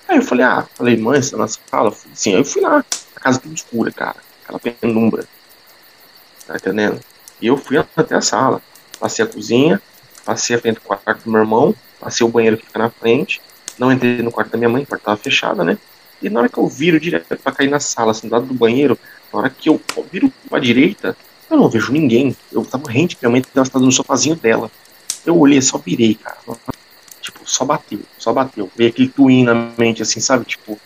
Aí 0.07 0.17
eu 0.17 0.21
falei, 0.21 0.45
ah, 0.45 0.65
falei, 0.75 0.95
mãe, 0.95 1.21
você 1.21 1.31
tá 1.31 1.37
na 1.37 1.47
sala? 1.47 1.93
Sim, 2.13 2.35
aí 2.35 2.39
eu 2.39 2.45
fui 2.45 2.61
lá, 2.61 2.85
a 3.15 3.19
casa 3.19 3.39
tudo 3.39 3.53
escura, 3.53 3.91
cara, 3.91 4.15
aquela 4.43 4.59
penumbra. 4.59 5.27
Tá 6.45 6.55
entendendo? 6.55 7.01
E 7.41 7.47
eu 7.47 7.57
fui 7.57 7.77
até 7.77 8.15
a 8.15 8.21
sala, 8.21 8.61
passei 8.99 9.25
a 9.25 9.27
cozinha, 9.27 9.81
passei 10.27 10.57
a 10.57 10.59
frente 10.59 10.75
do 10.75 10.81
quarto 10.81 11.23
do 11.23 11.31
meu 11.31 11.39
irmão, 11.39 11.73
passei 12.01 12.27
o 12.27 12.29
banheiro 12.29 12.57
que 12.57 12.65
fica 12.65 12.79
na 12.79 12.89
frente, 12.89 13.39
não 13.79 13.93
entrei 13.93 14.21
no 14.21 14.29
quarto 14.29 14.51
da 14.51 14.57
minha 14.57 14.69
mãe, 14.69 14.83
o 14.83 14.85
quarto 14.85 15.03
tava 15.03 15.15
fechado, 15.15 15.63
né? 15.63 15.77
E 16.21 16.29
na 16.29 16.41
hora 16.41 16.49
que 16.49 16.57
eu 16.57 16.67
viro 16.67 16.99
direto 16.99 17.37
pra 17.37 17.51
cair 17.53 17.69
na 17.69 17.79
sala, 17.79 18.11
assim, 18.11 18.27
do 18.27 18.33
lado 18.33 18.45
do 18.45 18.53
banheiro, 18.53 18.99
na 19.31 19.39
hora 19.39 19.49
que 19.49 19.69
eu 19.69 19.79
viro 20.11 20.31
pra 20.49 20.59
direita, 20.59 21.15
eu 21.49 21.55
não 21.55 21.69
vejo 21.69 21.93
ninguém. 21.93 22.35
Eu 22.51 22.65
tava 22.65 22.91
rente, 22.91 23.17
minha 23.21 23.29
mãe 23.29 23.39
estava 23.39 23.79
no 23.79 23.91
sofazinho 23.91 24.35
dela. 24.35 24.69
Eu 25.25 25.37
olhei, 25.37 25.61
só 25.61 25.77
virei, 25.77 26.15
cara. 26.15 26.37
Tipo, 27.21 27.39
só 27.45 27.63
bateu, 27.63 28.01
só 28.17 28.33
bateu. 28.33 28.69
Veio 28.75 28.89
aquele 28.89 29.07
twin 29.07 29.43
na 29.43 29.53
mente, 29.77 30.01
assim, 30.01 30.19
sabe? 30.19 30.43
Tipo, 30.43 30.77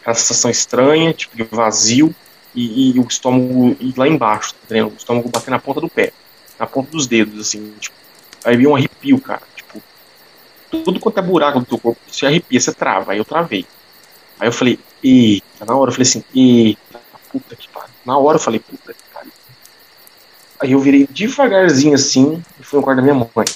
aquela 0.00 0.14
sensação 0.14 0.50
estranha, 0.50 1.12
tipo, 1.12 1.36
de 1.36 1.42
vazio, 1.42 2.14
e, 2.54 2.92
e 2.96 2.98
o 2.98 3.02
estômago 3.02 3.76
e 3.78 3.92
lá 3.94 4.08
embaixo, 4.08 4.54
tá? 4.66 4.74
O 4.86 4.94
estômago 4.96 5.28
batendo 5.28 5.50
na 5.50 5.58
ponta 5.58 5.80
do 5.80 5.88
pé, 5.88 6.12
na 6.58 6.66
ponta 6.66 6.90
dos 6.90 7.06
dedos, 7.06 7.38
assim, 7.40 7.74
tipo. 7.78 8.05
Aí 8.44 8.56
veio 8.56 8.70
um 8.70 8.76
arrepio, 8.76 9.20
cara. 9.20 9.42
Tipo, 9.54 9.82
tudo 10.70 11.00
quanto 11.00 11.18
é 11.18 11.22
buraco 11.22 11.60
do 11.60 11.66
teu 11.66 11.78
corpo, 11.78 12.00
você 12.06 12.26
arrepia, 12.26 12.60
você 12.60 12.72
trava. 12.72 13.12
Aí 13.12 13.18
eu 13.18 13.24
travei. 13.24 13.66
Aí 14.38 14.48
eu 14.48 14.52
falei, 14.52 14.78
eita, 15.02 15.64
na 15.64 15.74
hora 15.74 15.90
eu 15.90 15.92
falei 15.92 16.08
assim, 16.08 16.24
eita, 16.34 17.00
puta 17.30 17.56
que 17.56 17.68
pariu. 17.68 17.90
Na 18.04 18.18
hora 18.18 18.36
eu 18.36 18.42
falei, 18.42 18.60
puta 18.60 18.92
que 18.92 19.02
pariu. 19.12 19.32
Aí 20.60 20.72
eu 20.72 20.78
virei 20.78 21.06
devagarzinho 21.06 21.94
assim 21.94 22.42
e 22.58 22.62
fui 22.62 22.78
no 22.78 22.84
quarto 22.84 22.96
da 22.96 23.02
minha 23.02 23.14
mãe. 23.14 23.46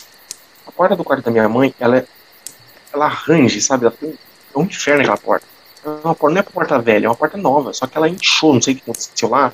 A 0.66 0.72
porta 0.72 0.96
do 0.96 1.04
quarto 1.04 1.24
da 1.24 1.30
minha 1.30 1.48
mãe, 1.48 1.74
ela 1.78 1.98
é 1.98 2.06
ela 2.92 3.06
arranje, 3.06 3.60
sabe? 3.60 3.86
Ela 3.86 3.94
tem, 3.98 4.10
é 4.54 4.58
um 4.58 4.62
inferno 4.62 5.00
aquela 5.00 5.16
porta. 5.16 5.46
É 5.84 5.88
uma 5.88 6.14
porta. 6.14 6.34
Não 6.34 6.40
é 6.40 6.42
porta 6.42 6.78
velha, 6.78 7.06
é 7.06 7.08
uma 7.08 7.14
porta 7.14 7.36
nova, 7.36 7.72
só 7.72 7.86
que 7.86 7.96
ela 7.96 8.08
inchou, 8.08 8.54
não 8.54 8.62
sei 8.62 8.74
o 8.74 8.76
que 8.76 8.82
aconteceu 8.82 9.28
lá, 9.28 9.52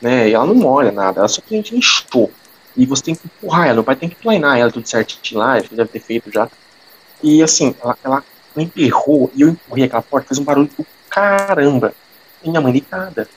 né? 0.00 0.28
E 0.28 0.34
ela 0.34 0.46
não 0.46 0.54
molha 0.54 0.92
nada, 0.92 1.20
ela 1.20 1.28
só 1.28 1.40
que 1.40 1.54
a 1.54 1.56
gente 1.56 1.76
inchou. 1.76 2.30
E 2.76 2.86
você 2.86 3.02
tem 3.02 3.14
que 3.14 3.26
empurrar 3.26 3.66
ela, 3.66 3.74
meu 3.74 3.84
pai 3.84 3.96
tem 3.96 4.08
que 4.08 4.16
planar 4.16 4.58
ela 4.58 4.70
tudo 4.70 4.88
certinho 4.88 5.40
lá, 5.40 5.58
ele 5.58 5.68
deve 5.70 5.90
ter 5.90 6.00
feito 6.00 6.30
já. 6.32 6.48
E 7.22 7.42
assim, 7.42 7.74
ela, 7.80 7.96
ela 8.02 8.24
emperrou 8.56 9.30
e 9.34 9.42
eu 9.42 9.48
empurrei 9.48 9.84
aquela 9.84 10.02
porta, 10.02 10.28
fez 10.28 10.38
um 10.38 10.44
barulho 10.44 10.68
do 10.76 10.86
caramba. 11.08 11.94
E 12.42 12.48
minha 12.48 12.60
mãe 12.60 12.72
deitada. 12.72 13.28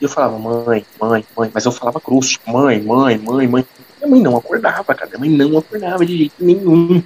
E 0.00 0.04
eu 0.04 0.08
falava, 0.08 0.38
mãe, 0.38 0.84
mãe, 0.98 1.24
mãe, 1.36 1.50
mas 1.52 1.64
eu 1.66 1.72
falava 1.72 2.00
grosso, 2.04 2.30
tipo, 2.30 2.50
mãe, 2.50 2.80
mãe, 2.80 3.18
mãe, 3.18 3.46
mãe. 3.46 3.66
Minha 3.98 4.10
mãe 4.10 4.20
não 4.20 4.36
acordava, 4.36 4.94
cara, 4.94 5.06
minha 5.06 5.18
mãe 5.18 5.30
não 5.30 5.58
acordava 5.58 6.06
de 6.06 6.16
jeito 6.16 6.34
nenhum. 6.38 7.02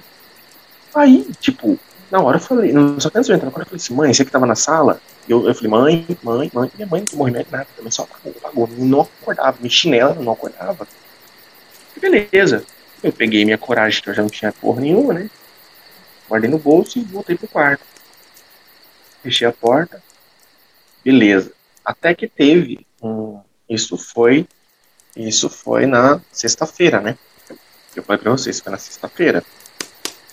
Aí, 0.93 1.29
tipo, 1.41 1.77
na 2.09 2.21
hora 2.21 2.37
eu 2.37 2.41
falei, 2.41 2.73
só 2.99 3.09
que 3.09 3.17
antes 3.17 3.27
de 3.27 3.33
entrar, 3.33 3.49
na 3.49 3.55
hora 3.55 3.63
eu 3.63 3.65
falei 3.65 3.75
assim, 3.75 3.93
mãe, 3.93 4.13
você 4.13 4.23
que 4.23 4.31
tava 4.31 4.45
na 4.45 4.55
sala? 4.55 5.01
Eu, 5.27 5.45
eu 5.45 5.53
falei, 5.53 5.69
mãe, 5.69 6.17
mãe, 6.23 6.51
mãe, 6.53 6.71
minha 6.75 6.87
mãe 6.87 7.01
não 7.01 7.05
tomou 7.05 7.27
nada, 7.29 7.67
também 7.75 7.91
só 7.91 8.03
apagou, 8.03 8.33
apagou, 8.37 8.69
não 8.77 9.01
acordava, 9.01 9.57
mexi 9.59 9.89
nela, 9.89 10.15
não 10.15 10.31
acordava. 10.31 10.87
Beleza. 11.99 12.65
Eu 13.03 13.11
peguei 13.11 13.45
minha 13.45 13.57
coragem, 13.57 14.01
que 14.01 14.09
eu 14.09 14.13
já 14.13 14.21
não 14.21 14.29
tinha 14.29 14.51
porra 14.51 14.81
nenhuma, 14.81 15.13
né? 15.13 15.29
Guardei 16.27 16.49
no 16.49 16.57
bolso 16.57 16.97
e 16.97 17.03
voltei 17.03 17.35
pro 17.37 17.47
quarto. 17.47 17.83
Fechei 19.21 19.47
a 19.47 19.51
porta. 19.51 20.01
Beleza. 21.03 21.51
Até 21.83 22.15
que 22.15 22.27
teve 22.27 22.85
um. 23.01 23.39
Isso 23.69 23.97
foi. 23.97 24.47
Isso 25.15 25.49
foi 25.49 25.85
na 25.85 26.19
sexta-feira, 26.31 26.99
né? 26.99 27.17
Eu 27.95 28.03
falei 28.03 28.21
pra 28.21 28.31
vocês, 28.31 28.59
foi 28.59 28.71
na 28.71 28.77
sexta-feira. 28.77 29.43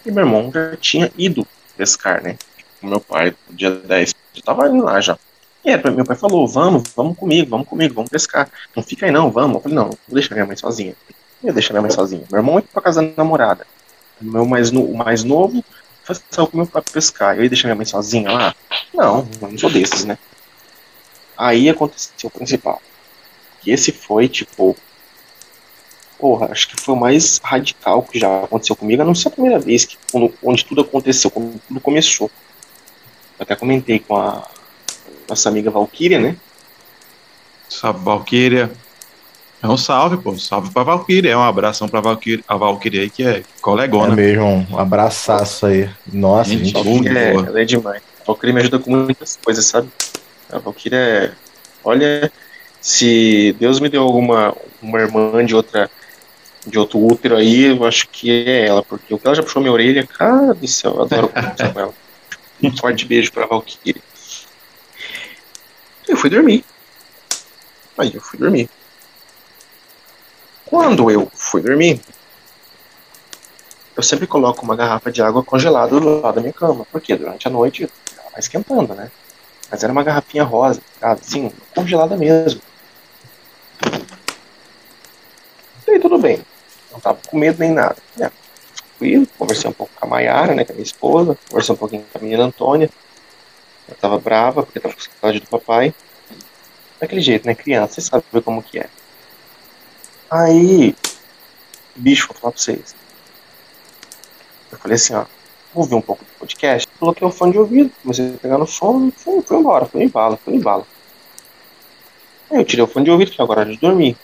E 0.05 0.11
meu 0.11 0.25
irmão 0.25 0.51
já 0.53 0.77
tinha 0.77 1.13
ido 1.17 1.47
pescar, 1.77 2.23
né? 2.23 2.37
O 2.83 2.87
meu 2.87 3.01
pai, 3.01 3.37
no 3.49 3.55
dia 3.55 3.71
10, 3.71 4.15
já 4.35 4.43
tava 4.43 4.69
indo 4.69 4.83
lá 4.83 5.01
já. 5.01 5.17
E 5.65 5.77
meu 5.91 6.05
pai 6.05 6.17
falou, 6.17 6.49
vamos, 6.49 6.91
vamos 6.97 7.17
comigo, 7.17 7.49
vamos 7.49 7.69
comigo, 7.69 7.95
vamos 7.95 8.11
pescar. 8.11 8.51
Não 8.75 8.83
fica 8.83 9.07
aí 9.07 9.13
não, 9.13 9.31
vamos. 9.31 9.57
Eu 9.57 9.61
falei, 9.61 9.77
não, 9.77 9.91
vou 9.91 9.99
deixar 10.09 10.35
minha 10.35 10.47
mãe 10.47 10.57
sozinha. 10.57 10.97
Ia 11.43 11.53
deixar 11.53 11.73
minha 11.73 11.83
mãe 11.83 11.91
sozinha. 11.91 12.25
Meu 12.31 12.39
irmão 12.39 12.57
ia 12.57 12.63
pra 12.63 12.83
casa 12.83 13.03
da 13.03 13.13
namorada. 13.17 13.67
Meu 14.21 14.47
mais, 14.47 14.71
no, 14.71 14.93
mais 14.95 15.25
novo 15.25 15.65
foi 16.05 16.17
saiu 16.31 16.47
com 16.47 16.57
meu 16.57 16.67
pai 16.67 16.83
pescar. 16.93 17.37
Eu 17.37 17.45
ia 17.45 17.49
deixar 17.49 17.69
minha 17.69 17.77
mãe 17.77 17.87
sozinha 17.87 18.31
lá? 18.31 18.55
Não, 18.93 19.29
não 19.41 19.59
sou 19.59 19.71
desses, 19.71 20.05
né? 20.05 20.19
Aí 21.37 21.69
aconteceu 21.69 22.13
o 22.25 22.31
principal. 22.31 22.81
E 23.65 23.71
esse 23.71 23.93
foi, 23.93 24.29
tipo, 24.29 24.77
porra, 26.19 26.49
acho 26.51 26.69
que 26.69 26.81
foi 26.81 26.95
o 26.95 26.99
mais 26.99 27.41
radical 27.43 28.03
que 28.03 28.19
já 28.19 28.45
aconteceu 28.45 28.77
comigo, 28.77 29.03
a 29.03 29.05
não 29.05 29.15
ser 29.15 29.29
a 29.29 29.31
primeira 29.33 29.59
vez 29.59 29.85
que, 29.85 29.97
quando, 30.11 30.33
onde 30.43 30.65
tudo 30.65 30.83
aconteceu, 30.83 31.31
quando 31.31 31.61
tudo 31.67 31.81
começou. 31.81 32.31
Eu 33.39 33.43
até 33.43 33.57
comentei 33.57 33.99
com 33.99 34.17
a 34.17 34.47
nossa 35.29 35.49
amiga 35.49 35.71
Valkyria, 35.71 36.19
né? 36.19 36.37
Salve, 37.69 38.05
Valkyria. 38.05 38.71
É 39.63 39.69
um 39.69 39.77
salve, 39.77 40.17
pô. 40.17 40.37
Salve 40.37 40.71
pra 40.71 40.83
Valkyria. 40.83 41.31
É 41.31 41.37
um 41.37 41.43
abração 41.43 41.89
pra 41.89 42.01
Valkyria, 42.01 42.43
a 42.49 42.57
Valkyria 42.57 43.03
aí, 43.03 43.11
que 43.11 43.23
é 43.23 43.45
colegona. 43.61 44.13
É 44.15 44.17
mesmo, 44.17 44.67
um 44.69 44.79
abraçaço 44.79 45.67
aí. 45.67 45.89
Nossa, 46.13 46.51
gente, 46.51 46.65
gente 46.65 46.83
boa. 46.83 47.09
É, 47.09 47.35
ela 47.35 47.61
é 47.61 47.65
demais. 47.65 48.03
A 48.23 48.25
Valkyria 48.27 48.55
me 48.55 48.61
ajuda 48.61 48.79
com 48.81 48.91
muitas 48.91 49.39
coisas, 49.43 49.65
sabe? 49.65 49.89
A 50.51 50.59
Valkyria 50.59 50.99
é. 50.99 51.33
Olha, 51.85 52.33
se 52.81 53.55
Deus 53.61 53.79
me 53.79 53.89
deu 53.89 54.03
alguma 54.03 54.53
uma 54.83 54.99
irmã 54.99 55.45
de 55.45 55.55
outra 55.55 55.89
de 56.67 56.79
outro 56.79 56.99
útero 56.99 57.37
aí, 57.37 57.65
eu 57.65 57.85
acho 57.85 58.09
que 58.09 58.31
é 58.31 58.67
ela, 58.67 58.83
porque 58.83 59.15
o 59.15 59.19
que 59.19 59.27
ela 59.27 59.35
já 59.35 59.43
puxou 59.43 59.63
minha 59.63 59.73
orelha, 59.73 60.07
cara 60.07 60.55
do 60.55 60.69
céu, 60.69 60.95
eu 60.95 61.03
adoro 61.03 61.29
conversar 61.31 61.73
com 61.73 61.81
ela. 61.81 61.95
Um 62.63 62.77
forte 62.77 63.05
beijo 63.05 63.33
pra 63.33 63.47
Valkyrie. 63.47 64.03
Eu 66.09 66.17
fui 66.17 66.31
dormir. 66.31 66.65
Aí 67.99 68.13
eu 68.15 68.21
fui 68.21 68.39
dormir. 68.39 68.69
Quando 70.73 71.11
eu 71.11 71.31
fui 71.35 71.61
dormir, 71.61 72.01
eu 73.95 74.03
sempre 74.03 74.27
coloco 74.27 74.65
uma 74.65 74.75
garrafa 74.75 75.13
de 75.13 75.21
água 75.21 75.45
congelada 75.45 76.01
do 76.01 76.23
lado 76.23 76.37
da 76.37 76.41
minha 76.41 76.53
cama, 76.55 76.87
porque 76.91 77.15
durante 77.15 77.47
a 77.47 77.51
noite 77.51 77.83
ela 78.17 78.31
vai 78.31 78.41
esquentando, 78.41 78.95
né? 78.95 79.11
Mas 79.71 79.85
era 79.85 79.93
uma 79.93 80.03
garrafinha 80.03 80.45
rosa, 80.45 80.81
assim, 81.03 81.53
congelada 81.75 82.17
mesmo. 82.17 82.63
E 85.87 85.99
tudo 85.99 86.17
bem 86.17 86.43
não 86.91 86.99
tava 86.99 87.19
com 87.29 87.37
medo 87.37 87.59
nem 87.59 87.73
nada. 87.73 87.99
Né? 88.17 88.33
Fui, 88.99 89.29
conversei 89.37 89.69
um 89.69 89.75
pouco 89.75 89.93
com 89.95 90.07
a 90.07 90.09
Mayara, 90.09 90.55
né, 90.55 90.65
com 90.65 90.73
a 90.73 90.75
minha 90.75 90.87
esposa, 90.87 91.37
conversei 91.51 91.75
um 91.75 91.79
pouquinho 91.79 92.07
com 92.11 92.19
a 92.19 92.23
menina 92.23 92.45
Antônia. 92.45 92.89
Ela 93.87 93.99
tava 94.01 94.19
brava, 94.19 94.63
porque 94.63 94.81
tava 94.81 94.95
com 94.95 95.01
saudade 95.03 95.39
do 95.39 95.49
papai. 95.49 95.95
Daquele 96.99 97.21
jeito, 97.21 97.47
né, 97.47 97.55
criança, 97.55 97.93
vocês 97.93 98.07
sabem 98.07 98.41
como 98.41 98.63
que 98.63 98.79
é. 98.79 98.89
Aí, 100.35 100.97
bicho, 101.95 102.29
vou 102.29 102.37
falar 102.39 102.53
pra 102.53 102.63
vocês. 102.63 102.95
Eu 104.71 104.79
falei 104.79 104.95
assim, 104.95 105.13
ó, 105.13 105.27
ouvi 105.75 105.95
um 105.95 106.01
pouco 106.01 106.25
do 106.25 106.31
podcast, 106.39 106.89
coloquei 106.99 107.27
o 107.27 107.31
fone 107.31 107.53
de 107.53 107.59
ouvido, 107.59 107.93
comecei 108.03 108.35
a 108.35 108.39
pegar 108.39 108.57
no 108.57 108.67
som 108.67 109.09
e 109.09 109.11
fui, 109.11 109.43
fui 109.43 109.59
embora, 109.59 109.85
fui 109.85 110.03
em 110.03 110.09
bala, 110.09 110.39
fui 110.39 110.55
em 110.55 110.61
bala. 110.61 110.87
Aí 112.51 112.57
eu 112.57 112.65
tirei 112.65 112.83
o 112.83 112.89
fone 112.89 113.05
de 113.05 113.11
ouvido, 113.11 113.31
que 113.31 113.43
é 113.43 113.45
agora 113.45 113.61
hora 113.61 113.71
de 113.71 113.77
dormir. 113.77 114.17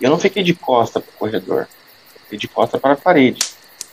E 0.00 0.04
eu 0.04 0.10
não 0.10 0.18
fiquei 0.18 0.42
de 0.42 0.54
costa 0.54 1.00
para 1.00 1.10
o 1.10 1.18
corredor, 1.18 1.68
eu 2.14 2.20
fiquei 2.22 2.38
de 2.38 2.48
costa 2.48 2.78
para 2.78 2.94
a 2.94 2.96
parede. 2.96 3.46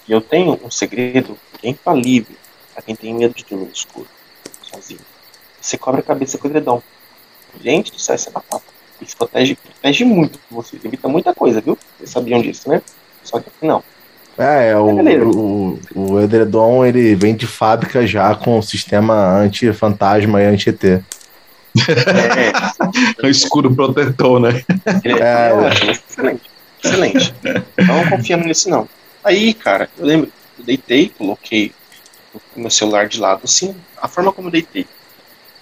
E 0.08 0.14
eu 0.14 0.22
tenho 0.22 0.58
um 0.64 0.72
segredo 0.72 1.38
que 1.60 1.68
é 1.68 1.72
infalível 1.72 2.38
para 2.74 2.84
quem 2.84 2.96
tem 2.96 3.14
medo 3.14 3.34
de 3.34 3.44
dormir 3.44 3.66
no 3.66 3.74
escuro, 3.74 4.08
sozinho. 4.62 5.02
Você 5.60 5.78
cobre 5.78 6.00
a 6.00 6.04
cabeça 6.06 6.38
com 6.38 6.48
o 6.48 6.50
edredom. 6.50 6.82
Gente 7.60 7.92
do 7.92 8.00
céu, 8.00 8.16
isso 8.16 8.30
é 8.30 8.32
batata. 8.32 8.73
Isso 9.06 9.18
protege, 9.18 9.56
protege 9.56 10.06
muito 10.06 10.40
vocês, 10.50 10.84
evita 10.84 11.08
muita 11.08 11.34
coisa, 11.34 11.62
viu? 11.62 11.78
Vocês 11.98 12.10
sabiam 12.10 12.42
disso, 12.42 12.70
né? 12.70 12.82
Só 13.24 13.40
que 13.40 13.50
não. 13.62 13.84
É, 14.38 14.70
é 14.70 14.78
o, 14.78 14.90
o, 15.30 15.80
o 15.96 16.22
edredom 16.22 16.84
ele 16.84 17.14
vem 17.16 17.36
de 17.36 17.46
fábrica 17.46 18.06
já 18.08 18.34
com 18.34 18.58
o 18.58 18.64
sistema 18.64 19.38
anti-fantasma 19.38 20.42
e 20.42 20.46
anti-ET. 20.46 20.84
É. 21.76 22.50
é. 22.50 23.26
o 23.26 23.30
escudo 23.30 23.74
protetor, 23.74 24.40
né? 24.40 24.64
É, 25.04 25.10
é, 25.10 25.92
excelente, 25.92 26.52
excelente. 26.84 27.34
Não 27.80 28.10
confiando 28.12 28.46
nisso, 28.46 28.70
não. 28.70 28.88
Aí, 29.24 29.56
cara, 29.56 29.90
eu 29.98 30.06
lembro, 30.06 30.32
eu 30.60 30.66
deitei, 30.66 31.12
coloquei 31.18 31.72
o 32.56 32.60
meu 32.60 32.70
celular 32.70 33.08
de 33.08 33.20
lado, 33.20 33.42
assim, 33.44 33.76
a 34.00 34.08
forma 34.08 34.32
como 34.32 34.50
eu 34.50 34.52
deitei. 34.52 34.86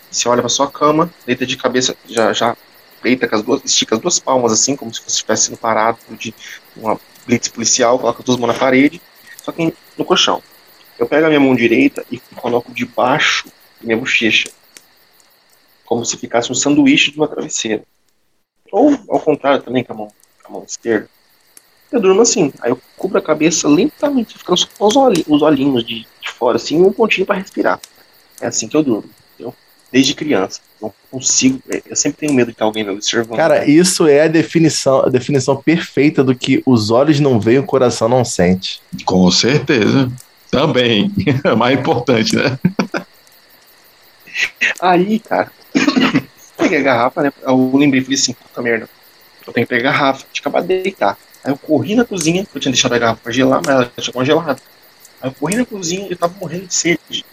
Você 0.10 0.28
olha 0.28 0.42
pra 0.42 0.50
sua 0.50 0.70
cama, 0.70 1.10
deita 1.26 1.46
de 1.46 1.56
cabeça, 1.56 1.96
já, 2.10 2.34
já 2.34 2.58
deita 3.02 3.28
com 3.28 3.36
as 3.36 3.44
duas, 3.44 3.62
estica 3.64 3.96
as 3.96 4.02
duas 4.02 4.20
palmas, 4.20 4.52
assim, 4.52 4.76
como 4.76 4.94
se 4.94 5.02
você 5.02 5.10
estivesse 5.10 5.56
parado 5.58 6.00
de 6.12 6.34
uma 6.76 7.00
blitz 7.26 7.50
policial, 7.50 8.00
coloca 8.00 8.20
as 8.20 8.26
duas 8.26 8.38
mãos 8.38 8.54
na 8.54 8.60
parede, 8.60 9.02
só 9.44 9.52
que 9.52 9.74
no 9.98 10.06
colchão. 10.06 10.42
Eu 10.98 11.08
pego 11.08 11.26
a 11.26 11.30
minha 11.30 11.40
mão 11.40 11.56
direita 11.56 12.06
e 12.12 12.20
coloco 12.36 12.72
debaixo 12.72 13.48
da 13.80 13.86
minha 13.86 13.98
bochecha, 13.98 14.50
como 15.86 16.06
se 16.06 16.18
ficasse 16.18 16.52
um 16.52 16.56
sanduíche 16.56 17.12
de 17.12 17.18
uma 17.18 17.28
travesseira. 17.28 17.84
Ou 18.72 18.98
ao 19.10 19.20
contrário 19.20 19.64
também, 19.64 19.84
com 19.84 19.94
a 19.94 19.96
mão, 19.96 20.08
com 20.44 20.48
a 20.48 20.52
mão 20.52 20.64
esquerda. 20.64 21.10
Eu 21.92 22.00
durmo 22.00 22.22
assim, 22.22 22.54
aí 22.62 22.72
eu 22.72 22.80
cubro 22.96 23.18
a 23.18 23.22
cabeça 23.22 23.68
lentamente, 23.68 24.38
ficando 24.38 24.58
só 24.58 24.68
os 24.80 24.96
olhinhos, 24.96 25.28
os 25.28 25.42
olhinhos 25.42 25.84
de, 25.84 26.08
de 26.22 26.30
fora, 26.30 26.56
assim, 26.56 26.82
um 26.82 26.94
pontinho 26.94 27.28
para 27.28 27.36
respirar. 27.36 27.82
É 28.40 28.48
assim 28.48 28.68
que 28.68 28.78
eu 28.78 28.82
durmo, 28.82 29.10
entendeu? 29.34 29.54
Desde 29.92 30.14
criança. 30.14 30.62
Não 30.82 30.94
consigo, 31.12 31.62
é, 31.70 31.82
eu 31.86 31.96
sempre 31.96 32.20
tenho 32.20 32.34
medo 32.34 32.52
de 32.52 32.64
alguém 32.64 32.84
me 32.84 32.92
observando. 32.92 33.38
Cara, 33.38 33.70
isso 33.70 34.08
é 34.08 34.24
a 34.24 34.28
definição, 34.28 35.02
a 35.02 35.10
definição 35.10 35.56
perfeita 35.58 36.24
do 36.24 36.34
que 36.34 36.64
os 36.66 36.90
olhos 36.90 37.20
não 37.20 37.40
veem, 37.40 37.60
o 37.60 37.64
coração 37.64 38.08
não 38.08 38.24
sente. 38.24 38.82
Com 39.06 39.30
certeza. 39.30 40.12
Também. 40.50 41.12
É 41.44 41.56
mais 41.56 41.80
importante, 41.80 42.36
né? 42.36 42.60
Aí, 44.82 45.20
cara, 45.20 45.52
peguei 46.58 46.80
a 46.80 46.82
garrafa, 46.82 47.24
né? 47.24 47.34
Eu 47.42 47.72
lembrei, 47.76 48.02
falei 48.02 48.18
assim, 48.18 48.34
puta 48.34 48.62
merda, 48.62 48.90
eu 49.46 49.54
tenho 49.54 49.66
que 49.66 49.74
pegar 49.74 49.90
a 49.90 49.94
garrafa, 49.94 50.26
tinha 50.32 50.42
acabado 50.42 50.68
de 50.68 50.82
deitar. 50.84 51.18
Aí 51.44 51.52
eu 51.52 51.58
corri 51.58 51.96
na 51.96 52.06
cozinha, 52.06 52.46
eu 52.54 52.62
tinha 52.62 52.72
deixado 52.72 52.94
a 52.94 53.00
garrafa 53.00 53.22
pra 53.24 53.32
gelar, 53.32 53.62
mas 53.66 53.76
ela 53.76 53.92
tinha 53.98 54.14
congelado. 54.14 54.62
Aí 55.22 55.30
eu 55.30 55.34
corri 55.34 55.56
na 55.56 55.66
cozinha 55.66 56.08
e 56.08 56.12
eu 56.12 56.18
tava 56.18 56.34
morrendo 56.40 56.68
de 56.68 56.74
sede. 56.74 57.26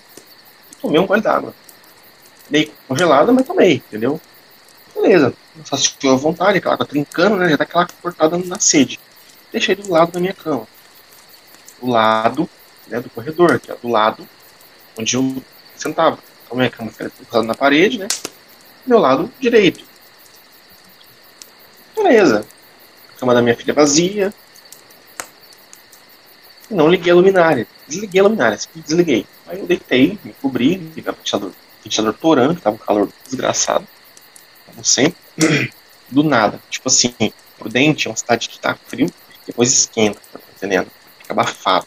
Tomei 0.81 1.01
um 1.01 1.07
gole 1.07 1.21
d'água. 1.21 1.55
Meio 2.51 2.73
congelada, 2.87 3.33
mas 3.33 3.47
tomei, 3.47 3.77
entendeu? 3.77 4.21
Beleza. 4.95 5.35
Saciou 5.65 6.15
à 6.15 6.17
vontade, 6.17 6.59
aquela 6.59 6.75
água 6.75 6.87
trincando, 6.87 7.37
né? 7.37 7.49
Já 7.49 7.57
dá 7.57 7.65
aquela 7.65 7.87
cortada 8.01 8.39
na 8.39 8.59
sede. 8.59 8.99
Deixei 9.53 9.75
do 9.75 9.91
lado 9.91 10.13
da 10.13 10.21
minha 10.21 10.35
cama. 10.35 10.67
Do 11.81 11.89
lado 11.89 12.49
né, 12.87 13.01
do 13.01 13.11
corredor, 13.11 13.59
que 13.61 13.71
é 13.71 13.77
do 13.77 13.89
lado 13.89 14.27
onde 14.99 15.17
eu 15.17 15.43
sentava. 15.77 16.19
Então 16.45 16.57
minha 16.57 16.71
cama 16.71 16.91
ficava 16.91 17.43
na 17.43 17.55
parede, 17.55 17.99
né? 17.99 18.09
Meu 18.87 18.99
lado 18.99 19.31
direito. 19.41 19.85
Beleza 21.95 22.45
cama 23.19 23.35
da 23.35 23.43
minha 23.43 23.57
filha 23.57 23.75
vazia. 23.75 24.33
Não 26.71 26.89
liguei 26.89 27.13
a 27.13 27.15
luminária. 27.15 27.67
Desliguei 27.87 28.21
a 28.21 28.25
luminária, 28.25 28.59
desliguei. 28.75 29.27
Aí 29.47 29.59
eu 29.59 29.67
deitei, 29.67 30.19
me 30.23 30.33
cobri, 30.35 30.77
liguei 30.77 31.11
o 31.11 31.17
ventilador, 31.17 31.53
ventilador 31.89 32.15
torando, 32.15 32.55
que 32.55 32.61
tava 32.61 32.77
um 32.77 32.79
calor 32.79 33.09
desgraçado. 33.25 33.87
Como 34.67 34.85
sempre. 34.85 35.17
Do 36.09 36.23
nada. 36.23 36.59
Tipo 36.71 36.89
assim, 36.89 37.15
Prudente 37.59 38.07
é 38.07 38.11
uma 38.11 38.17
cidade 38.17 38.49
que 38.49 38.59
tá 38.59 38.75
frio, 38.87 39.11
depois 39.47 39.71
esquenta, 39.71 40.19
tá 40.33 40.41
entendendo? 40.57 40.89
Fica 41.19 41.33
abafado. 41.35 41.87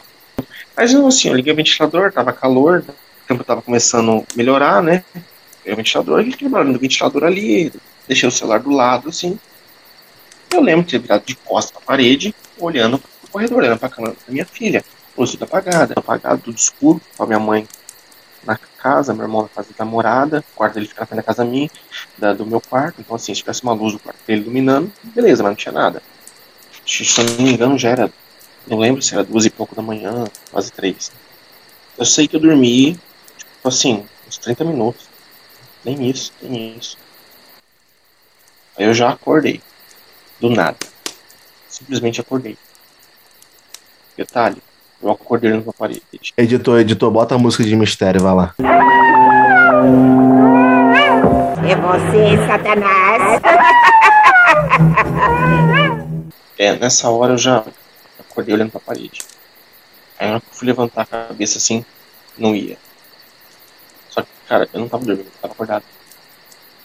Mas 0.78 0.93
não 0.93 1.08
assim, 1.08 1.30
eu 1.30 1.34
liguei 1.34 1.52
o 1.52 1.56
ventilador, 1.56 2.12
tava 2.12 2.32
calor, 2.32 2.84
o 2.88 3.28
tempo 3.28 3.43
tava 3.43 3.64
começando 3.64 4.20
a 4.20 4.38
melhorar, 4.38 4.84
né? 4.84 5.04
Liguei 5.60 5.74
o 5.74 5.78
ventilador, 5.78 6.24
fiquei 6.24 6.47
trabalhando 6.47 6.74
no 6.74 6.80
ventilador 6.80 7.24
ali, 7.24 7.74
deixei 8.08 8.30
o 8.30 8.32
celular 8.32 8.60
do 8.60 8.70
lado, 8.70 9.10
assim, 9.10 9.39
eu 10.52 10.62
lembro 10.62 10.84
de 10.84 10.91
ter 10.91 10.99
virado 10.99 11.24
de 11.26 11.36
costas 11.36 11.72
pra 11.72 11.82
parede, 11.82 12.36
olhando 12.60 12.99
pro 12.99 13.32
corredor, 13.32 13.60
olhando 13.60 13.80
pra 13.80 13.89
cama 13.89 14.10
da 14.10 14.16
minha 14.28 14.45
filha. 14.45 14.84
Luz 15.18 15.32
tudo 15.32 15.43
apagada, 15.45 15.93
apagado, 15.95 16.41
tudo 16.41 16.58
escuro, 16.58 17.02
com 17.16 17.24
a 17.24 17.28
minha 17.28 17.39
mãe 17.39 17.68
na 18.44 18.58
casa, 18.58 19.14
meu 19.14 19.24
irmão 19.24 19.44
na 19.44 19.50
casa 19.50 19.70
da 19.78 19.86
namorada, 19.86 20.39
o 20.54 20.56
quarto 20.56 20.76
dele 20.76 20.88
fica 20.88 21.08
na 21.12 21.24
casa 21.24 21.46
minha, 21.46 21.70
da, 22.18 22.34
do 22.34 22.46
meu 22.46 22.60
quarto, 22.62 23.00
então 23.00 23.16
assim, 23.16 23.34
se 23.34 23.42
tivesse 23.42 23.64
uma 23.64 23.74
luz 23.74 23.94
do 23.94 24.00
quarto 24.00 24.20
dele 24.26 24.42
iluminando, 24.42 24.92
beleza, 25.04 25.44
mas 25.44 25.52
não 25.52 25.56
tinha 25.56 25.72
nada. 25.72 26.02
Se 26.86 27.04
eu 27.20 27.26
não 27.26 27.46
me 27.46 27.54
engano, 27.54 27.78
já 27.78 27.89
era, 27.89 28.12
não 28.68 28.80
lembro 28.80 29.02
se 29.02 29.14
era 29.14 29.24
duas 29.24 29.46
e 29.46 29.50
pouco 29.50 29.76
da 29.76 29.82
manhã, 29.82 30.26
quase 30.52 30.72
três. 30.72 31.12
Eu 31.98 32.06
sei 32.06 32.28
que 32.28 32.36
eu 32.36 32.39
dormi, 32.39 32.94
tipo 33.38 33.68
assim, 33.68 34.06
uns 34.28 34.38
30 34.38 34.64
minutos. 34.64 35.08
Nem 35.84 36.10
isso, 36.10 36.34
nem 36.42 36.78
isso. 36.78 36.98
Aí 38.78 38.86
eu 38.86 38.94
já 38.94 39.10
acordei. 39.10 39.62
Do 40.39 40.50
nada. 40.50 40.78
Simplesmente 41.68 42.22
acordei. 42.22 42.58
Detalhe, 44.18 44.62
eu 45.02 45.12
acordei 45.12 45.52
numa 45.52 45.74
parede. 45.74 46.02
Editor, 46.38 46.80
editor, 46.80 47.12
bota 47.12 47.36
a 47.36 47.38
música 47.38 47.64
de 47.64 47.76
mistério, 47.76 48.22
vai 48.22 48.34
lá. 48.34 48.56
É 51.68 51.76
você, 51.76 52.47
Satanás. 52.47 53.41
É, 56.58 56.76
nessa 56.76 57.10
hora 57.10 57.34
eu 57.34 57.38
já 57.38 57.64
acordei 58.20 58.54
olhando 58.54 58.72
pra 58.72 58.80
parede. 58.80 59.22
Aí 60.20 60.32
eu 60.32 60.41
fui 60.52 60.68
levantar 60.68 61.02
a 61.02 61.06
cabeça 61.06 61.58
assim, 61.58 61.84
não 62.38 62.56
ia. 62.56 62.78
Só 64.10 64.22
que, 64.22 64.30
cara, 64.47 64.70
eu 64.72 64.80
não 64.80 64.88
tava 64.88 65.04
dormindo, 65.04 65.26
eu 65.26 65.41
tava 65.41 65.54
acordado. 65.54 65.84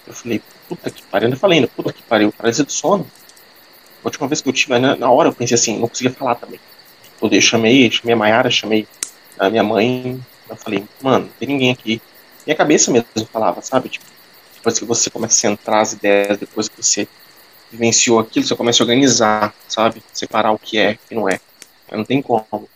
Eu 0.07 0.15
falei, 0.15 0.41
puta 0.69 0.91
que 0.91 1.03
pariu. 1.03 1.29
Eu 1.29 1.37
falei 1.37 1.59
ainda, 1.59 1.69
puta 1.69 1.93
que 1.93 2.03
pariu, 2.03 2.33
parece 2.33 2.63
do 2.63 2.73
sono. 2.73 3.07
A 4.03 4.09
última 4.09 4.29
vez 4.29 4.41
que 4.41 4.49
eu 4.49 4.53
tive, 4.53 4.79
na, 4.79 4.97
na 4.97 5.11
hora 5.11 5.29
eu 5.29 5.35
pensei 5.35 5.57
assim, 5.57 5.79
não 5.79 5.89
conseguia 5.89 6.13
falar 6.13 6.37
também. 6.37 6.61
Eu 7.21 7.41
chamei, 7.41 7.91
chamei 7.91 8.15
a 8.15 8.17
Mayara, 8.17 8.51
chamei 8.51 8.87
a 9.39 9.51
minha 9.51 9.63
mãe, 9.63 10.21
eu 10.49 10.57
falei, 10.57 10.85
mano, 11.01 11.27
não 11.27 11.33
tem 11.39 11.49
ninguém 11.49 11.71
aqui. 11.71 12.01
Minha 12.47 12.57
cabeça 12.57 12.91
mesmo 12.91 13.07
falava, 13.33 13.61
sabe? 13.63 13.89
Tipo, 13.89 14.07
depois 14.55 14.79
que 14.79 14.85
você 14.85 15.11
começa 15.11 15.35
a 15.35 15.39
centrar 15.39 15.81
as 15.81 15.93
ideias, 15.93 16.39
depois 16.39 16.69
que 16.69 16.83
você 16.83 17.09
vivenciou 17.71 18.19
aquilo, 18.19 18.47
você 18.47 18.55
começa 18.55 18.83
a 18.83 18.85
organizar, 18.85 19.55
sabe? 19.69 20.03
Separar 20.13 20.53
o 20.53 20.59
que 20.59 20.79
é 20.79 20.93
e 20.93 20.95
o 20.95 20.99
que 21.09 21.15
não 21.15 21.29
é. 21.29 21.41
Não 21.91 22.05
tem 22.05 22.21
como. 22.21 22.69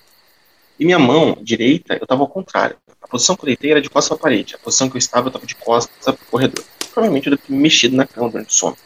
E 0.78 0.84
minha 0.84 0.98
mão 0.98 1.36
direita, 1.40 1.98
eu 2.00 2.06
tava 2.06 2.22
ao 2.22 2.28
contrário. 2.28 2.76
A 3.02 3.08
posição 3.08 3.36
que 3.36 3.42
eu 3.42 3.46
deitei 3.46 3.70
era 3.70 3.82
de 3.82 3.90
costas 3.90 4.08
para 4.08 4.16
a 4.16 4.30
parede. 4.30 4.54
A 4.54 4.58
posição 4.58 4.88
que 4.88 4.96
eu 4.96 4.98
estava, 4.98 5.28
eu 5.28 5.32
tava 5.32 5.46
de 5.46 5.54
costas 5.54 5.92
para 6.02 6.14
o 6.14 6.30
corredor. 6.30 6.64
Provavelmente 6.92 7.28
eu 7.28 7.36
ter 7.36 7.52
mexido 7.52 7.96
na 7.96 8.06
cama 8.06 8.28
durante 8.28 8.50
o 8.50 8.52
sono. 8.52 8.76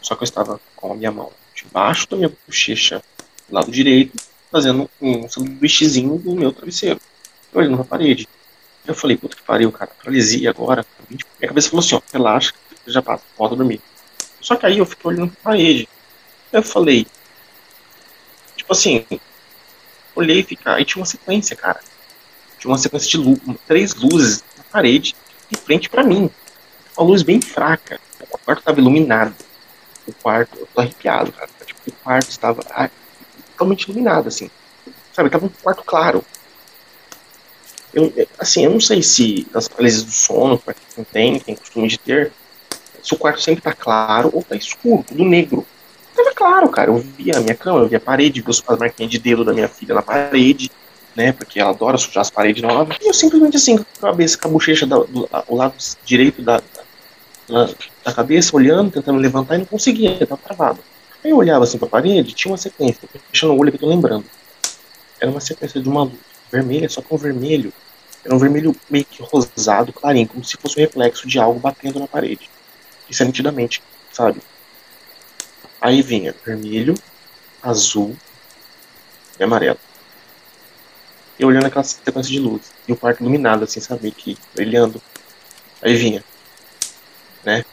Só 0.00 0.14
que 0.14 0.22
eu 0.22 0.24
estava 0.24 0.60
com 0.76 0.92
a 0.92 0.94
minha 0.94 1.12
mão 1.12 1.30
debaixo 1.54 2.08
da 2.08 2.16
minha 2.16 2.32
bochecha, 2.46 3.02
do 3.48 3.54
lado 3.54 3.70
direito, 3.70 4.14
fazendo 4.54 4.88
um 5.02 5.28
sanduíchezinho 5.28 6.16
do 6.16 6.32
meu 6.36 6.52
travesseiro. 6.52 7.00
Olhando 7.52 7.76
na 7.76 7.82
parede. 7.82 8.28
Eu 8.86 8.94
falei, 8.94 9.16
puta 9.16 9.34
que 9.34 9.42
pariu, 9.42 9.72
cara, 9.72 9.90
paralisia 9.98 10.50
agora. 10.50 10.86
Minha 11.10 11.48
cabeça 11.48 11.70
falou 11.70 11.84
assim, 11.84 11.96
ó, 11.96 12.00
relaxa, 12.12 12.52
já 12.86 13.02
passa, 13.02 13.24
volta 13.36 13.56
a 13.56 13.58
dormir. 13.58 13.80
Só 14.40 14.54
que 14.54 14.64
aí 14.64 14.78
eu 14.78 14.86
fiquei 14.86 15.10
olhando 15.10 15.32
pra 15.32 15.50
parede. 15.50 15.88
Eu 16.52 16.62
falei, 16.62 17.04
tipo 18.54 18.72
assim, 18.72 19.04
olhei 20.14 20.38
e 20.38 20.44
fiquei, 20.44 20.70
aí 20.70 20.84
tinha 20.84 21.00
uma 21.00 21.06
sequência, 21.06 21.56
cara. 21.56 21.80
Tinha 22.60 22.70
uma 22.70 22.78
sequência 22.78 23.10
de 23.10 23.16
luz, 23.16 23.40
três 23.66 23.92
luzes 23.94 24.44
na 24.56 24.62
parede, 24.64 25.16
de 25.50 25.58
frente 25.58 25.90
para 25.90 26.04
mim. 26.04 26.30
Uma 26.96 27.06
luz 27.08 27.24
bem 27.24 27.40
fraca. 27.40 27.98
O 28.30 28.38
quarto 28.38 28.60
estava 28.60 28.78
iluminado 28.78 29.34
o 30.06 30.12
quarto, 30.12 30.58
eu 30.58 30.68
tô 30.72 30.80
arrepiado, 30.80 31.32
cara. 31.32 31.48
Tipo, 31.64 31.80
o 31.88 31.92
quarto 31.92 32.30
estava 32.30 32.60
totalmente 33.54 33.84
iluminado, 33.84 34.28
assim. 34.28 34.50
Sabe, 35.12 35.30
tava 35.30 35.46
um 35.46 35.50
quarto 35.62 35.82
claro. 35.84 36.24
Eu, 37.92 38.12
assim, 38.38 38.64
eu 38.64 38.70
não 38.70 38.80
sei 38.80 39.02
se 39.02 39.46
nas 39.54 39.68
paralisias 39.68 40.02
do 40.02 40.10
sono, 40.10 40.58
para 40.58 40.74
quem 40.74 41.04
tem, 41.04 41.38
tem 41.38 41.54
costume 41.54 41.88
de 41.88 41.98
ter, 41.98 42.32
se 43.02 43.14
o 43.14 43.16
quarto 43.16 43.40
sempre 43.40 43.62
tá 43.62 43.72
claro 43.72 44.30
ou 44.32 44.42
tá 44.42 44.56
escuro, 44.56 45.04
tudo 45.06 45.24
negro. 45.24 45.64
Tava 46.14 46.32
claro, 46.34 46.68
cara. 46.68 46.90
Eu 46.90 46.96
via 46.96 47.36
a 47.36 47.40
minha 47.40 47.54
cama, 47.54 47.80
eu 47.80 47.88
via 47.88 47.98
a 47.98 48.00
parede, 48.00 48.40
via 48.40 48.50
as 48.50 48.78
marquinhas 48.78 49.10
de 49.10 49.18
dedo 49.18 49.44
da 49.44 49.52
minha 49.52 49.68
filha 49.68 49.94
na 49.94 50.02
parede, 50.02 50.70
né? 51.14 51.32
Porque 51.32 51.60
ela 51.60 51.70
adora 51.70 51.98
sujar 51.98 52.22
as 52.22 52.30
paredes 52.30 52.62
novas. 52.62 52.96
E 53.00 53.08
eu 53.08 53.14
simplesmente 53.14 53.56
assim, 53.56 53.76
com 53.76 53.84
a 54.06 54.10
cabeça, 54.10 54.38
com 54.38 54.48
a 54.48 54.50
bochecha 54.50 54.86
do, 54.86 55.04
do, 55.04 55.28
do 55.28 55.54
lado 55.54 55.74
direito 56.04 56.42
da, 56.42 56.60
na, 57.48 57.68
na 58.04 58.12
cabeça, 58.12 58.56
olhando, 58.56 58.90
tentando 58.90 59.18
levantar 59.18 59.56
e 59.56 59.58
não 59.58 59.66
conseguia, 59.66 60.12
estava 60.12 60.40
travado. 60.42 60.78
Aí 61.24 61.30
eu 61.30 61.38
olhava 61.38 61.64
assim 61.64 61.78
para 61.78 61.88
a 61.88 61.90
parede, 61.90 62.34
tinha 62.34 62.52
uma 62.52 62.58
sequência, 62.58 63.08
fechando 63.30 63.54
o 63.54 63.58
olho 63.58 63.72
que 63.72 63.76
eu 63.76 63.80
tô 63.80 63.88
lembrando. 63.88 64.26
Era 65.18 65.30
uma 65.30 65.40
sequência 65.40 65.80
de 65.80 65.88
uma 65.88 66.04
luz 66.04 66.20
vermelha, 66.52 66.88
só 66.88 67.00
com 67.00 67.16
vermelho. 67.16 67.72
Era 68.22 68.34
um 68.34 68.38
vermelho 68.38 68.76
meio 68.88 69.04
que 69.04 69.22
rosado, 69.22 69.92
clarinho, 69.92 70.28
como 70.28 70.44
se 70.44 70.56
fosse 70.56 70.78
um 70.78 70.82
reflexo 70.82 71.26
de 71.26 71.38
algo 71.38 71.58
batendo 71.58 71.98
na 71.98 72.06
parede. 72.06 72.50
Isso 73.08 73.22
é 73.22 73.26
nitidamente, 73.26 73.82
sabe? 74.12 74.40
Aí 75.80 76.02
vinha 76.02 76.34
vermelho, 76.44 76.94
azul 77.62 78.16
e 79.38 79.42
amarelo. 79.42 79.78
E 81.38 81.44
olhando 81.44 81.66
aquela 81.66 81.84
sequência 81.84 82.30
de 82.30 82.38
luz. 82.38 82.62
E 82.86 82.92
o 82.92 82.96
quarto 82.96 83.20
iluminado, 83.20 83.64
assim, 83.64 83.80
sabe? 83.80 84.10
Que 84.10 84.38
brilhando. 84.54 85.02
Aí 85.82 85.96
vinha, 85.96 86.24
né? 87.44 87.64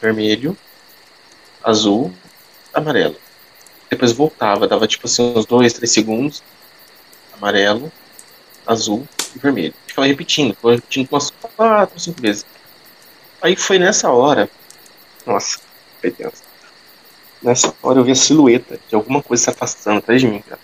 Vermelho, 0.00 0.56
azul, 1.66 2.12
amarelo. 2.72 3.16
Depois 3.90 4.12
voltava, 4.12 4.68
dava 4.68 4.86
tipo 4.86 5.06
assim 5.06 5.34
uns 5.36 5.44
dois, 5.44 5.72
três 5.72 5.90
segundos. 5.90 6.42
Amarelo, 7.34 7.92
azul 8.66 9.06
e 9.34 9.38
vermelho. 9.38 9.74
Ficava 9.86 10.06
repetindo, 10.06 10.54
ficava 10.54 10.74
repetindo 10.74 11.08
umas 11.10 11.30
quatro, 11.30 11.98
cinco 11.98 12.22
vezes. 12.22 12.46
Aí 13.42 13.56
foi 13.56 13.78
nessa 13.78 14.10
hora. 14.10 14.48
Nossa, 15.26 15.58
foi 16.00 16.10
tenso. 16.10 16.42
Nessa 17.42 17.74
hora 17.82 17.98
eu 17.98 18.04
vi 18.04 18.12
a 18.12 18.14
silhueta 18.14 18.80
de 18.88 18.94
alguma 18.94 19.22
coisa 19.22 19.44
se 19.44 19.50
afastando 19.50 19.98
atrás 19.98 20.20
de 20.20 20.28
mim, 20.28 20.40
cara. 20.40 20.60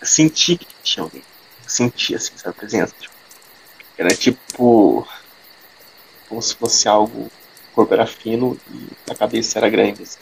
Eu 0.00 0.06
senti 0.06 0.58
que 0.58 0.66
tinha 0.82 1.02
alguém. 1.02 1.22
Eu 1.62 1.68
senti 1.68 2.14
assim, 2.14 2.36
sabe, 2.36 2.50
a 2.50 2.60
presença. 2.60 2.94
Tipo, 3.00 3.14
era 3.96 4.14
tipo. 4.14 5.08
Como 6.28 6.42
se 6.42 6.54
fosse 6.54 6.88
algo. 6.88 7.30
Corpo 7.74 7.92
era 7.92 8.06
fino 8.06 8.58
e 8.70 8.88
a 9.10 9.14
cabeça 9.14 9.58
era 9.58 9.68
grande. 9.68 10.02
Assim. 10.02 10.18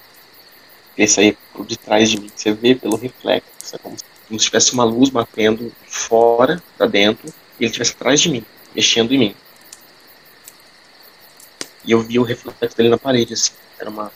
Esse 0.96 1.20
aí 1.20 1.38
por 1.52 1.66
detrás 1.66 2.10
de 2.10 2.20
mim, 2.20 2.30
você 2.34 2.52
vê 2.52 2.74
pelo 2.74 2.96
reflexo. 2.96 3.74
É 3.74 3.78
como 3.78 3.96
se, 3.96 4.46
tivesse 4.46 4.72
uma 4.72 4.84
luz 4.84 5.10
batendo 5.10 5.72
fora, 5.86 6.62
pra 6.76 6.86
dentro, 6.86 7.28
e 7.28 7.64
ele 7.64 7.66
estivesse 7.66 7.92
atrás 7.92 8.20
de 8.20 8.30
mim, 8.30 8.44
mexendo 8.74 9.12
em 9.12 9.18
mim. 9.18 9.36
E 11.84 11.92
eu 11.92 12.00
vi 12.00 12.18
o 12.18 12.22
reflexo 12.22 12.76
dele 12.76 12.88
na 12.88 12.98
parede, 12.98 13.34
assim. 13.34 13.52
Era 13.78 13.90
uma. 13.90 14.12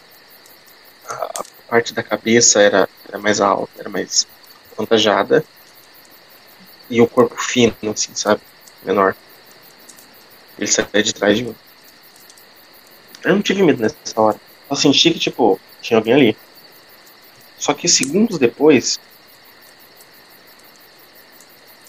A 1.08 1.44
parte 1.68 1.92
da 1.92 2.02
cabeça 2.02 2.60
era, 2.60 2.88
era 3.08 3.18
mais 3.18 3.40
alta, 3.40 3.72
era 3.78 3.88
mais 3.88 4.26
avantajada. 4.72 5.44
E 6.88 7.00
o 7.00 7.08
corpo 7.08 7.36
fino, 7.36 7.74
assim, 7.90 8.14
sabe? 8.14 8.40
Menor. 8.84 9.16
Ele 10.58 10.66
saía 10.66 11.02
de 11.02 11.12
trás 11.12 11.36
de 11.36 11.44
mim. 11.44 11.56
Eu 13.26 13.34
não 13.34 13.42
tive 13.42 13.60
medo 13.64 13.82
nessa 13.82 14.20
hora. 14.20 14.40
Eu 14.70 14.76
senti 14.76 15.10
que, 15.10 15.18
tipo, 15.18 15.58
tinha 15.82 15.98
alguém 15.98 16.14
ali. 16.14 16.36
Só 17.58 17.74
que 17.74 17.88
segundos 17.88 18.38
depois, 18.38 19.00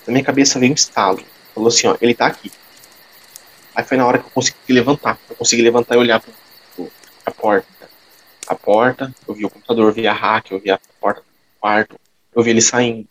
na 0.08 0.14
minha 0.14 0.26
cabeça 0.26 0.60
veio 0.60 0.72
um 0.72 0.76
estalo. 0.76 1.24
Falou 1.54 1.68
assim, 1.68 1.86
ó, 1.86 1.96
ele 2.02 2.16
tá 2.16 2.26
aqui. 2.26 2.52
Aí 3.76 3.84
foi 3.84 3.98
na 3.98 4.08
hora 4.08 4.18
que 4.18 4.26
eu 4.26 4.32
consegui 4.32 4.58
levantar. 4.74 5.20
Eu 5.30 5.36
consegui 5.36 5.62
levantar 5.62 5.94
e 5.94 6.00
olhar 6.00 6.20
pra, 6.20 6.34
pra 7.24 7.34
porta. 7.36 7.68
A 8.48 8.56
porta, 8.56 9.14
eu 9.28 9.36
vi 9.36 9.46
o 9.46 9.50
computador, 9.52 9.90
eu 9.90 9.94
vi 9.94 10.08
a 10.08 10.14
hack, 10.14 10.50
eu 10.50 10.60
vi 10.60 10.72
a 10.72 10.80
porta 11.00 11.22
do 11.22 11.60
quarto, 11.60 12.00
eu 12.34 12.42
vi 12.42 12.50
ele 12.50 12.62
saindo. 12.62 13.08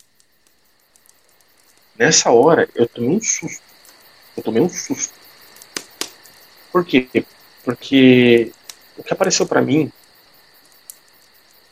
Nessa 1.97 2.33
hora, 2.33 2.68
eu 2.74 2.89
tomei 2.89 3.11
um 3.11 3.20
susto. 3.20 3.62
Eu 4.37 4.43
tomei 4.43 4.61
um 4.61 4.68
susto. 4.68 5.14
Por 6.72 6.85
quê? 6.85 7.09
Porque 7.66 8.52
o 8.96 9.02
que 9.02 9.12
apareceu 9.12 9.44
para 9.44 9.60
mim, 9.60 9.90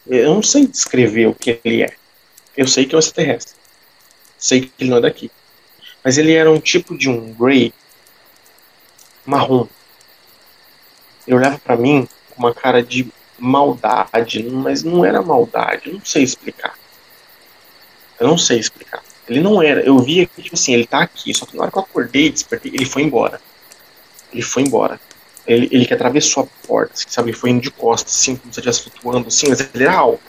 eu 0.09 0.35
não 0.35 0.43
sei 0.43 0.67
descrever 0.67 1.29
o 1.29 1.35
que 1.35 1.61
ele 1.65 1.85
é. 1.85 1.95
Eu 2.57 2.67
sei 2.67 2.85
que 2.85 2.97
é 2.97 2.97
um 2.97 2.99
extraterrestre. 2.99 3.55
Sei 4.37 4.63
que 4.63 4.73
ele 4.81 4.91
não 4.91 4.97
é 4.97 5.03
daqui. 5.03 5.31
Mas 6.03 6.19
ele 6.19 6.33
era 6.33 6.51
um 6.51 6.59
tipo 6.59 6.99
de 6.99 7.09
um 7.09 7.33
Grey 7.33 7.73
marrom. 9.25 9.69
Ele 11.29 11.37
olhava 11.37 11.59
para 11.61 11.77
mim 11.77 12.09
com 12.31 12.43
uma 12.43 12.53
cara 12.53 12.83
de 12.83 13.09
maldade, 13.39 14.43
mas 14.51 14.83
não 14.83 15.05
era 15.05 15.23
maldade, 15.23 15.93
não 15.93 16.05
sei 16.05 16.25
explicar. 16.25 16.77
Eu 18.19 18.27
não 18.27 18.37
sei 18.37 18.59
explicar. 18.59 19.01
Ele 19.29 19.41
não 19.41 19.63
era, 19.63 19.81
eu 19.81 19.97
via 20.01 20.27
que, 20.27 20.43
tipo 20.43 20.57
assim, 20.57 20.75
ele 20.75 20.89
tá 20.89 21.03
aqui, 21.03 21.33
só 21.33 21.47
que 21.47 21.57
na 21.57 21.63
hora 21.63 21.71
que 21.71 21.79
eu 21.79 21.83
acordei, 21.83 22.31
despertei, 22.31 22.73
ele 22.75 22.85
foi 22.85 23.03
embora. 23.03 23.41
Ele 24.33 24.43
foi 24.43 24.65
embora. 24.65 25.01
Ele, 25.47 25.69
ele 25.71 25.87
que 25.87 25.95
atravessou 25.95 26.45
a 26.45 26.67
porta, 26.67 26.95
assim, 26.95 27.07
sabe? 27.09 27.31
Ele 27.31 27.37
foi 27.37 27.51
indo 27.51 27.61
de 27.61 27.71
costas, 27.71 28.15
assim, 28.15 28.37
como 28.37 28.53
se 28.53 28.61
estivesse 28.61 28.83
flutuando, 28.83 29.29
assim, 29.29 29.49
mas 29.49 29.61
ele 29.61 29.85
era 29.85 29.95
alto. 29.95 30.23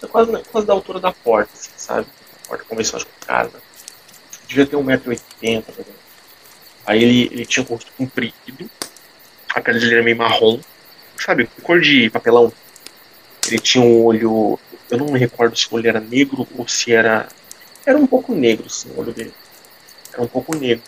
Tá 0.00 0.08
quase, 0.08 0.42
quase 0.50 0.66
da 0.66 0.72
altura 0.72 1.00
da 1.00 1.12
porta, 1.12 1.50
assim, 1.52 1.70
sabe? 1.76 2.06
A 2.44 2.48
porta 2.48 2.64
convencional 2.64 3.06
de 3.06 3.26
casa. 3.26 3.62
Devia 4.46 4.66
ter 4.66 4.76
1,80m, 4.76 5.62
por. 5.62 5.84
Aí 6.86 7.02
ele, 7.02 7.28
ele 7.32 7.46
tinha 7.46 7.64
um 7.64 7.68
rosto 7.68 7.92
comprido, 7.96 8.70
a 9.54 9.60
pele 9.60 9.78
dele 9.78 9.94
era 9.94 10.02
meio 10.02 10.16
marrom, 10.16 10.60
sabe, 11.18 11.48
cor 11.62 11.80
de 11.80 12.08
papelão. 12.10 12.52
Ele 13.46 13.58
tinha 13.58 13.82
um 13.82 14.04
olho, 14.04 14.58
eu 14.90 14.98
não 14.98 15.06
me 15.06 15.18
recordo 15.18 15.56
se 15.56 15.66
o 15.70 15.74
olho 15.74 15.88
era 15.88 16.00
negro 16.00 16.46
ou 16.56 16.66
se 16.68 16.92
era. 16.92 17.28
Era 17.84 17.98
um 17.98 18.06
pouco 18.06 18.34
negro, 18.34 18.66
assim, 18.66 18.90
o 18.90 19.00
olho 19.00 19.12
dele. 19.12 19.32
Era 20.12 20.22
um 20.22 20.26
pouco 20.26 20.54
negro. 20.56 20.82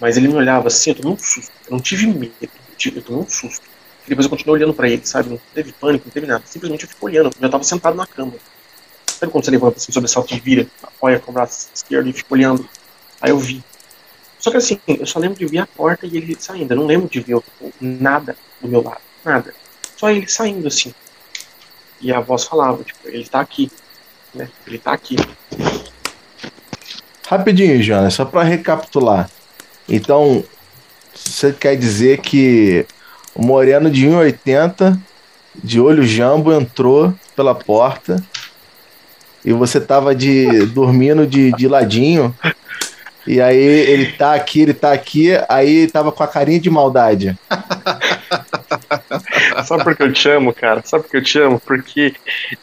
Mas 0.00 0.16
ele 0.16 0.28
me 0.28 0.34
olhava 0.34 0.68
assim, 0.68 0.90
eu 0.90 0.96
tomei 0.96 1.12
um 1.12 1.18
susto. 1.18 1.52
Eu 1.66 1.72
não 1.72 1.80
tive 1.80 2.06
medo, 2.06 2.32
eu, 2.40 3.02
tomei 3.02 3.22
um 3.22 3.28
susto. 3.28 3.66
E 4.04 4.08
depois 4.08 4.26
eu 4.26 4.30
continuei 4.30 4.60
olhando 4.60 4.74
pra 4.74 4.88
ele, 4.88 5.04
sabe? 5.04 5.30
Não 5.30 5.40
teve 5.54 5.72
pânico, 5.72 6.06
não 6.06 6.12
teve 6.12 6.26
nada. 6.26 6.42
Simplesmente 6.46 6.84
eu 6.84 6.88
fico 6.88 7.06
olhando, 7.06 7.26
eu 7.26 7.40
já 7.40 7.48
tava 7.48 7.64
sentado 7.64 7.96
na 7.96 8.06
cama. 8.06 8.34
Sabe 9.06 9.32
quando 9.32 9.44
você 9.44 9.50
levanta 9.50 9.76
assim, 9.76 9.92
sobre 9.92 10.10
salto 10.10 10.34
e 10.34 10.40
vira, 10.40 10.66
apoia 10.82 11.20
com 11.20 11.30
o 11.30 11.34
braço 11.34 11.68
esquerdo 11.72 12.08
e 12.08 12.12
fica 12.12 12.34
olhando? 12.34 12.68
Aí 13.20 13.30
eu 13.30 13.38
vi. 13.38 13.64
Só 14.38 14.50
que 14.50 14.58
assim, 14.58 14.78
eu 14.86 15.06
só 15.06 15.18
lembro 15.18 15.38
de 15.38 15.46
ver 15.46 15.58
a 15.58 15.66
porta 15.66 16.04
e 16.06 16.16
ele 16.16 16.36
saindo. 16.38 16.72
Eu 16.72 16.76
não 16.76 16.86
lembro 16.86 17.08
de 17.08 17.20
ver 17.20 17.40
nada 17.80 18.36
do 18.60 18.68
meu 18.68 18.82
lado. 18.82 19.00
Nada. 19.24 19.54
Só 19.96 20.10
ele 20.10 20.28
saindo 20.28 20.68
assim. 20.68 20.92
E 22.00 22.12
a 22.12 22.20
voz 22.20 22.44
falava, 22.44 22.84
tipo, 22.84 23.08
ele 23.08 23.26
tá 23.26 23.40
aqui. 23.40 23.70
Né? 24.34 24.50
Ele 24.66 24.78
tá 24.78 24.92
aqui. 24.92 25.16
Rapidinho, 27.26 27.82
Jonas, 27.82 28.12
só 28.12 28.26
para 28.26 28.42
recapitular. 28.42 29.30
Então, 29.88 30.44
você 31.14 31.52
quer 31.52 31.76
dizer 31.76 32.18
que 32.18 32.86
o 33.34 33.44
Moreno 33.44 33.90
de 33.90 34.06
1,80, 34.06 34.98
de 35.62 35.80
olho 35.80 36.02
jambo, 36.02 36.52
entrou 36.52 37.14
pela 37.36 37.54
porta 37.54 38.22
e 39.44 39.52
você 39.52 39.80
tava 39.80 40.14
de 40.14 40.66
dormindo 40.66 41.26
de, 41.26 41.52
de 41.52 41.68
ladinho 41.68 42.34
e 43.26 43.40
aí 43.40 43.56
ele 43.56 44.12
tá 44.12 44.34
aqui, 44.34 44.60
ele 44.60 44.74
tá 44.74 44.92
aqui, 44.92 45.30
aí 45.48 45.86
tava 45.86 46.12
com 46.12 46.22
a 46.22 46.28
carinha 46.28 46.60
de 46.60 46.70
maldade. 46.70 47.38
Sabe 49.64 49.84
por 49.84 49.96
que 49.96 50.02
eu 50.02 50.12
te 50.12 50.28
amo, 50.28 50.52
cara? 50.52 50.82
Sabe 50.84 51.04
por 51.04 51.10
que 51.10 51.16
eu 51.16 51.22
te 51.22 51.38
amo? 51.38 51.60
Porque 51.60 52.14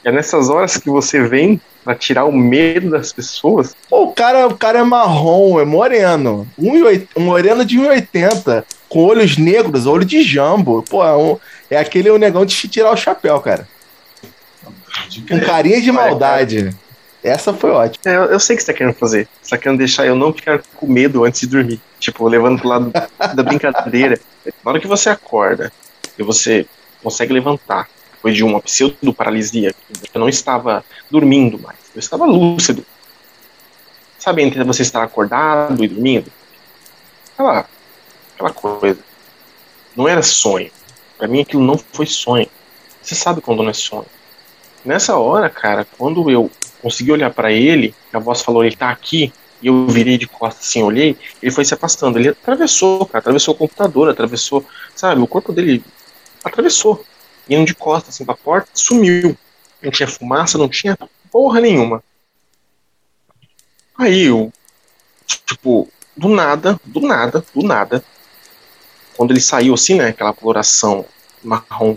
é 0.03 0.11
nessas 0.11 0.49
horas 0.49 0.77
que 0.77 0.89
você 0.89 1.21
vem 1.21 1.59
pra 1.83 1.95
tirar 1.95 2.25
o 2.25 2.31
medo 2.31 2.91
das 2.91 3.11
pessoas. 3.11 3.75
Pô, 3.89 4.03
o 4.03 4.13
cara, 4.13 4.47
o 4.47 4.55
cara 4.55 4.79
é 4.79 4.83
marrom, 4.83 5.59
é 5.59 5.65
moreno. 5.65 6.47
Um 6.57 7.21
moreno 7.21 7.65
de 7.65 7.77
1,80, 7.77 8.63
com 8.87 9.05
olhos 9.05 9.37
negros, 9.37 9.85
olho 9.85 10.05
de 10.05 10.21
jambo. 10.23 10.83
Pô, 10.83 11.03
é, 11.03 11.15
um, 11.15 11.37
é 11.69 11.77
aquele 11.77 12.15
negão 12.17 12.45
de 12.45 12.55
tirar 12.67 12.91
o 12.91 12.97
chapéu, 12.97 13.39
cara. 13.39 13.67
Com 15.27 15.39
carinha 15.39 15.81
de 15.81 15.91
maldade. 15.91 16.75
Essa 17.23 17.53
foi 17.53 17.69
ótima. 17.69 18.01
É, 18.05 18.17
eu, 18.17 18.23
eu, 18.25 18.39
sei 18.39 18.55
o 18.55 18.57
que 18.57 18.63
você 18.63 18.71
tá 18.71 18.77
querendo 18.77 18.95
fazer. 18.95 19.27
Você 19.41 19.51
tá 19.51 19.57
querendo 19.57 19.77
deixar 19.77 20.05
eu 20.05 20.15
não 20.15 20.33
ficar 20.33 20.61
com 20.75 20.87
medo 20.87 21.23
antes 21.23 21.41
de 21.41 21.47
dormir. 21.47 21.79
Tipo, 21.99 22.27
levando 22.27 22.59
pro 22.59 22.67
lado 22.67 22.91
da 23.35 23.43
brincadeira. 23.43 24.19
Na 24.63 24.71
hora 24.71 24.79
que 24.79 24.87
você 24.87 25.09
acorda 25.09 25.71
e 26.17 26.23
você 26.23 26.65
consegue 27.01 27.33
levantar, 27.33 27.89
depois 28.13 28.35
de 28.35 28.43
uma 28.43 28.61
pseudo-paralisia, 28.61 29.73
eu 30.13 30.19
não 30.19 30.29
estava 30.29 30.85
dormindo 31.09 31.59
mais, 31.59 31.77
eu 31.95 31.99
estava 31.99 32.25
lúcido. 32.25 32.85
Sabe, 34.19 34.43
entre 34.43 34.63
você 34.63 34.83
estar 34.83 35.01
acordado 35.01 35.83
e 35.83 35.87
dormindo? 35.87 36.31
Aquela, 37.33 37.65
aquela 38.35 38.53
coisa. 38.53 38.99
Não 39.95 40.07
era 40.07 40.21
sonho. 40.21 40.69
Para 41.17 41.27
mim 41.27 41.41
aquilo 41.41 41.63
não 41.63 41.77
foi 41.77 42.05
sonho. 42.05 42.47
Você 43.01 43.15
sabe 43.15 43.41
quando 43.41 43.63
não 43.63 43.71
é 43.71 43.73
sonho. 43.73 44.05
Nessa 44.85 45.17
hora, 45.17 45.49
cara, 45.49 45.87
quando 45.97 46.29
eu 46.29 46.51
consegui 46.81 47.11
olhar 47.11 47.31
para 47.31 47.51
ele, 47.51 47.95
a 48.13 48.19
voz 48.19 48.41
falou, 48.41 48.63
ele 48.63 48.75
tá 48.75 48.89
aqui, 48.89 49.33
e 49.61 49.67
eu 49.67 49.87
virei 49.87 50.17
de 50.17 50.27
costas 50.27 50.67
assim, 50.67 50.81
olhei, 50.81 51.15
ele 51.41 51.51
foi 51.51 51.63
se 51.63 51.73
afastando. 51.73 52.17
Ele 52.17 52.29
atravessou, 52.29 53.05
cara, 53.05 53.19
atravessou 53.19 53.53
o 53.53 53.57
computador, 53.57 54.09
atravessou, 54.09 54.65
sabe, 54.95 55.21
o 55.21 55.27
corpo 55.27 55.53
dele 55.53 55.83
atravessou. 56.43 57.03
Indo 57.49 57.65
de 57.65 57.75
costas 57.75 58.15
assim 58.15 58.25
pra 58.25 58.35
porta, 58.35 58.69
sumiu. 58.73 59.37
Não 59.81 59.91
tinha 59.91 60.07
fumaça, 60.07 60.57
não 60.57 60.69
tinha 60.69 60.97
porra 61.31 61.59
nenhuma. 61.59 62.03
Aí 63.97 64.23
eu, 64.23 64.51
tipo, 65.45 65.89
do 66.15 66.29
nada, 66.29 66.79
do 66.85 67.01
nada, 67.01 67.43
do 67.53 67.61
nada, 67.61 68.03
quando 69.15 69.31
ele 69.31 69.41
saiu 69.41 69.73
assim, 69.73 69.95
né, 69.95 70.09
aquela 70.09 70.33
coloração 70.33 71.05
marrom, 71.43 71.95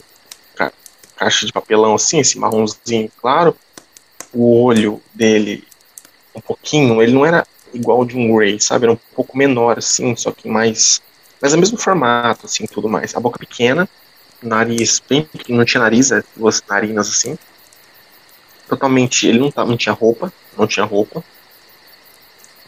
ca 0.54 0.72
caixa 1.16 1.46
de 1.46 1.52
papelão 1.52 1.94
assim, 1.94 2.18
esse 2.18 2.38
marronzinho 2.38 3.10
claro, 3.20 3.56
o 4.32 4.62
olho 4.62 5.00
dele 5.14 5.64
um 6.34 6.40
pouquinho, 6.40 7.00
ele 7.00 7.12
não 7.12 7.24
era 7.24 7.46
igual 7.72 8.04
de 8.04 8.16
um 8.16 8.36
Ray, 8.36 8.60
sabe? 8.60 8.84
Era 8.84 8.92
um 8.92 8.98
pouco 9.14 9.36
menor, 9.36 9.78
assim, 9.78 10.14
só 10.16 10.32
que 10.32 10.48
mais. 10.48 11.00
Mas 11.40 11.52
é 11.52 11.56
o 11.56 11.60
mesmo 11.60 11.78
formato, 11.78 12.46
assim, 12.46 12.66
tudo 12.66 12.88
mais. 12.88 13.14
A 13.14 13.20
boca 13.20 13.38
pequena, 13.38 13.88
nariz 14.44 15.02
bem 15.08 15.28
não 15.48 15.64
tinha 15.64 15.82
nariz, 15.82 16.10
é, 16.12 16.22
duas 16.36 16.62
narinas 16.68 17.08
assim. 17.08 17.38
Totalmente, 18.68 19.26
ele 19.26 19.38
não, 19.38 19.50
tava, 19.50 19.68
não 19.68 19.76
tinha 19.76 19.92
roupa, 19.92 20.32
não 20.56 20.66
tinha 20.66 20.86
roupa. 20.86 21.22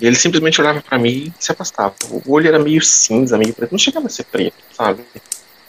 E 0.01 0.07
ele 0.07 0.16
simplesmente 0.16 0.61
olhava 0.61 0.83
para 0.83 0.99
mim 0.99 1.33
e 1.39 1.43
se 1.43 1.53
afastava. 1.53 1.95
O 2.11 2.33
olho 2.33 2.49
era 2.49 2.59
meio 2.59 2.83
cinza, 2.83 3.39
meio 3.39 3.55
preto, 3.55 3.72
não 3.72 3.79
chegava 3.79 4.07
a 4.07 4.11
ser 4.11 4.24
preto, 4.24 4.57
sabe? 4.72 5.03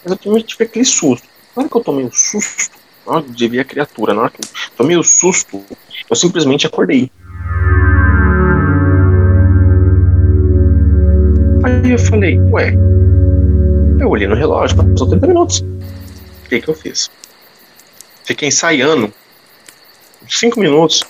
Mas 0.04 0.12
eu 0.26 0.44
tive, 0.44 0.64
aquele 0.66 0.86
susto. 0.86 1.28
Na 1.56 1.62
hora 1.62 1.70
que 1.70 1.78
eu 1.78 1.84
tomei 1.84 2.06
o 2.06 2.12
susto, 2.12 2.78
na 3.06 3.14
hora 3.14 3.24
de 3.24 3.48
ver 3.48 3.62
a 3.62 3.66
criatura, 3.66 4.14
na 4.14 4.24
hora 4.24 4.30
que 4.30 4.42
eu 4.42 4.50
tomei 4.76 4.98
o 4.98 5.04
susto, 5.04 5.64
eu 6.10 6.16
simplesmente 6.16 6.68
acordei. 6.68 7.10
Aí 11.64 11.92
eu 11.92 12.00
falei, 12.00 12.40
ué, 12.52 12.74
eu 14.00 14.10
olhei 14.10 14.28
no 14.28 14.36
relógio, 14.36 14.78
passou 14.78 15.08
30 15.08 15.28
minutos. 15.28 15.66
O 16.48 16.50
que, 16.50 16.62
que 16.62 16.70
eu 16.70 16.74
fiz? 16.74 17.12
Fiquei 18.24 18.48
ensaiando 18.48 19.14
5 20.30 20.58
minutos 20.58 21.04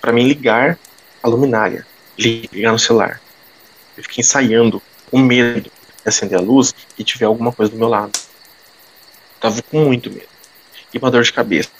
para 0.00 0.12
mim 0.12 0.24
ligar 0.26 0.76
a 1.22 1.28
luminária, 1.28 1.86
ligar 2.18 2.72
no 2.72 2.80
celular. 2.80 3.20
Eu 3.96 4.02
fiquei 4.02 4.22
ensaiando 4.22 4.82
com 5.08 5.20
medo 5.20 5.60
de 5.60 5.70
acender 6.04 6.36
a 6.36 6.42
luz 6.42 6.74
e 6.98 7.04
tiver 7.04 7.26
alguma 7.26 7.52
coisa 7.52 7.70
do 7.70 7.78
meu 7.78 7.86
lado. 7.86 8.18
Tava 9.40 9.62
com 9.62 9.84
muito 9.84 10.10
medo. 10.10 10.28
E 10.92 10.98
uma 10.98 11.08
dor 11.08 11.22
de 11.22 11.32
cabeça. 11.32 11.70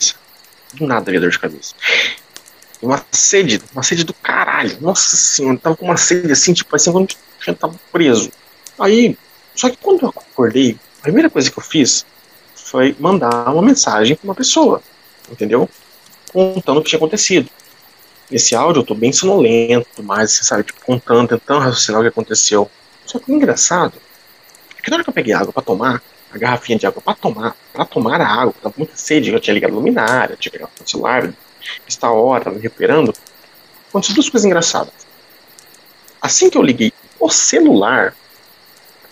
Do 0.75 0.87
nada 0.87 1.11
havia 1.11 1.21
dor 1.21 1.31
de 1.31 1.41
cabeça. 1.41 1.75
E 2.81 2.87
uma 2.87 3.05
sede, 3.11 3.61
uma 3.73 3.83
sede 3.83 4.05
do 4.05 4.15
caralho. 4.15 4.79
Nossa 4.81 5.17
senhora, 5.17 5.59
tava 5.59 5.77
com 5.77 5.87
uma 5.87 5.97
sede 5.97 6.31
assim, 6.31 6.53
tipo 6.53 6.77
assim, 6.77 6.93
quando 6.93 7.11
gente 7.41 7.59
tava 7.59 7.75
preso. 7.91 8.31
Aí, 8.79 9.19
só 9.57 9.69
que 9.69 9.77
quando 9.77 10.03
eu 10.03 10.09
acordei, 10.11 10.79
a 10.99 11.03
primeira 11.03 11.31
coisa 11.31 11.51
que 11.51 11.59
eu 11.59 11.63
fiz 11.63 12.05
foi 12.55 12.95
mandar 12.99 13.53
uma 13.53 13.63
mensagem 13.63 14.17
para 14.17 14.25
uma 14.25 14.35
pessoa, 14.35 14.83
entendeu? 15.31 15.69
Contando 16.33 16.79
o 16.79 16.83
que 16.83 16.91
tinha 16.91 16.99
acontecido. 16.99 17.49
Nesse 18.31 18.55
áudio 18.55 18.81
eu 18.81 18.85
tô 18.85 18.95
bem 18.95 19.13
sonolento, 19.13 20.03
mas 20.03 20.33
você 20.33 20.45
sabe, 20.45 20.65
tipo, 20.65 20.85
contando, 20.85 21.29
tentando 21.29 21.61
raciocinar 21.61 22.01
o 22.01 22.05
que 22.05 22.09
aconteceu. 22.09 22.71
Só 23.07 23.19
que 23.19 23.31
o 23.33 23.35
engraçado 23.35 23.95
é 24.77 24.83
que 24.83 24.91
na 24.91 24.97
hora 24.97 25.05
que 25.05 25.11
eu 25.11 25.15
peguei 25.15 25.33
água 25.33 25.53
para 25.53 25.63
tomar, 25.63 26.03
a 26.31 26.37
garrafinha 26.37 26.79
de 26.79 26.87
água 26.87 27.01
para 27.01 27.15
tomar, 27.15 27.57
para 27.73 27.85
tomar 27.87 28.21
a 28.21 28.27
água, 28.27 28.55
tava 28.63 28.75
muito 28.77 28.95
sede, 28.95 29.33
eu 29.33 29.41
tinha 29.41 29.55
ligado 29.55 29.73
a 29.73 29.77
luminária, 29.77 30.37
tinha 30.39 30.53
pegado 30.53 30.71
o 30.79 30.89
celular, 30.89 31.33
esta 31.87 32.11
hora, 32.11 32.51
me 32.51 32.61
recuperando. 32.61 33.15
Aconteceu 33.89 34.15
duas 34.15 34.29
coisas 34.29 34.45
engraçadas. 34.45 34.93
Assim 36.21 36.51
que 36.51 36.59
eu 36.59 36.63
liguei 36.63 36.93
o 37.19 37.31
celular, 37.31 38.15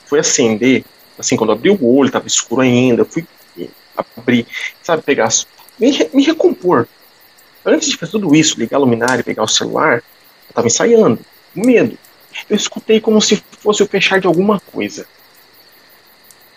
foi 0.05 0.21
acender, 0.21 0.85
assim, 1.19 1.37
quando 1.37 1.53
abri 1.53 1.71
o 1.71 1.97
olho, 1.97 2.11
tava 2.11 2.27
escuro 2.27 2.63
ainda, 2.63 3.03
eu 3.03 3.07
fui 3.07 3.27
abrir, 4.17 4.47
sabe, 4.83 5.03
pegar, 5.03 5.29
me, 5.79 6.11
me 6.13 6.25
recompor. 6.25 6.87
Antes 7.65 7.89
de 7.89 7.97
fazer 7.97 8.13
tudo 8.13 8.35
isso, 8.35 8.59
ligar 8.59 8.77
a 8.77 8.81
luminária, 8.81 9.25
pegar 9.25 9.43
o 9.43 9.49
celular, 9.49 10.03
eu 10.49 10.55
tava 10.55 10.67
ensaiando, 10.67 11.19
com 11.53 11.61
medo. 11.61 11.99
Eu 12.49 12.57
escutei 12.57 13.01
como 13.01 13.21
se 13.21 13.43
fosse 13.61 13.83
o 13.83 13.87
fechar 13.87 14.21
de 14.21 14.27
alguma 14.27 14.61
coisa. 14.61 15.07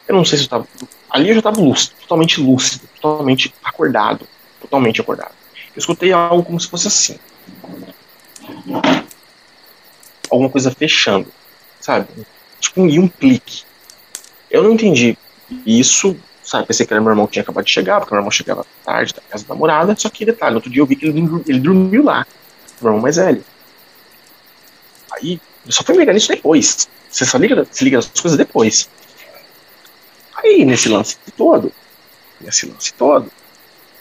Eu 0.08 0.16
não 0.16 0.26
sei 0.26 0.38
se 0.38 0.46
eu 0.46 0.50
tava. 0.50 0.68
Ali 1.10 1.30
eu 1.30 1.36
já 1.36 1.42
tava 1.42 1.62
lúcido, 1.62 1.96
totalmente 2.02 2.42
lúcido, 2.42 2.88
totalmente 3.00 3.54
acordado. 3.64 4.28
Totalmente 4.60 5.00
acordado. 5.00 5.34
Eu 5.76 5.80
escutei 5.80 6.12
algo 6.12 6.44
como 6.44 6.60
se 6.60 6.68
fosse 6.68 6.88
assim. 6.88 7.20
Alguma 10.30 10.50
coisa 10.50 10.70
fechando, 10.72 11.32
sabe? 11.80 12.08
Tipo, 12.60 12.82
um 12.82 13.08
clique. 13.08 13.64
Eu 14.50 14.64
não 14.64 14.72
entendi 14.72 15.18
isso, 15.66 16.16
sabe? 16.44 16.68
Pensei 16.68 16.86
que 16.86 16.94
era 16.94 17.02
meu 17.02 17.12
irmão 17.12 17.28
que 17.28 17.34
tinha 17.34 17.44
acabado 17.44 17.66
de 17.66 17.72
chegar, 17.72 18.00
porque 18.00 18.14
meu 18.14 18.20
irmão 18.20 18.32
chegava 18.32 18.66
tarde 18.84 19.14
da 19.14 19.22
casa 19.22 19.46
da 19.46 19.54
namorada. 19.54 19.96
Só 19.98 20.10
que 20.10 20.26
detalhe, 20.26 20.56
outro 20.56 20.70
dia 20.70 20.82
eu 20.82 20.86
vi 20.86 20.96
que 20.96 21.06
ele, 21.06 21.22
ele 21.48 21.60
dormiu 21.60 22.04
lá. 22.04 22.26
Meu 22.82 22.92
irmão 22.92 23.02
mais 23.02 23.18
velho. 23.18 23.44
Aí, 25.12 25.40
eu 25.66 25.72
só 25.72 25.84
fui 25.84 25.96
me 25.96 26.02
ligar 26.02 26.14
nisso 26.14 26.30
depois. 26.30 26.88
Você 27.10 27.26
só 27.26 27.38
liga, 27.38 27.68
se 27.70 27.84
liga 27.84 28.00
as 28.00 28.08
coisas 28.08 28.38
depois. 28.38 28.90
Aí, 30.36 30.64
nesse 30.64 30.88
lance 30.88 31.18
todo, 31.36 31.72
nesse 32.40 32.66
lance 32.66 32.94
todo, 32.94 33.30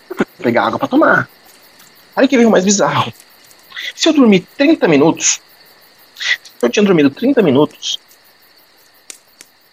eu 0.08 0.16
fui 0.16 0.26
pegar 0.38 0.66
água 0.66 0.78
para 0.78 0.88
tomar. 0.88 1.28
Aí 2.14 2.28
que 2.28 2.36
veio 2.36 2.48
o 2.48 2.52
mais 2.52 2.64
bizarro. 2.64 3.12
Se 3.94 4.08
eu 4.08 4.12
dormir 4.12 4.46
30 4.56 4.86
minutos, 4.88 5.40
se 6.16 6.50
eu 6.60 6.68
tinha 6.68 6.84
dormido 6.84 7.10
30 7.10 7.42
minutos, 7.42 7.98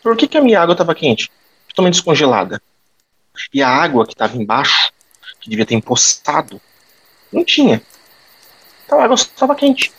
por 0.06 0.16
que, 0.16 0.28
que 0.28 0.38
a 0.38 0.42
minha 0.42 0.62
água 0.62 0.74
estava 0.74 0.94
quente? 0.94 1.32
Totalmente 1.70 1.96
descongelada. 1.96 2.62
E 3.52 3.64
a 3.64 3.68
água 3.68 4.06
que 4.06 4.14
estava 4.14 4.38
embaixo, 4.38 4.92
que 5.42 5.50
devia 5.50 5.66
ter 5.66 5.74
empoçado, 5.74 6.62
não 7.34 7.44
tinha. 7.44 7.82
Então 8.86 9.00
a 9.00 9.04
água 9.04 9.16
estava 9.16 9.56
quente. 9.56 9.92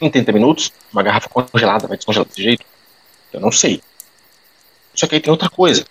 Em 0.00 0.08
30 0.08 0.30
minutos, 0.30 0.72
uma 0.92 1.02
garrafa 1.02 1.28
congelada 1.28 1.88
vai 1.88 1.96
descongelar 1.96 2.28
desse 2.28 2.40
jeito? 2.40 2.64
Eu 3.32 3.40
não 3.40 3.50
sei. 3.50 3.82
Só 4.94 5.08
que 5.08 5.16
aí 5.16 5.20
tem 5.20 5.32
outra 5.32 5.50
coisa. 5.50 5.84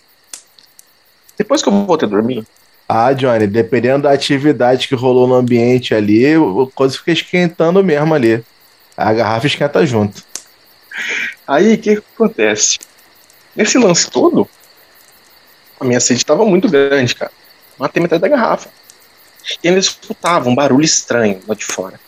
Depois 1.37 1.61
que 1.61 1.67
eu 1.67 1.73
voltei 1.85 2.07
a 2.07 2.09
dormir. 2.09 2.47
Ah, 2.87 3.11
Johnny, 3.11 3.47
dependendo 3.47 4.03
da 4.03 4.13
atividade 4.13 4.87
que 4.87 4.95
rolou 4.95 5.27
no 5.27 5.35
ambiente 5.35 5.93
ali, 5.93 6.25
a 6.35 6.39
coisa 6.73 6.97
fica 6.97 7.11
esquentando 7.11 7.83
mesmo 7.83 8.13
ali. 8.13 8.45
A 8.95 9.11
garrafa 9.11 9.45
esquenta 9.45 9.85
junto. 9.85 10.23
Aí 11.45 11.73
o 11.73 11.77
que 11.77 12.01
acontece? 12.15 12.79
Nesse 13.59 13.77
lance 13.77 14.09
todo, 14.09 14.47
a 15.77 15.83
minha 15.83 15.99
sede 15.99 16.21
estava 16.21 16.45
muito 16.45 16.69
grande, 16.69 17.13
cara. 17.13 17.29
Matei 17.77 18.01
metade 18.01 18.21
da 18.21 18.29
garrafa. 18.29 18.69
E 19.61 19.67
ainda 19.67 19.81
escutava 19.81 20.47
um 20.47 20.55
barulho 20.55 20.85
estranho 20.85 21.41
lá 21.45 21.53
de 21.53 21.65
fora. 21.65 21.99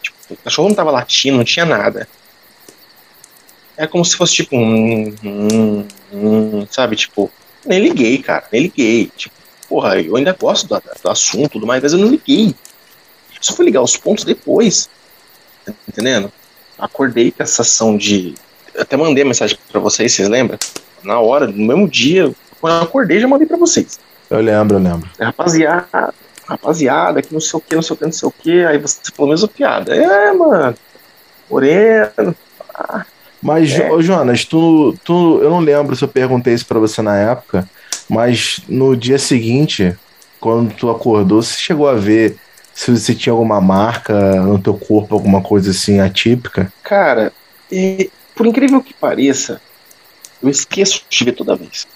Tipo, 0.00 0.16
o 0.30 0.36
cachorro 0.38 0.68
não 0.68 0.74
tava 0.74 0.90
latindo, 0.90 1.36
não 1.36 1.44
tinha 1.44 1.66
nada. 1.66 2.08
É 3.76 3.86
como 3.86 4.02
se 4.02 4.16
fosse 4.16 4.36
tipo 4.36 4.56
um, 4.56 5.14
um, 5.22 5.88
um, 6.10 6.66
sabe, 6.70 6.96
tipo, 6.96 7.30
nem 7.66 7.78
liguei, 7.78 8.22
cara, 8.22 8.46
nem 8.50 8.62
liguei. 8.62 9.12
Tipo, 9.14 9.34
porra, 9.68 10.00
eu 10.00 10.16
ainda 10.16 10.32
gosto 10.32 10.66
do, 10.68 10.82
do 11.02 11.10
assunto 11.10 11.50
tudo 11.50 11.66
mais, 11.66 11.82
mas 11.82 11.92
eu 11.92 11.98
não 11.98 12.08
liguei. 12.08 12.54
só 13.42 13.52
fui 13.52 13.66
ligar 13.66 13.82
os 13.82 13.98
pontos 13.98 14.24
depois. 14.24 14.88
Tá 15.66 15.74
entendendo? 15.86 16.32
Acordei 16.78 17.30
com 17.30 17.42
essa 17.42 17.60
ação 17.60 17.94
de 17.94 18.34
eu 18.74 18.82
até 18.82 18.96
mandei 18.96 19.24
mensagem 19.24 19.56
para 19.70 19.80
vocês, 19.80 20.12
vocês 20.12 20.28
lembram? 20.28 20.58
Na 21.02 21.18
hora, 21.20 21.46
no 21.46 21.66
mesmo 21.66 21.88
dia, 21.88 22.32
quando 22.60 22.76
eu 22.76 22.82
acordei, 22.82 23.20
já 23.20 23.28
mandei 23.28 23.46
para 23.46 23.56
vocês. 23.56 23.98
Eu 24.30 24.40
lembro, 24.40 24.76
eu 24.76 24.82
lembro. 24.82 25.08
Rapaziada, 25.20 26.14
rapaziada, 26.46 27.22
que 27.22 27.32
não 27.32 27.40
sei 27.40 27.58
o 27.58 27.60
que, 27.60 27.74
não 27.74 27.82
sei 27.82 27.94
o 27.94 27.96
que, 27.96 28.04
não 28.04 28.12
sei 28.12 28.28
o 28.28 28.32
que. 28.32 28.64
Aí 28.64 28.78
você 28.78 28.98
falou 29.14 29.30
mesmo 29.30 29.48
piada. 29.48 29.94
É, 29.94 30.32
mano. 30.32 30.74
Moreno. 31.50 32.34
Ah, 32.74 33.04
mas, 33.42 33.72
é. 33.72 33.90
Jonas, 34.00 34.44
tu, 34.44 34.96
tu, 35.04 35.40
eu 35.42 35.50
não 35.50 35.58
lembro 35.58 35.96
se 35.96 36.04
eu 36.04 36.08
perguntei 36.08 36.54
isso 36.54 36.64
para 36.64 36.78
você 36.78 37.02
na 37.02 37.16
época, 37.16 37.68
mas 38.08 38.60
no 38.68 38.96
dia 38.96 39.18
seguinte, 39.18 39.94
quando 40.40 40.72
tu 40.72 40.88
acordou, 40.88 41.42
você 41.42 41.58
chegou 41.58 41.88
a 41.88 41.94
ver 41.94 42.36
se 42.72 42.96
você 42.96 43.14
tinha 43.14 43.32
alguma 43.32 43.60
marca 43.60 44.40
no 44.42 44.58
teu 44.58 44.74
corpo, 44.74 45.14
alguma 45.14 45.42
coisa 45.42 45.72
assim 45.72 46.00
atípica? 46.00 46.72
Cara, 46.82 47.32
e 47.70 48.10
por 48.42 48.48
incrível 48.48 48.82
que 48.82 48.92
pareça, 48.92 49.62
eu 50.42 50.48
esqueço 50.48 51.04
de 51.08 51.24
ver 51.24 51.30
toda 51.30 51.54
vez. 51.54 51.86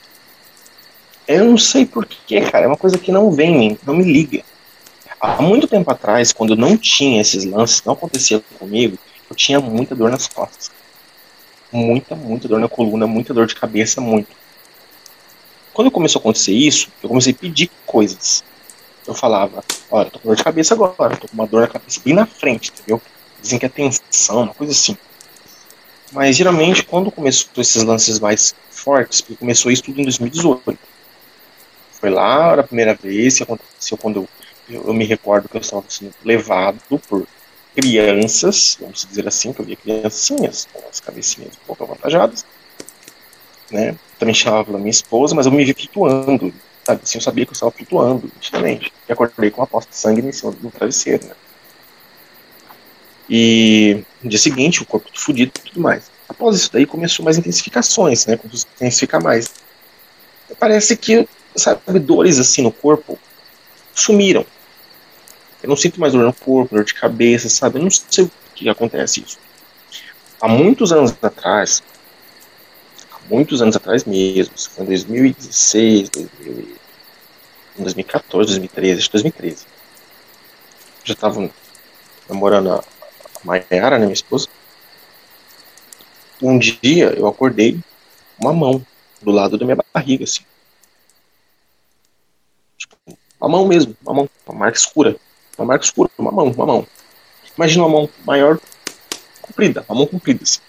Eu 1.26 1.44
não 1.44 1.58
sei 1.58 1.84
porquê, 1.84 2.40
cara. 2.40 2.66
É 2.66 2.68
uma 2.68 2.76
coisa 2.76 2.96
que 2.96 3.10
não 3.10 3.32
vem, 3.32 3.76
não 3.84 3.96
me 3.96 4.04
liga. 4.04 4.44
Há 5.20 5.42
muito 5.42 5.66
tempo 5.66 5.90
atrás, 5.90 6.32
quando 6.32 6.52
eu 6.52 6.56
não 6.56 6.76
tinha 6.76 7.20
esses 7.20 7.44
lances, 7.44 7.82
não 7.82 7.94
acontecia 7.94 8.40
comigo, 8.60 8.96
eu 9.28 9.34
tinha 9.34 9.58
muita 9.58 9.96
dor 9.96 10.08
nas 10.08 10.28
costas. 10.28 10.70
Muita, 11.72 12.14
muita 12.14 12.46
dor 12.46 12.60
na 12.60 12.68
coluna, 12.68 13.08
muita 13.08 13.34
dor 13.34 13.48
de 13.48 13.56
cabeça, 13.56 14.00
muito. 14.00 14.28
Quando 15.74 15.90
começou 15.90 16.20
a 16.20 16.22
acontecer 16.22 16.52
isso, 16.52 16.90
eu 17.02 17.08
comecei 17.08 17.32
a 17.32 17.36
pedir 17.36 17.72
coisas. 17.84 18.44
Eu 19.04 19.14
falava, 19.14 19.64
olha, 19.90 20.08
tô 20.10 20.20
com 20.20 20.28
dor 20.28 20.36
de 20.36 20.44
cabeça 20.44 20.74
agora, 20.74 21.16
tô 21.16 21.26
com 21.26 21.34
uma 21.34 21.46
dor 21.48 21.62
na 21.62 21.66
cabeça 21.66 22.00
bem 22.04 22.14
na 22.14 22.24
frente, 22.24 22.70
entendeu? 22.70 23.02
Dizem 23.42 23.58
que 23.58 23.66
é 23.66 23.68
tensão, 23.68 24.44
uma 24.44 24.54
coisa 24.54 24.72
assim. 24.72 24.96
Mas 26.16 26.34
geralmente, 26.34 26.82
quando 26.82 27.10
começou 27.10 27.50
esses 27.58 27.82
lances 27.82 28.18
mais 28.18 28.54
fortes, 28.70 29.20
porque 29.20 29.36
começou 29.36 29.70
isso 29.70 29.82
tudo 29.82 30.00
em 30.00 30.04
2018. 30.04 30.78
Foi 32.00 32.08
lá 32.08 32.54
a 32.54 32.62
primeira 32.62 32.94
vez 32.94 33.36
que 33.36 33.42
aconteceu 33.42 33.98
quando 33.98 34.26
eu, 34.66 34.82
eu 34.86 34.94
me 34.94 35.04
recordo 35.04 35.46
que 35.46 35.58
eu 35.58 35.60
estava 35.60 35.84
sendo 35.90 36.14
levado 36.24 36.80
por 37.06 37.26
crianças, 37.74 38.78
vamos 38.80 39.04
dizer 39.06 39.28
assim, 39.28 39.52
que 39.52 39.60
eu 39.60 39.66
via 39.66 39.76
criancinhas 39.76 40.66
com 40.72 40.82
as 40.88 41.00
cabecinhas 41.00 41.52
um 41.54 41.66
pouco 41.66 41.84
avantajadas, 41.84 42.46
né? 43.70 43.94
Também 44.18 44.34
chamava 44.34 44.64
pela 44.64 44.78
minha 44.78 44.90
esposa, 44.90 45.34
mas 45.34 45.44
eu 45.44 45.52
me 45.52 45.66
vi 45.66 45.74
flutuando, 45.74 46.50
sabe? 46.82 47.02
Assim, 47.02 47.18
eu 47.18 47.22
sabia 47.22 47.44
que 47.44 47.50
eu 47.50 47.54
estava 47.54 47.72
flutuando, 47.72 48.32
nitidamente. 48.34 48.90
E 49.06 49.12
acordei 49.12 49.50
com 49.50 49.60
uma 49.60 49.66
posta 49.66 49.90
de 49.90 49.98
sangue 49.98 50.26
em 50.26 50.32
cima 50.32 50.50
do 50.52 50.70
travesseiro, 50.70 51.26
né? 51.26 51.34
E 53.28 54.04
no 54.22 54.30
dia 54.30 54.38
seguinte, 54.38 54.82
o 54.82 54.86
corpo 54.86 55.08
fudido 55.14 55.52
e 55.54 55.68
tudo 55.68 55.80
mais. 55.80 56.10
Após 56.28 56.56
isso 56.56 56.72
daí, 56.72 56.86
começou 56.86 57.24
mais 57.24 57.38
intensificações, 57.38 58.26
né? 58.26 58.36
Começou 58.36 58.68
a 58.68 58.74
intensificar 58.76 59.22
mais. 59.22 59.50
parece 60.58 60.96
que, 60.96 61.28
sabe, 61.54 61.98
dores 61.98 62.38
assim 62.38 62.62
no 62.62 62.72
corpo 62.72 63.18
sumiram. 63.94 64.44
Eu 65.62 65.68
não 65.68 65.76
sinto 65.76 66.00
mais 66.00 66.12
dor 66.12 66.24
no 66.24 66.32
corpo, 66.32 66.74
dor 66.74 66.84
de 66.84 66.94
cabeça, 66.94 67.48
sabe? 67.48 67.78
Eu 67.78 67.82
não 67.82 67.90
sei 67.90 68.24
o 68.24 68.30
que 68.54 68.68
acontece 68.68 69.20
isso. 69.20 69.38
Há 70.40 70.48
muitos 70.48 70.92
anos 70.92 71.14
atrás, 71.22 71.82
há 73.10 73.18
muitos 73.28 73.62
anos 73.62 73.74
atrás 73.74 74.04
mesmo, 74.04 74.52
foi 74.56 74.84
em 74.84 74.88
2016, 74.88 76.10
2000, 76.10 76.76
2014, 77.78 78.50
2013, 78.50 78.98
acho 78.98 79.08
que 79.08 79.12
2013. 79.12 79.66
Já 81.04 81.14
estava 81.14 81.50
namorando 82.28 82.84
Mayara, 83.46 83.98
né, 83.98 84.04
minha 84.04 84.12
esposa. 84.12 84.48
Um 86.42 86.58
dia 86.58 87.14
eu 87.16 87.26
acordei 87.26 87.80
uma 88.38 88.52
mão 88.52 88.84
do 89.22 89.30
lado 89.30 89.56
da 89.56 89.64
minha 89.64 89.78
barriga, 89.94 90.24
assim. 90.24 90.42
Uma 93.40 93.48
mão 93.48 93.66
mesmo, 93.66 93.96
uma 94.04 94.14
mão, 94.14 94.30
uma 94.46 94.58
marca 94.58 94.76
escura. 94.76 95.16
Uma 95.56 95.66
marca 95.66 95.84
escura, 95.84 96.10
uma 96.18 96.32
mão, 96.32 96.50
uma 96.50 96.66
mão. 96.66 96.86
Imagina 97.56 97.84
uma 97.84 98.00
mão 98.00 98.10
maior, 98.24 98.58
comprida, 99.40 99.84
uma 99.88 99.98
mão 99.98 100.06
comprida, 100.06 100.42
assim. 100.42 100.60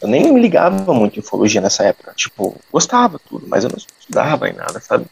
Eu 0.00 0.08
nem 0.08 0.32
me 0.32 0.40
ligava 0.40 0.94
muito 0.94 1.18
em 1.18 1.20
ufologia 1.20 1.60
nessa 1.60 1.82
época. 1.84 2.14
Tipo, 2.14 2.58
gostava 2.72 3.18
tudo, 3.18 3.46
mas 3.46 3.64
eu 3.64 3.70
não 3.70 3.76
estudava 3.76 4.48
em 4.48 4.54
nada, 4.54 4.80
sabe? 4.80 5.04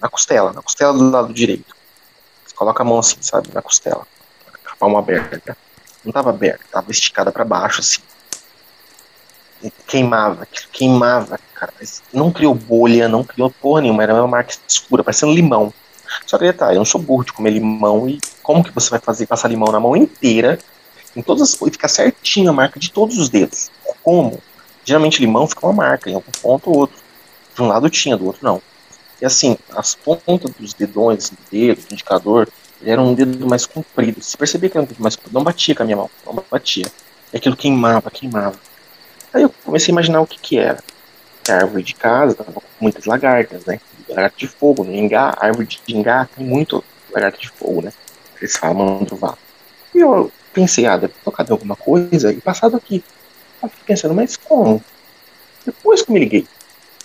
Na 0.00 0.08
costela, 0.08 0.52
na 0.52 0.62
costela 0.62 0.92
do 0.92 1.10
lado 1.10 1.32
direito. 1.32 1.76
Você 2.44 2.56
coloca 2.56 2.82
a 2.82 2.86
mão 2.86 2.98
assim, 2.98 3.18
sabe? 3.20 3.50
Na 3.54 3.62
costela. 3.62 4.04
Palma 4.82 4.98
aberta. 4.98 5.56
Não 6.04 6.12
tava 6.12 6.30
aberta, 6.30 6.64
tava 6.72 6.90
esticada 6.90 7.30
para 7.30 7.44
baixo, 7.44 7.80
assim 7.80 8.00
queimava, 9.86 10.46
queimava, 10.72 11.38
cara. 11.54 11.72
Mas 11.78 12.02
não 12.12 12.32
criou 12.32 12.54
bolha, 12.54 13.08
não 13.08 13.22
criou 13.22 13.50
porra 13.50 13.82
nenhuma, 13.82 14.02
era 14.02 14.14
uma 14.14 14.26
marca 14.26 14.54
escura, 14.66 15.04
parecendo 15.04 15.32
limão. 15.32 15.72
Só 16.26 16.36
que 16.36 16.44
detalhe, 16.44 16.74
eu 16.74 16.80
não 16.80 16.84
sou 16.84 17.00
burro 17.00 17.24
de 17.24 17.32
comer 17.32 17.50
limão 17.50 18.08
e 18.08 18.18
como 18.42 18.64
que 18.64 18.70
você 18.70 18.90
vai 18.90 18.98
fazer 18.98 19.26
passar 19.26 19.48
limão 19.48 19.70
na 19.70 19.80
mão 19.80 19.96
inteira, 19.96 20.58
em 21.14 21.22
todas 21.22 21.42
as, 21.42 21.62
e 21.62 21.70
ficar 21.70 21.88
certinho 21.88 22.50
a 22.50 22.52
marca 22.52 22.80
de 22.80 22.90
todos 22.90 23.18
os 23.18 23.28
dedos? 23.28 23.70
Como? 24.02 24.42
Geralmente 24.84 25.20
limão 25.20 25.46
fica 25.46 25.66
uma 25.66 25.72
marca 25.72 26.10
em 26.10 26.14
algum 26.14 26.32
ponto 26.42 26.70
ou 26.70 26.78
outro. 26.78 26.96
De 27.54 27.62
um 27.62 27.68
lado 27.68 27.88
tinha, 27.88 28.16
do 28.16 28.26
outro 28.26 28.40
não. 28.42 28.60
E 29.20 29.24
assim, 29.24 29.56
as 29.76 29.94
pontas 29.94 30.50
dos 30.58 30.74
dedões, 30.74 31.30
do 31.30 31.38
dedo, 31.50 31.86
do 31.86 31.94
indicador, 31.94 32.48
ele 32.82 32.90
era 32.90 33.00
um 33.00 33.14
dedo 33.14 33.46
mais 33.46 33.64
comprido. 33.64 34.20
Se 34.20 34.36
percebia 34.36 34.68
que 34.68 34.76
era 34.76 34.84
um 34.84 34.88
dedo 34.88 35.00
mais 35.00 35.14
comprido, 35.14 35.34
não 35.34 35.44
batia 35.44 35.74
com 35.74 35.82
a 35.82 35.86
minha 35.86 35.96
mão, 35.96 36.10
não 36.26 36.44
batia. 36.50 36.86
E 37.32 37.36
aquilo 37.36 37.56
queimava, 37.56 38.10
queimava. 38.10 38.56
Aí 39.32 39.42
eu 39.42 39.54
comecei 39.64 39.92
a 39.92 39.94
imaginar 39.94 40.20
o 40.20 40.26
que 40.26 40.38
que 40.38 40.58
era. 40.58 40.82
A 41.48 41.54
árvore 41.54 41.82
de 41.84 41.94
casa 41.94 42.34
tava 42.34 42.52
com 42.52 42.62
muitas 42.80 43.04
lagartas, 43.04 43.64
né? 43.64 43.80
Lagarto 44.08 44.36
de 44.36 44.48
fogo. 44.48 44.84
No 44.84 44.92
Ingá, 44.94 45.34
árvore 45.40 45.66
de 45.66 45.80
Ingá 45.88 46.28
tem 46.36 46.44
muito 46.44 46.84
lagarto 47.12 47.40
de 47.40 47.48
fogo, 47.48 47.82
né? 47.82 47.92
Eles 48.40 48.56
falam 48.56 48.98
mandruvá. 48.98 49.38
E 49.94 49.98
eu 49.98 50.32
pensei, 50.52 50.84
ah, 50.86 50.96
deve 50.96 51.14
tocar 51.24 51.44
de 51.44 51.52
alguma 51.52 51.76
coisa 51.76 52.32
e 52.32 52.40
passado 52.40 52.76
aqui. 52.76 53.02
Eu 53.62 53.68
fiquei 53.68 53.94
pensando, 53.94 54.14
mas 54.14 54.36
como? 54.36 54.82
Depois 55.64 56.02
que 56.02 56.12
me 56.12 56.18
liguei. 56.18 56.46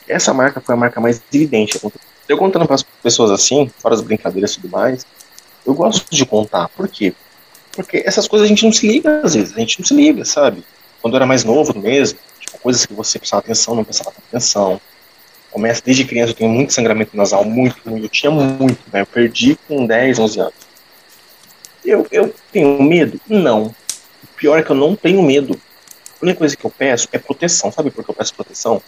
Essa 0.07 0.33
marca 0.33 0.59
foi 0.59 0.73
a 0.73 0.77
marca 0.77 0.99
mais 0.99 1.21
evidente. 1.31 1.79
Eu 2.27 2.37
contando 2.37 2.65
para 2.65 2.75
as 2.75 2.83
pessoas 2.83 3.29
assim, 3.29 3.69
fora 3.77 3.93
as 3.93 4.01
brincadeiras 4.01 4.51
e 4.51 4.55
tudo 4.55 4.71
mais, 4.71 5.05
eu 5.67 5.73
gosto 5.73 6.09
de 6.09 6.25
contar. 6.25 6.69
Por 6.69 6.87
quê? 6.87 7.13
Porque 7.73 8.01
essas 8.05 8.27
coisas 8.27 8.45
a 8.45 8.49
gente 8.49 8.63
não 8.63 8.71
se 8.71 8.87
liga 8.87 9.21
às 9.23 9.35
vezes, 9.35 9.55
a 9.55 9.59
gente 9.59 9.79
não 9.79 9.85
se 9.85 9.93
liga, 9.93 10.25
sabe? 10.25 10.63
quando 11.01 11.13
eu 11.13 11.17
era 11.17 11.25
mais 11.25 11.43
novo 11.43 11.77
mesmo, 11.79 12.19
tipo, 12.39 12.59
coisas 12.59 12.85
que 12.85 12.93
você 12.93 13.19
prestava 13.19 13.41
atenção, 13.41 13.75
não 13.75 13.83
prestava 13.83 14.13
atenção. 14.27 14.81
Começa 15.51 15.81
desde 15.83 16.05
criança, 16.05 16.31
eu 16.31 16.35
tenho 16.35 16.49
muito 16.49 16.73
sangramento 16.73 17.15
nasal, 17.15 17.45
muito, 17.45 17.77
muito, 17.85 18.05
eu 18.05 18.09
tinha 18.09 18.31
muito, 18.31 18.79
né? 18.91 19.01
Eu 19.01 19.05
perdi 19.05 19.57
com 19.67 19.85
10, 19.85 20.19
11 20.19 20.39
anos. 20.39 20.53
Eu, 21.85 22.05
eu 22.11 22.33
tenho 22.51 22.81
medo? 22.83 23.19
Não. 23.27 23.67
O 24.23 24.27
pior 24.35 24.59
é 24.59 24.63
que 24.63 24.69
eu 24.69 24.75
não 24.75 24.95
tenho 24.95 25.21
medo. 25.23 25.59
A 26.19 26.25
única 26.25 26.39
coisa 26.39 26.57
que 26.57 26.65
eu 26.65 26.69
peço 26.69 27.07
é 27.11 27.17
proteção. 27.17 27.71
Sabe 27.71 27.89
por 27.89 28.03
que 28.03 28.11
eu 28.11 28.15
peço 28.15 28.35
proteção? 28.35 28.81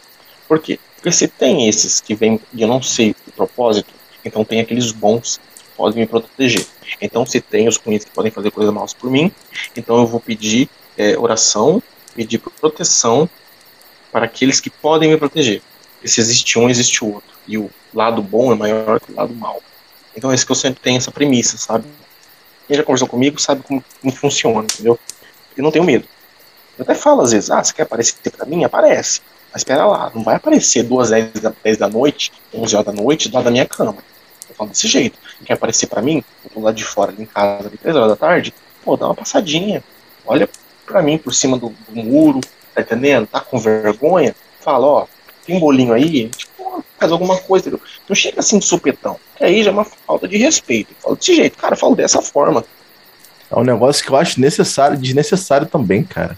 Por 0.47 0.59
quê? 0.59 0.79
Porque 0.95 1.11
se 1.11 1.27
tem 1.27 1.69
esses 1.69 2.01
que 2.01 2.13
vêm 2.13 2.39
e 2.53 2.61
eu 2.61 2.67
não 2.67 2.81
sei 2.81 3.15
o 3.27 3.31
propósito, 3.31 3.93
então 4.25 4.43
tem 4.43 4.59
aqueles 4.59 4.91
bons 4.91 5.39
podem 5.79 6.01
me 6.01 6.05
proteger. 6.05 6.65
Então, 7.01 7.25
se 7.25 7.39
tem 7.39 7.69
os 7.69 7.77
ruins 7.77 8.03
que 8.03 8.11
podem 8.11 8.29
fazer 8.29 8.51
coisas 8.51 8.73
maus 8.73 8.93
por 8.93 9.09
mim, 9.09 9.31
então 9.77 9.97
eu 9.97 10.05
vou 10.05 10.19
pedir 10.19 10.69
é, 10.97 11.17
oração 11.17 11.81
pedir 12.13 12.39
proteção 12.39 13.29
para 14.11 14.25
aqueles 14.25 14.59
que 14.59 14.69
podem 14.69 15.09
me 15.09 15.17
proteger. 15.17 15.61
E 16.03 16.09
se 16.09 16.19
existe 16.19 16.59
um, 16.59 16.69
existe 16.69 17.01
o 17.03 17.13
outro. 17.13 17.29
E 17.47 17.57
o 17.57 17.69
lado 17.93 18.21
bom 18.21 18.51
é 18.51 18.55
maior 18.55 18.99
que 18.99 19.11
o 19.11 19.15
lado 19.15 19.33
mal. 19.33 19.61
Então 20.15 20.29
é 20.29 20.35
isso 20.35 20.45
que 20.45 20.51
eu 20.51 20.55
sempre 20.55 20.81
tenho 20.81 20.97
essa 20.97 21.11
premissa, 21.11 21.57
sabe? 21.57 21.85
Quem 22.67 22.75
já 22.75 22.83
conversou 22.83 23.07
comigo 23.07 23.39
sabe 23.39 23.63
como, 23.63 23.83
como 24.01 24.13
funciona, 24.13 24.63
entendeu? 24.63 24.99
Eu 25.55 25.63
não 25.63 25.71
tenho 25.71 25.85
medo. 25.85 26.05
Eu 26.77 26.83
até 26.83 26.93
falo 26.93 27.21
às 27.21 27.31
vezes, 27.31 27.49
ah, 27.49 27.63
você 27.63 27.73
quer 27.73 27.83
aparecer 27.83 28.15
para 28.35 28.45
mim? 28.45 28.65
Aparece. 28.65 29.21
Mas 29.51 29.61
espera 29.61 29.85
lá, 29.85 30.11
não 30.13 30.23
vai 30.23 30.35
aparecer 30.35 30.83
duas 30.83 31.09
dez 31.09 31.31
da, 31.33 31.53
dez 31.63 31.77
da 31.77 31.87
noite, 31.87 32.31
11 32.53 32.75
horas 32.75 32.85
da 32.85 33.01
noite, 33.01 33.31
lado 33.31 33.45
da 33.45 33.51
minha 33.51 33.65
cama. 33.65 33.97
Eu 34.59 34.65
falo 34.65 34.69
desse 34.71 34.87
jeito. 34.87 35.17
Quer 35.45 35.53
aparecer 35.53 35.87
para 35.87 36.01
mim? 36.01 36.23
Eu 36.43 36.51
tô 36.51 36.59
lá 36.59 36.71
de 36.71 36.83
fora, 36.83 37.11
ali 37.11 37.23
em 37.23 37.25
casa, 37.25 37.67
ali 37.67 37.77
3 37.77 37.95
horas 37.95 38.09
da 38.09 38.15
tarde, 38.15 38.53
pô, 38.83 38.97
dá 38.97 39.05
uma 39.05 39.15
passadinha. 39.15 39.83
Olha 40.25 40.49
pra 40.85 41.01
mim 41.01 41.17
por 41.17 41.33
cima 41.33 41.57
do, 41.57 41.73
do 41.87 42.03
muro, 42.03 42.41
tá 42.73 42.81
entendendo? 42.81 43.27
Tá 43.27 43.39
com 43.39 43.57
vergonha, 43.57 44.35
fala, 44.59 44.85
ó, 44.85 45.07
tem 45.45 45.59
bolinho 45.59 45.93
aí, 45.93 46.29
tipo, 46.29 46.83
faz 46.99 47.11
alguma 47.11 47.37
coisa. 47.37 47.71
Não 48.07 48.15
chega 48.15 48.39
assim 48.39 48.59
de 48.59 48.65
supetão. 48.65 49.17
Que 49.37 49.45
aí 49.45 49.63
já 49.63 49.69
é 49.69 49.73
uma 49.73 49.85
falta 49.85 50.27
de 50.27 50.37
respeito. 50.37 50.93
Fala 50.99 51.15
desse 51.15 51.35
jeito, 51.35 51.57
cara, 51.57 51.75
falo 51.75 51.95
dessa 51.95 52.21
forma. 52.21 52.63
É 53.49 53.57
um 53.57 53.63
negócio 53.63 54.03
que 54.03 54.11
eu 54.11 54.15
acho 54.15 54.39
necessário, 54.41 54.97
desnecessário 54.97 55.67
também, 55.67 56.03
cara. 56.03 56.37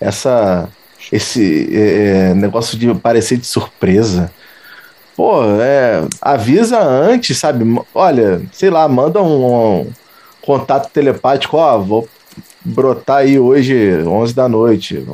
Essa. 0.00 0.68
Esse 1.10 1.68
é, 1.74 2.34
negócio 2.34 2.78
de 2.78 2.92
parecer 2.94 3.38
de 3.38 3.46
surpresa. 3.46 4.30
Pô, 5.16 5.42
é, 5.60 6.06
avisa 6.20 6.80
antes, 6.80 7.36
sabe? 7.38 7.64
Olha, 7.94 8.42
sei 8.52 8.70
lá, 8.70 8.88
manda 8.88 9.20
um, 9.22 9.80
um 9.80 9.92
contato 10.40 10.90
telepático, 10.90 11.56
ó, 11.56 11.78
vou 11.78 12.08
brotar 12.64 13.18
aí 13.18 13.38
hoje, 13.38 14.02
11 14.04 14.34
da 14.34 14.48
noite. 14.48 15.04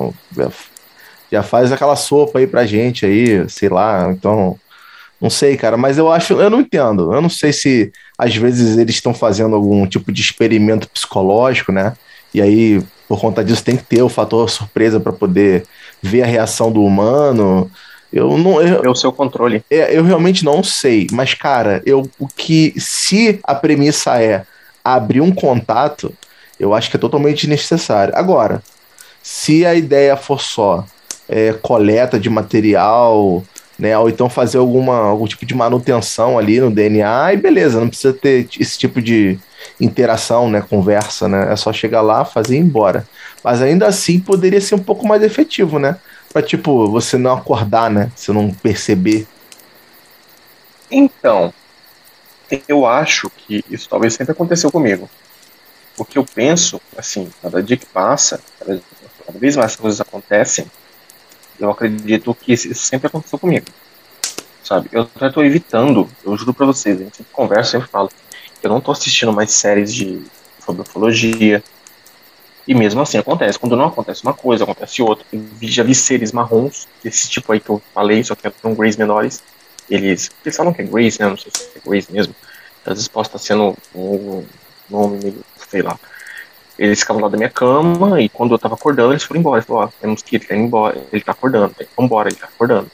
Já 1.30 1.42
faz 1.42 1.72
aquela 1.72 1.97
sopa 1.97 2.38
aí 2.38 2.47
pra 2.47 2.66
gente 2.66 3.05
aí, 3.05 3.49
sei 3.49 3.68
lá. 3.68 4.11
Então, 4.12 4.59
não 5.20 5.30
sei, 5.30 5.57
cara, 5.57 5.76
mas 5.76 5.99
eu 5.99 6.11
acho, 6.11 6.34
eu 6.34 6.51
não 6.51 6.61
entendo. 6.61 7.12
Eu 7.12 7.20
não 7.20 7.28
sei 7.28 7.53
se 7.53 7.92
às 8.18 8.34
vezes 8.36 8.76
eles 8.76 8.94
estão 8.97 9.14
fazendo 9.14 9.57
algum 9.57 9.86
tipo 9.86 10.12
de 10.12 10.20
experimento 10.20 10.88
psicológico, 10.88 11.72
né? 11.72 11.94
E 12.34 12.40
aí, 12.40 12.82
por 13.09 13.20
conta 13.20 13.44
disso, 13.44 13.64
tem 13.64 13.76
que 13.76 13.84
ter 13.84 14.03
o 14.03 14.09
fator 14.09 14.49
surpresa 14.51 15.01
para 15.01 15.12
poder 15.12 15.64
ver 16.03 16.22
a 16.22 16.26
reação 16.26 16.70
do 16.70 16.84
humano. 16.84 17.70
Eu 18.12 18.38
não. 18.38 18.61
Eu, 18.61 18.84
é 18.84 18.88
o 18.88 18.94
seu 18.94 19.12
controle. 19.12 19.62
É, 19.70 19.96
eu 19.96 20.04
realmente 20.04 20.44
não 20.44 20.62
sei. 20.62 21.07
Mas, 21.11 21.34
cara, 21.34 21.82
eu 21.84 22.09
o 22.18 22.26
que. 22.26 22.74
Se 22.78 23.40
a 23.42 23.54
premissa 23.54 24.22
é 24.22 24.44
abrir 24.84 25.20
um 25.20 25.32
contato, 25.32 26.12
eu 26.59 26.72
acho 26.74 26.90
que 26.90 26.96
é 26.96 27.00
totalmente 27.00 27.40
desnecessário. 27.40 28.14
Agora, 28.16 28.62
se 29.22 29.66
a 29.66 29.74
ideia 29.74 30.16
for 30.16 30.40
só 30.40 30.84
é, 31.28 31.52
coleta 31.52 32.18
de 32.18 32.30
material, 32.30 33.44
né, 33.78 33.96
ou 33.98 34.09
então 34.09 34.30
fazer 34.30 34.59
alguma, 34.59 34.96
algum 34.96 35.26
tipo 35.26 35.44
de 35.44 35.54
manutenção 35.54 36.38
ali 36.38 36.61
no 36.61 36.70
DNA, 36.70 37.24
aí 37.24 37.36
beleza, 37.36 37.80
não 37.80 37.88
precisa 37.88 38.12
ter 38.14 38.48
esse 38.59 38.78
tipo 38.78 39.02
de 39.02 39.38
interação, 39.80 40.48
né, 40.48 40.62
conversa, 40.62 41.28
né, 41.28 41.52
é 41.52 41.57
só 41.57 41.72
chegar 41.72 42.00
lá, 42.00 42.24
fazer 42.24 42.54
e 42.54 42.59
ir 42.59 42.62
embora. 42.62 43.07
Mas 43.44 43.61
ainda 43.61 43.86
assim 43.86 44.18
poderia 44.18 44.61
ser 44.61 44.76
um 44.76 44.82
pouco 44.82 45.07
mais 45.07 45.22
efetivo, 45.22 45.78
né, 45.78 45.96
para 46.37 46.47
tipo, 46.47 46.87
você 46.91 47.16
não 47.16 47.32
acordar, 47.32 47.91
né, 47.91 48.12
você 48.14 48.30
não 48.30 48.53
perceber. 48.53 49.26
Então, 50.91 51.51
eu 52.68 52.84
acho 52.84 53.30
que 53.30 53.64
isso 53.70 53.89
talvez 53.89 54.12
sempre 54.12 54.32
aconteceu 54.32 54.70
comigo 54.70 55.09
o 55.97 56.05
que 56.05 56.18
eu 56.18 56.26
penso, 56.26 56.78
assim, 56.95 57.30
cada 57.41 57.62
dia 57.62 57.78
que 57.78 57.87
passa, 57.87 58.39
cada, 58.59 58.82
vez 59.34 59.57
mais 59.57 59.76
coisas 59.76 59.99
acontecem, 59.99 60.70
eu 61.59 61.70
acredito 61.70 62.34
que 62.34 62.53
isso 62.53 62.74
sempre 62.74 63.07
aconteceu 63.07 63.39
comigo. 63.39 63.64
Sabe? 64.62 64.91
Eu 64.93 65.03
até 65.03 65.30
tô 65.30 65.43
evitando, 65.43 66.07
eu 66.22 66.37
juro 66.37 66.53
pra 66.53 66.66
vocês, 66.66 67.01
a 67.01 67.05
gente 67.05 67.16
sempre 67.16 67.32
conversa, 67.32 67.70
sempre 67.72 67.89
falo, 67.89 68.11
eu 68.62 68.68
não 68.68 68.78
tô 68.78 68.93
assistindo 68.93 69.32
mais 69.32 69.53
séries 69.53 69.95
de 69.95 70.22
sobre 70.62 70.82
ufologia. 70.82 71.64
E 72.66 72.74
mesmo 72.74 73.00
assim 73.00 73.18
acontece. 73.18 73.58
Quando 73.58 73.76
não 73.76 73.86
acontece 73.86 74.22
uma 74.22 74.34
coisa, 74.34 74.64
acontece 74.64 75.02
outra. 75.02 75.24
Eu 75.32 75.42
já 75.62 75.82
vi 75.82 75.94
seres 75.94 76.32
marrons, 76.32 76.88
esse 77.04 77.28
tipo 77.28 77.52
aí 77.52 77.60
que 77.60 77.70
eu 77.70 77.80
falei, 77.94 78.24
só 78.24 78.34
que 78.34 78.50
são 78.60 78.74
Greys 78.74 78.96
menores. 78.96 79.42
Eles, 79.88 80.30
eles 80.44 80.56
falam 80.56 80.72
que 80.72 80.82
é 80.82 80.84
Greys, 80.84 81.18
né? 81.18 81.28
Não 81.28 81.36
sei 81.36 81.52
se 81.54 81.70
é 81.76 81.88
Greys 81.88 82.08
mesmo. 82.08 82.34
Às 82.84 82.94
vezes 82.94 83.08
pode 83.08 83.28
estar 83.28 83.38
sendo 83.38 83.76
um 83.94 84.44
nome 84.90 85.18
meio 85.22 85.44
sei 85.68 85.82
lá. 85.82 85.98
Eles 86.78 87.00
ficavam 87.00 87.22
lá 87.22 87.28
da 87.28 87.36
minha 87.36 87.48
cama 87.48 88.20
e 88.20 88.28
quando 88.28 88.54
eu 88.54 88.58
tava 88.58 88.74
acordando, 88.74 89.12
eles 89.12 89.24
foram 89.24 89.40
embora. 89.40 89.58
Eles 89.58 89.66
falaram, 89.66 89.88
ó, 89.88 90.00
temos 90.00 90.22
que 90.22 90.36
ir, 90.36 90.40
ele 90.40 90.46
tá 90.46 90.54
indo 90.54 90.64
embora, 90.64 91.02
ele 91.12 91.22
tá 91.22 91.32
acordando, 91.32 91.74
vamos 91.96 92.10
embora, 92.10 92.28
ele 92.28 92.36
tá 92.36 92.46
acordando. 92.46 92.90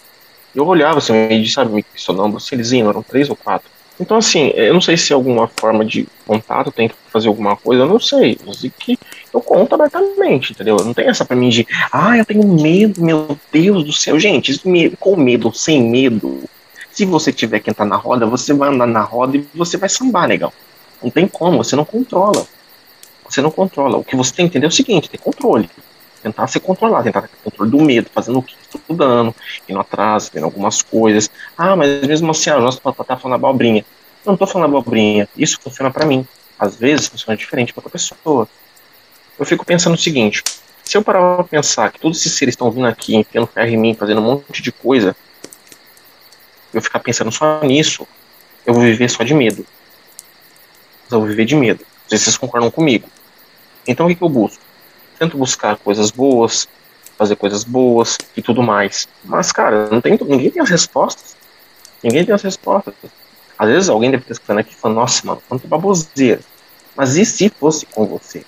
Eu 0.54 0.66
olhava 0.66 0.98
assim, 0.98 1.14
e 1.28 1.48
sabe, 1.48 1.72
me 1.72 1.82
questionando, 1.82 2.36
assim, 2.36 2.54
eles 2.54 2.72
iam, 2.72 2.88
eram 2.90 3.02
três 3.02 3.28
ou 3.28 3.36
quatro. 3.36 3.68
Então, 4.02 4.16
assim, 4.16 4.48
eu 4.56 4.74
não 4.74 4.80
sei 4.80 4.96
se 4.96 5.12
é 5.12 5.14
alguma 5.14 5.46
forma 5.46 5.84
de 5.84 6.08
contato 6.26 6.72
tem 6.72 6.88
que 6.88 6.94
fazer 7.08 7.28
alguma 7.28 7.56
coisa, 7.56 7.84
eu 7.84 7.86
não 7.86 8.00
sei. 8.00 8.36
Eu 8.44 8.52
sei 8.52 8.72
que 8.76 8.98
eu 9.32 9.40
conto 9.40 9.76
abertamente, 9.76 10.50
entendeu? 10.52 10.76
Não 10.84 10.92
tem 10.92 11.06
essa 11.06 11.24
pra 11.24 11.36
mim 11.36 11.48
de, 11.48 11.64
ah, 11.92 12.18
eu 12.18 12.24
tenho 12.24 12.42
medo, 12.44 13.00
meu 13.00 13.38
Deus 13.52 13.84
do 13.84 13.92
céu. 13.92 14.18
Gente, 14.18 14.60
com 14.98 15.14
medo, 15.14 15.52
sem 15.54 15.80
medo. 15.80 16.42
Se 16.90 17.04
você 17.04 17.32
tiver 17.32 17.60
que 17.60 17.70
entrar 17.70 17.86
na 17.86 17.94
roda, 17.94 18.26
você 18.26 18.52
vai 18.52 18.70
andar 18.70 18.88
na 18.88 19.02
roda 19.02 19.36
e 19.36 19.46
você 19.54 19.76
vai 19.76 19.88
sambar, 19.88 20.26
legal. 20.26 20.52
Não 21.00 21.08
tem 21.08 21.28
como, 21.28 21.62
você 21.62 21.76
não 21.76 21.84
controla. 21.84 22.44
Você 23.28 23.40
não 23.40 23.52
controla. 23.52 23.98
O 23.98 24.04
que 24.04 24.16
você 24.16 24.34
tem 24.34 24.46
que 24.46 24.50
entender 24.50 24.66
é 24.66 24.68
o 24.68 24.72
seguinte, 24.72 25.08
ter 25.08 25.18
controle. 25.18 25.70
Tentar 26.24 26.48
se 26.48 26.58
controlar, 26.58 27.04
tentar 27.04 27.22
ter 27.22 27.30
controle 27.44 27.70
do 27.70 27.80
medo, 27.80 28.10
fazendo 28.12 28.40
o 28.40 28.42
que 28.42 28.56
estudando, 28.78 29.34
indo 29.68 29.80
atrás, 29.80 30.30
vendo 30.32 30.44
algumas 30.44 30.82
coisas. 30.82 31.30
Ah, 31.56 31.76
mas 31.76 32.06
mesmo 32.06 32.30
assim, 32.30 32.50
ah, 32.50 32.58
nossa, 32.58 32.80
tá, 32.80 32.92
tá 32.92 33.16
falando 33.16 33.36
abobrinha. 33.36 33.84
Eu 34.24 34.32
não 34.32 34.36
tô 34.36 34.46
falando 34.46 34.68
abobrinha. 34.68 35.28
Isso 35.36 35.58
funciona 35.60 35.90
para 35.90 36.06
mim. 36.06 36.26
Às 36.58 36.76
vezes 36.76 37.08
funciona 37.08 37.36
diferente 37.36 37.72
para 37.72 37.80
outra 37.80 37.90
pessoa. 37.90 38.48
Eu 39.38 39.44
fico 39.44 39.64
pensando 39.64 39.94
o 39.94 39.98
seguinte: 39.98 40.42
se 40.84 40.96
eu 40.96 41.02
parar 41.02 41.36
pra 41.36 41.44
pensar 41.44 41.90
que 41.90 41.98
todos 41.98 42.18
esses 42.18 42.32
seres 42.32 42.52
estão 42.52 42.70
vindo 42.70 42.86
aqui, 42.86 43.16
enfiando 43.16 43.46
ferro 43.46 43.70
em 43.70 43.76
mim, 43.76 43.94
fazendo 43.94 44.20
um 44.20 44.24
monte 44.24 44.62
de 44.62 44.70
coisa, 44.70 45.16
eu 46.72 46.80
ficar 46.80 47.00
pensando 47.00 47.30
só 47.32 47.60
nisso, 47.62 48.06
eu 48.66 48.74
vou 48.74 48.82
viver 48.82 49.08
só 49.08 49.24
de 49.24 49.34
medo. 49.34 49.66
Eu 51.10 51.18
vou 51.18 51.28
viver 51.28 51.44
de 51.44 51.56
medo. 51.56 51.80
Não 51.80 52.08
sei 52.08 52.18
se 52.18 52.24
vocês 52.24 52.36
concordam 52.36 52.70
comigo. 52.70 53.08
Então 53.86 54.06
o 54.06 54.08
que, 54.08 54.14
que 54.14 54.22
eu 54.22 54.28
busco? 54.28 54.62
Tento 55.18 55.36
buscar 55.36 55.76
coisas 55.76 56.10
boas, 56.10 56.68
fazer 57.22 57.36
coisas 57.36 57.62
boas 57.62 58.18
e 58.36 58.42
tudo 58.42 58.62
mais. 58.62 59.08
Mas, 59.24 59.52
cara, 59.52 59.88
não 59.88 60.00
tem, 60.00 60.18
ninguém 60.26 60.50
tem 60.50 60.60
as 60.60 60.68
respostas. 60.68 61.36
Ninguém 62.02 62.24
tem 62.24 62.34
as 62.34 62.42
respostas. 62.42 62.94
Às 63.56 63.68
vezes 63.68 63.88
alguém 63.88 64.10
deve 64.10 64.24
estar 64.24 64.32
escutando 64.32 64.58
aqui 64.58 64.72
e 64.72 64.76
falando, 64.76 64.96
nossa, 64.96 65.24
mano, 65.24 65.42
quanto 65.48 65.68
baboseira. 65.68 66.40
Mas 66.96 67.16
e 67.16 67.24
se 67.24 67.48
fosse 67.48 67.86
com 67.86 68.06
você? 68.06 68.44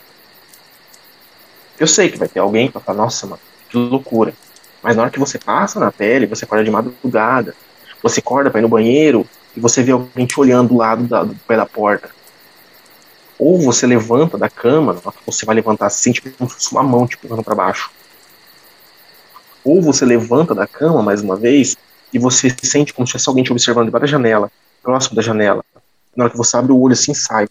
Eu 1.79 1.87
sei 1.87 2.09
que 2.09 2.19
vai 2.19 2.27
ter 2.27 2.41
alguém 2.41 2.67
que 2.67 2.75
vai 2.75 2.83
falar, 2.83 2.99
nossa, 2.99 3.27
mano, 3.27 3.41
que 3.69 3.77
loucura. 3.77 4.35
Mas 4.83 4.97
na 4.97 5.03
hora 5.03 5.11
que 5.11 5.21
você 5.21 5.39
passa 5.39 5.79
na 5.79 5.93
pele, 5.93 6.27
você 6.27 6.45
acorda 6.45 6.65
de 6.65 6.71
madrugada, 6.71 7.55
você 8.03 8.19
acorda 8.19 8.51
para 8.51 8.59
ir 8.59 8.63
no 8.63 8.69
banheiro 8.69 9.25
e 9.57 9.61
você 9.61 9.85
vê 9.85 9.93
alguém 9.93 10.27
te 10.27 10.39
olhando 10.39 10.71
do 10.71 10.77
lado 10.77 11.05
da, 11.05 11.23
do 11.23 11.35
pé 11.47 11.57
da 11.57 11.65
porta. 11.65 12.11
Ou 13.39 13.61
você 13.61 13.87
levanta 13.87 14.37
da 14.37 14.51
cama, 14.51 15.01
você 15.25 15.47
vai 15.47 15.55
levantar 15.55 15.87
assim, 15.87 16.11
tipo, 16.11 16.29
uma 16.73 16.83
mão 16.83 17.07
te 17.07 17.17
empurrando 17.17 17.45
para 17.45 17.55
baixo. 17.55 17.91
Ou 19.65 19.81
você 19.81 20.05
levanta 20.05 20.55
da 20.55 20.67
cama 20.67 21.03
mais 21.03 21.23
uma 21.23 21.37
vez 21.37 21.77
e 22.13 22.19
você 22.19 22.55
sente 22.63 22.93
como 22.93 23.07
se 23.07 23.13
tivesse 23.13 23.29
alguém 23.29 23.43
te 23.43 23.51
observando 23.51 23.87
debaixo 23.87 24.07
da 24.07 24.11
janela, 24.11 24.53
próximo 24.83 25.17
da 25.17 25.23
janela. 25.23 25.65
Na 26.17 26.25
hora 26.25 26.31
que 26.31 26.37
você 26.37 26.57
abre 26.57 26.73
o 26.73 26.79
olho 26.79 26.93
assim, 26.93 27.15
sai. 27.15 27.49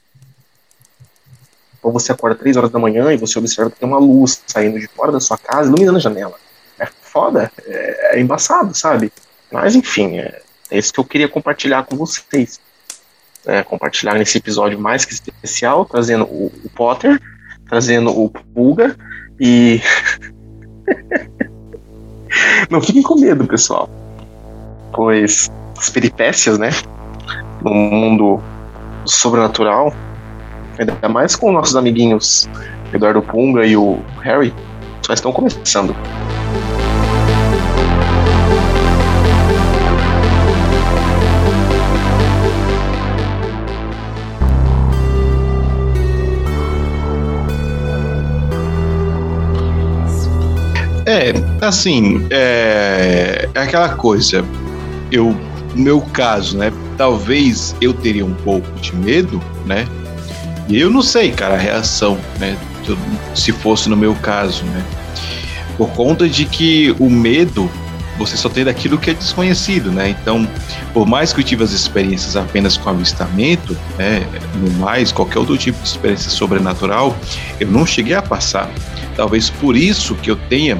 Ou 1.82 1.92
você 1.92 2.12
acorda 2.14 2.36
três 2.36 2.56
horas 2.56 2.72
da 2.72 2.80
manhã 2.80 3.12
e 3.12 3.18
você 3.18 3.38
observa 3.38 3.70
que 3.70 3.80
tem 3.80 3.90
uma 3.90 3.98
luz 3.98 4.42
saindo 4.48 4.80
de 4.80 4.88
fora 4.88 5.12
da 5.12 5.20
sua 5.20 5.38
casa, 5.38 5.68
iluminando 5.68 5.98
a 5.98 6.02
janela. 6.02 6.36
É 6.80 6.86
foda, 6.86 7.52
é, 7.66 8.18
é 8.18 8.22
embaçado, 8.22 8.74
sabe? 8.74 9.12
Mas 9.52 9.76
enfim, 9.76 10.18
é, 10.18 10.42
é 10.72 10.78
isso 10.78 10.94
que 10.94 11.00
eu 11.00 11.06
queria 11.06 11.28
compartilhar 11.28 11.84
com 11.84 11.98
vocês. 11.98 12.60
É, 13.46 13.62
compartilhar 13.62 14.14
nesse 14.14 14.38
episódio 14.38 14.80
mais 14.80 15.04
que 15.04 15.14
especial, 15.14 15.84
trazendo 15.86 16.24
o, 16.24 16.52
o 16.64 16.70
Potter, 16.70 17.22
trazendo 17.68 18.18
o 18.18 18.30
Pulga 18.30 18.96
e. 19.38 19.82
Não 22.70 22.82
fiquem 22.82 23.02
com 23.02 23.16
medo, 23.16 23.46
pessoal. 23.46 23.90
Pois 24.94 25.52
as 25.78 25.90
peripécias, 25.90 26.58
né? 26.58 26.70
No 27.62 27.74
mundo 27.74 28.42
sobrenatural, 29.06 29.94
ainda 30.78 31.10
mais 31.10 31.36
com 31.36 31.52
nossos 31.52 31.76
amiguinhos 31.76 32.48
Eduardo 32.94 33.22
Punga 33.22 33.66
e 33.66 33.76
o 33.76 34.00
Harry, 34.22 34.54
só 35.02 35.14
estão 35.14 35.32
começando. 35.32 35.96
É, 51.24 51.66
assim, 51.66 52.28
é, 52.30 53.48
é 53.54 53.60
aquela 53.62 53.90
coisa. 53.96 54.44
Eu, 55.10 55.34
no 55.74 55.82
meu 55.82 56.02
caso, 56.02 56.58
né? 56.58 56.74
Talvez 56.98 57.74
eu 57.80 57.94
teria 57.94 58.26
um 58.26 58.34
pouco 58.34 58.70
de 58.82 58.94
medo, 58.94 59.42
né? 59.66 59.88
E 60.68 60.78
eu 60.78 60.90
não 60.90 61.02
sei, 61.02 61.32
cara, 61.32 61.54
a 61.54 61.58
reação, 61.58 62.18
né? 62.40 62.58
Se 63.34 63.54
fosse 63.54 63.88
no 63.88 63.96
meu 63.96 64.14
caso, 64.16 64.66
né? 64.66 64.84
Por 65.78 65.90
conta 65.92 66.28
de 66.28 66.44
que 66.44 66.94
o 67.00 67.10
medo 67.10 67.72
você 68.18 68.38
só 68.38 68.50
tem 68.50 68.64
daquilo 68.64 68.98
que 68.98 69.10
é 69.10 69.14
desconhecido, 69.14 69.92
né? 69.92 70.10
Então, 70.10 70.48
por 70.94 71.06
mais 71.08 71.34
que 71.34 71.40
eu 71.40 71.44
tive 71.44 71.64
as 71.64 71.72
experiências 71.72 72.36
apenas 72.36 72.78
com 72.78 72.90
avistamento, 72.90 73.78
né, 73.98 74.26
no 74.56 74.72
mais, 74.80 75.12
qualquer 75.12 75.40
outro 75.40 75.58
tipo 75.58 75.82
de 75.82 75.88
experiência 75.88 76.30
sobrenatural, 76.30 77.16
eu 77.60 77.68
não 77.68 77.86
cheguei 77.86 78.14
a 78.14 78.22
passar. 78.22 78.70
Talvez 79.16 79.50
por 79.50 79.76
isso 79.76 80.16
que 80.16 80.32
eu 80.32 80.36
tenha 80.36 80.80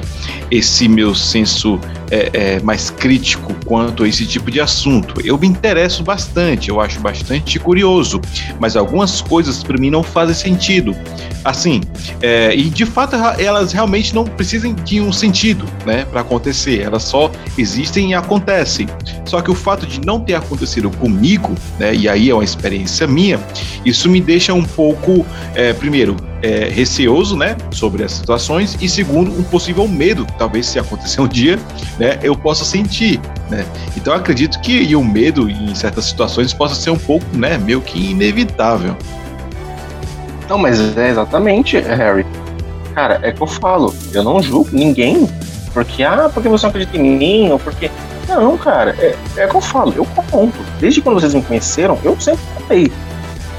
esse 0.50 0.88
meu 0.88 1.14
senso 1.14 1.78
é, 2.10 2.30
é, 2.32 2.60
mais 2.60 2.90
crítico 2.90 3.54
quanto 3.64 4.02
a 4.02 4.08
esse 4.08 4.26
tipo 4.26 4.50
de 4.50 4.60
assunto. 4.60 5.20
Eu 5.24 5.38
me 5.38 5.46
interesso 5.46 6.02
bastante, 6.02 6.68
eu 6.68 6.80
acho 6.80 7.00
bastante 7.00 7.58
curioso, 7.58 8.20
mas 8.58 8.76
algumas 8.76 9.20
coisas 9.20 9.62
para 9.62 9.78
mim 9.78 9.90
não 9.90 10.02
fazem 10.02 10.34
sentido. 10.34 10.96
Assim, 11.44 11.82
é, 12.22 12.54
e 12.54 12.70
de 12.70 12.86
fato 12.86 13.16
elas 13.38 13.72
realmente 13.72 14.14
não 14.14 14.24
precisam 14.24 14.72
de 14.72 15.00
um 15.00 15.12
sentido, 15.12 15.66
né, 15.84 16.06
para 16.06 16.22
acontecer. 16.22 16.80
Elas 16.80 17.02
só 17.02 17.30
existem 17.58 18.12
e 18.12 18.14
acontecem. 18.14 18.88
Só 19.26 19.42
que 19.42 19.50
o 19.50 19.54
fato 19.54 19.86
de 19.86 20.00
não 20.00 20.18
ter 20.20 20.34
acontecido 20.34 20.90
comigo, 20.90 21.54
né, 21.78 21.94
e 21.94 22.08
aí 22.08 22.30
é 22.30 22.34
uma 22.34 22.44
experiência 22.44 23.06
minha, 23.06 23.38
isso 23.84 24.08
me 24.08 24.20
deixa 24.20 24.54
um 24.54 24.64
pouco, 24.64 25.26
é, 25.54 25.72
primeiro, 25.74 26.16
é, 26.42 26.68
receoso, 26.68 27.36
né, 27.36 27.56
sobre 27.70 28.04
as 28.04 28.12
situações 28.12 28.76
e 28.80 28.88
segundo, 28.88 29.30
um 29.30 29.42
possível 29.42 29.86
medo, 29.86 30.26
talvez 30.38 30.66
se 30.66 30.78
acontecer 30.78 31.20
um 31.20 31.28
dia, 31.28 31.58
né, 31.98 32.18
eu 32.22 32.34
possa 32.34 32.64
sentir, 32.64 33.20
né. 33.50 33.66
Então 33.96 34.14
acredito 34.14 34.60
que 34.60 34.94
o 34.94 35.04
medo 35.04 35.48
em 35.50 35.74
certas 35.74 36.06
situações 36.06 36.52
possa 36.52 36.74
ser 36.74 36.90
um 36.90 36.98
pouco, 36.98 37.24
né, 37.34 37.58
meio 37.58 37.80
que 37.80 37.98
inevitável. 37.98 38.96
Não, 40.48 40.58
mas 40.58 40.96
é 40.96 41.10
exatamente, 41.10 41.78
Harry. 41.78 42.26
Cara, 42.94 43.18
é 43.22 43.32
que 43.32 43.42
eu 43.42 43.46
falo, 43.46 43.94
eu 44.12 44.22
não 44.22 44.40
julgo 44.40 44.70
ninguém 44.72 45.28
porque, 45.74 46.04
ah, 46.04 46.30
porque 46.32 46.48
você 46.48 46.64
não 46.64 46.70
acredita 46.70 46.96
em 46.96 47.02
mim, 47.02 47.50
ou 47.50 47.58
porque. 47.58 47.90
Não, 48.28 48.56
cara, 48.56 48.94
é, 48.98 49.16
é 49.36 49.46
que 49.46 49.54
eu 49.54 49.60
falo, 49.60 49.92
eu 49.96 50.06
conto. 50.30 50.56
Desde 50.78 51.02
quando 51.02 51.20
vocês 51.20 51.34
me 51.34 51.42
conheceram, 51.42 51.98
eu 52.04 52.18
sempre 52.18 52.40
contei. 52.56 52.92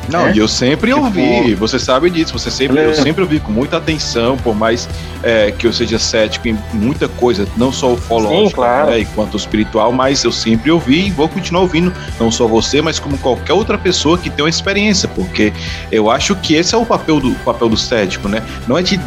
Não, 0.09 0.27
é? 0.27 0.33
e 0.33 0.37
eu 0.37 0.47
sempre 0.47 0.93
tipo, 0.93 1.03
ouvi, 1.03 1.55
você 1.55 1.79
sabe 1.79 2.09
disso, 2.09 2.37
você 2.37 2.51
sempre, 2.51 2.79
é. 2.79 2.87
eu 2.87 2.95
sempre 2.95 3.23
ouvi 3.23 3.39
com 3.39 3.51
muita 3.51 3.77
atenção, 3.77 4.37
por 4.37 4.55
mais 4.55 4.87
é, 5.23 5.51
que 5.51 5.65
eu 5.65 5.73
seja 5.73 5.97
cético 5.97 6.47
em 6.47 6.57
muita 6.73 7.07
coisa, 7.07 7.47
não 7.57 7.71
só 7.71 7.93
o 7.93 7.97
fológico, 7.97 8.55
claro. 8.55 8.91
né, 8.91 8.99
enquanto 8.99 9.33
o 9.33 9.37
espiritual, 9.37 9.91
mas 9.91 10.23
eu 10.23 10.31
sempre 10.31 10.69
ouvi 10.71 11.07
e 11.07 11.11
vou 11.11 11.27
continuar 11.27 11.61
ouvindo, 11.61 11.93
não 12.19 12.31
só 12.31 12.47
você, 12.47 12.81
mas 12.81 12.99
como 12.99 13.17
qualquer 13.17 13.53
outra 13.53 13.77
pessoa 13.77 14.17
que 14.17 14.29
tem 14.29 14.43
uma 14.43 14.49
experiência, 14.49 15.07
porque 15.09 15.51
eu 15.91 16.09
acho 16.09 16.35
que 16.35 16.55
esse 16.55 16.75
é 16.75 16.77
o 16.77 16.85
papel 16.85 17.19
do 17.19 17.31
papel 17.43 17.69
do 17.69 17.77
cético, 17.77 18.27
né? 18.27 18.43
Não 18.67 18.77
é 18.77 18.83
te, 18.83 18.99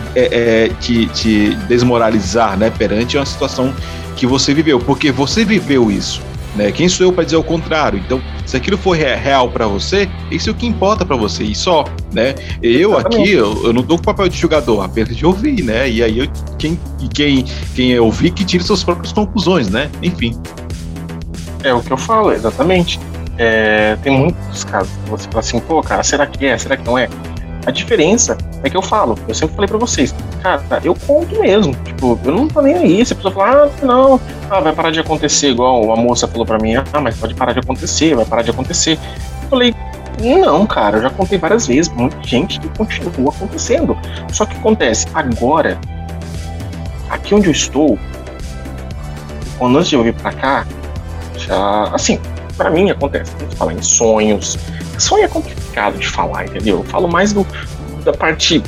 te, 0.80 1.06
te 1.06 1.54
desmoralizar, 1.68 2.56
né, 2.58 2.70
perante 2.70 3.16
uma 3.16 3.26
situação 3.26 3.74
que 4.16 4.26
você 4.26 4.52
viveu, 4.52 4.80
porque 4.80 5.12
você 5.12 5.44
viveu 5.44 5.90
isso. 5.90 6.27
Né? 6.58 6.72
Quem 6.72 6.88
sou 6.88 7.06
eu 7.06 7.12
para 7.12 7.22
dizer 7.22 7.36
o 7.36 7.44
contrário? 7.44 8.00
Então, 8.04 8.20
se 8.44 8.56
aquilo 8.56 8.76
for 8.76 8.96
real 8.96 9.48
para 9.48 9.68
você, 9.68 10.08
isso 10.28 10.50
é 10.50 10.52
o 10.52 10.54
que 10.56 10.66
importa 10.66 11.06
para 11.06 11.14
você 11.14 11.44
e 11.44 11.54
só, 11.54 11.84
né? 12.12 12.34
Eu 12.60 12.98
aqui, 12.98 13.30
eu, 13.30 13.64
eu 13.64 13.72
não 13.72 13.82
dou 13.82 13.96
o 13.96 14.02
papel 14.02 14.28
de 14.28 14.36
jogador, 14.36 14.82
apenas 14.82 15.16
de 15.16 15.24
ouvir, 15.24 15.62
né? 15.62 15.88
E 15.88 16.02
aí 16.02 16.18
eu, 16.18 16.26
quem, 16.58 16.78
quem, 17.14 17.44
quem 17.76 17.96
ouvir 18.00 18.32
que 18.32 18.44
tire 18.44 18.64
suas 18.64 18.82
próprias 18.82 19.12
conclusões, 19.12 19.70
né? 19.70 19.88
Enfim. 20.02 20.36
É 21.62 21.72
o 21.72 21.80
que 21.80 21.92
eu 21.92 21.96
falo, 21.96 22.32
exatamente. 22.32 22.98
É, 23.36 23.96
tem 24.02 24.12
muitos 24.12 24.64
casos 24.64 24.92
que 25.04 25.10
você 25.10 25.28
fala 25.28 25.38
assim, 25.38 25.60
pô, 25.60 25.80
cara, 25.80 26.02
será 26.02 26.26
que 26.26 26.44
é? 26.44 26.58
Será 26.58 26.76
que 26.76 26.84
não 26.84 26.98
é? 26.98 27.08
A 27.66 27.70
diferença 27.70 28.36
é 28.62 28.70
que 28.70 28.76
eu 28.76 28.82
falo, 28.82 29.18
eu 29.28 29.34
sempre 29.34 29.54
falei 29.54 29.68
para 29.68 29.78
vocês, 29.78 30.14
cara, 30.42 30.62
eu 30.82 30.94
conto 31.06 31.38
mesmo. 31.40 31.74
Tipo, 31.84 32.18
eu 32.24 32.32
não 32.32 32.48
tô 32.48 32.62
nem 32.62 32.74
aí. 32.74 33.04
Se 33.04 33.12
a 33.12 33.16
pessoa 33.16 33.34
falar, 33.34 33.64
ah, 33.64 33.86
não, 33.86 34.20
ah, 34.50 34.60
vai 34.60 34.72
parar 34.72 34.90
de 34.90 35.00
acontecer, 35.00 35.50
igual 35.50 35.92
a 35.92 35.96
moça 35.96 36.26
falou 36.26 36.46
para 36.46 36.58
mim, 36.58 36.74
ah, 36.76 36.84
mas 37.00 37.16
pode 37.16 37.34
parar 37.34 37.52
de 37.52 37.60
acontecer, 37.60 38.14
vai 38.14 38.24
parar 38.24 38.42
de 38.42 38.50
acontecer. 38.50 38.98
Eu 39.42 39.48
falei, 39.50 39.74
não, 40.20 40.66
cara, 40.66 40.98
eu 40.98 41.02
já 41.02 41.10
contei 41.10 41.38
várias 41.38 41.66
vezes, 41.66 41.92
muita 41.92 42.22
gente 42.22 42.58
que 42.58 42.68
continua 42.70 43.30
acontecendo. 43.30 43.96
Só 44.32 44.46
que 44.46 44.56
acontece, 44.56 45.06
agora, 45.14 45.78
aqui 47.10 47.34
onde 47.34 47.48
eu 47.48 47.52
estou, 47.52 47.98
quando 49.58 49.76
antes 49.76 49.90
de 49.90 49.96
eu 49.96 50.02
vir 50.02 50.14
pra 50.14 50.32
cá, 50.32 50.66
Já, 51.38 51.84
assim, 51.94 52.18
para 52.56 52.70
mim 52.70 52.90
acontece. 52.90 53.34
Tem 53.36 53.48
que 53.48 53.56
falar 53.56 53.72
em 53.72 53.82
sonhos. 53.82 54.58
Sonho 54.98 55.24
é 55.24 55.28
complicado 55.28 55.98
de 55.98 56.08
falar, 56.08 56.46
entendeu? 56.46 56.78
Eu 56.78 56.84
falo 56.84 57.08
mais 57.08 57.32
do, 57.32 57.46
da 58.04 58.12
parte 58.12 58.62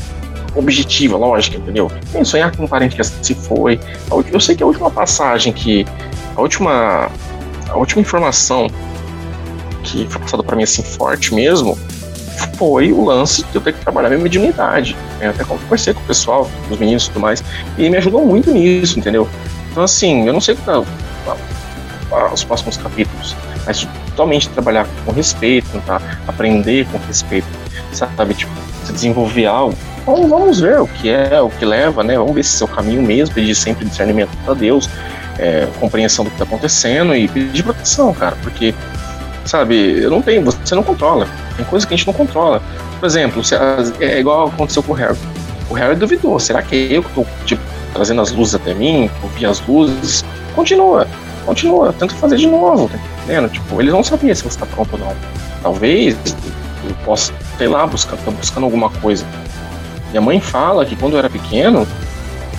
objetiva, 0.54 1.16
lógica, 1.16 1.56
entendeu? 1.56 1.90
Tem 2.12 2.24
sonhar 2.24 2.54
com 2.54 2.64
um 2.64 2.68
parente 2.68 2.96
que 2.96 3.04
se 3.04 3.34
foi. 3.34 3.78
Eu 4.32 4.40
sei 4.40 4.56
que 4.56 4.62
a 4.62 4.66
última 4.66 4.90
passagem 4.90 5.52
que. 5.52 5.86
A 6.36 6.40
última. 6.40 7.10
A 7.68 7.76
última 7.76 8.02
informação 8.02 8.68
que 9.84 10.06
foi 10.08 10.20
passada 10.20 10.42
para 10.42 10.56
mim 10.56 10.64
assim 10.64 10.82
forte 10.82 11.34
mesmo 11.34 11.78
foi 12.56 12.92
o 12.92 13.04
lance 13.04 13.44
de 13.44 13.54
eu 13.54 13.60
ter 13.60 13.72
que 13.72 13.80
trabalhar 13.80 14.08
minha 14.08 14.20
mediunidade. 14.20 14.96
Né? 15.18 15.28
Até 15.28 15.44
conversei 15.44 15.94
com 15.94 16.00
o 16.00 16.04
pessoal, 16.04 16.50
os 16.70 16.78
meninos 16.78 17.04
e 17.04 17.08
tudo 17.08 17.20
mais, 17.20 17.42
e 17.78 17.88
me 17.88 17.96
ajudou 17.96 18.24
muito 18.26 18.50
nisso, 18.50 18.98
entendeu? 18.98 19.28
Então, 19.70 19.84
assim, 19.84 20.26
eu 20.26 20.32
não 20.32 20.40
sei 20.40 20.56
tá, 20.56 20.82
os 22.32 22.44
próximos 22.44 22.76
capítulos, 22.76 23.36
mas 23.66 23.86
totalmente 24.10 24.48
trabalhar 24.50 24.86
com 25.04 25.12
respeito, 25.12 25.68
tentar 25.70 26.20
aprender 26.26 26.86
com 26.90 26.98
respeito, 26.98 27.48
sabe? 27.92 28.34
Tipo, 28.34 28.52
se 28.84 28.92
desenvolver 28.92 29.46
algo. 29.46 29.76
Então, 30.02 30.28
vamos 30.28 30.60
ver 30.60 30.80
o 30.80 30.86
que 30.86 31.10
é, 31.10 31.40
o 31.40 31.50
que 31.50 31.64
leva, 31.64 32.02
né? 32.02 32.16
Vamos 32.16 32.34
ver 32.34 32.44
se 32.44 32.62
é 32.62 32.66
o 32.66 32.68
caminho 32.68 33.02
mesmo, 33.02 33.34
pedir 33.34 33.54
sempre 33.54 33.84
discernimento 33.84 34.30
para 34.44 34.54
Deus, 34.54 34.88
é, 35.38 35.68
compreensão 35.78 36.24
do 36.24 36.30
que 36.30 36.34
está 36.34 36.44
acontecendo 36.44 37.14
e 37.14 37.28
pedir 37.28 37.62
proteção, 37.62 38.12
cara, 38.12 38.36
porque 38.42 38.74
sabe? 39.44 40.00
Eu 40.00 40.10
não 40.10 40.22
tenho, 40.22 40.42
você 40.42 40.74
não 40.74 40.82
controla. 40.82 41.26
Tem 41.56 41.64
coisa 41.64 41.86
que 41.86 41.94
a 41.94 41.96
gente 41.96 42.06
não 42.06 42.14
controla. 42.14 42.62
Por 42.98 43.06
exemplo, 43.06 43.42
é 44.00 44.20
igual 44.20 44.48
aconteceu 44.48 44.82
com 44.82 44.92
o 44.92 44.94
Harry. 44.94 45.16
O 45.68 45.74
Harry 45.74 45.96
duvidou. 45.96 46.38
Será 46.38 46.62
que 46.62 46.74
é 46.74 46.96
eu 46.96 47.02
que 47.02 47.10
tô, 47.12 47.26
tipo, 47.44 47.62
trazendo 47.92 48.20
as 48.20 48.32
luzes 48.32 48.54
até 48.54 48.74
mim? 48.74 49.10
Vi 49.36 49.46
as 49.46 49.60
luzes? 49.66 50.24
Continua, 50.54 51.06
continua. 51.44 51.92
Tenta 51.92 52.14
fazer 52.14 52.36
de 52.36 52.46
novo, 52.46 52.88
tá 52.88 52.98
entendendo? 53.22 53.50
Tipo, 53.50 53.80
eles 53.80 53.92
não 53.92 54.02
sabiam 54.02 54.34
se 54.34 54.42
você 54.42 54.58
tá 54.58 54.66
pronto 54.66 54.92
ou 54.92 54.98
não. 54.98 55.16
Talvez 55.62 56.16
eu 56.88 56.94
possa, 57.04 57.32
sei 57.58 57.68
lá, 57.68 57.86
buscar, 57.86 58.16
buscando 58.16 58.64
alguma 58.64 58.90
coisa. 58.90 59.24
Minha 60.10 60.20
mãe 60.20 60.40
fala 60.40 60.84
que 60.84 60.96
quando 60.96 61.14
eu 61.14 61.18
era 61.18 61.30
pequeno, 61.30 61.86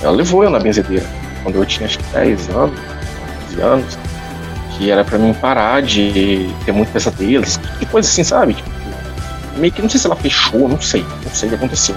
ela 0.02 0.12
levou 0.12 0.44
eu 0.44 0.50
na 0.50 0.60
benzedeira. 0.60 1.06
Quando 1.44 1.56
eu 1.56 1.66
tinha 1.66 1.88
acho 1.88 1.98
que 1.98 2.06
10 2.14 2.50
anos, 2.50 2.80
11 3.52 3.62
anos 3.62 3.98
que 4.78 4.90
era 4.90 5.04
para 5.04 5.18
mim 5.18 5.34
parar 5.34 5.82
de 5.82 6.50
ter 6.66 6.72
muito 6.72 6.92
pesadelos, 6.92 7.58
que 7.78 7.86
coisa 7.86 8.10
assim, 8.10 8.24
sabe? 8.24 8.54
Tipo, 8.56 8.70
meio 9.58 9.72
que 9.72 9.82
não 9.82 9.90
sei 9.90 10.00
se 10.00 10.08
ela 10.08 10.16
fechou, 10.16 10.68
não 10.68 10.82
sei, 10.82 11.06
não 11.24 11.32
sei 11.32 11.48
o 11.48 11.50
que 11.52 11.56
aconteceu. 11.56 11.96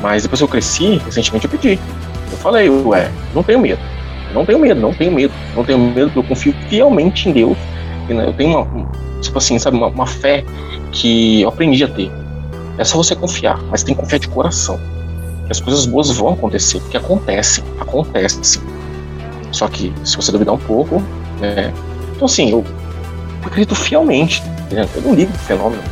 Mas 0.00 0.22
depois 0.22 0.40
eu 0.40 0.46
cresci, 0.46 1.00
recentemente 1.04 1.46
eu 1.46 1.50
pedi. 1.50 1.78
Eu 2.30 2.38
falei, 2.38 2.68
ué, 2.68 3.10
não 3.34 3.42
tenho 3.42 3.58
medo. 3.58 3.80
Não 4.34 4.44
tenho 4.44 4.58
medo, 4.58 4.80
não 4.80 4.92
tenho 4.92 5.12
medo. 5.12 5.32
Não 5.54 5.64
tenho 5.64 5.78
medo, 5.78 6.12
eu 6.16 6.22
confio 6.22 6.54
fielmente 6.68 7.28
em 7.28 7.32
Deus. 7.32 7.56
Né, 8.08 8.26
eu 8.26 8.32
tenho 8.32 8.58
uma, 8.58 8.90
tipo 9.20 9.38
assim, 9.38 9.58
sabe, 9.58 9.76
uma, 9.76 9.86
uma 9.86 10.06
fé 10.06 10.44
que 10.92 11.42
eu 11.42 11.48
aprendi 11.48 11.82
a 11.84 11.88
ter. 11.88 12.10
É 12.76 12.84
só 12.84 12.98
você 12.98 13.14
confiar, 13.14 13.58
mas 13.70 13.82
tem 13.82 13.94
que 13.94 14.00
confiar 14.00 14.18
de 14.18 14.28
coração. 14.28 14.78
Que 15.46 15.52
as 15.52 15.60
coisas 15.60 15.86
boas 15.86 16.10
vão 16.10 16.32
acontecer, 16.32 16.80
porque 16.80 16.96
acontecem, 16.96 17.62
acontecem. 17.80 18.60
Só 19.52 19.68
que 19.68 19.92
se 20.02 20.16
você 20.16 20.32
duvidar 20.32 20.54
um 20.54 20.58
pouco, 20.58 21.00
né, 21.40 21.72
então, 22.14 22.26
assim, 22.26 22.50
eu 22.50 22.64
acredito 23.44 23.74
fielmente. 23.74 24.42
Entendeu? 24.66 24.88
Eu 24.96 25.02
não 25.02 25.14
ligo 25.14 25.32
pro 25.32 25.40
fenômeno. 25.42 25.82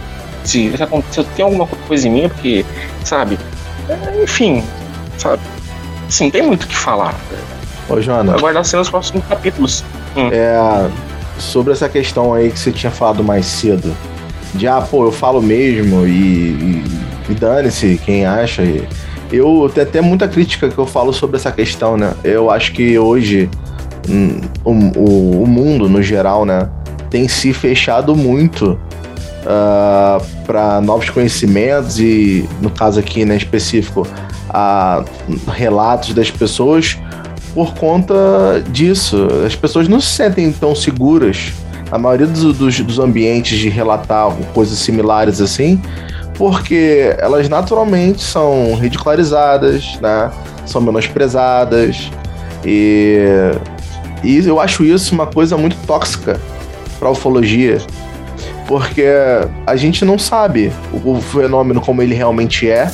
Se, 0.45 0.73
se 1.11 1.25
tem 1.37 1.45
alguma 1.45 1.67
coisa 1.67 2.09
em 2.09 2.11
mim, 2.11 2.23
é 2.23 2.29
porque, 2.29 2.65
sabe? 3.05 3.39
É, 3.89 4.23
enfim, 4.23 4.65
sabe? 5.19 5.43
Assim, 6.09 6.31
tem 6.31 6.43
muito 6.43 6.65
o 6.65 6.67
que 6.67 6.77
falar. 6.77 7.15
Ô, 7.89 8.01
Joana. 8.01 8.35
Aguardar 8.35 8.65
cenas 8.65 8.87
nos 8.87 8.91
próximos 8.91 9.25
capítulos. 9.27 9.85
Hum. 10.17 10.29
É, 10.33 10.91
sobre 11.39 11.73
essa 11.73 11.89
questão 11.89 12.35
aí 12.35 12.51
que 12.51 12.59
você 12.59 12.71
tinha 12.71 12.91
falado 12.91 13.23
mais 13.23 13.47
cedo. 13.47 13.95
De, 14.55 14.67
ah, 14.67 14.81
pô, 14.81 15.05
eu 15.05 15.13
falo 15.13 15.41
mesmo 15.41 16.07
e, 16.07 16.11
e, 16.11 16.85
e 17.31 17.35
dane-se 17.35 18.01
quem 18.05 18.27
acha. 18.27 18.63
Eu 19.33 19.71
tenho 19.75 19.87
até 19.87 20.01
muita 20.01 20.29
crítica 20.29 20.69
que 20.69 20.79
eu 20.79 20.87
falo 20.87 21.13
sobre 21.13 21.37
essa 21.37 21.51
questão, 21.51 21.97
né? 21.97 22.13
Eu 22.23 22.51
acho 22.51 22.73
que 22.73 22.99
hoje 22.99 23.49
o, 24.65 24.71
o, 24.71 25.43
o 25.43 25.47
mundo 25.47 25.89
no 25.89 26.03
geral, 26.03 26.45
né, 26.45 26.69
tem 27.11 27.29
se 27.29 27.53
fechado 27.53 28.17
muito 28.17 28.73
uh, 28.73 28.79
ah, 29.47 30.21
para 30.47 30.81
novos 30.81 31.11
conhecimentos 31.11 32.01
e, 32.01 32.49
no 32.61 32.71
caso 32.71 32.99
aqui, 32.99 33.25
né, 33.25 33.37
específico, 33.37 34.07
a 34.49 35.05
relatos 35.49 36.15
das 36.15 36.31
pessoas 36.31 36.99
por 37.55 37.75
conta 37.75 38.15
disso. 38.71 39.29
As 39.47 39.55
pessoas 39.55 39.89
não 39.89 40.01
se 40.01 40.09
sentem 40.09 40.51
tão 40.53 40.75
seguras, 40.75 41.53
a 41.91 41.99
maioria 41.99 42.27
dos, 42.27 42.57
dos, 42.57 42.81
dos 42.81 42.99
ambientes 42.99 43.59
de 43.59 43.69
relatar 43.69 44.33
coisas 44.55 44.79
similares 44.79 45.41
assim, 45.41 45.81
porque 46.35 47.15
elas 47.19 47.49
naturalmente 47.49 48.23
são 48.23 48.75
ridicularizadas, 48.75 49.99
né? 50.01 50.31
São 50.65 50.81
menosprezadas 50.81 52.11
e 52.65 53.53
e 54.25 54.39
eu 54.47 54.61
acho 54.61 54.85
isso 54.85 55.15
uma 55.15 55.27
coisa 55.27 55.57
muito 55.57 55.77
tóxica 55.85 56.41
para 56.99 57.09
a 57.09 57.11
ufologia, 57.11 57.79
porque 58.69 59.05
a 59.67 59.75
gente 59.75 60.05
não 60.05 60.17
sabe 60.17 60.73
o, 61.05 61.21
fenômeno 61.21 61.81
como 61.81 62.01
ele 62.01 62.15
realmente 62.15 62.71
é. 62.71 62.91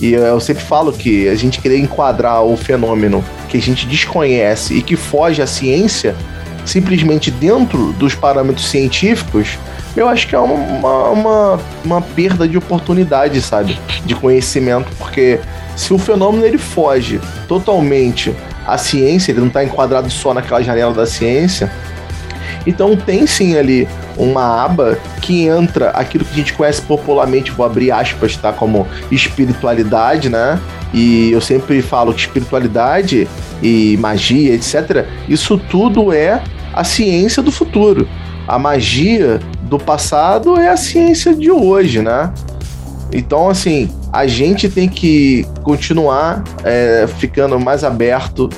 E 0.00 0.12
eu 0.12 0.40
sempre 0.40 0.64
falo 0.64 0.92
que 0.92 1.28
a 1.28 1.36
gente 1.36 1.60
querer 1.60 1.78
enquadrar 1.78 2.42
o 2.42 2.56
fenômeno 2.56 3.24
que 3.54 3.58
a 3.58 3.62
gente 3.62 3.86
desconhece 3.86 4.74
e 4.74 4.82
que 4.82 4.96
foge 4.96 5.40
à 5.40 5.46
ciência, 5.46 6.16
simplesmente 6.64 7.30
dentro 7.30 7.92
dos 7.92 8.12
parâmetros 8.12 8.66
científicos, 8.66 9.56
eu 9.96 10.08
acho 10.08 10.26
que 10.26 10.34
é 10.34 10.38
uma, 10.40 11.08
uma, 11.10 11.60
uma 11.84 12.02
perda 12.02 12.48
de 12.48 12.58
oportunidade, 12.58 13.40
sabe? 13.40 13.78
De 14.04 14.12
conhecimento, 14.16 14.90
porque 14.98 15.38
se 15.76 15.94
o 15.94 15.98
fenômeno 15.98 16.44
ele 16.44 16.58
foge 16.58 17.20
totalmente 17.46 18.34
a 18.66 18.76
ciência, 18.76 19.30
ele 19.30 19.38
não 19.38 19.46
está 19.46 19.62
enquadrado 19.62 20.10
só 20.10 20.34
naquela 20.34 20.60
janela 20.60 20.92
da 20.92 21.06
ciência. 21.06 21.70
Então 22.66 22.96
tem 22.96 23.26
sim 23.26 23.56
ali 23.56 23.88
uma 24.16 24.64
aba 24.64 24.98
que 25.20 25.46
entra 25.46 25.90
aquilo 25.90 26.24
que 26.24 26.32
a 26.32 26.36
gente 26.36 26.52
conhece 26.52 26.82
popularmente, 26.82 27.50
vou 27.50 27.66
abrir 27.66 27.90
aspas, 27.90 28.36
tá? 28.36 28.52
Como 28.52 28.86
espiritualidade, 29.10 30.28
né? 30.28 30.58
E 30.92 31.32
eu 31.32 31.40
sempre 31.40 31.82
falo 31.82 32.14
que 32.14 32.20
espiritualidade 32.20 33.28
e 33.62 33.96
magia, 33.98 34.54
etc., 34.54 35.06
isso 35.28 35.58
tudo 35.58 36.12
é 36.12 36.42
a 36.72 36.84
ciência 36.84 37.42
do 37.42 37.50
futuro. 37.50 38.08
A 38.46 38.58
magia 38.58 39.40
do 39.62 39.78
passado 39.78 40.56
é 40.56 40.68
a 40.68 40.76
ciência 40.76 41.34
de 41.34 41.50
hoje, 41.50 42.00
né? 42.02 42.32
Então, 43.12 43.48
assim, 43.48 43.88
a 44.12 44.26
gente 44.26 44.68
tem 44.68 44.88
que 44.88 45.46
continuar 45.62 46.42
é, 46.64 47.06
ficando 47.18 47.58
mais 47.58 47.84
aberto 47.84 48.48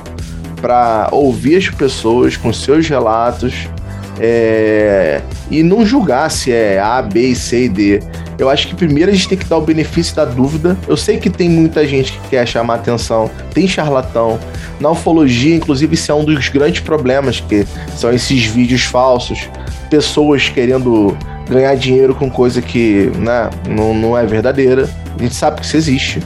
para 0.60 1.08
ouvir 1.12 1.56
as 1.56 1.68
pessoas 1.68 2.36
com 2.36 2.52
seus 2.52 2.88
relatos 2.88 3.68
é, 4.18 5.20
e 5.50 5.62
não 5.62 5.84
julgar 5.84 6.30
se 6.30 6.52
é 6.52 6.78
A, 6.78 7.00
B, 7.02 7.34
C 7.34 7.64
e 7.64 7.68
D. 7.68 8.02
Eu 8.38 8.50
acho 8.50 8.68
que 8.68 8.74
primeiro 8.74 9.10
a 9.10 9.14
gente 9.14 9.28
tem 9.28 9.38
que 9.38 9.46
dar 9.46 9.56
o 9.56 9.62
benefício 9.62 10.14
da 10.14 10.24
dúvida. 10.24 10.76
Eu 10.86 10.96
sei 10.96 11.18
que 11.18 11.30
tem 11.30 11.48
muita 11.48 11.86
gente 11.86 12.12
que 12.12 12.28
quer 12.28 12.46
chamar 12.46 12.74
atenção, 12.74 13.30
tem 13.52 13.66
charlatão. 13.66 14.38
Na 14.78 14.90
ufologia, 14.90 15.54
inclusive, 15.54 15.94
isso 15.94 16.12
é 16.12 16.14
um 16.14 16.24
dos 16.24 16.48
grandes 16.48 16.80
problemas, 16.80 17.40
que 17.40 17.66
são 17.96 18.12
esses 18.12 18.44
vídeos 18.44 18.82
falsos, 18.82 19.48
pessoas 19.88 20.48
querendo 20.50 21.16
ganhar 21.48 21.74
dinheiro 21.76 22.14
com 22.14 22.30
coisa 22.30 22.60
que 22.60 23.10
né, 23.16 23.48
não, 23.68 23.94
não 23.94 24.18
é 24.18 24.26
verdadeira. 24.26 24.88
A 25.18 25.22
gente 25.22 25.34
sabe 25.34 25.60
que 25.60 25.66
isso 25.66 25.76
existe. 25.76 26.22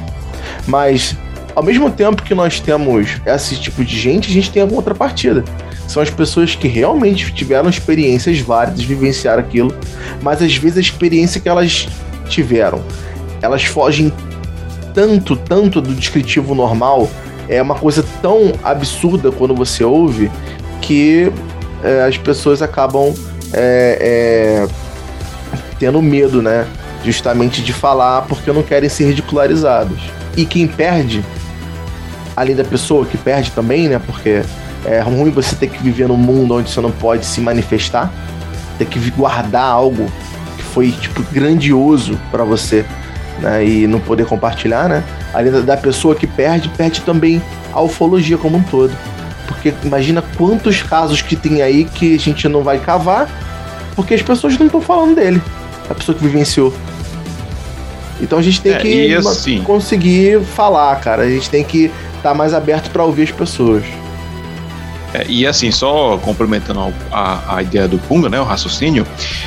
Mas, 0.67 1.17
ao 1.55 1.63
mesmo 1.63 1.91
tempo 1.91 2.23
que 2.23 2.35
nós 2.35 2.59
temos 2.59 3.21
esse 3.25 3.57
tipo 3.57 3.85
de 3.85 3.97
gente, 3.97 4.29
a 4.31 4.33
gente 4.33 4.51
tem 4.51 4.63
a 4.63 4.67
contrapartida. 4.67 5.45
São 5.91 6.01
as 6.01 6.09
pessoas 6.09 6.55
que 6.55 6.69
realmente 6.69 7.35
tiveram 7.35 7.69
experiências 7.69 8.39
válidas, 8.39 8.85
vivenciaram 8.85 9.41
aquilo, 9.41 9.75
mas 10.23 10.41
às 10.41 10.55
vezes 10.55 10.79
a 10.79 10.81
experiência 10.81 11.41
que 11.41 11.49
elas 11.49 11.89
tiveram, 12.29 12.81
elas 13.43 13.65
fogem 13.65 14.13
tanto, 14.95 15.35
tanto 15.35 15.81
do 15.81 15.93
descritivo 15.93 16.55
normal, 16.55 17.11
é 17.49 17.61
uma 17.61 17.75
coisa 17.75 18.05
tão 18.23 18.53
absurda 18.63 19.33
quando 19.33 19.53
você 19.53 19.83
ouve, 19.83 20.31
que 20.81 21.33
é, 21.83 22.05
as 22.05 22.17
pessoas 22.17 22.63
acabam 22.63 23.13
é, 23.53 23.99
é, 24.01 24.69
tendo 25.81 26.01
medo, 26.01 26.41
né? 26.41 26.69
Justamente 27.05 27.63
de 27.63 27.73
falar 27.73 28.23
porque 28.29 28.53
não 28.53 28.63
querem 28.63 28.89
ser 28.89 29.07
ridicularizados. 29.07 30.01
E 30.37 30.47
quem 30.47 30.69
perde, 30.69 31.25
além 32.37 32.55
da 32.55 32.63
pessoa 32.63 33.05
que 33.05 33.19
perde 33.19 33.51
também, 33.51 33.89
né? 33.89 33.99
Porque 33.99 34.45
é 34.85 35.01
ruim 35.01 35.31
você 35.31 35.55
ter 35.57 35.69
que 35.69 35.83
viver 35.83 36.09
num 36.09 36.17
mundo 36.17 36.55
onde 36.55 36.71
você 36.71 36.81
não 36.81 36.91
pode 36.91 37.25
se 37.27 37.41
manifestar, 37.41 38.11
ter 38.79 38.87
que 38.87 38.99
guardar 39.11 39.65
algo 39.65 40.07
que 40.57 40.63
foi 40.63 40.91
tipo 40.93 41.23
grandioso 41.33 42.19
para 42.31 42.45
você, 42.45 42.85
né? 43.41 43.65
E 43.65 43.87
não 43.87 44.01
poder 44.01 44.27
compartilhar, 44.27 44.89
né? 44.89 45.05
Além 45.35 45.53
da 45.63 45.77
pessoa 45.77 46.15
que 46.15 46.27
perde, 46.27 46.69
perde 46.71 47.01
também 47.03 47.41
a 47.73 47.81
ufologia 47.81 48.37
como 48.39 48.57
um 48.59 48.63
todo. 48.63 48.93
Porque 49.47 49.75
imagina 49.85 50.23
quantos 50.37 50.83
casos 50.83 51.21
que 51.23 51.37
tem 51.37 51.61
aí 51.63 51.85
que 51.85 52.15
a 52.15 52.19
gente 52.19 52.49
não 52.49 52.63
vai 52.63 52.79
cavar, 52.79 53.29
porque 53.95 54.15
as 54.15 54.23
pessoas 54.23 54.57
não 54.59 54.67
estão 54.67 54.81
falando 54.81 55.15
dele. 55.15 55.43
A 55.89 55.95
pessoa 55.95 56.17
que 56.17 56.23
vivenciou. 56.25 56.73
Então 58.21 58.39
a 58.39 58.43
gente 58.43 58.61
tem 58.61 58.73
É, 58.73 58.79
que 58.79 59.15
assim- 59.15 59.63
conseguir 59.63 60.41
falar, 60.43 60.95
cara. 61.01 61.23
A 61.23 61.29
gente 61.31 61.49
tem 61.51 61.65
que 61.65 61.91
estar 62.17 62.35
mais 62.35 62.53
aberto 62.55 62.91
para 62.91 63.03
ouvir 63.05 63.23
as 63.25 63.31
pessoas. 63.31 63.83
É, 65.13 65.27
e 65.29 65.47
assim, 65.47 65.71
só 65.71 66.19
complementando 66.19 66.93
a, 67.11 67.57
a 67.57 67.63
ideia 67.63 67.89
do 67.89 67.99
Punga, 67.99 68.29
né, 68.29 68.41
o 68.41 68.45
raciocínio, 68.45 69.07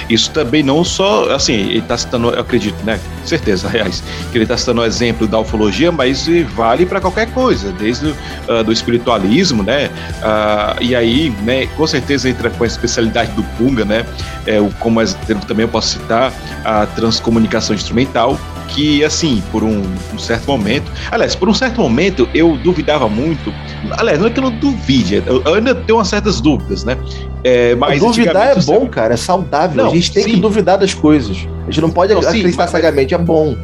isso 0.10 0.30
também 0.32 0.64
não 0.64 0.84
só, 0.84 1.32
assim, 1.32 1.54
ele 1.54 1.80
está 1.80 1.98
citando, 1.98 2.30
eu 2.30 2.42
acredito, 2.42 2.76
né, 2.84 3.00
certeza, 3.26 3.68
aliás, 3.74 4.04
que 4.32 4.38
ele 4.38 4.44
está 4.44 4.58
citando 4.58 4.82
o 4.82 4.86
exemplo 4.86 5.28
da 5.28 5.40
ufologia, 5.40 5.92
mas 5.92 6.28
vale 6.56 6.86
para 6.86 7.00
qualquer 7.00 7.28
coisa, 7.32 7.72
desde 7.72 8.08
uh, 8.08 8.64
do 8.66 8.72
espiritualismo, 8.72 9.64
né, 9.64 9.90
uh, 10.22 10.82
e 10.82 10.96
aí, 10.96 11.30
né, 11.44 11.68
com 11.68 11.88
certeza 11.88 12.30
entra 12.30 12.50
com 12.50 12.64
a 12.64 12.68
especialidade 12.68 13.32
do 13.32 13.44
Punga, 13.58 13.86
né, 13.86 14.06
é, 14.46 14.58
como 14.80 15.02
exemplo 15.02 15.46
também 15.48 15.64
eu 15.64 15.70
posso 15.70 16.00
citar 16.00 16.34
a 16.66 16.86
transcomunicação 16.86 17.76
instrumental, 17.76 18.38
que 18.74 19.04
assim, 19.04 19.42
por 19.52 19.64
um, 19.64 19.84
um 20.14 20.18
certo 20.20 20.48
momento, 20.48 20.92
aliás, 21.12 21.36
por 21.36 21.48
um 21.48 21.54
certo 21.54 21.80
momento 21.80 22.28
eu 22.34 22.58
duvidava 22.58 23.08
muito, 23.08 23.54
aliás, 23.98 24.20
não 24.20 24.28
é 24.28 24.30
que 24.32 24.40
eu 24.40 24.44
não 24.44 24.52
duvide, 24.52 25.22
eu, 25.26 25.44
ainda 25.54 25.76
tenho 25.76 25.98
umas 26.00 26.08
certas 26.08 26.42
dúvidas, 26.42 26.84
né? 26.84 26.98
É, 27.44 27.76
mas 27.76 28.00
duvidar 28.00 28.58
é 28.58 28.62
bom, 28.62 28.88
cara, 28.88 29.14
é 29.14 29.18
saudável. 29.18 29.78
Não, 29.84 29.92
a 29.92 29.94
gente 29.94 30.12
tem 30.12 30.24
sim. 30.24 30.32
que 30.32 30.38
duvidar 30.38 30.78
das 30.78 30.94
coisas. 30.94 31.38
A 31.62 31.66
gente 31.66 31.82
não 31.82 31.90
pode 31.90 32.14
Não, 32.14 32.22
sim, 32.22 32.28
acreditar 32.28 32.64
mas- 32.64 32.72
cegamente, 32.72 33.14
é 33.14 33.18
bom. 33.18 33.56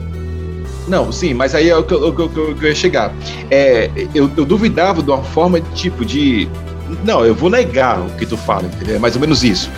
Não, 0.87 1.11
sim, 1.11 1.33
mas 1.33 1.53
aí 1.53 1.69
é 1.69 1.75
o 1.77 1.83
que 1.83 1.93
eu, 1.93 2.13
que 2.13 2.21
eu- 2.21 2.29
que 2.29 2.63
eu- 2.63 2.69
ia 2.69 2.75
chegar. 2.75 3.11
É, 3.49 3.89
eu, 4.13 4.29
eu 4.35 4.45
duvidava 4.45 5.01
de 5.03 5.09
uma 5.09 5.23
forma 5.23 5.59
de 5.61 5.69
tipo 5.71 6.03
de. 6.03 6.47
Não, 7.03 7.23
eu 7.23 7.35
vou 7.35 7.49
negar 7.49 7.99
o 7.99 8.09
que 8.17 8.25
tu 8.25 8.35
fala, 8.35 8.63
entendeu? 8.65 8.95
É 8.95 8.99
mais 8.99 9.13
ou 9.15 9.21
menos 9.21 9.43
isso. 9.43 9.69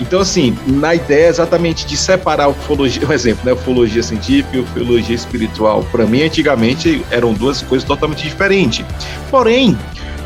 Então, 0.00 0.20
assim, 0.20 0.56
na 0.66 0.94
ideia 0.94 1.28
exatamente 1.28 1.86
de 1.86 1.96
separar 1.96 2.44
a 2.44 2.48
ufologia, 2.48 3.06
um 3.06 3.12
exemplo, 3.12 3.44
né? 3.44 3.52
Ufologia 3.52 4.02
científica 4.02 4.56
e 4.56 4.60
ufologia 4.60 5.14
espiritual. 5.14 5.84
Para 5.90 6.06
mim, 6.06 6.22
antigamente, 6.22 7.04
eram 7.10 7.32
duas 7.32 7.62
coisas 7.62 7.86
totalmente 7.86 8.22
diferentes. 8.22 8.84
Porém, 9.30 9.76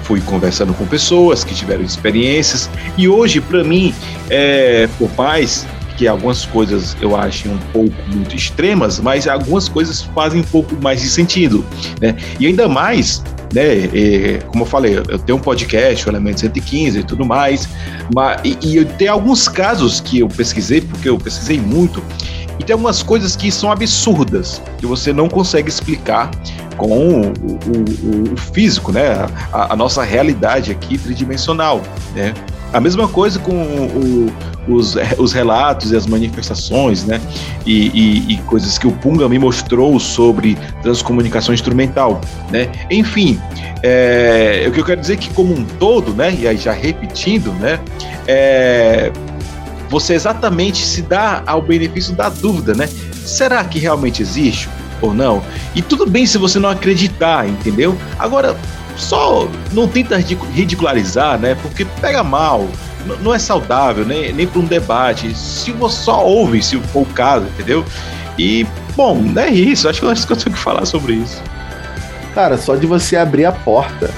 fui 0.02 0.20
conversando 0.20 0.74
com 0.74 0.86
pessoas 0.86 1.44
que 1.44 1.54
tiveram 1.54 1.82
experiências 1.82 2.68
e 2.98 3.08
hoje, 3.08 3.40
para 3.40 3.64
mim, 3.64 3.94
é, 4.28 4.88
por 4.98 5.10
mais 5.16 5.66
que 5.96 6.08
algumas 6.08 6.44
coisas 6.44 6.96
eu 7.00 7.14
acho 7.16 7.48
um 7.48 7.58
pouco 7.72 7.94
muito 8.08 8.34
extremas, 8.34 8.98
mas 8.98 9.28
algumas 9.28 9.68
coisas 9.68 10.02
fazem 10.02 10.40
um 10.40 10.44
pouco 10.44 10.74
mais 10.82 11.00
de 11.00 11.08
sentido, 11.08 11.64
né? 12.00 12.16
E 12.40 12.46
ainda 12.46 12.68
mais, 12.68 13.22
né? 13.52 13.62
é, 13.94 14.38
como 14.46 14.62
eu 14.64 14.66
falei, 14.66 14.96
eu 14.96 15.18
tenho 15.18 15.38
um 15.38 15.40
podcast, 15.40 16.06
o 16.06 16.10
Elemento 16.10 16.40
115 16.40 16.98
e 16.98 17.02
tudo 17.04 17.24
mais, 17.24 17.68
mas, 18.14 18.40
e, 18.44 18.78
e 18.78 18.84
tenho 18.84 19.12
alguns 19.12 19.48
casos 19.48 20.00
que 20.00 20.20
eu 20.20 20.28
pesquisei, 20.28 20.80
porque 20.80 21.08
eu 21.08 21.18
pesquisei 21.18 21.58
muito, 21.60 22.02
e 22.58 22.64
tem 22.64 22.74
algumas 22.74 23.02
coisas 23.02 23.34
que 23.34 23.50
são 23.50 23.70
absurdas, 23.72 24.60
que 24.78 24.86
você 24.86 25.12
não 25.12 25.28
consegue 25.28 25.68
explicar 25.68 26.30
com 26.76 27.20
o- 27.20 27.32
o- 27.32 28.32
o 28.32 28.36
físico, 28.36 28.92
né? 28.92 29.26
A, 29.52 29.72
a 29.72 29.76
nossa 29.76 30.02
realidade 30.02 30.70
aqui 30.70 30.96
tridimensional, 30.98 31.82
né? 32.14 32.34
A 32.72 32.80
mesma 32.80 33.06
coisa 33.08 33.38
com 33.38 33.52
o- 33.52 34.32
os, 34.68 34.96
os 35.18 35.32
relatos 35.32 35.90
e 35.92 35.96
as 35.96 36.06
manifestações, 36.06 37.04
né? 37.04 37.20
E, 37.66 37.88
e- 37.88 38.34
e 38.34 38.36
coisas 38.42 38.78
que 38.78 38.86
o 38.86 38.92
Punga 38.92 39.28
me 39.28 39.38
mostrou 39.38 39.98
sobre 39.98 40.56
transcomunicação 40.82 41.52
instrumental, 41.54 42.20
né? 42.50 42.68
Enfim, 42.90 43.40
é, 43.82 44.64
o 44.68 44.72
que 44.72 44.80
eu 44.80 44.84
quero 44.84 45.00
dizer 45.00 45.14
é 45.14 45.16
que 45.16 45.30
como 45.30 45.52
um 45.54 45.64
todo, 45.64 46.14
né? 46.14 46.34
E 46.38 46.46
aí 46.46 46.56
já 46.56 46.72
repetindo, 46.72 47.52
né? 47.54 47.80
É, 48.26 49.10
você 49.88 50.14
exatamente 50.14 50.78
se 50.78 51.02
dá 51.02 51.42
ao 51.46 51.60
benefício 51.60 52.14
da 52.14 52.28
dúvida, 52.28 52.74
né? 52.74 52.88
Será 53.24 53.62
que 53.64 53.78
realmente 53.78 54.22
existe 54.22 54.68
ou 55.00 55.12
não? 55.12 55.42
E 55.74 55.82
tudo 55.82 56.06
bem 56.06 56.24
se 56.24 56.38
você 56.38 56.58
não 56.58 56.68
acreditar, 56.70 57.46
entendeu? 57.48 57.96
Agora, 58.18 58.56
só 58.96 59.48
não 59.72 59.88
tenta 59.88 60.16
ridicu- 60.16 60.46
ridicularizar, 60.52 61.38
né? 61.38 61.56
Porque 61.60 61.84
pega 62.00 62.22
mal, 62.22 62.66
não 63.20 63.34
é 63.34 63.38
saudável, 63.38 64.04
nem, 64.04 64.32
nem 64.32 64.46
para 64.46 64.60
um 64.60 64.64
debate. 64.64 65.34
Se 65.36 65.72
você 65.72 66.02
só 66.04 66.24
ouve, 66.24 66.62
se 66.62 66.78
for 66.78 67.02
o 67.02 67.06
caso, 67.06 67.46
entendeu? 67.46 67.84
E, 68.38 68.66
bom, 68.96 69.20
é 69.36 69.48
isso. 69.48 69.88
Acho 69.88 70.00
que 70.00 70.06
eu 70.06 70.14
tenho 70.36 70.54
que 70.54 70.62
falar 70.62 70.84
sobre 70.84 71.14
isso. 71.14 71.42
Cara, 72.34 72.56
só 72.56 72.76
de 72.76 72.86
você 72.86 73.16
abrir 73.16 73.44
a 73.44 73.52
porta 73.52 74.10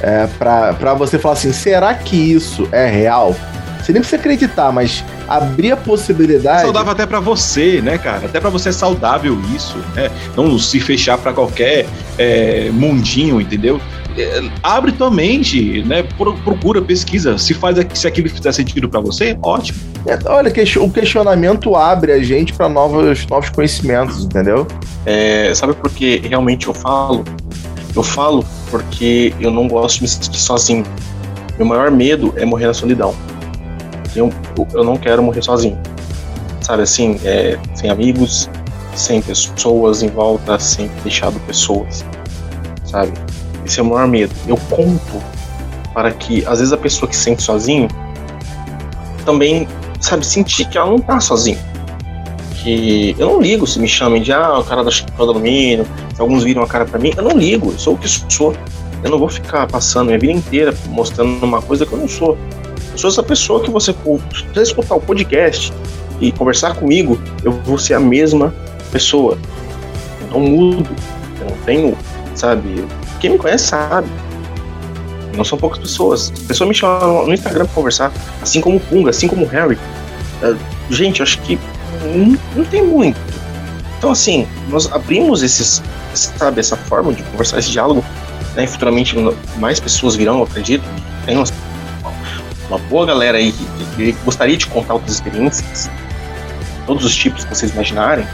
é, 0.00 0.26
pra 0.38 0.94
você 0.94 1.18
falar 1.18 1.34
assim, 1.34 1.52
será 1.52 1.94
que 1.94 2.16
isso 2.16 2.68
é 2.72 2.86
real? 2.86 3.34
Você 3.80 3.92
nem 3.92 4.02
precisa 4.02 4.20
acreditar, 4.20 4.70
mas 4.70 5.02
abrir 5.28 5.70
a 5.70 5.74
É 5.74 5.76
possibilidade. 5.76 6.62
saudável 6.62 6.92
até 6.92 7.04
pra 7.06 7.20
você, 7.20 7.80
né, 7.82 7.98
cara? 7.98 8.26
Até 8.26 8.40
pra 8.40 8.50
você 8.50 8.70
é 8.70 8.72
saudável 8.72 9.38
isso, 9.54 9.76
né? 9.94 10.10
Não 10.36 10.58
se 10.58 10.80
fechar 10.80 11.18
pra 11.18 11.32
qualquer 11.32 11.86
é, 12.16 12.70
mundinho, 12.72 13.40
entendeu? 13.40 13.80
É, 14.16 14.42
abre 14.62 14.90
tua 14.92 15.10
mente, 15.10 15.82
né? 15.84 16.02
Pro- 16.16 16.34
Procura, 16.38 16.82
pesquisa. 16.82 17.38
Se 17.38 17.54
faz 17.54 17.76
se 17.94 18.06
aquilo 18.06 18.28
fizer 18.28 18.50
sentido 18.52 18.88
pra 18.88 19.00
você, 19.00 19.36
ótimo. 19.42 19.78
É, 20.06 20.18
olha, 20.28 20.50
o 20.80 20.90
questionamento 20.90 21.76
abre 21.76 22.12
a 22.12 22.22
gente 22.22 22.52
pra 22.52 22.68
novos, 22.68 23.26
novos 23.26 23.50
conhecimentos, 23.50 24.24
entendeu? 24.24 24.66
É, 25.06 25.52
sabe 25.54 25.74
por 25.74 25.90
que 25.90 26.18
realmente 26.28 26.66
eu 26.66 26.74
falo? 26.74 27.24
Eu 27.94 28.02
falo 28.02 28.44
porque 28.70 29.32
eu 29.40 29.50
não 29.50 29.68
gosto 29.68 29.96
de 29.96 30.02
me 30.02 30.08
sentir 30.08 30.38
sozinho. 30.40 30.84
Meu 31.56 31.66
maior 31.66 31.90
medo 31.90 32.32
é 32.36 32.44
morrer 32.44 32.66
na 32.66 32.74
solidão. 32.74 33.14
Eu, 34.58 34.80
eu 34.80 34.84
não 34.84 34.96
quero 34.96 35.22
morrer 35.22 35.42
sozinho. 35.42 35.78
Sabe 36.60 36.82
assim, 36.82 37.18
é, 37.24 37.58
sem 37.74 37.88
amigos, 37.88 38.50
sem 38.94 39.22
pessoas 39.22 40.02
em 40.02 40.08
volta, 40.08 40.58
sem 40.58 40.88
deixado 41.02 41.38
pessoas. 41.46 42.04
Sabe? 42.84 43.12
Esse 43.64 43.80
é 43.80 43.82
o 43.82 43.86
maior 43.86 44.08
medo. 44.08 44.34
Eu 44.46 44.56
conto 44.68 45.22
para 45.94 46.10
que, 46.12 46.44
às 46.46 46.58
vezes, 46.58 46.72
a 46.72 46.76
pessoa 46.76 47.08
que 47.08 47.16
se 47.16 47.22
sente 47.22 47.42
sozinho 47.42 47.88
também, 49.24 49.68
sabe, 50.00 50.26
sentir 50.26 50.68
que 50.68 50.76
ela 50.76 50.90
não 50.90 50.98
tá 50.98 51.20
sozinha 51.20 51.58
que 52.62 53.14
eu 53.18 53.32
não 53.32 53.40
ligo 53.40 53.66
se 53.66 53.78
me 53.78 53.88
chamem 53.88 54.20
de 54.20 54.32
ah, 54.32 54.58
o 54.58 54.64
cara 54.64 54.82
da 54.84 54.90
chapéu 54.90 55.24
do 55.24 55.32
alumínio, 55.32 55.86
alguns 56.18 56.42
viram 56.44 56.62
a 56.62 56.66
cara 56.66 56.84
pra 56.84 56.98
mim, 56.98 57.12
eu 57.16 57.22
não 57.22 57.36
ligo, 57.36 57.70
eu 57.70 57.78
sou 57.78 57.94
o 57.94 57.98
que 57.98 58.08
sou. 58.08 58.54
Eu 59.02 59.10
não 59.10 59.18
vou 59.18 59.28
ficar 59.28 59.66
passando 59.68 60.06
minha 60.06 60.18
vida 60.18 60.32
inteira 60.32 60.74
mostrando 60.88 61.42
uma 61.44 61.62
coisa 61.62 61.86
que 61.86 61.92
eu 61.92 61.98
não 61.98 62.08
sou. 62.08 62.36
Sou 62.98 63.08
essa 63.08 63.22
pessoa 63.22 63.62
que 63.62 63.70
você, 63.70 63.94
escutar 64.56 64.96
o 64.96 65.00
podcast 65.00 65.72
e 66.20 66.32
conversar 66.32 66.74
comigo, 66.74 67.16
eu 67.44 67.52
vou 67.52 67.78
ser 67.78 67.94
a 67.94 68.00
mesma 68.00 68.52
pessoa. 68.90 69.38
Eu 70.20 70.26
não 70.32 70.40
mudo, 70.40 70.90
eu 71.40 71.46
não 71.48 71.56
tenho, 71.58 71.96
sabe? 72.34 72.84
Quem 73.20 73.30
me 73.30 73.38
conhece 73.38 73.68
sabe. 73.68 74.08
Não 75.36 75.44
são 75.44 75.56
poucas 75.56 75.78
pessoas. 75.78 76.32
As 76.32 76.40
pessoas 76.40 76.68
me 76.68 76.74
chamam 76.74 77.24
no 77.24 77.32
Instagram 77.32 77.66
pra 77.66 77.74
conversar, 77.74 78.12
assim 78.42 78.60
como 78.60 78.78
o 78.78 78.80
Punga, 78.80 79.10
assim 79.10 79.28
como 79.28 79.44
o 79.44 79.48
Harry. 79.48 79.78
Eh, 80.42 80.56
Gente, 80.90 81.22
acho 81.22 81.40
que 81.42 81.56
não, 82.56 82.64
tem 82.64 82.82
muito. 82.82 83.20
Então, 83.96 84.10
assim, 84.10 84.44
nós 84.70 84.90
abrimos 84.90 85.44
esses, 85.44 85.80
sabe, 86.14 86.58
essa 86.58 86.76
forma 86.76 87.12
de 87.12 87.22
conversar, 87.22 87.60
esse 87.60 87.70
diálogo, 87.70 88.04
né? 88.56 88.66
futuramente 88.66 89.14
mais 89.56 89.78
pessoas 89.78 90.16
virão, 90.16 90.42
acredito. 90.42 90.82
Tem 91.26 91.36
uma, 91.36 91.44
uma 92.68 92.78
boa 92.78 93.06
galera 93.06 93.38
aí 93.38 93.52
que, 93.52 93.64
que 93.96 94.12
gostaria 94.24 94.56
de 94.56 94.66
contar 94.66 94.94
outras 94.94 95.14
experiências, 95.14 95.90
todos 96.86 97.04
os 97.04 97.14
tipos 97.14 97.44
que 97.44 97.54
vocês 97.54 97.72
imaginarem, 97.72 98.26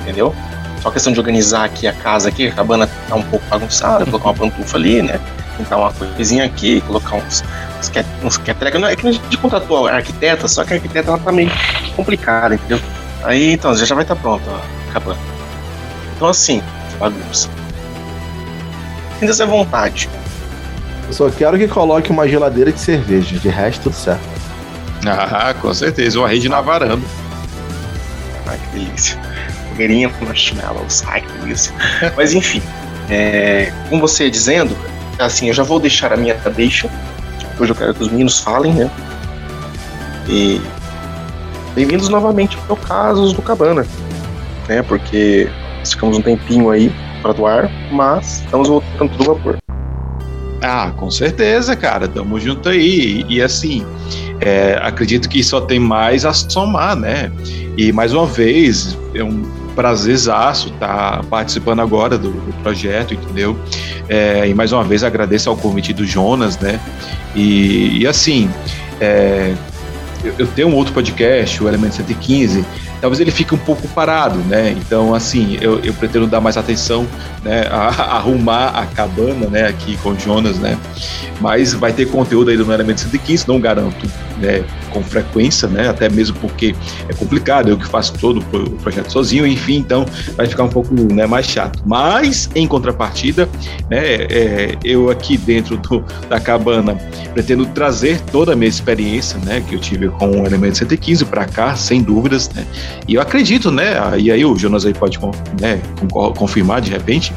entendeu? 0.00 0.34
Só 0.82 0.90
questão 0.90 1.12
de 1.12 1.18
organizar 1.18 1.64
aqui 1.64 1.86
a 1.86 1.92
casa 1.92 2.28
aqui, 2.28 2.46
a 2.48 2.52
cabana 2.52 2.88
tá 3.08 3.14
um 3.16 3.22
pouco 3.22 3.44
bagunçada, 3.48 4.04
colocar 4.06 4.28
uma 4.30 4.34
pantufa 4.34 4.76
ali, 4.76 5.02
né? 5.02 5.18
Pintar 5.56 5.78
uma 5.78 5.92
coisinha 5.92 6.44
aqui, 6.44 6.80
colocar 6.82 7.16
uns, 7.16 7.42
uns, 7.80 7.88
que- 7.88 8.04
uns 8.22 8.36
quetrecas. 8.36 8.80
Não, 8.80 8.88
é 8.88 8.94
que 8.94 9.06
a 9.08 9.12
gente 9.12 9.36
contratou 9.38 9.86
a 9.88 9.94
arquiteta, 9.94 10.46
só 10.48 10.64
que 10.64 10.74
a 10.74 10.76
arquiteta 10.76 11.08
ela 11.10 11.18
tá 11.18 11.32
meio 11.32 11.50
complicada, 11.96 12.54
entendeu? 12.54 12.78
Aí 13.24 13.52
então, 13.52 13.74
já 13.74 13.84
já 13.86 13.94
vai 13.94 14.04
estar 14.04 14.16
pronto 14.16 14.42
a 14.50 14.92
cabana. 14.92 15.18
Então 16.14 16.28
assim, 16.28 16.62
bagunça. 17.00 17.48
Sinta-se 19.18 19.42
à 19.42 19.46
vontade. 19.46 20.08
Eu 21.06 21.12
só 21.12 21.30
quero 21.30 21.56
que 21.56 21.68
coloque 21.68 22.10
uma 22.10 22.28
geladeira 22.28 22.72
de 22.72 22.80
cerveja. 22.80 23.38
De 23.38 23.48
resto, 23.48 23.84
tudo 23.84 23.94
certo. 23.94 24.20
Ah, 25.06 25.54
com 25.60 25.72
certeza. 25.72 26.18
Uma 26.18 26.28
rede 26.28 26.48
na 26.48 26.60
varanda. 26.60 27.04
Ai, 28.46 28.58
que 28.58 28.78
delícia. 28.78 29.18
Fogueirinha 29.68 30.08
com 30.08 30.24
marshmallows. 30.24 31.04
Ai, 31.06 31.20
que 31.20 31.32
delícia. 31.38 31.72
Mas 32.16 32.32
enfim, 32.34 32.60
é, 33.08 33.72
como 33.88 34.00
você 34.00 34.24
ia 34.24 34.30
dizendo, 34.30 34.76
assim, 35.18 35.48
eu 35.48 35.54
já 35.54 35.62
vou 35.62 35.78
deixar 35.78 36.12
a 36.12 36.16
minha 36.16 36.34
deixa. 36.34 36.90
Hoje 37.58 37.70
eu 37.70 37.76
quero 37.76 37.94
que 37.94 38.02
os 38.02 38.08
meninos 38.08 38.40
falem, 38.40 38.72
né? 38.74 38.90
E 40.28 40.60
bem-vindos 41.74 42.08
novamente 42.08 42.58
ao 42.68 42.76
Casos 42.76 43.32
do 43.32 43.40
Cabana, 43.42 43.86
né? 44.68 44.82
Porque 44.82 45.48
nós 45.78 45.92
ficamos 45.92 46.18
um 46.18 46.22
tempinho 46.22 46.68
aí 46.70 46.92
fora 47.22 47.34
do 47.34 47.46
ar, 47.46 47.70
mas 47.92 48.40
estamos 48.40 48.68
voltando 48.68 49.10
tudo 49.16 49.34
vapor. 49.34 49.56
Ah, 50.62 50.92
com 50.96 51.10
certeza, 51.10 51.76
cara. 51.76 52.08
Tamo 52.08 52.38
junto 52.40 52.68
aí. 52.68 53.24
E, 53.28 53.36
e 53.36 53.42
assim, 53.42 53.84
é, 54.40 54.78
acredito 54.82 55.28
que 55.28 55.42
só 55.42 55.60
tem 55.60 55.78
mais 55.78 56.24
a 56.24 56.32
somar, 56.32 56.96
né? 56.96 57.30
E 57.76 57.92
mais 57.92 58.12
uma 58.12 58.26
vez, 58.26 58.96
é 59.14 59.22
um 59.22 59.42
prazerzaço 59.74 60.68
estar 60.68 61.18
tá 61.18 61.22
participando 61.24 61.80
agora 61.80 62.16
do, 62.16 62.30
do 62.30 62.52
projeto, 62.62 63.12
entendeu? 63.14 63.56
É, 64.08 64.48
e 64.48 64.54
mais 64.54 64.72
uma 64.72 64.82
vez 64.82 65.04
agradeço 65.04 65.50
ao 65.50 65.56
convite 65.56 65.92
do 65.92 66.06
Jonas, 66.06 66.58
né? 66.58 66.80
E, 67.34 67.98
e 67.98 68.06
assim, 68.06 68.50
é, 69.00 69.54
eu, 70.38 70.46
tenho 70.46 70.68
um 70.68 70.74
outro 70.74 70.94
podcast, 70.94 71.62
o 71.62 71.68
Elemento 71.68 71.96
115, 71.96 72.64
talvez 73.00 73.20
ele 73.20 73.30
fique 73.30 73.54
um 73.54 73.58
pouco 73.58 73.86
parado, 73.88 74.38
né? 74.40 74.74
Então, 74.78 75.14
assim, 75.14 75.58
eu, 75.60 75.80
eu 75.80 75.92
pretendo 75.94 76.26
dar 76.26 76.40
mais 76.40 76.56
atenção, 76.56 77.06
né, 77.42 77.66
a, 77.70 77.88
a 77.88 78.16
arrumar 78.16 78.68
a 78.68 78.86
cabana, 78.86 79.46
né, 79.46 79.66
aqui 79.66 79.96
com 79.98 80.10
o 80.10 80.18
Jonas, 80.18 80.58
né? 80.58 80.78
Mas 81.40 81.74
vai 81.74 81.92
ter 81.92 82.06
conteúdo 82.06 82.50
aí 82.50 82.56
do 82.56 82.72
Elemento 82.72 83.00
115, 83.00 83.46
não 83.46 83.60
garanto, 83.60 84.06
né, 84.38 84.64
com 84.90 85.02
frequência, 85.02 85.68
né? 85.68 85.88
Até 85.88 86.08
mesmo 86.08 86.36
porque 86.40 86.74
é 87.08 87.12
complicado, 87.12 87.68
eu 87.68 87.78
que 87.78 87.86
faço 87.86 88.14
todo 88.14 88.40
o 88.40 88.70
projeto 88.82 89.10
sozinho, 89.10 89.46
enfim, 89.46 89.76
então 89.76 90.06
vai 90.36 90.46
ficar 90.46 90.64
um 90.64 90.68
pouco 90.68 90.94
né, 91.12 91.26
mais 91.26 91.46
chato. 91.46 91.82
Mas, 91.84 92.48
em 92.54 92.66
contrapartida, 92.66 93.48
né, 93.90 94.00
é, 94.00 94.76
eu 94.84 95.10
aqui 95.10 95.36
dentro 95.36 95.76
do, 95.76 96.04
da 96.28 96.40
cabana 96.40 96.94
pretendo 97.32 97.66
trazer 97.66 98.20
toda 98.32 98.52
a 98.52 98.56
minha 98.56 98.68
experiência, 98.68 99.38
né, 99.44 99.62
que 99.68 99.74
eu 99.74 99.78
tive 99.78 100.08
com 100.08 100.42
o 100.42 100.46
Elemento 100.46 100.78
115 100.78 101.24
para 101.26 101.44
cá, 101.44 101.76
sem 101.76 102.02
dúvidas, 102.02 102.48
né? 102.50 102.66
E 103.06 103.14
eu 103.14 103.20
acredito, 103.20 103.70
né? 103.70 103.94
E 104.18 104.30
aí 104.30 104.44
o 104.44 104.56
Jonas 104.56 104.84
aí 104.84 104.94
pode 104.94 105.18
né, 105.60 105.80
confirmar 106.36 106.80
de 106.80 106.90
repente, 106.90 107.32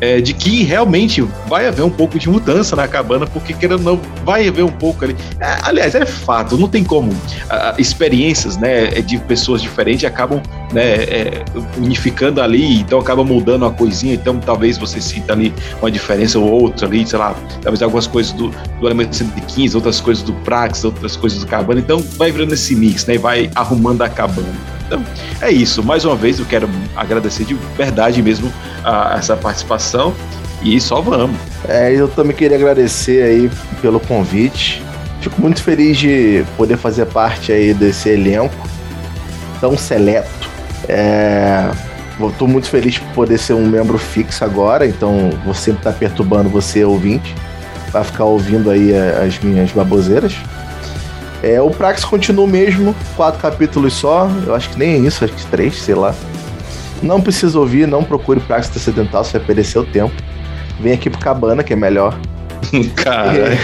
é, 0.00 0.20
de 0.20 0.32
que 0.32 0.62
realmente 0.62 1.20
vai 1.46 1.66
haver 1.66 1.82
um 1.82 1.90
pouco 1.90 2.18
de 2.18 2.28
mudança 2.28 2.74
na 2.74 2.88
cabana, 2.88 3.26
porque 3.26 3.52
querendo 3.52 3.82
não, 3.82 4.00
vai 4.24 4.48
haver 4.48 4.64
um 4.64 4.70
pouco 4.70 5.04
ali. 5.04 5.16
É, 5.38 5.58
aliás, 5.62 5.94
é 5.94 6.06
fato, 6.06 6.56
não 6.56 6.68
tem 6.68 6.82
como. 6.82 7.12
Ah, 7.48 7.74
experiências 7.78 8.56
né, 8.56 8.86
de 9.02 9.18
pessoas 9.18 9.60
diferentes 9.60 10.04
acabam 10.04 10.42
né, 10.72 10.94
é, 11.04 11.44
unificando 11.76 12.40
ali, 12.40 12.80
então 12.80 12.98
acaba 12.98 13.24
mudando 13.24 13.62
uma 13.62 13.72
coisinha, 13.72 14.14
então 14.14 14.38
talvez 14.38 14.78
você 14.78 15.00
sinta 15.00 15.32
ali 15.32 15.52
uma 15.80 15.90
diferença 15.90 16.38
ou 16.38 16.48
outra 16.48 16.86
ali, 16.86 17.06
sei 17.06 17.18
lá, 17.18 17.34
talvez 17.62 17.82
algumas 17.82 18.06
coisas 18.06 18.32
do, 18.32 18.48
do 18.80 18.86
elemento 18.86 19.14
115, 19.14 19.76
outras 19.76 20.00
coisas 20.00 20.22
do 20.22 20.32
Prax, 20.32 20.84
outras 20.84 21.16
coisas 21.16 21.40
do 21.40 21.46
cabana, 21.46 21.80
então 21.80 22.02
vai 22.16 22.30
virando 22.30 22.54
esse 22.54 22.74
mix, 22.74 23.06
né, 23.06 23.14
e 23.14 23.18
vai 23.18 23.50
arrumando 23.54 24.02
a 24.02 24.08
cabana. 24.08 24.48
Então, 24.90 25.04
é 25.40 25.52
isso. 25.52 25.84
Mais 25.84 26.04
uma 26.04 26.16
vez, 26.16 26.40
eu 26.40 26.44
quero 26.44 26.68
agradecer 26.96 27.44
de 27.44 27.54
verdade 27.76 28.20
mesmo 28.20 28.52
a, 28.82 29.14
essa 29.16 29.36
participação 29.36 29.89
e 30.62 30.80
só 30.80 31.00
vamos. 31.00 31.36
É, 31.68 31.92
eu 31.92 32.08
também 32.08 32.34
queria 32.34 32.56
agradecer 32.56 33.22
aí 33.22 33.50
pelo 33.80 34.00
convite. 34.00 34.82
Fico 35.20 35.40
muito 35.40 35.62
feliz 35.62 35.98
de 35.98 36.44
poder 36.56 36.76
fazer 36.76 37.06
parte 37.06 37.52
aí 37.52 37.74
desse 37.74 38.08
elenco 38.08 38.68
tão 39.60 39.76
seleto. 39.76 40.48
É, 40.88 41.70
Estou 42.28 42.46
muito 42.46 42.68
feliz 42.68 42.98
por 42.98 43.08
poder 43.12 43.38
ser 43.38 43.54
um 43.54 43.66
membro 43.66 43.96
fixo 43.96 44.44
agora, 44.44 44.86
então 44.86 45.30
vou 45.44 45.54
sempre 45.54 45.80
estar 45.80 45.92
perturbando 45.94 46.50
você, 46.50 46.84
ouvinte, 46.84 47.34
para 47.90 48.04
ficar 48.04 48.24
ouvindo 48.24 48.70
aí 48.70 48.92
as 48.94 49.38
minhas 49.38 49.72
baboseiras. 49.72 50.36
É, 51.42 51.60
o 51.62 51.70
Prax 51.70 52.04
continua 52.04 52.46
mesmo, 52.46 52.94
quatro 53.16 53.40
capítulos 53.40 53.94
só, 53.94 54.28
eu 54.46 54.54
acho 54.54 54.68
que 54.68 54.78
nem 54.78 54.92
é 54.92 54.98
isso, 54.98 55.24
acho 55.24 55.32
que 55.32 55.46
três, 55.46 55.80
sei 55.80 55.94
lá. 55.94 56.14
Não 57.02 57.20
precisa 57.20 57.58
ouvir, 57.58 57.86
não 57.86 58.04
procure 58.04 58.40
Prax 58.40 58.68
Transcendental, 58.68 59.24
você 59.24 59.38
vai 59.38 59.46
perder 59.46 59.64
seu 59.64 59.84
tempo. 59.84 60.14
Vem 60.78 60.92
aqui 60.92 61.08
pro 61.08 61.18
Cabana, 61.18 61.62
que 61.62 61.72
é 61.72 61.76
melhor. 61.76 62.18
Cara. 62.96 63.54
É. 63.54 63.58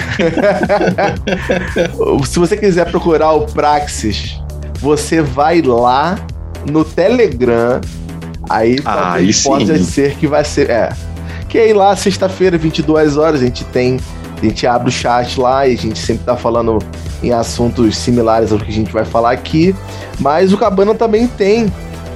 Se 2.26 2.38
você 2.38 2.56
quiser 2.56 2.90
procurar 2.90 3.32
o 3.32 3.46
Praxis, 3.46 4.40
você 4.80 5.20
vai 5.20 5.62
lá 5.62 6.18
no 6.70 6.84
Telegram. 6.84 7.80
Aí, 8.48 8.78
ah, 8.84 9.14
aí 9.14 9.32
pode 9.42 9.66
sim. 9.78 9.84
ser 9.84 10.16
que 10.16 10.26
vai 10.26 10.44
ser. 10.44 10.70
É. 10.70 10.90
Que 11.48 11.58
aí 11.58 11.72
lá, 11.72 11.94
sexta-feira, 11.96 12.56
22 12.56 13.16
horas, 13.16 13.40
a 13.40 13.44
gente 13.44 13.64
tem. 13.64 13.98
A 14.36 14.44
gente 14.44 14.66
abre 14.66 14.90
o 14.90 14.92
chat 14.92 15.40
lá 15.40 15.66
e 15.66 15.72
a 15.72 15.76
gente 15.76 15.98
sempre 15.98 16.24
tá 16.24 16.36
falando 16.36 16.78
em 17.22 17.32
assuntos 17.32 17.96
similares 17.96 18.52
ao 18.52 18.58
que 18.58 18.70
a 18.70 18.74
gente 18.74 18.92
vai 18.92 19.04
falar 19.04 19.30
aqui. 19.30 19.74
Mas 20.20 20.52
o 20.52 20.58
Cabana 20.58 20.94
também 20.94 21.26
tem 21.26 21.72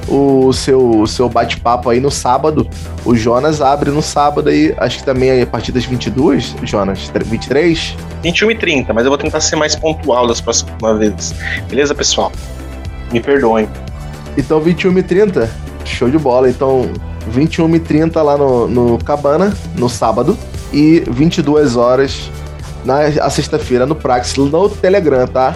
o 0.09 0.53
seu, 0.53 1.01
o 1.01 1.07
seu 1.07 1.29
bate-papo 1.29 1.91
aí 1.91 2.01
no 2.01 2.11
sábado. 2.11 2.69
O 3.05 3.15
Jonas 3.15 3.61
abre 3.61 3.91
no 3.91 4.03
sábado 4.03 4.49
aí, 4.49 4.75
acho 4.79 4.99
que 4.99 5.05
também 5.05 5.31
é 5.31 5.43
a 5.43 5.47
partir 5.47 5.73
das 5.73 5.85
22, 5.85 6.57
Jonas, 6.65 7.11
23? 7.25 7.97
21 8.23 8.51
e 8.51 8.55
30, 8.55 8.93
mas 8.93 9.05
eu 9.05 9.11
vou 9.11 9.19
tentar 9.19 9.41
ser 9.41 9.57
mais 9.57 9.77
pontual 9.77 10.27
das 10.27 10.41
próximas 10.41 10.99
vezes. 10.99 11.35
Beleza, 11.69 11.95
pessoal? 11.95 12.33
Me 13.13 13.21
perdoem. 13.21 13.69
Então 14.37 14.61
21 14.61 14.99
e 14.99 15.03
30, 15.03 15.51
show 15.85 16.09
de 16.09 16.19
bola. 16.19 16.49
Então 16.49 16.91
21 17.29 17.77
e 17.77 17.81
30 17.81 18.23
lá 18.23 18.37
no, 18.37 18.69
no 18.69 18.99
Cabana, 18.99 19.57
no 19.77 19.89
sábado, 19.89 20.37
e 20.73 21.03
22 21.09 21.77
horas 21.77 22.31
na 22.85 23.29
sexta-feira 23.29 23.85
no 23.85 23.95
Praxis, 23.95 24.37
no 24.37 24.69
Telegram, 24.69 25.27
tá? 25.27 25.55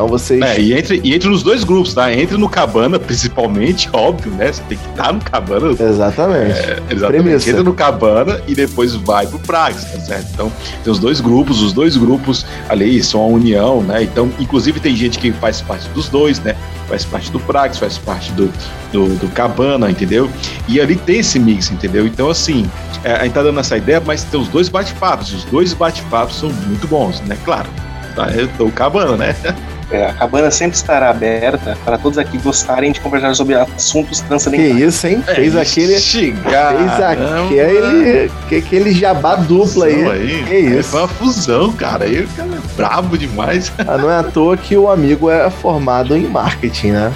Então 0.00 0.08
vocês. 0.08 0.40
É, 0.40 0.58
e 0.58 0.72
entre, 0.72 0.98
e 1.04 1.14
entre 1.14 1.28
nos 1.28 1.42
dois 1.42 1.62
grupos, 1.62 1.92
tá? 1.92 2.10
Entre 2.10 2.38
no 2.38 2.48
Cabana, 2.48 2.96
principalmente, 2.98 3.88
óbvio, 3.92 4.32
né? 4.32 4.50
Você 4.50 4.62
tem 4.62 4.78
que 4.78 4.88
estar 4.88 5.12
no 5.12 5.20
Cabana. 5.20 5.70
Exatamente. 5.78 6.58
É, 6.58 6.82
exatamente. 6.90 7.22
Premissa. 7.22 7.50
Entra 7.50 7.62
no 7.62 7.74
Cabana 7.74 8.40
e 8.48 8.54
depois 8.54 8.94
vai 8.94 9.26
pro 9.26 9.38
Praxis, 9.40 9.84
tá 9.84 10.00
certo? 10.00 10.26
Então, 10.32 10.52
tem 10.82 10.90
os 10.90 10.98
dois 10.98 11.20
grupos, 11.20 11.60
os 11.60 11.74
dois 11.74 11.98
grupos 11.98 12.46
ali 12.70 13.02
são 13.02 13.20
a 13.20 13.26
união, 13.26 13.82
né? 13.82 14.02
Então, 14.02 14.30
inclusive, 14.38 14.80
tem 14.80 14.96
gente 14.96 15.18
que 15.18 15.32
faz 15.32 15.60
parte 15.60 15.86
dos 15.90 16.08
dois, 16.08 16.40
né? 16.40 16.56
Faz 16.88 17.04
parte 17.04 17.30
do 17.30 17.38
Praxis, 17.38 17.78
faz 17.78 17.98
parte 17.98 18.32
do, 18.32 18.50
do, 18.90 19.06
do 19.18 19.28
Cabana, 19.28 19.90
entendeu? 19.90 20.30
E 20.66 20.80
ali 20.80 20.96
tem 20.96 21.18
esse 21.18 21.38
mix, 21.38 21.70
entendeu? 21.70 22.06
Então, 22.06 22.30
assim, 22.30 22.68
é, 23.04 23.12
a 23.12 23.24
gente 23.24 23.34
tá 23.34 23.42
dando 23.42 23.60
essa 23.60 23.76
ideia, 23.76 24.02
mas 24.04 24.24
tem 24.24 24.40
os 24.40 24.48
dois 24.48 24.70
bate-papos. 24.70 25.30
Os 25.34 25.44
dois 25.44 25.74
bate-papos 25.74 26.36
são 26.38 26.50
muito 26.66 26.88
bons, 26.88 27.20
né? 27.20 27.36
Claro. 27.44 27.68
Tá, 28.16 28.28
eu 28.30 28.48
tô 28.58 28.68
Cabana, 28.70 29.16
né? 29.16 29.36
É, 29.90 30.06
a 30.06 30.12
cabana 30.12 30.50
sempre 30.52 30.76
estará 30.76 31.10
aberta 31.10 31.76
para 31.84 31.98
todos 31.98 32.16
aqui 32.16 32.38
gostarem 32.38 32.92
de 32.92 33.00
conversar 33.00 33.34
sobre 33.34 33.56
assuntos 33.56 34.20
transcendentais. 34.20 34.76
Que 34.76 34.84
isso, 34.84 35.06
hein? 35.06 35.24
É, 35.26 35.34
fez 35.34 35.56
aquele. 35.56 35.98
Chegar, 35.98 36.76
fez 36.76 36.92
aquele. 37.00 38.30
Que, 38.48 38.56
aquele 38.56 38.92
jabá 38.92 39.34
dupla 39.34 39.86
aí. 39.86 40.08
aí. 40.08 40.44
Que 40.44 40.58
isso? 40.58 40.90
Foi 40.90 41.00
uma 41.00 41.08
fusão, 41.08 41.72
cara. 41.72 42.04
Aí 42.04 42.20
o 42.22 42.28
cara 42.28 42.48
é 42.50 42.76
brabo 42.76 43.18
demais. 43.18 43.72
Ah, 43.90 43.98
não 43.98 44.10
é 44.10 44.18
à 44.18 44.22
toa 44.22 44.56
que 44.56 44.76
o 44.76 44.88
amigo 44.88 45.28
é 45.28 45.50
formado 45.50 46.16
em 46.16 46.28
marketing, 46.28 46.92
né? 46.92 47.12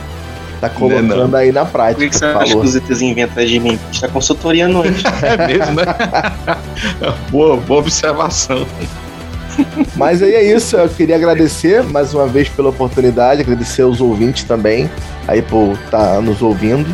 Tá 0.60 0.68
colocando 0.68 1.14
não, 1.14 1.28
não. 1.28 1.38
aí 1.38 1.52
na 1.52 1.64
prática. 1.64 1.96
Por 1.96 2.04
que, 2.04 2.10
que 2.10 2.16
você 2.16 2.24
acha 2.24 2.58
que 2.58 2.66
os 2.66 2.74
ETs 2.74 3.02
inventam 3.02 3.44
de 3.44 3.60
mim? 3.60 3.78
A 3.80 3.86
gente 3.92 4.00
tá 4.00 4.08
consultoria 4.08 4.64
à 4.64 4.68
noite. 4.68 5.04
é 5.22 5.46
mesmo, 5.46 5.74
né? 5.74 5.84
boa, 7.30 7.56
boa 7.58 7.80
observação. 7.80 8.66
Mas 9.96 10.22
aí 10.22 10.34
é 10.34 10.42
isso, 10.42 10.76
eu 10.76 10.88
queria 10.88 11.16
agradecer 11.16 11.82
mais 11.82 12.14
uma 12.14 12.26
vez 12.26 12.48
pela 12.48 12.70
oportunidade, 12.70 13.40
agradecer 13.40 13.82
aos 13.82 14.00
ouvintes 14.00 14.44
também, 14.44 14.90
aí 15.26 15.42
por 15.42 15.72
estar 15.72 16.14
tá 16.14 16.20
nos 16.20 16.42
ouvindo. 16.42 16.86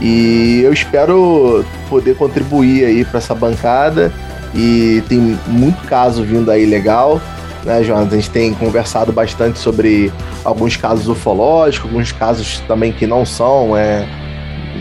E 0.00 0.62
eu 0.62 0.72
espero 0.72 1.64
poder 1.88 2.16
contribuir 2.16 2.84
aí 2.84 3.04
para 3.04 3.18
essa 3.18 3.34
bancada. 3.34 4.12
E 4.54 5.02
tem 5.08 5.38
muito 5.46 5.82
caso 5.86 6.22
vindo 6.22 6.50
aí 6.50 6.64
legal, 6.64 7.20
né, 7.64 7.82
Jonas? 7.82 8.12
A 8.12 8.16
gente 8.16 8.30
tem 8.30 8.54
conversado 8.54 9.12
bastante 9.12 9.58
sobre 9.58 10.12
alguns 10.44 10.76
casos 10.76 11.08
ufológicos, 11.08 11.90
alguns 11.90 12.12
casos 12.12 12.60
também 12.68 12.92
que 12.92 13.06
não 13.06 13.26
são, 13.26 13.76
é, 13.76 14.06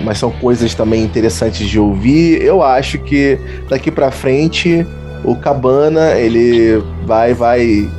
mas 0.03 0.19
são 0.19 0.29
coisas 0.29 0.75
também 0.75 1.03
interessantes 1.03 1.67
de 1.67 1.79
ouvir. 1.79 2.41
Eu 2.41 2.61
acho 2.61 2.99
que 2.99 3.39
daqui 3.67 3.89
para 3.89 4.11
frente 4.11 4.85
o 5.23 5.35
Cabana, 5.35 6.11
ele 6.11 6.83
vai, 7.05 7.33
vai. 7.33 7.89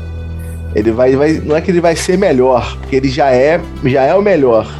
Ele 0.75 0.93
vai, 0.93 1.17
vai. 1.17 1.33
Não 1.45 1.57
é 1.57 1.61
que 1.61 1.71
ele 1.71 1.81
vai 1.81 1.97
ser 1.97 2.19
melhor, 2.19 2.77
porque 2.79 2.97
ele 2.97 3.09
já 3.09 3.31
é, 3.31 3.61
já 3.85 4.03
é 4.03 4.15
o 4.15 4.23
melhor. 4.23 4.71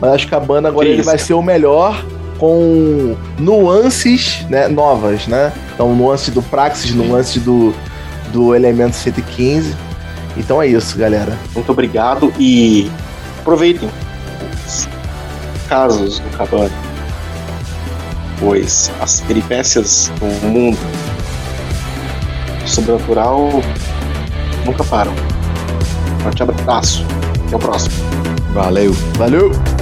Mas 0.00 0.12
acho 0.12 0.28
que 0.28 0.34
o 0.34 0.38
Cabana 0.38 0.68
agora 0.68 0.88
ele 0.88 1.02
vai 1.02 1.18
ser 1.18 1.34
o 1.34 1.42
melhor 1.42 2.04
com 2.38 3.16
nuances 3.38 4.46
né, 4.48 4.68
novas, 4.68 5.26
né? 5.26 5.52
Então, 5.74 5.94
nuances 5.94 6.32
do 6.32 6.42
Praxis, 6.42 6.94
nuances 6.94 7.42
do, 7.42 7.74
do 8.32 8.54
Elemento 8.54 8.94
115. 8.94 9.74
Então 10.36 10.62
é 10.62 10.68
isso, 10.68 10.96
galera. 10.96 11.36
Muito 11.52 11.72
obrigado 11.72 12.32
e 12.38 12.88
aproveitem 13.40 13.88
os 14.66 14.88
casos 15.68 16.20
do 16.20 16.36
Cabana, 16.36 16.70
pois 18.38 18.90
as 19.00 19.20
peripécias 19.22 20.12
do 20.20 20.46
mundo 20.46 20.78
sobrenatural 22.70 23.62
nunca 24.64 24.84
param. 24.84 25.12
Forte 26.22 26.42
abraço. 26.42 27.04
Até 27.46 27.56
o 27.56 27.58
próximo. 27.58 27.94
Valeu. 28.52 28.92
Valeu. 29.16 29.77